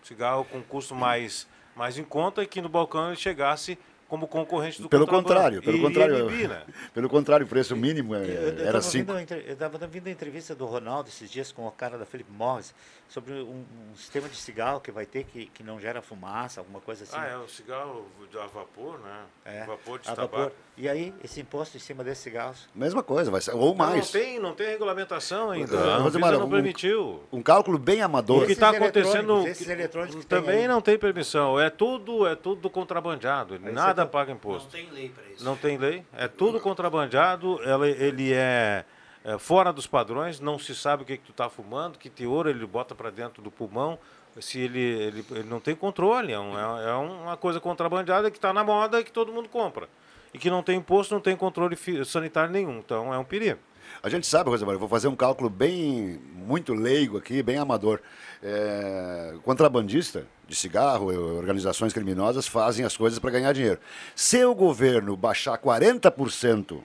cigarro 0.03 0.43
com 0.45 0.61
custo 0.61 0.93
mais, 0.93 1.47
mais 1.73 1.97
em 1.97 2.03
conta 2.03 2.43
e 2.43 2.47
que 2.47 2.61
no 2.61 2.67
balcão 2.69 3.07
ele 3.07 3.15
chegasse 3.15 3.77
como 4.15 4.27
concorrente 4.27 4.81
do 4.81 4.87
Pelo 4.87 5.05
contrário, 5.05 5.61
pelo 5.61 5.77
E 5.77 5.81
contrário, 5.81 6.29
né? 6.29 6.63
pelo 6.93 7.09
contrário, 7.09 7.45
o 7.45 7.49
preço 7.49 7.75
mínimo 7.75 8.15
é- 8.15 8.19
Eu 8.19 8.47
era 8.47 8.79
estava 8.79 8.81
5. 8.81 9.05
vendo, 9.11 9.17
a 9.17 9.21
entre- 9.21 9.43
eu 9.45 9.53
estava 9.53 9.77
vendo 9.87 10.07
a 10.07 10.11
entrevista 10.11 10.55
do 10.55 10.65
Ronaldo 10.65 11.09
esses 11.09 11.29
dias 11.29 11.51
com 11.51 11.67
o 11.67 11.71
cara 11.71 11.97
da 11.97 12.05
Philip 12.05 12.31
Morris 12.31 12.73
sobre 13.09 13.33
um, 13.33 13.65
um 13.91 13.95
sistema 13.95 14.29
de 14.29 14.37
cigarro 14.37 14.79
que 14.79 14.89
vai 14.91 15.05
ter 15.05 15.25
que, 15.25 15.47
que 15.47 15.63
não 15.63 15.79
gera 15.79 16.01
fumaça, 16.01 16.61
alguma 16.61 16.79
coisa 16.79 17.03
assim. 17.03 17.15
Ah, 17.17 17.27
é 17.27 17.37
o 17.37 17.47
cigarro 17.49 18.05
de 18.31 18.37
a 18.39 18.47
vapor, 18.47 18.97
né? 18.99 19.19
É, 19.43 19.65
Vapor 19.65 19.99
de 19.99 20.09
a 20.09 20.15
tabaco. 20.15 20.37
vapor. 20.37 20.51
E 20.77 20.89
aí, 20.89 21.13
esse 21.23 21.39
imposto 21.39 21.77
em 21.77 21.79
cima 21.79 22.03
desses 22.03 22.23
cigarros? 22.23 22.67
Mesma 22.73 23.01
coisa, 23.03 23.29
vai 23.31 23.39
ser, 23.41 23.51
ou 23.55 23.69
Não, 23.69 23.75
mais. 23.75 24.11
Não 24.13 24.21
tem, 24.21 24.39
não 24.39 24.53
tem 24.53 24.67
regulamentação 24.67 25.51
ainda. 25.51 25.73
Eh, 25.73 25.77
A 25.77 25.81
Anvisa 25.81 26.03
Rosemary, 26.03 26.37
não 26.37 26.47
um- 26.47 26.49
permitiu. 26.49 27.23
Um 27.31 27.41
cálculo 27.41 27.77
bem 27.77 28.01
amador. 28.01 28.43
O 28.43 28.45
que 28.45 28.51
está 28.53 28.69
acontecendo 28.71 29.15
eletrônicos, 29.15 29.51
esses 29.51 29.69
eletrônicos 29.69 30.15
que 30.21 30.25
também 30.25 30.67
não 30.67 30.81
tem 30.81 30.97
permissão. 30.97 31.57
É 31.59 31.69
tudo, 31.69 32.27
é 32.27 32.35
tudo 32.35 32.69
contrabandeado. 32.69 33.53
Aí 33.53 33.71
Nada 33.71 34.04
tá- 34.05 34.11
paga 34.11 34.31
imposto. 34.31 34.65
Não 34.65 34.83
tem 34.83 34.89
lei 34.91 35.09
para 35.09 35.23
isso. 35.33 35.43
Não 35.45 35.55
tem 35.55 35.77
lei. 35.77 36.03
É 36.15 36.27
tudo 36.27 36.59
contrabandeado. 36.59 37.61
Ela, 37.63 37.87
ele 37.87 38.33
é, 38.33 38.85
é 39.23 39.37
fora 39.37 39.71
dos 39.73 39.87
padrões. 39.87 40.39
Não 40.39 40.57
se 40.59 40.73
sabe 40.75 41.03
o 41.03 41.05
que, 41.05 41.17
que 41.17 41.23
tu 41.25 41.31
está 41.31 41.49
fumando, 41.49 41.97
que 41.99 42.09
teor 42.09 42.47
ele 42.47 42.65
bota 42.65 42.93
para 42.95 43.09
dentro 43.09 43.41
do 43.41 43.51
pulmão. 43.51 43.97
Se 44.39 44.59
ele, 44.59 44.79
ele, 44.79 45.25
ele 45.31 45.49
não 45.49 45.59
tem 45.61 45.75
controle. 45.75 46.33
É, 46.33 46.39
um- 46.39 46.57
é- 46.59 46.89
é 46.89 46.93
uma 46.93 47.37
coisa 47.37 47.59
contrabandeada 47.59 48.29
que 48.29 48.37
está 48.37 48.51
na 48.53 48.63
moda 48.63 48.99
e 48.99 49.03
que 49.03 49.11
todo 49.11 49.31
mundo 49.31 49.47
compra. 49.49 49.87
E 50.33 50.37
que 50.37 50.49
não 50.49 50.61
tem 50.61 50.77
imposto, 50.77 51.13
não 51.13 51.21
tem 51.21 51.35
controle 51.37 51.77
sanitário 52.05 52.51
nenhum. 52.51 52.79
Então 52.79 53.13
é 53.13 53.17
um 53.17 53.23
perigo. 53.23 53.59
A 54.05 54.09
gente 54.09 54.27
sabe, 54.27 54.51
Rosemary, 54.51 54.77
vou 54.77 54.87
fazer 54.87 55.07
um 55.07 55.15
cálculo 55.15 55.49
bem, 55.49 56.19
muito 56.35 56.75
leigo 56.75 57.17
aqui, 57.17 57.41
bem 57.41 57.57
amador. 57.57 57.99
É, 58.43 59.33
contrabandista 59.43 60.27
de 60.47 60.55
cigarro, 60.55 61.11
eh, 61.11 61.17
organizações 61.17 61.91
criminosas 61.91 62.47
fazem 62.47 62.85
as 62.85 62.95
coisas 62.95 63.17
para 63.17 63.31
ganhar 63.31 63.51
dinheiro. 63.51 63.79
Se 64.15 64.45
o 64.45 64.53
governo 64.53 65.17
baixar 65.17 65.57
40% 65.57 66.81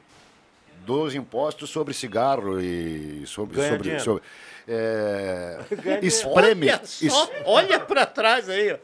dos 0.86 1.14
impostos 1.14 1.68
sobre 1.68 1.92
cigarro 1.92 2.58
e 2.58 3.22
sobre. 3.26 3.56
Ganha 3.56 3.68
sobre, 3.68 3.82
dinheiro. 3.82 4.02
sobre 4.04 4.22
é, 4.66 5.58
espreme. 6.00 6.68
Olha, 6.70 6.80
es- 6.82 7.30
olha 7.44 7.80
pra 7.80 8.06
trás 8.06 8.48
aí, 8.48 8.72
ó. 8.72 8.78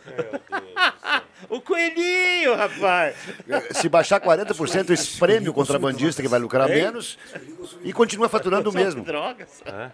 O 1.49 1.61
coelhinho, 1.61 2.55
rapaz. 2.57 3.15
Se 3.73 3.89
baixar 3.89 4.21
40%, 4.21 4.91
espreme 4.91 5.49
o 5.49 5.53
contrabandista 5.55 6.23
que 6.23 6.29
vai 6.29 6.39
lucrar 6.41 6.69
menos 6.69 7.19
e 7.83 7.93
continua 7.93 8.29
faturando 8.29 8.71
o 8.71 8.73
mesmo. 8.73 9.05
Drogas. 9.05 9.63
É? 9.67 9.91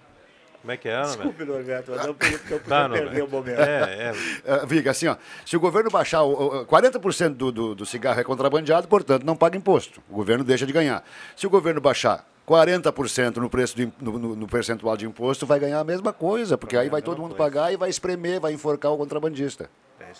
Como 0.61 0.71
é 0.71 0.77
que 0.77 0.89
é, 0.89 0.93
Norberto? 0.95 1.17
Desculpe, 1.17 1.45
Norberto, 1.45 1.91
mas 1.91 2.07
podia, 2.07 2.31
não 2.31 2.39
podia 2.39 2.61
Tá, 2.61 2.89
perder 2.89 3.25
o 3.25 3.29
momento. 3.29 3.59
É, 3.61 4.13
é. 4.45 4.53
É, 4.63 4.65
Viga, 4.67 4.93
assim, 4.93 5.09
ó, 5.09 5.17
se 5.45 5.57
o 5.57 5.61
governo 5.61 5.91
baixar 5.91 6.23
o, 6.23 6.61
o- 6.63 6.67
40% 6.67 7.31
do, 7.31 7.51
do, 7.51 7.75
do 7.75 7.85
cigarro 7.85 8.21
é 8.21 8.23
contrabandeado, 8.23 8.87
portanto, 8.87 9.25
não 9.25 9.35
paga 9.35 9.57
imposto. 9.57 10.01
O 10.09 10.15
governo 10.15 10.45
deixa 10.45 10.65
de 10.65 10.73
ganhar. 10.73 11.03
Se 11.35 11.49
o 11.49 11.51
governo 11.51 11.81
baixar 11.81 12.25
40% 12.49 13.39
no 13.39 13.51
preço 13.51 13.77
do, 13.77 13.93
no, 14.01 14.19
no- 14.21 14.37
no 14.37 14.47
percentual 14.47 14.97
de 14.97 15.05
imposto, 15.05 15.45
vai 15.45 15.59
ganhar 15.59 15.81
a 15.81 15.85
mesma 15.85 16.13
coisa, 16.13 16.57
porque 16.57 16.77
aí 16.77 16.89
vai 16.89 17.03
todo 17.03 17.21
mundo 17.21 17.35
pagar 17.35 17.73
e 17.73 17.77
vai 17.77 17.91
espremer, 17.91 18.39
vai 18.39 18.53
enforcar 18.53 18.93
o 18.93 18.97
contrabandista. 18.97 19.69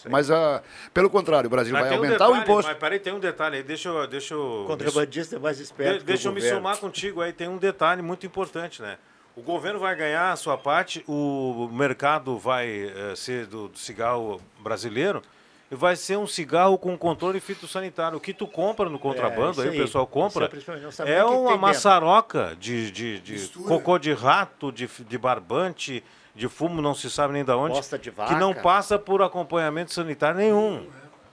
Mas, 0.09 0.31
ah, 0.31 0.63
pelo 0.93 1.09
contrário, 1.11 1.47
o 1.47 1.51
Brasil 1.51 1.73
Mas 1.73 1.83
vai 1.83 1.91
tem 1.91 1.99
um 1.99 2.03
aumentar 2.05 2.27
o 2.29 2.33
detalhe, 2.33 2.45
imposto. 2.51 2.71
Mas 2.71 2.79
peraí, 2.81 2.99
tem 2.99 3.13
um 3.13 3.21
detalhe 3.21 3.57
aí, 3.57 3.63
deixa 3.63 3.89
eu. 3.89 4.07
Deixa 4.07 4.35
eu 4.35 4.63
O 4.63 4.67
contrabandista 4.67 5.37
é 5.37 5.39
mais 5.39 5.61
esperto 5.61 5.93
De- 5.95 5.99
que 6.01 6.05
Deixa 6.05 6.29
o 6.29 6.31
eu 6.31 6.35
me 6.35 6.41
governo. 6.41 6.59
somar 6.61 6.77
contigo 6.79 7.21
aí, 7.21 7.33
tem 7.33 7.49
um 7.49 7.57
detalhe 7.59 8.03
muito 8.03 8.27
importante, 8.27 8.81
né? 8.83 8.99
O 9.35 9.41
governo 9.41 9.79
vai 9.79 9.97
ganhar 9.97 10.31
a 10.33 10.37
sua 10.37 10.59
parte, 10.59 11.03
o 11.09 11.67
mercado 11.73 12.39
vai 12.39 12.69
eh, 12.95 13.15
ser 13.17 13.47
do, 13.47 13.69
do 13.69 13.79
cigarro 13.79 14.39
brasileiro 14.61 15.23
e 15.71 15.75
vai 15.75 15.97
ser 15.97 16.19
um 16.19 16.27
cigarro 16.27 16.77
com 16.77 16.99
controle 16.99 17.41
fitossanitário. 17.41 18.19
O 18.19 18.21
que 18.21 18.35
tu 18.35 18.47
compra 18.47 18.91
no 18.91 18.99
contrabando, 18.99 19.53
isso 19.53 19.61
aí, 19.63 19.69
aí. 19.71 19.79
o 19.79 19.83
pessoal 19.85 20.07
compra, 20.07 20.51
Isso 20.55 21.03
é 21.03 21.15
é 21.15 21.25
o 21.25 21.45
uma 21.45 21.57
maçaroca 21.57 22.55
de, 22.61 22.91
de, 22.91 23.21
de 23.21 23.49
cocô 23.67 23.99
de 23.99 24.13
rato, 24.13 24.71
de, 24.71 24.87
de 24.87 25.17
barbante, 25.17 26.05
de 26.35 26.49
fumo, 26.49 26.81
não 26.81 26.95
se 26.95 27.11
sabe 27.11 27.35
nem 27.35 27.45
de 27.45 27.53
onde, 27.53 27.81
que 28.29 28.35
não 28.35 28.55
passa 28.55 28.99
por 28.99 29.23
acompanhamento 29.23 29.93
sanitário 29.93 30.39
nenhum. 30.39 30.87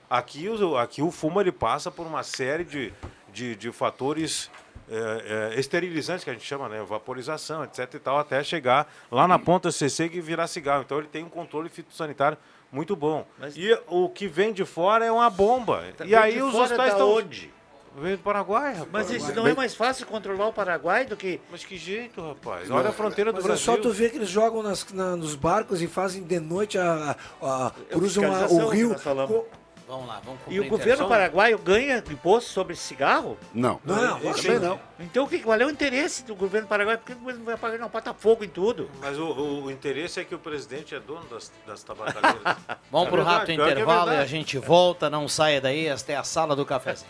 Aqui 0.10 0.50
o, 0.50 0.78
aqui 0.78 1.02
o 1.02 1.12
fumo 1.12 1.40
ele 1.40 1.52
passa 1.52 1.92
por 1.92 2.06
uma 2.06 2.24
série 2.24 2.64
de, 2.64 2.94
de, 3.32 3.56
de 3.56 3.72
fatores 3.72 4.50
é, 4.90 5.52
é, 5.56 5.60
esterilizantes, 5.60 6.24
que 6.24 6.32
a 6.32 6.34
gente 6.34 6.46
chama, 6.46 6.68
né? 6.68 6.82
Vaporização, 6.82 7.64
etc 7.64 7.94
e 7.94 8.00
tal, 8.00 8.18
até 8.18 8.44
chegar 8.44 8.92
lá 9.12 9.28
na 9.28 9.38
ponta 9.38 9.72
CC 9.72 10.10
e 10.12 10.20
virar 10.20 10.48
cigarro. 10.48 10.82
Então 10.82 10.98
ele 10.98 11.08
tem 11.08 11.24
um 11.24 11.30
controle 11.30 11.70
fitossanitário 11.70 12.38
muito 12.72 12.96
bom. 12.96 13.26
E 13.56 13.78
o 13.88 14.10
que 14.10 14.28
vem 14.28 14.52
de 14.52 14.66
fora 14.66 15.06
é 15.06 15.12
uma 15.12 15.30
bomba. 15.30 15.84
Tá- 15.96 16.06
e 16.06 16.16
aí 16.16 16.42
os 16.42 16.56
hospitais 16.56 16.90
da 16.90 16.98
estão... 16.98 17.16
onde? 17.16 17.54
Vem 18.00 18.16
do 18.16 18.22
Paraguai, 18.24 18.74
rapaz. 18.74 18.90
Mas 18.92 19.12
isso 19.12 19.34
não 19.34 19.46
é 19.48 19.54
mais 19.54 19.76
fácil 19.76 20.06
controlar 20.08 20.48
o 20.48 20.54
Paraguai 20.54 21.06
do 21.06 21.16
que. 21.18 21.40
Mas 21.52 21.64
que 21.64 21.78
jeito, 21.78 22.22
rapaz? 22.22 22.70
Olha 22.72 22.90
a 22.90 22.94
fronteira 22.94 23.32
do 23.32 23.36
Mas 23.38 23.44
Brasil. 23.46 23.74
é 23.74 23.76
só 23.78 23.82
tu 23.82 23.92
ver 23.92 24.10
que 24.12 24.18
eles 24.18 24.30
jogam 24.30 24.64
nas- 24.64 24.86
na- 24.94 25.16
nos 25.16 25.36
barcos 25.36 25.82
e 25.82 25.88
fazem 25.88 26.24
de 26.24 26.40
noite 26.40 26.78
a, 26.78 27.16
a- 27.42 27.68
a- 27.68 27.72
cruzam 27.92 28.24
a- 28.34 28.48
o 28.48 28.68
rio. 28.70 28.96
Vamos 29.88 30.08
lá, 30.08 30.22
vamos 30.24 30.40
E 30.48 30.60
o 30.60 30.70
governo 30.70 31.08
paraguaio 31.10 31.58
ganha 31.58 31.98
imposto 32.12 32.52
sobre 32.52 32.76
cigarro? 32.76 33.36
Não. 33.52 33.80
Não, 33.84 33.96
não, 34.20 34.34
também 34.34 34.60
não. 34.60 34.80
Então 35.00 35.24
o 35.24 35.28
que, 35.28 35.40
qual 35.40 35.60
é 35.60 35.66
o 35.66 35.70
interesse 35.72 36.24
do 36.24 36.36
governo 36.36 36.68
paraguaio? 36.68 37.00
Por 37.00 37.08
que 37.08 37.14
o 37.14 37.16
governo 37.16 37.40
não 37.40 37.46
vai 37.48 37.58
pagar 37.58 37.80
não 37.80 37.90
bota 37.90 38.14
fogo 38.14 38.44
em 38.44 38.48
tudo? 38.50 38.88
Mas 39.02 39.18
o, 39.18 39.24
o- 39.26 39.64
o 39.64 39.72
interesse 39.72 40.20
é 40.20 40.24
que 40.24 40.36
o 40.36 40.38
presidente 40.38 40.94
é 40.94 41.00
dono 41.00 41.26
das, 41.32 41.52
das 41.66 41.82
tabacaleiras. 41.82 42.40
Vamos 42.92 43.08
É 43.08 43.10
pro 43.10 43.18
verdade, 43.18 43.40
rápido 43.40 43.64
é 43.64 43.72
intervalo 43.72 44.12
e 44.12 44.18
a 44.18 44.26
gente 44.26 44.60
volta. 44.60 45.10
Não 45.10 45.28
saia 45.28 45.60
daí, 45.60 45.88
esta 45.88 46.12
é 46.12 46.16
a 46.18 46.24
sala 46.24 46.56
do 46.56 46.68
cafezinho. 46.68 47.10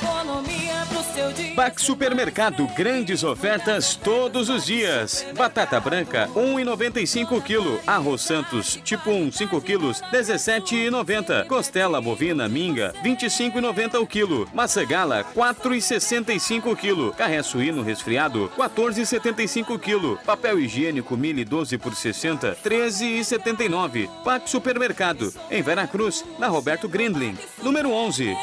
Economia 0.00 0.86
pro 0.88 1.02
seu 1.14 1.32
dia. 1.32 1.54
Bax 1.54 1.82
Supermercado, 1.82 2.66
grandes 2.68 3.24
ofertas 3.24 3.94
todos 3.94 4.48
os 4.48 4.64
dias. 4.64 5.26
Batata 5.36 5.80
branca, 5.80 6.28
1,95 6.34 7.42
kg. 7.42 7.80
Arroz 7.86 8.22
Santos, 8.22 8.78
tipo 8.84 9.10
1, 9.10 9.32
5 9.32 9.60
kg, 9.60 9.78
17,90. 10.12 11.46
Costela 11.46 12.00
bovina 12.00 12.48
minga, 12.48 12.94
25,90 13.02 14.00
o 14.00 14.06
quilo. 14.06 14.48
Maçã 14.54 14.84
gala, 14.84 15.24
4,65 15.34 16.76
kg. 16.76 17.16
Carré 17.16 17.42
suíno 17.42 17.82
resfriado, 17.82 18.50
14,75 18.56 19.78
kg. 19.78 20.22
Papel 20.24 20.60
higiênico 20.60 21.16
Mili 21.16 21.44
12 21.44 21.78
por 21.78 21.94
60, 21.94 22.56
13,79. 22.64 24.08
Bax 24.24 24.50
Supermercado, 24.50 25.32
em 25.50 25.62
Veracruz, 25.62 26.24
na 26.38 26.46
Roberto 26.46 26.88
Grindlin, 26.88 27.36
número 27.62 27.90
11. 27.90 28.36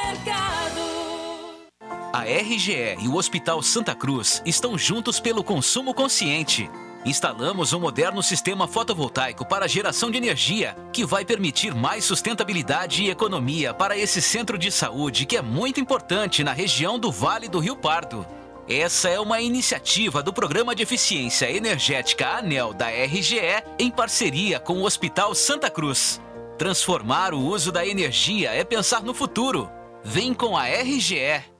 A 2.17 2.23
RGE 2.23 2.97
e 2.99 3.07
o 3.07 3.15
Hospital 3.15 3.61
Santa 3.61 3.93
Cruz 3.93 4.41
estão 4.43 4.75
juntos 4.75 5.19
pelo 5.19 5.43
consumo 5.43 5.93
consciente. 5.93 6.67
Instalamos 7.05 7.73
um 7.73 7.79
moderno 7.79 8.23
sistema 8.23 8.67
fotovoltaico 8.67 9.45
para 9.45 9.67
geração 9.67 10.09
de 10.09 10.17
energia, 10.17 10.75
que 10.91 11.05
vai 11.05 11.23
permitir 11.23 11.75
mais 11.75 12.05
sustentabilidade 12.05 13.03
e 13.03 13.11
economia 13.11 13.71
para 13.71 13.95
esse 13.95 14.19
centro 14.19 14.57
de 14.57 14.71
saúde 14.71 15.27
que 15.27 15.37
é 15.37 15.43
muito 15.43 15.79
importante 15.79 16.43
na 16.43 16.53
região 16.53 16.97
do 16.97 17.11
Vale 17.11 17.47
do 17.47 17.59
Rio 17.59 17.75
Pardo. 17.75 18.25
Essa 18.67 19.09
é 19.09 19.19
uma 19.19 19.39
iniciativa 19.39 20.23
do 20.23 20.33
Programa 20.33 20.73
de 20.73 20.81
Eficiência 20.81 21.51
Energética 21.51 22.29
ANEL 22.29 22.73
da 22.73 22.87
RGE 22.89 23.63
em 23.77 23.91
parceria 23.91 24.59
com 24.59 24.79
o 24.79 24.85
Hospital 24.85 25.35
Santa 25.35 25.69
Cruz. 25.69 26.19
Transformar 26.57 27.35
o 27.35 27.45
uso 27.45 27.71
da 27.71 27.85
energia 27.85 28.55
é 28.55 28.63
pensar 28.63 29.03
no 29.03 29.13
futuro. 29.13 29.69
Vem 30.03 30.33
com 30.33 30.57
a 30.57 30.65
RGE. 30.65 31.56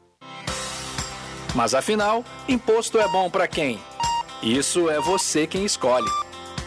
Mas 1.58 1.74
afinal, 1.74 2.24
imposto 2.48 3.00
é 3.00 3.08
bom 3.08 3.32
para 3.32 3.48
quem? 3.48 3.80
Isso 4.44 4.92
é 4.92 5.02
você 5.02 5.48
quem 5.48 5.66
escolhe. 5.66 6.08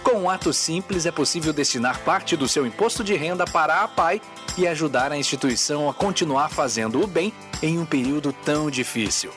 Com 0.03 0.23
um 0.23 0.29
ato 0.29 0.53
simples 0.53 1.07
é 1.07 1.13
possível 1.13 1.53
destinar 1.53 2.01
parte 2.01 2.37
do 2.37 2.49
seu 2.49 2.67
imposto 2.67 3.05
de 3.05 3.15
renda 3.15 3.45
para 3.45 3.85
a 3.85 3.87
PAI 3.87 4.21
e 4.59 4.67
ajudar 4.67 5.13
a 5.13 5.17
instituição 5.17 5.89
a 5.89 5.95
continuar 5.95 6.49
fazendo 6.49 7.01
o 7.01 7.07
bem 7.07 7.33
em 7.63 7.79
um 7.79 7.87
período 7.87 8.33
tão 8.33 8.69
difícil. 8.69 9.31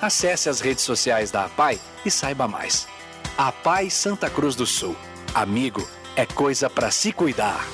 Acesse 0.00 0.48
as 0.48 0.60
redes 0.60 0.84
sociais 0.84 1.32
da 1.32 1.46
APAI 1.46 1.80
e 2.06 2.10
saiba 2.10 2.46
mais. 2.46 2.86
APAI 3.36 3.90
Santa 3.90 4.30
Cruz 4.30 4.54
do 4.54 4.66
Sul. 4.66 4.94
Amigo, 5.34 5.84
é 6.14 6.24
coisa 6.24 6.70
para 6.70 6.92
se 6.92 7.10
cuidar. 7.10 7.66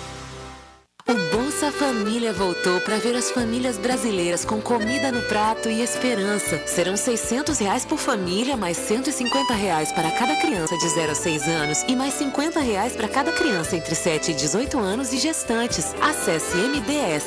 O 1.11 1.15
Bolsa 1.35 1.73
Família 1.73 2.35
voltou 2.35 2.83
para 2.83 2.99
ver 2.99 3.17
as 3.17 3.31
famílias 3.31 3.79
brasileiras 3.79 4.45
com 4.45 4.61
comida 4.61 5.11
no 5.11 5.23
prato 5.23 5.71
e 5.71 5.81
esperança. 5.81 6.61
Serão 6.67 6.99
600 6.99 7.59
reais 7.59 7.87
por 7.87 7.97
família, 7.97 8.59
mais 8.59 8.77
150 8.77 9.55
reais 9.55 9.91
para 9.91 10.11
cada 10.11 10.37
criança 10.37 10.77
de 10.77 10.87
0 10.87 11.13
a 11.13 11.15
6 11.15 11.49
anos 11.49 11.83
e 11.89 11.97
mais 11.97 12.13
50 12.13 12.61
reais 12.61 12.95
para 12.95 13.09
cada 13.09 13.33
criança 13.33 13.75
entre 13.75 13.95
7 13.95 14.33
e 14.33 14.35
18 14.35 14.79
anos 14.79 15.11
e 15.15 15.19
gestantes. 15.19 15.95
Acesse 15.99 16.59
mds.gov.br 16.59 17.25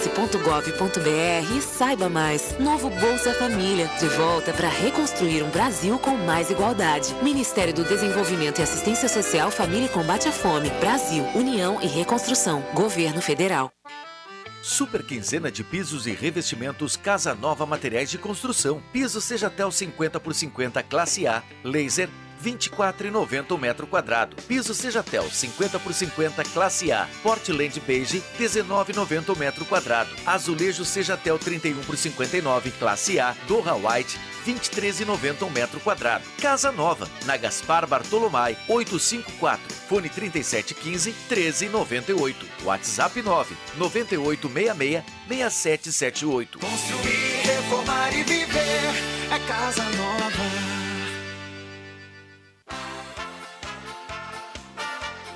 e 1.57 1.61
saiba 1.63 2.07
mais. 2.07 2.55
Novo 2.59 2.87
Bolsa 2.91 3.33
Família, 3.33 3.89
de 3.99 4.05
volta 4.09 4.53
para 4.53 4.69
reconstruir 4.69 5.41
um 5.41 5.49
Brasil 5.49 5.97
com 5.97 6.15
mais 6.17 6.51
igualdade. 6.51 7.15
Ministério 7.23 7.73
do 7.73 7.83
Desenvolvimento 7.83 8.59
e 8.59 8.61
Assistência 8.61 9.09
Social, 9.09 9.49
Família 9.49 9.87
e 9.87 9.89
Combate 9.89 10.27
à 10.27 10.31
Fome. 10.31 10.69
Brasil, 10.79 11.25
União 11.33 11.79
e 11.81 11.87
Reconstrução. 11.87 12.63
Governo 12.75 13.23
Federal. 13.23 13.70
Super 14.61 15.01
quinzena 15.03 15.51
de 15.51 15.63
pisos 15.63 16.05
e 16.05 16.11
revestimentos 16.11 16.95
Casa 16.95 17.33
Nova 17.33 17.65
Materiais 17.65 18.11
de 18.11 18.19
Construção. 18.19 18.81
Piso 18.93 19.19
seja 19.19 19.47
até 19.47 19.65
o 19.65 19.71
50 19.71 20.19
por 20.19 20.35
50 20.35 20.83
classe 20.83 21.25
A, 21.25 21.41
laser 21.63 22.07
24,90 22.41 23.51
o 23.51 23.57
metro 23.57 23.87
quadrado. 23.87 24.35
Piso 24.47 24.73
seja 24.73 25.03
Tel 25.03 25.29
50 25.29 25.79
por 25.79 25.93
50 25.93 26.43
classe 26.45 26.91
A. 26.91 27.07
Portland 27.21 27.79
Beige 27.85 28.23
19,90 28.39 29.35
o 29.35 29.37
metro 29.37 29.65
quadrado. 29.65 30.09
Azulejo 30.25 30.83
seja 30.83 31.17
Tel 31.17 31.37
31 31.37 31.81
por 31.83 31.97
59 31.97 32.71
classe 32.71 33.19
A. 33.19 33.35
Dorra 33.47 33.75
White 33.75 34.19
23,90 34.45 35.43
um 35.43 35.49
metro 35.49 35.79
quadrado. 35.79 36.23
Casa 36.41 36.71
Nova, 36.71 37.07
na 37.25 37.37
Gaspar 37.37 37.87
Bartolomai, 37.87 38.57
854. 38.67 39.75
Fone 39.87 40.09
3715 40.09 41.11
1398. 41.29 42.45
WhatsApp 42.63 43.21
9 43.21 43.55
9866 43.77 45.03
6778. 45.27 46.59
Construir, 46.59 47.41
reformar 47.45 48.13
e 48.13 48.23
viver 48.23 49.11
é 49.31 49.39
casa 49.47 49.83
nova. 49.83 50.70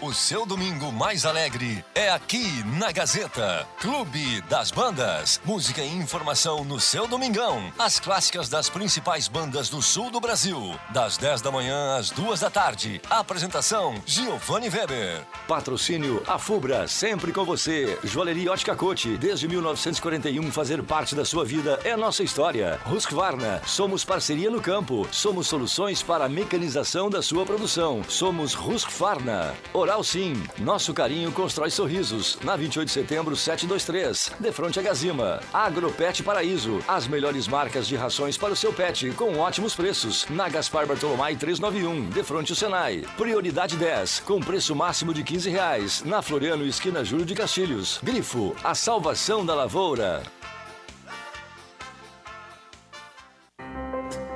O 0.05 0.13
seu 0.13 0.45
domingo 0.45 0.91
mais 0.91 1.25
alegre 1.25 1.83
é 1.95 2.11
aqui 2.11 2.63
na 2.77 2.91
Gazeta. 2.91 3.67
Clube 3.79 4.39
das 4.41 4.69
Bandas. 4.69 5.41
Música 5.43 5.81
e 5.81 5.95
informação 5.95 6.63
no 6.63 6.79
seu 6.79 7.07
domingão. 7.07 7.73
As 7.79 7.99
clássicas 7.99 8.47
das 8.47 8.69
principais 8.69 9.27
bandas 9.27 9.67
do 9.67 9.81
sul 9.81 10.11
do 10.11 10.19
Brasil. 10.19 10.79
Das 10.93 11.17
10 11.17 11.41
da 11.41 11.51
manhã 11.51 11.97
às 11.97 12.11
2 12.11 12.39
da 12.39 12.51
tarde. 12.51 13.01
Apresentação: 13.09 13.95
Giovanni 14.05 14.69
Weber. 14.69 15.25
Patrocínio 15.47 16.21
A 16.27 16.37
Fubra, 16.37 16.87
sempre 16.87 17.33
com 17.33 17.43
você. 17.43 17.97
Joalheria 18.03 18.51
Ótica 18.51 18.75
Cote, 18.75 19.17
desde 19.17 19.47
1941, 19.47 20.51
fazer 20.51 20.83
parte 20.83 21.15
da 21.15 21.25
sua 21.25 21.43
vida 21.43 21.79
é 21.83 21.97
nossa 21.97 22.21
história. 22.21 22.79
Husqvarna, 22.85 23.59
somos 23.65 24.05
parceria 24.05 24.51
no 24.51 24.61
campo. 24.61 25.07
Somos 25.11 25.47
soluções 25.47 26.03
para 26.03 26.25
a 26.25 26.29
mecanização 26.29 27.09
da 27.09 27.23
sua 27.23 27.43
produção. 27.43 28.03
Somos 28.07 28.53
Husqvarna. 28.53 29.55
Oral 29.73 29.94
Sim, 30.03 30.41
nosso 30.59 30.93
carinho 30.93 31.31
constrói 31.31 31.69
sorrisos. 31.69 32.37
Na 32.43 32.55
28 32.55 32.87
de 32.87 32.93
setembro, 32.93 33.35
723, 33.35 34.31
de 34.39 34.51
frente 34.51 34.79
a 34.79 34.81
Gazima. 34.81 35.39
Agropet 35.53 36.23
Paraíso, 36.23 36.79
as 36.87 37.07
melhores 37.07 37.47
marcas 37.47 37.87
de 37.87 37.95
rações 37.95 38.37
para 38.37 38.53
o 38.53 38.55
seu 38.55 38.71
pet, 38.71 39.11
com 39.11 39.37
ótimos 39.37 39.75
preços. 39.75 40.25
Na 40.29 40.47
Gaspar 40.49 40.85
Bartolomai 40.85 41.35
391, 41.35 42.09
de 42.09 42.23
frente 42.23 42.51
ao 42.51 42.55
Senai. 42.55 43.03
Prioridade 43.17 43.75
10, 43.75 44.19
com 44.21 44.39
preço 44.39 44.75
máximo 44.75 45.13
de 45.13 45.23
15 45.23 45.49
reais. 45.49 46.03
Na 46.03 46.21
Floriano, 46.21 46.65
esquina 46.65 47.03
Júlio 47.03 47.25
de 47.25 47.35
Castilhos. 47.35 47.99
Grifo, 48.03 48.55
a 48.63 48.75
salvação 48.75 49.45
da 49.45 49.55
lavoura. 49.55 50.23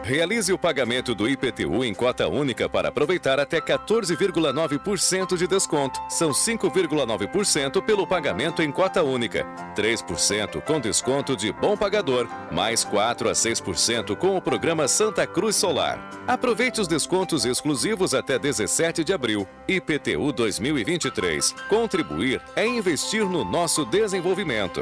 Realize 0.09 0.51
o 0.51 0.57
pagamento 0.57 1.13
do 1.13 1.29
IPTU 1.29 1.85
em 1.85 1.93
cota 1.93 2.27
única 2.27 2.67
para 2.67 2.89
aproveitar 2.89 3.39
até 3.39 3.61
14,9% 3.61 5.37
de 5.37 5.45
desconto. 5.45 6.01
São 6.09 6.31
5,9% 6.31 7.79
pelo 7.83 8.07
pagamento 8.07 8.63
em 8.63 8.71
cota 8.71 9.03
única, 9.03 9.45
3% 9.75 10.61
com 10.63 10.79
desconto 10.79 11.35
de 11.35 11.51
bom 11.51 11.77
pagador, 11.77 12.27
mais 12.51 12.83
4 12.83 13.29
a 13.29 13.33
6% 13.33 14.15
com 14.15 14.35
o 14.35 14.41
programa 14.41 14.87
Santa 14.87 15.27
Cruz 15.27 15.55
Solar. 15.55 16.09
Aproveite 16.25 16.81
os 16.81 16.87
descontos 16.87 17.45
exclusivos 17.45 18.15
até 18.15 18.39
17 18.39 19.03
de 19.03 19.13
abril. 19.13 19.47
IPTU 19.67 20.33
2023. 20.33 21.51
Contribuir 21.69 22.41
é 22.55 22.65
investir 22.65 23.23
no 23.25 23.45
nosso 23.45 23.85
desenvolvimento. 23.85 24.81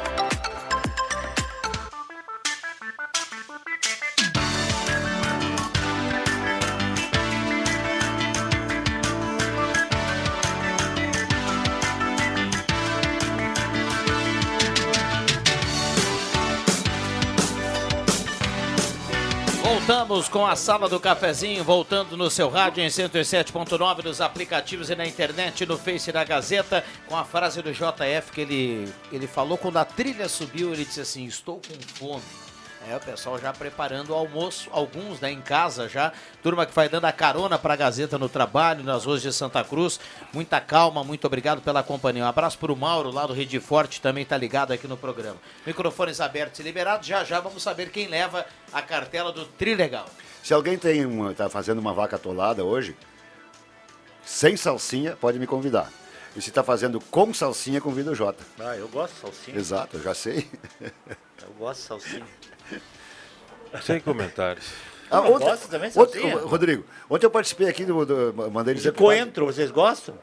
Voltamos 19.81 20.29
com 20.29 20.45
a 20.45 20.55
sala 20.55 20.87
do 20.87 20.99
cafezinho, 20.99 21.63
voltando 21.63 22.15
no 22.15 22.29
seu 22.29 22.49
rádio 22.49 22.83
em 22.83 22.87
107.9, 22.87 24.03
nos 24.03 24.21
aplicativos 24.21 24.91
e 24.91 24.95
na 24.95 25.07
internet, 25.07 25.65
no 25.65 25.75
Face 25.75 26.11
da 26.11 26.23
Gazeta, 26.23 26.85
com 27.07 27.17
a 27.17 27.25
frase 27.25 27.63
do 27.63 27.73
JF 27.73 28.31
que 28.31 28.41
ele, 28.41 28.93
ele 29.11 29.25
falou 29.25 29.57
quando 29.57 29.77
a 29.77 29.83
trilha 29.83 30.29
subiu, 30.29 30.71
ele 30.71 30.85
disse 30.85 31.01
assim, 31.01 31.25
estou 31.25 31.59
com 31.67 31.73
fome. 31.95 32.21
É, 32.87 32.95
o 32.95 32.99
pessoal 32.99 33.37
já 33.39 33.53
preparando 33.53 34.09
o 34.09 34.15
almoço, 34.15 34.67
alguns 34.71 35.19
né, 35.19 35.31
em 35.31 35.39
casa 35.39 35.87
já. 35.87 36.11
Turma 36.41 36.65
que 36.65 36.73
vai 36.73 36.89
dando 36.89 37.05
a 37.05 37.11
carona 37.11 37.57
para 37.59 37.73
a 37.73 37.77
Gazeta 37.77 38.17
no 38.17 38.27
trabalho, 38.27 38.83
nas 38.83 39.05
ruas 39.05 39.21
de 39.21 39.31
Santa 39.31 39.63
Cruz. 39.63 39.99
Muita 40.33 40.59
calma, 40.59 41.03
muito 41.03 41.25
obrigado 41.25 41.61
pela 41.61 41.83
companhia. 41.83 42.23
Um 42.23 42.27
abraço 42.27 42.57
para 42.57 42.71
o 42.71 42.75
Mauro, 42.75 43.11
lá 43.11 43.27
do 43.27 43.33
Rede 43.33 43.59
Forte, 43.59 44.01
também 44.01 44.23
está 44.23 44.35
ligado 44.35 44.71
aqui 44.73 44.87
no 44.87 44.97
programa. 44.97 45.37
Microfones 45.65 46.19
abertos 46.19 46.59
e 46.59 46.63
liberados. 46.63 47.07
Já 47.07 47.23
já 47.23 47.39
vamos 47.39 47.61
saber 47.61 47.91
quem 47.91 48.07
leva 48.07 48.45
a 48.73 48.81
cartela 48.81 49.31
do 49.31 49.45
Trilegal. 49.45 50.07
Se 50.43 50.53
alguém 50.53 50.77
tem 50.77 51.05
uma, 51.05 51.33
tá 51.35 51.47
fazendo 51.49 51.77
uma 51.77 51.93
vaca 51.93 52.15
atolada 52.15 52.63
hoje, 52.63 52.97
sem 54.25 54.57
salsinha, 54.57 55.15
pode 55.15 55.37
me 55.37 55.45
convidar. 55.45 55.91
E 56.35 56.41
se 56.41 56.49
está 56.49 56.63
fazendo 56.63 56.99
com 56.99 57.33
salsinha, 57.33 57.79
convida 57.79 58.11
o 58.11 58.15
Jota. 58.15 58.43
Ah, 58.59 58.75
eu 58.75 58.87
gosto 58.87 59.13
de 59.13 59.19
salsinha. 59.19 59.57
Exato, 59.57 59.97
eu 59.97 60.03
já 60.03 60.13
sei. 60.13 60.49
Eu 61.43 61.51
gosto 61.57 61.81
de 61.81 61.87
salsinha. 61.87 62.27
Sem 63.81 63.99
comentários. 63.99 64.65
Ah, 65.09 65.17
Não, 65.21 65.33
ontem- 65.33 65.45
gosto 65.45 65.67
também, 65.69 65.89
ontem- 65.95 66.21
salsinha. 66.21 66.37
Ontem, 67.09 67.25
eu 67.25 67.31
participei 67.31 67.67
aqui 67.67 67.83
do. 67.85 68.05
do 68.05 68.51
mandei 68.51 68.73
De 68.75 68.91
coentro, 68.91 69.45
vocês 69.45 69.69
gostam? 69.71 70.15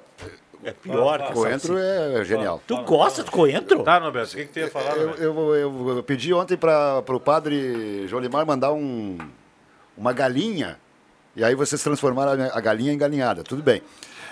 É 0.64 0.72
pior 0.72 1.22
que 1.26 1.32
Coentro 1.34 1.74
salsinha. 1.74 2.18
é 2.20 2.24
genial. 2.24 2.60
Tu 2.66 2.76
gosta 2.82 3.22
de 3.22 3.30
coentro? 3.30 3.82
Tá, 3.84 4.00
Norberto, 4.00 4.32
o 4.32 4.36
que, 4.36 4.46
que 4.46 4.52
tu 4.54 4.58
ia 4.58 4.70
falar? 4.70 4.96
Eu, 4.96 5.14
eu, 5.14 5.54
eu- 5.54 5.88
eu 5.98 6.02
pedi 6.02 6.32
ontem 6.34 6.56
para 6.56 7.02
o 7.06 7.20
padre 7.20 8.06
Jolimar 8.08 8.44
mandar 8.44 8.72
um, 8.72 9.18
uma 9.96 10.12
galinha, 10.12 10.78
e 11.36 11.44
aí 11.44 11.54
vocês 11.54 11.82
transformaram 11.82 12.32
a- 12.42 12.58
a 12.58 12.60
galinha 12.60 12.92
em 12.92 12.98
galinhada, 12.98 13.44
tudo 13.44 13.62
bem. 13.62 13.82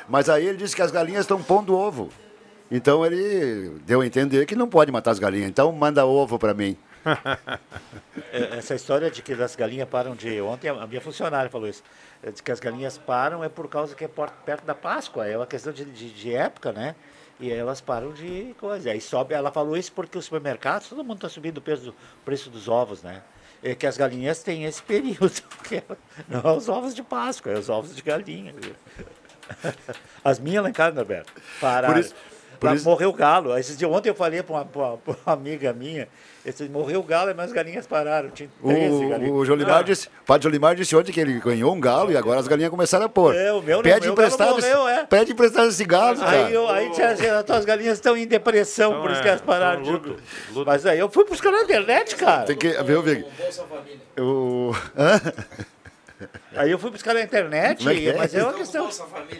Mas 0.09 0.28
aí 0.28 0.47
ele 0.47 0.56
disse 0.59 0.74
que 0.74 0.82
as 0.82 0.90
galinhas 0.90 1.20
estão 1.20 1.40
pondo 1.43 1.76
ovo. 1.76 2.10
Então 2.70 3.06
ele 3.06 3.78
deu 3.86 4.01
a 4.01 4.06
entender 4.06 4.44
que 4.47 4.56
não 4.56 4.68
pode 4.68 4.90
matar 4.90 5.12
as 5.12 5.18
galinhas. 5.20 5.48
Então 5.48 5.70
manda 5.70 6.05
ovo 6.06 6.38
para 6.38 6.52
mim. 6.55 6.76
É, 8.33 8.59
Essa 8.59 8.74
história 8.74 9.11
de 9.11 9.23
que 9.23 9.33
as 9.33 9.55
galinhas 9.57 9.89
param 9.89 10.15
de. 10.15 10.41
Ontem 10.41 10.69
a 10.69 10.87
minha 10.87 11.01
funcionária 11.01 11.51
falou 11.51 11.69
isso. 11.69 11.83
é 12.23 12.31
De 12.31 12.43
que 12.43 12.51
as 12.51 12.61
galinhas 12.61 12.99
param 12.99 13.43
é 13.45 13.49
por 13.49 13.69
causa 13.69 13.95
que 13.95 14.05
é 14.05 14.09
perto 14.09 14.65
da 14.65 14.74
Páscoa. 14.74 15.27
É 15.27 15.37
uma 15.37 15.47
questão 15.47 15.73
de, 15.73 15.85
de, 15.85 16.11
de 16.11 16.35
época, 16.35 16.73
né? 16.73 16.95
E 17.39 17.53
elas 17.53 17.81
param 17.81 18.12
de 18.12 18.55
coisa. 18.59 18.91
Aí 18.91 19.01
sobe, 19.01 19.35
ela 19.35 19.53
falou 19.53 19.77
isso 19.77 19.93
porque 19.93 20.16
os 20.19 20.24
supermercados, 20.24 20.89
todo 20.89 21.05
mundo 21.05 21.19
está 21.19 21.28
subindo 21.28 21.59
o 21.59 21.61
do, 21.61 21.95
preço 22.24 22.51
dos 22.51 22.66
ovos, 22.69 23.03
né? 23.03 23.23
É 23.62 23.74
que 23.74 23.87
as 23.87 23.97
galinhas 23.97 24.43
têm 24.43 24.65
esse 24.65 24.83
período. 24.83 25.33
não 26.28 26.41
é 26.41 26.57
os 26.57 26.69
ovos 26.69 26.95
de 26.95 27.03
Páscoa, 27.03 27.53
é 27.53 27.59
os 27.59 27.69
ovos 27.69 27.95
de 27.95 28.03
galinha. 28.03 28.55
As 30.24 30.39
minhas 30.39 30.62
lá 30.62 30.70
em 30.70 30.73
casa, 30.73 30.95
Norberto, 30.95 31.33
pararam. 31.61 31.95
Por 31.95 32.01
isso- 32.01 32.15
Lá 32.62 32.74
isso- 32.74 32.85
Morreu 32.89 33.11
o 33.11 33.12
galo. 33.12 33.57
Esses 33.59 33.77
dias, 33.77 33.91
ontem 33.91 34.09
eu 34.09 34.15
falei 34.15 34.43
para 34.43 34.55
uma, 34.57 34.65
pra 34.65 34.83
uma- 34.83 34.97
pra 34.99 35.15
uma 35.27 35.33
amiga 35.35 35.73
minha, 35.73 36.09
esse, 36.45 36.69
morreu 36.69 37.01
o 37.01 37.03
galo 37.03 37.31
e 37.31 37.35
minhas 37.35 37.53
galinhas 37.53 37.87
pararam. 37.87 38.31
Tinha 38.31 38.49
13 38.65 39.05
O, 39.05 39.09
galinhas. 39.09 39.33
o 39.35 39.45
Jolimar 39.45 39.78
Ah, 39.78 39.83
disse, 39.83 40.07
o 40.07 40.24
padre 40.27 40.45
Jolimar 40.45 40.74
disse 40.77 40.95
ontem 40.97 41.12
que 41.12 41.20
ele 41.20 41.39
ganhou 41.41 41.74
um 41.74 41.81
galo 41.81 42.12
e 42.12 42.16
agora 42.16 42.39
as 42.41 42.47
galinhas 42.49 42.70
começaram 42.70 43.07
a 43.07 43.09
pôr. 43.09 43.35
É, 43.35 43.53
o 43.53 43.61
meu 43.62 43.77
não, 43.78 43.83
pede 43.83 43.99
o 44.01 44.03
meu 44.05 44.12
emprestado, 44.12 44.49
galo 44.49 44.61
morreu, 44.61 44.89
é. 44.89 45.05
pede 45.07 45.33
emprestado 45.33 45.69
esse 45.69 45.85
galo, 45.85 46.19
cara. 46.19 46.47
Aí, 46.47 46.55
eu, 46.55 46.69
aí 46.69 46.91
tinha 46.93 47.09
assim, 47.11 47.27
as 47.27 47.45
tuas 47.45 47.65
galinhas 47.65 47.95
estão 47.99 48.16
em 48.16 48.27
depressão, 48.27 48.91
Então 48.91 49.03
por 49.03 49.11
isso 49.11 49.20
é, 49.20 49.23
que 49.23 49.28
elas 49.28 49.41
pararam 49.41 49.83
então 49.83 49.99
de. 49.99 50.09
luto, 50.53 50.66
Mas 50.66 50.87
aí 50.87 50.99
eu 50.99 51.09
fui 51.11 51.24
buscar 51.24 51.51
na 51.51 51.62
internet, 51.62 52.15
cara. 52.16 52.45
Tem 52.45 52.57
que 52.57 52.69
ver 52.69 52.97
o 52.99 53.03
Vig. 53.03 53.24
O... 54.19 54.73
Hã? 54.97 55.20
Aí 56.57 56.70
eu 56.70 56.78
fui 56.78 56.91
buscar 56.91 57.15
na 57.15 57.23
internet, 57.23 57.78
Como 57.78 57.91
é 57.91 58.05
é? 58.05 58.12
mas 58.16 58.35
é 58.35 58.43
uma 58.43 58.53
questão. 58.55 58.89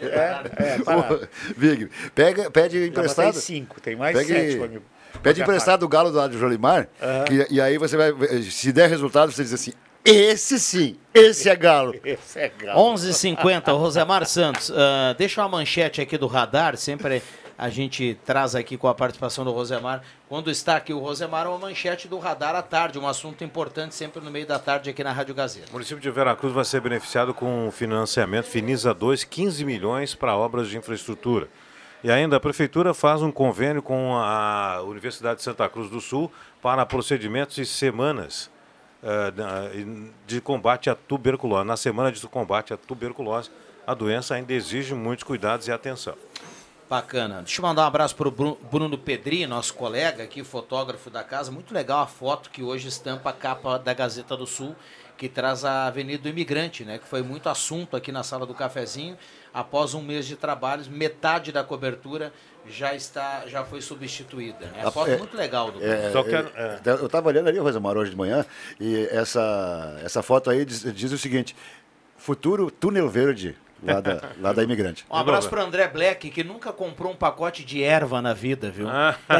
É, 0.01 0.75
é, 0.75 0.79
pararam. 0.83 1.15
Ô, 1.15 1.27
Vig, 1.55 1.89
pega, 2.13 2.49
pede 2.51 2.87
emprestado. 2.87 3.25
botei 3.27 3.41
cinco, 3.41 3.79
tem 3.81 3.95
mais 3.95 4.15
Pegue- 4.17 4.33
sete 4.33 4.57
pra 4.57 4.67
mim. 4.67 4.79
Pede 5.23 5.41
emprestado 5.41 5.83
o 5.83 5.87
galo 5.87 6.11
do 6.11 6.17
lado 6.17 6.31
do 6.31 6.37
Jolimar, 6.39 6.87
que- 7.27 7.47
e 7.49 7.59
aí 7.59 7.77
você 7.77 7.97
vai, 7.97 8.13
se 8.43 8.71
der 8.71 8.87
resultado, 8.89 9.31
você 9.31 9.43
diz 9.43 9.53
assim, 9.53 9.73
esse 10.05 10.59
sim, 10.59 10.95
esse 11.13 11.49
é 11.49 11.55
galo. 11.55 11.93
Esse 12.05 12.39
é 12.39 12.49
galo. 12.49 12.79
11h50, 12.95 13.73
o 13.73 13.77
Rosemar 13.77 14.25
Santos. 14.25 14.71
ah, 14.71 15.13
deixa 15.17 15.41
uma 15.41 15.49
manchete 15.49 15.99
aqui 15.99 16.17
do 16.17 16.27
radar, 16.27 16.77
sempre 16.77 17.21
a 17.57 17.69
gente 17.69 18.17
traz 18.25 18.53
aqui 18.53 18.77
com 18.77 18.87
a 18.87 18.93
participação 18.93 19.43
do 19.43 19.51
Rosemar. 19.51 20.03
Quando 20.29 20.51
está 20.51 20.75
aqui 20.75 20.93
o 20.93 20.99
Rosemar, 20.99 21.47
uma 21.47 21.57
manchete 21.57 22.07
do 22.07 22.19
radar 22.19 22.55
à 22.55 22.61
tarde, 22.61 22.99
um 22.99 23.07
assunto 23.07 23.43
importante 23.43 23.95
sempre 23.95 24.21
no 24.23 24.29
meio 24.29 24.45
da 24.45 24.59
tarde 24.59 24.89
aqui 24.89 25.03
na 25.03 25.11
Rádio 25.11 25.33
Gazeta. 25.33 25.69
O 25.69 25.73
município 25.73 26.01
de 26.01 26.11
Veracruz 26.11 26.53
vai 26.53 26.63
ser 26.63 26.81
beneficiado 26.81 27.33
com 27.33 27.67
um 27.67 27.71
financiamento 27.71 28.45
Finisa 28.45 28.93
2, 28.93 29.23
15 29.23 29.65
milhões 29.65 30.13
para 30.13 30.35
obras 30.35 30.69
de 30.69 30.77
infraestrutura. 30.77 31.49
E 32.03 32.11
ainda 32.11 32.37
a 32.37 32.39
prefeitura 32.39 32.93
faz 32.93 33.23
um 33.23 33.31
convênio 33.31 33.81
com 33.81 34.15
a 34.15 34.81
Universidade 34.83 35.37
de 35.37 35.43
Santa 35.43 35.67
Cruz 35.67 35.89
do 35.89 35.99
Sul 35.99 36.31
para 36.61 36.85
procedimentos 36.85 37.57
e 37.57 37.65
semanas 37.65 38.51
eh, 39.01 39.33
de 40.27 40.39
combate 40.39 40.91
à 40.91 40.95
tuberculose. 40.95 41.65
Na 41.65 41.75
semana 41.75 42.11
de 42.11 42.21
combate 42.27 42.71
à 42.71 42.77
tuberculose, 42.77 43.49
a 43.85 43.95
doença 43.95 44.35
ainda 44.35 44.53
exige 44.53 44.93
muitos 44.93 45.23
cuidados 45.23 45.67
e 45.67 45.71
atenção. 45.71 46.13
Bacana. 46.89 47.41
Deixa 47.41 47.59
eu 47.59 47.65
mandar 47.65 47.83
um 47.83 47.87
abraço 47.87 48.15
para 48.15 48.29
o 48.29 48.31
Bruno 48.31 48.97
Pedri, 48.97 49.45
nosso 49.45 49.73
colega 49.73 50.23
aqui, 50.23 50.41
fotógrafo 50.41 51.09
da 51.09 51.21
casa. 51.21 51.51
Muito 51.51 51.73
legal 51.73 51.99
a 51.99 52.07
foto 52.07 52.49
que 52.49 52.63
hoje 52.63 52.87
estampa 52.87 53.29
a 53.31 53.33
capa 53.33 53.77
da 53.77 53.93
Gazeta 53.93 54.37
do 54.37 54.47
Sul, 54.47 54.73
que 55.17 55.27
traz 55.27 55.65
a 55.65 55.87
Avenida 55.87 56.23
do 56.23 56.29
Imigrante, 56.29 56.85
né? 56.85 56.97
Que 56.97 57.05
foi 57.05 57.21
muito 57.21 57.49
assunto 57.49 57.97
aqui 57.97 58.09
na 58.09 58.23
sala 58.23 58.45
do 58.45 58.53
cafezinho. 58.53 59.17
Após 59.53 59.93
um 59.93 60.01
mês 60.01 60.25
de 60.25 60.37
trabalhos, 60.37 60.87
metade 60.87 61.51
da 61.51 61.61
cobertura 61.61 62.31
já 62.65 62.95
está, 62.95 63.45
já 63.47 63.65
foi 63.65 63.81
substituída. 63.81 64.71
É 64.77 64.83
uma 64.83 64.91
foto 64.91 65.09
É, 65.09 65.17
muito 65.17 65.35
legal 65.35 65.71
do 65.71 65.83
é, 65.83 66.11
Só 66.11 66.23
que 66.23 66.35
é, 66.35 66.79
Eu 66.85 67.07
estava 67.07 67.27
olhando 67.27 67.49
ali, 67.49 67.59
Rosemar, 67.59 67.97
hoje 67.97 68.11
de 68.11 68.17
manhã, 68.17 68.45
e 68.79 69.09
essa, 69.11 69.99
essa 70.03 70.21
foto 70.21 70.49
aí 70.49 70.63
diz, 70.63 70.83
diz 70.93 71.11
o 71.11 71.17
seguinte: 71.17 71.53
futuro 72.15 72.71
túnel 72.71 73.09
verde 73.09 73.57
lá 73.83 74.01
da, 74.01 74.21
lá 74.39 74.53
da 74.53 74.63
imigrante. 74.63 75.05
Um 75.09 75.15
abraço 75.15 75.49
para 75.49 75.61
André 75.63 75.87
Black, 75.87 76.29
que 76.29 76.43
nunca 76.43 76.71
comprou 76.73 77.11
um 77.11 77.15
pacote 77.15 77.63
de 77.63 77.83
erva 77.83 78.21
na 78.21 78.33
vida, 78.33 78.69
viu? 78.71 78.87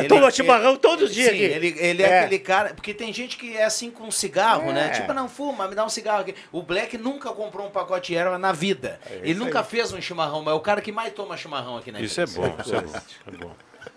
Toma 0.08 0.30
chimarrão 0.32 0.76
todos 0.76 1.10
os 1.10 1.16
dias 1.16 1.30
Sim, 1.30 1.36
aqui. 1.36 1.44
ele, 1.44 1.76
ele 1.80 2.04
é. 2.04 2.10
É. 2.10 2.20
aquele 2.22 2.40
cara. 2.40 2.74
Porque 2.74 2.94
tem 2.94 3.12
gente 3.12 3.38
que 3.38 3.56
é 3.56 3.66
assim 3.66 3.90
com 3.92 4.10
cigarro, 4.12 4.70
É. 4.70 4.74
né? 4.74 4.90
Tipo, 4.90 5.14
não 5.14 5.28
fuma, 5.28 5.68
me 5.68 5.76
dá 5.76 5.86
um 5.86 5.90
cigarro 5.90 6.22
aqui. 6.22 6.36
O 6.52 6.62
Black 6.62 6.98
nunca 6.98 7.32
comprou 7.32 7.68
um 7.68 7.72
pacote 7.72 8.12
de 8.12 8.18
erva 8.18 8.38
na 8.38 8.52
vida. 8.52 9.00
ele 9.10 9.32
isso 9.32 9.40
nunca 9.44 9.60
aí. 9.60 9.66
fez 9.66 9.92
um 9.92 10.02
chimarrão, 10.02 10.42
mas 10.44 10.54
é 10.54 10.58
o 10.58 10.60
cara 10.60 10.82
que 10.82 10.92
mais 10.92 11.14
toma 11.14 11.36
chimarrão 11.36 11.78
aqui 11.78 11.92
na 11.92 12.00
Isso 12.00 12.22
é 12.22 12.26
bom, 12.26 12.56
isso 12.64 12.76
é 12.76 12.82
bom. 12.82 12.94
É 13.28 13.32
bom. 13.32 13.52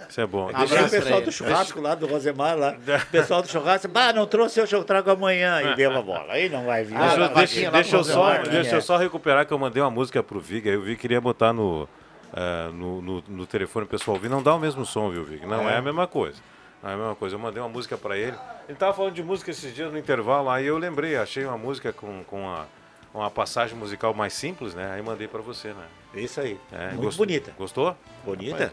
Isso 0.08 0.20
é 0.20 0.26
bom. 0.26 0.46
Deixei 0.52 0.62
o 0.62 0.64
Abraço 0.78 0.90
pra 0.90 1.00
pessoal 1.00 1.20
do 1.22 1.32
churrasco 1.32 1.80
lá, 1.80 1.94
do 1.94 2.06
Rosemar 2.06 2.56
lá. 2.58 2.74
O 2.76 3.06
pessoal 3.12 3.42
do 3.42 3.48
churrasco, 3.48 3.88
bah, 3.88 4.12
não 4.12 4.26
trouxe 4.26 4.60
hoje, 4.60 4.74
eu 4.74 4.84
trago 4.84 5.10
amanhã. 5.10 5.62
E 5.72 5.76
deu 5.76 5.96
a 5.96 6.02
bola. 6.02 6.32
Aí 6.32 6.48
não 6.48 6.64
vai 6.64 6.84
vir. 6.84 6.96
Deixa, 6.98 7.16
eu- 7.16 7.24
Ah, 7.24 7.28
deixa- 7.28 7.70
deixa 7.70 7.88
pro 7.90 7.98
eu 7.98 8.04
só, 8.04 8.20
Rosemar, 8.22 8.42
né? 8.46 8.50
deixa 8.50 8.76
eu 8.76 8.82
só 8.82 8.96
recuperar 8.96 9.46
que 9.46 9.52
eu 9.52 9.58
mandei 9.58 9.82
uma 9.82 9.90
música 9.90 10.22
pro 10.22 10.40
Vig, 10.40 10.68
aí 10.68 10.76
o 10.76 10.82
Vig 10.82 10.96
queria 10.96 11.20
botar 11.20 11.52
no, 11.52 11.88
eh, 12.34 12.70
no, 12.72 13.00
no, 13.02 13.24
no 13.28 13.46
telefone 13.46 13.86
pro 13.86 13.98
pessoal 13.98 14.16
ouvir. 14.16 14.28
Não 14.28 14.42
dá 14.42 14.54
o 14.54 14.58
mesmo 14.58 14.84
som, 14.84 15.10
viu, 15.10 15.24
Vig? 15.24 15.46
Não 15.46 15.68
é, 15.68 15.74
É. 15.74 15.76
a 15.76 15.82
mesma 15.82 16.06
coisa. 16.06 16.38
Não 16.82 16.90
é 16.90 16.94
a 16.94 16.96
mesma 16.96 17.14
coisa. 17.14 17.34
Eu 17.36 17.38
mandei 17.40 17.62
uma 17.62 17.68
música 17.68 17.96
pra 17.96 18.16
ele. 18.16 18.36
Ele 18.68 18.78
tava 18.78 18.94
falando 18.94 19.12
de 19.14 19.22
música 19.22 19.50
esses 19.50 19.74
dias 19.74 19.92
no 19.92 19.98
intervalo, 19.98 20.48
aí 20.48 20.66
eu 20.66 20.78
lembrei, 20.78 21.16
achei 21.16 21.44
uma 21.44 21.58
música 21.58 21.92
com, 21.92 22.24
com 22.24 22.40
uma, 22.42 22.66
uma 23.12 23.30
passagem 23.30 23.76
musical 23.76 24.14
mais 24.14 24.32
simples, 24.32 24.74
né? 24.74 24.92
Aí 24.94 25.02
mandei 25.02 25.28
pra 25.28 25.40
você, 25.42 25.68
né? 25.68 25.84
Isso 26.14 26.40
aí. 26.40 26.58
É, 26.72 26.88
Muito 26.88 27.02
gost- 27.02 27.18
bonita. 27.18 27.52
Gostou? 27.58 27.96
Bonita. 28.24 28.64
Rapaz, 28.64 28.72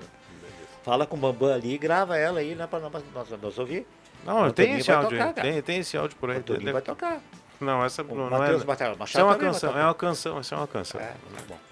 Fala 0.87 1.05
com 1.05 1.17
o 1.17 1.19
Bambam 1.19 1.53
ali 1.53 1.73
e 1.73 1.77
grava 1.77 2.17
ela 2.17 2.39
aí, 2.39 2.55
né, 2.55 2.65
pra 2.65 2.79
nós, 2.79 3.03
nós, 3.13 3.27
nós 3.41 3.59
ouvir. 3.59 3.85
Não, 4.25 4.47
O 4.47 4.53
tem 4.53 4.77
esse 4.77 4.89
áudio 4.89 5.17
tocar. 5.17 5.33
Tem, 5.33 5.61
tem 5.61 5.79
esse 5.79 5.97
áudio 5.97 6.15
por 6.17 6.31
aí. 6.31 6.37
O 6.37 6.43
Toninho 6.43 6.71
vai 6.71 6.81
tocar. 6.81 7.19
Não, 7.59 7.83
essa 7.83 8.03
não, 8.03 8.15
não 8.15 8.29
Matheus 8.29 8.61
é. 8.61 8.65
Machado 8.65 9.05
Isso 9.05 9.19
é 9.19 9.23
uma 9.23 9.35
canção, 9.35 9.77
é 9.77 9.83
uma 9.83 9.93
canção, 9.93 10.39
isso 10.39 10.53
é 10.53 10.57
uma 10.57 10.67
canção. 10.67 11.01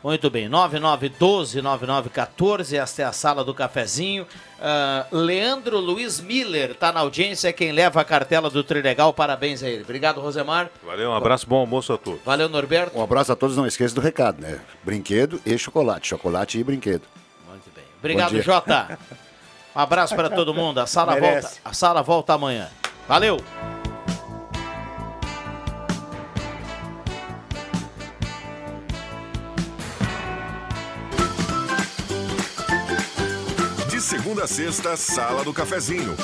Muito 0.03 0.29
bem, 0.29 0.49
9912-9914, 0.49 2.77
esta 2.77 3.03
é 3.03 3.05
a 3.05 3.13
sala 3.13 3.45
do 3.45 3.53
cafezinho. 3.53 4.27
Ah, 4.59 5.05
Leandro 5.09 5.79
Luiz 5.79 6.19
Miller 6.19 6.71
está 6.71 6.91
na 6.91 6.99
audiência, 6.99 7.47
é 7.47 7.53
quem 7.53 7.71
leva 7.71 8.01
a 8.01 8.03
cartela 8.03 8.49
do 8.49 8.65
Trilegal. 8.65 9.13
Parabéns 9.13 9.63
a 9.63 9.69
ele. 9.69 9.83
Obrigado, 9.83 10.19
Rosemar. 10.19 10.69
Valeu, 10.83 11.11
um 11.11 11.15
abraço, 11.15 11.47
bom 11.47 11.59
almoço 11.59 11.93
a 11.93 11.97
todos. 11.97 12.19
Valeu, 12.25 12.49
Norberto. 12.49 12.99
Um 12.99 13.03
abraço 13.03 13.31
a 13.31 13.35
todos, 13.35 13.55
não 13.55 13.65
esqueça 13.65 13.95
do 13.95 14.01
recado, 14.01 14.41
né? 14.41 14.59
Brinquedo 14.83 15.39
e 15.45 15.57
chocolate. 15.57 16.09
Chocolate 16.09 16.59
e 16.59 16.63
brinquedo. 16.65 17.03
Obrigado. 18.05 18.39
Jota. 18.39 18.99
Um 19.75 19.79
abraço 19.79 20.15
para 20.15 20.29
todo 20.29 20.53
mundo. 20.53 20.79
A 20.79 20.85
sala, 20.85 21.15
Merece. 21.15 21.41
volta, 21.41 21.59
a 21.65 21.73
sala 21.73 22.03
volta 22.03 22.33
amanhã. 22.33 22.69
Valeu. 23.07 23.37
De 33.89 33.99
segunda 34.01 34.43
a 34.43 34.47
sexta, 34.47 34.95
Sala 34.95 35.43
do 35.43 35.51
Cafezinho. 35.51 36.15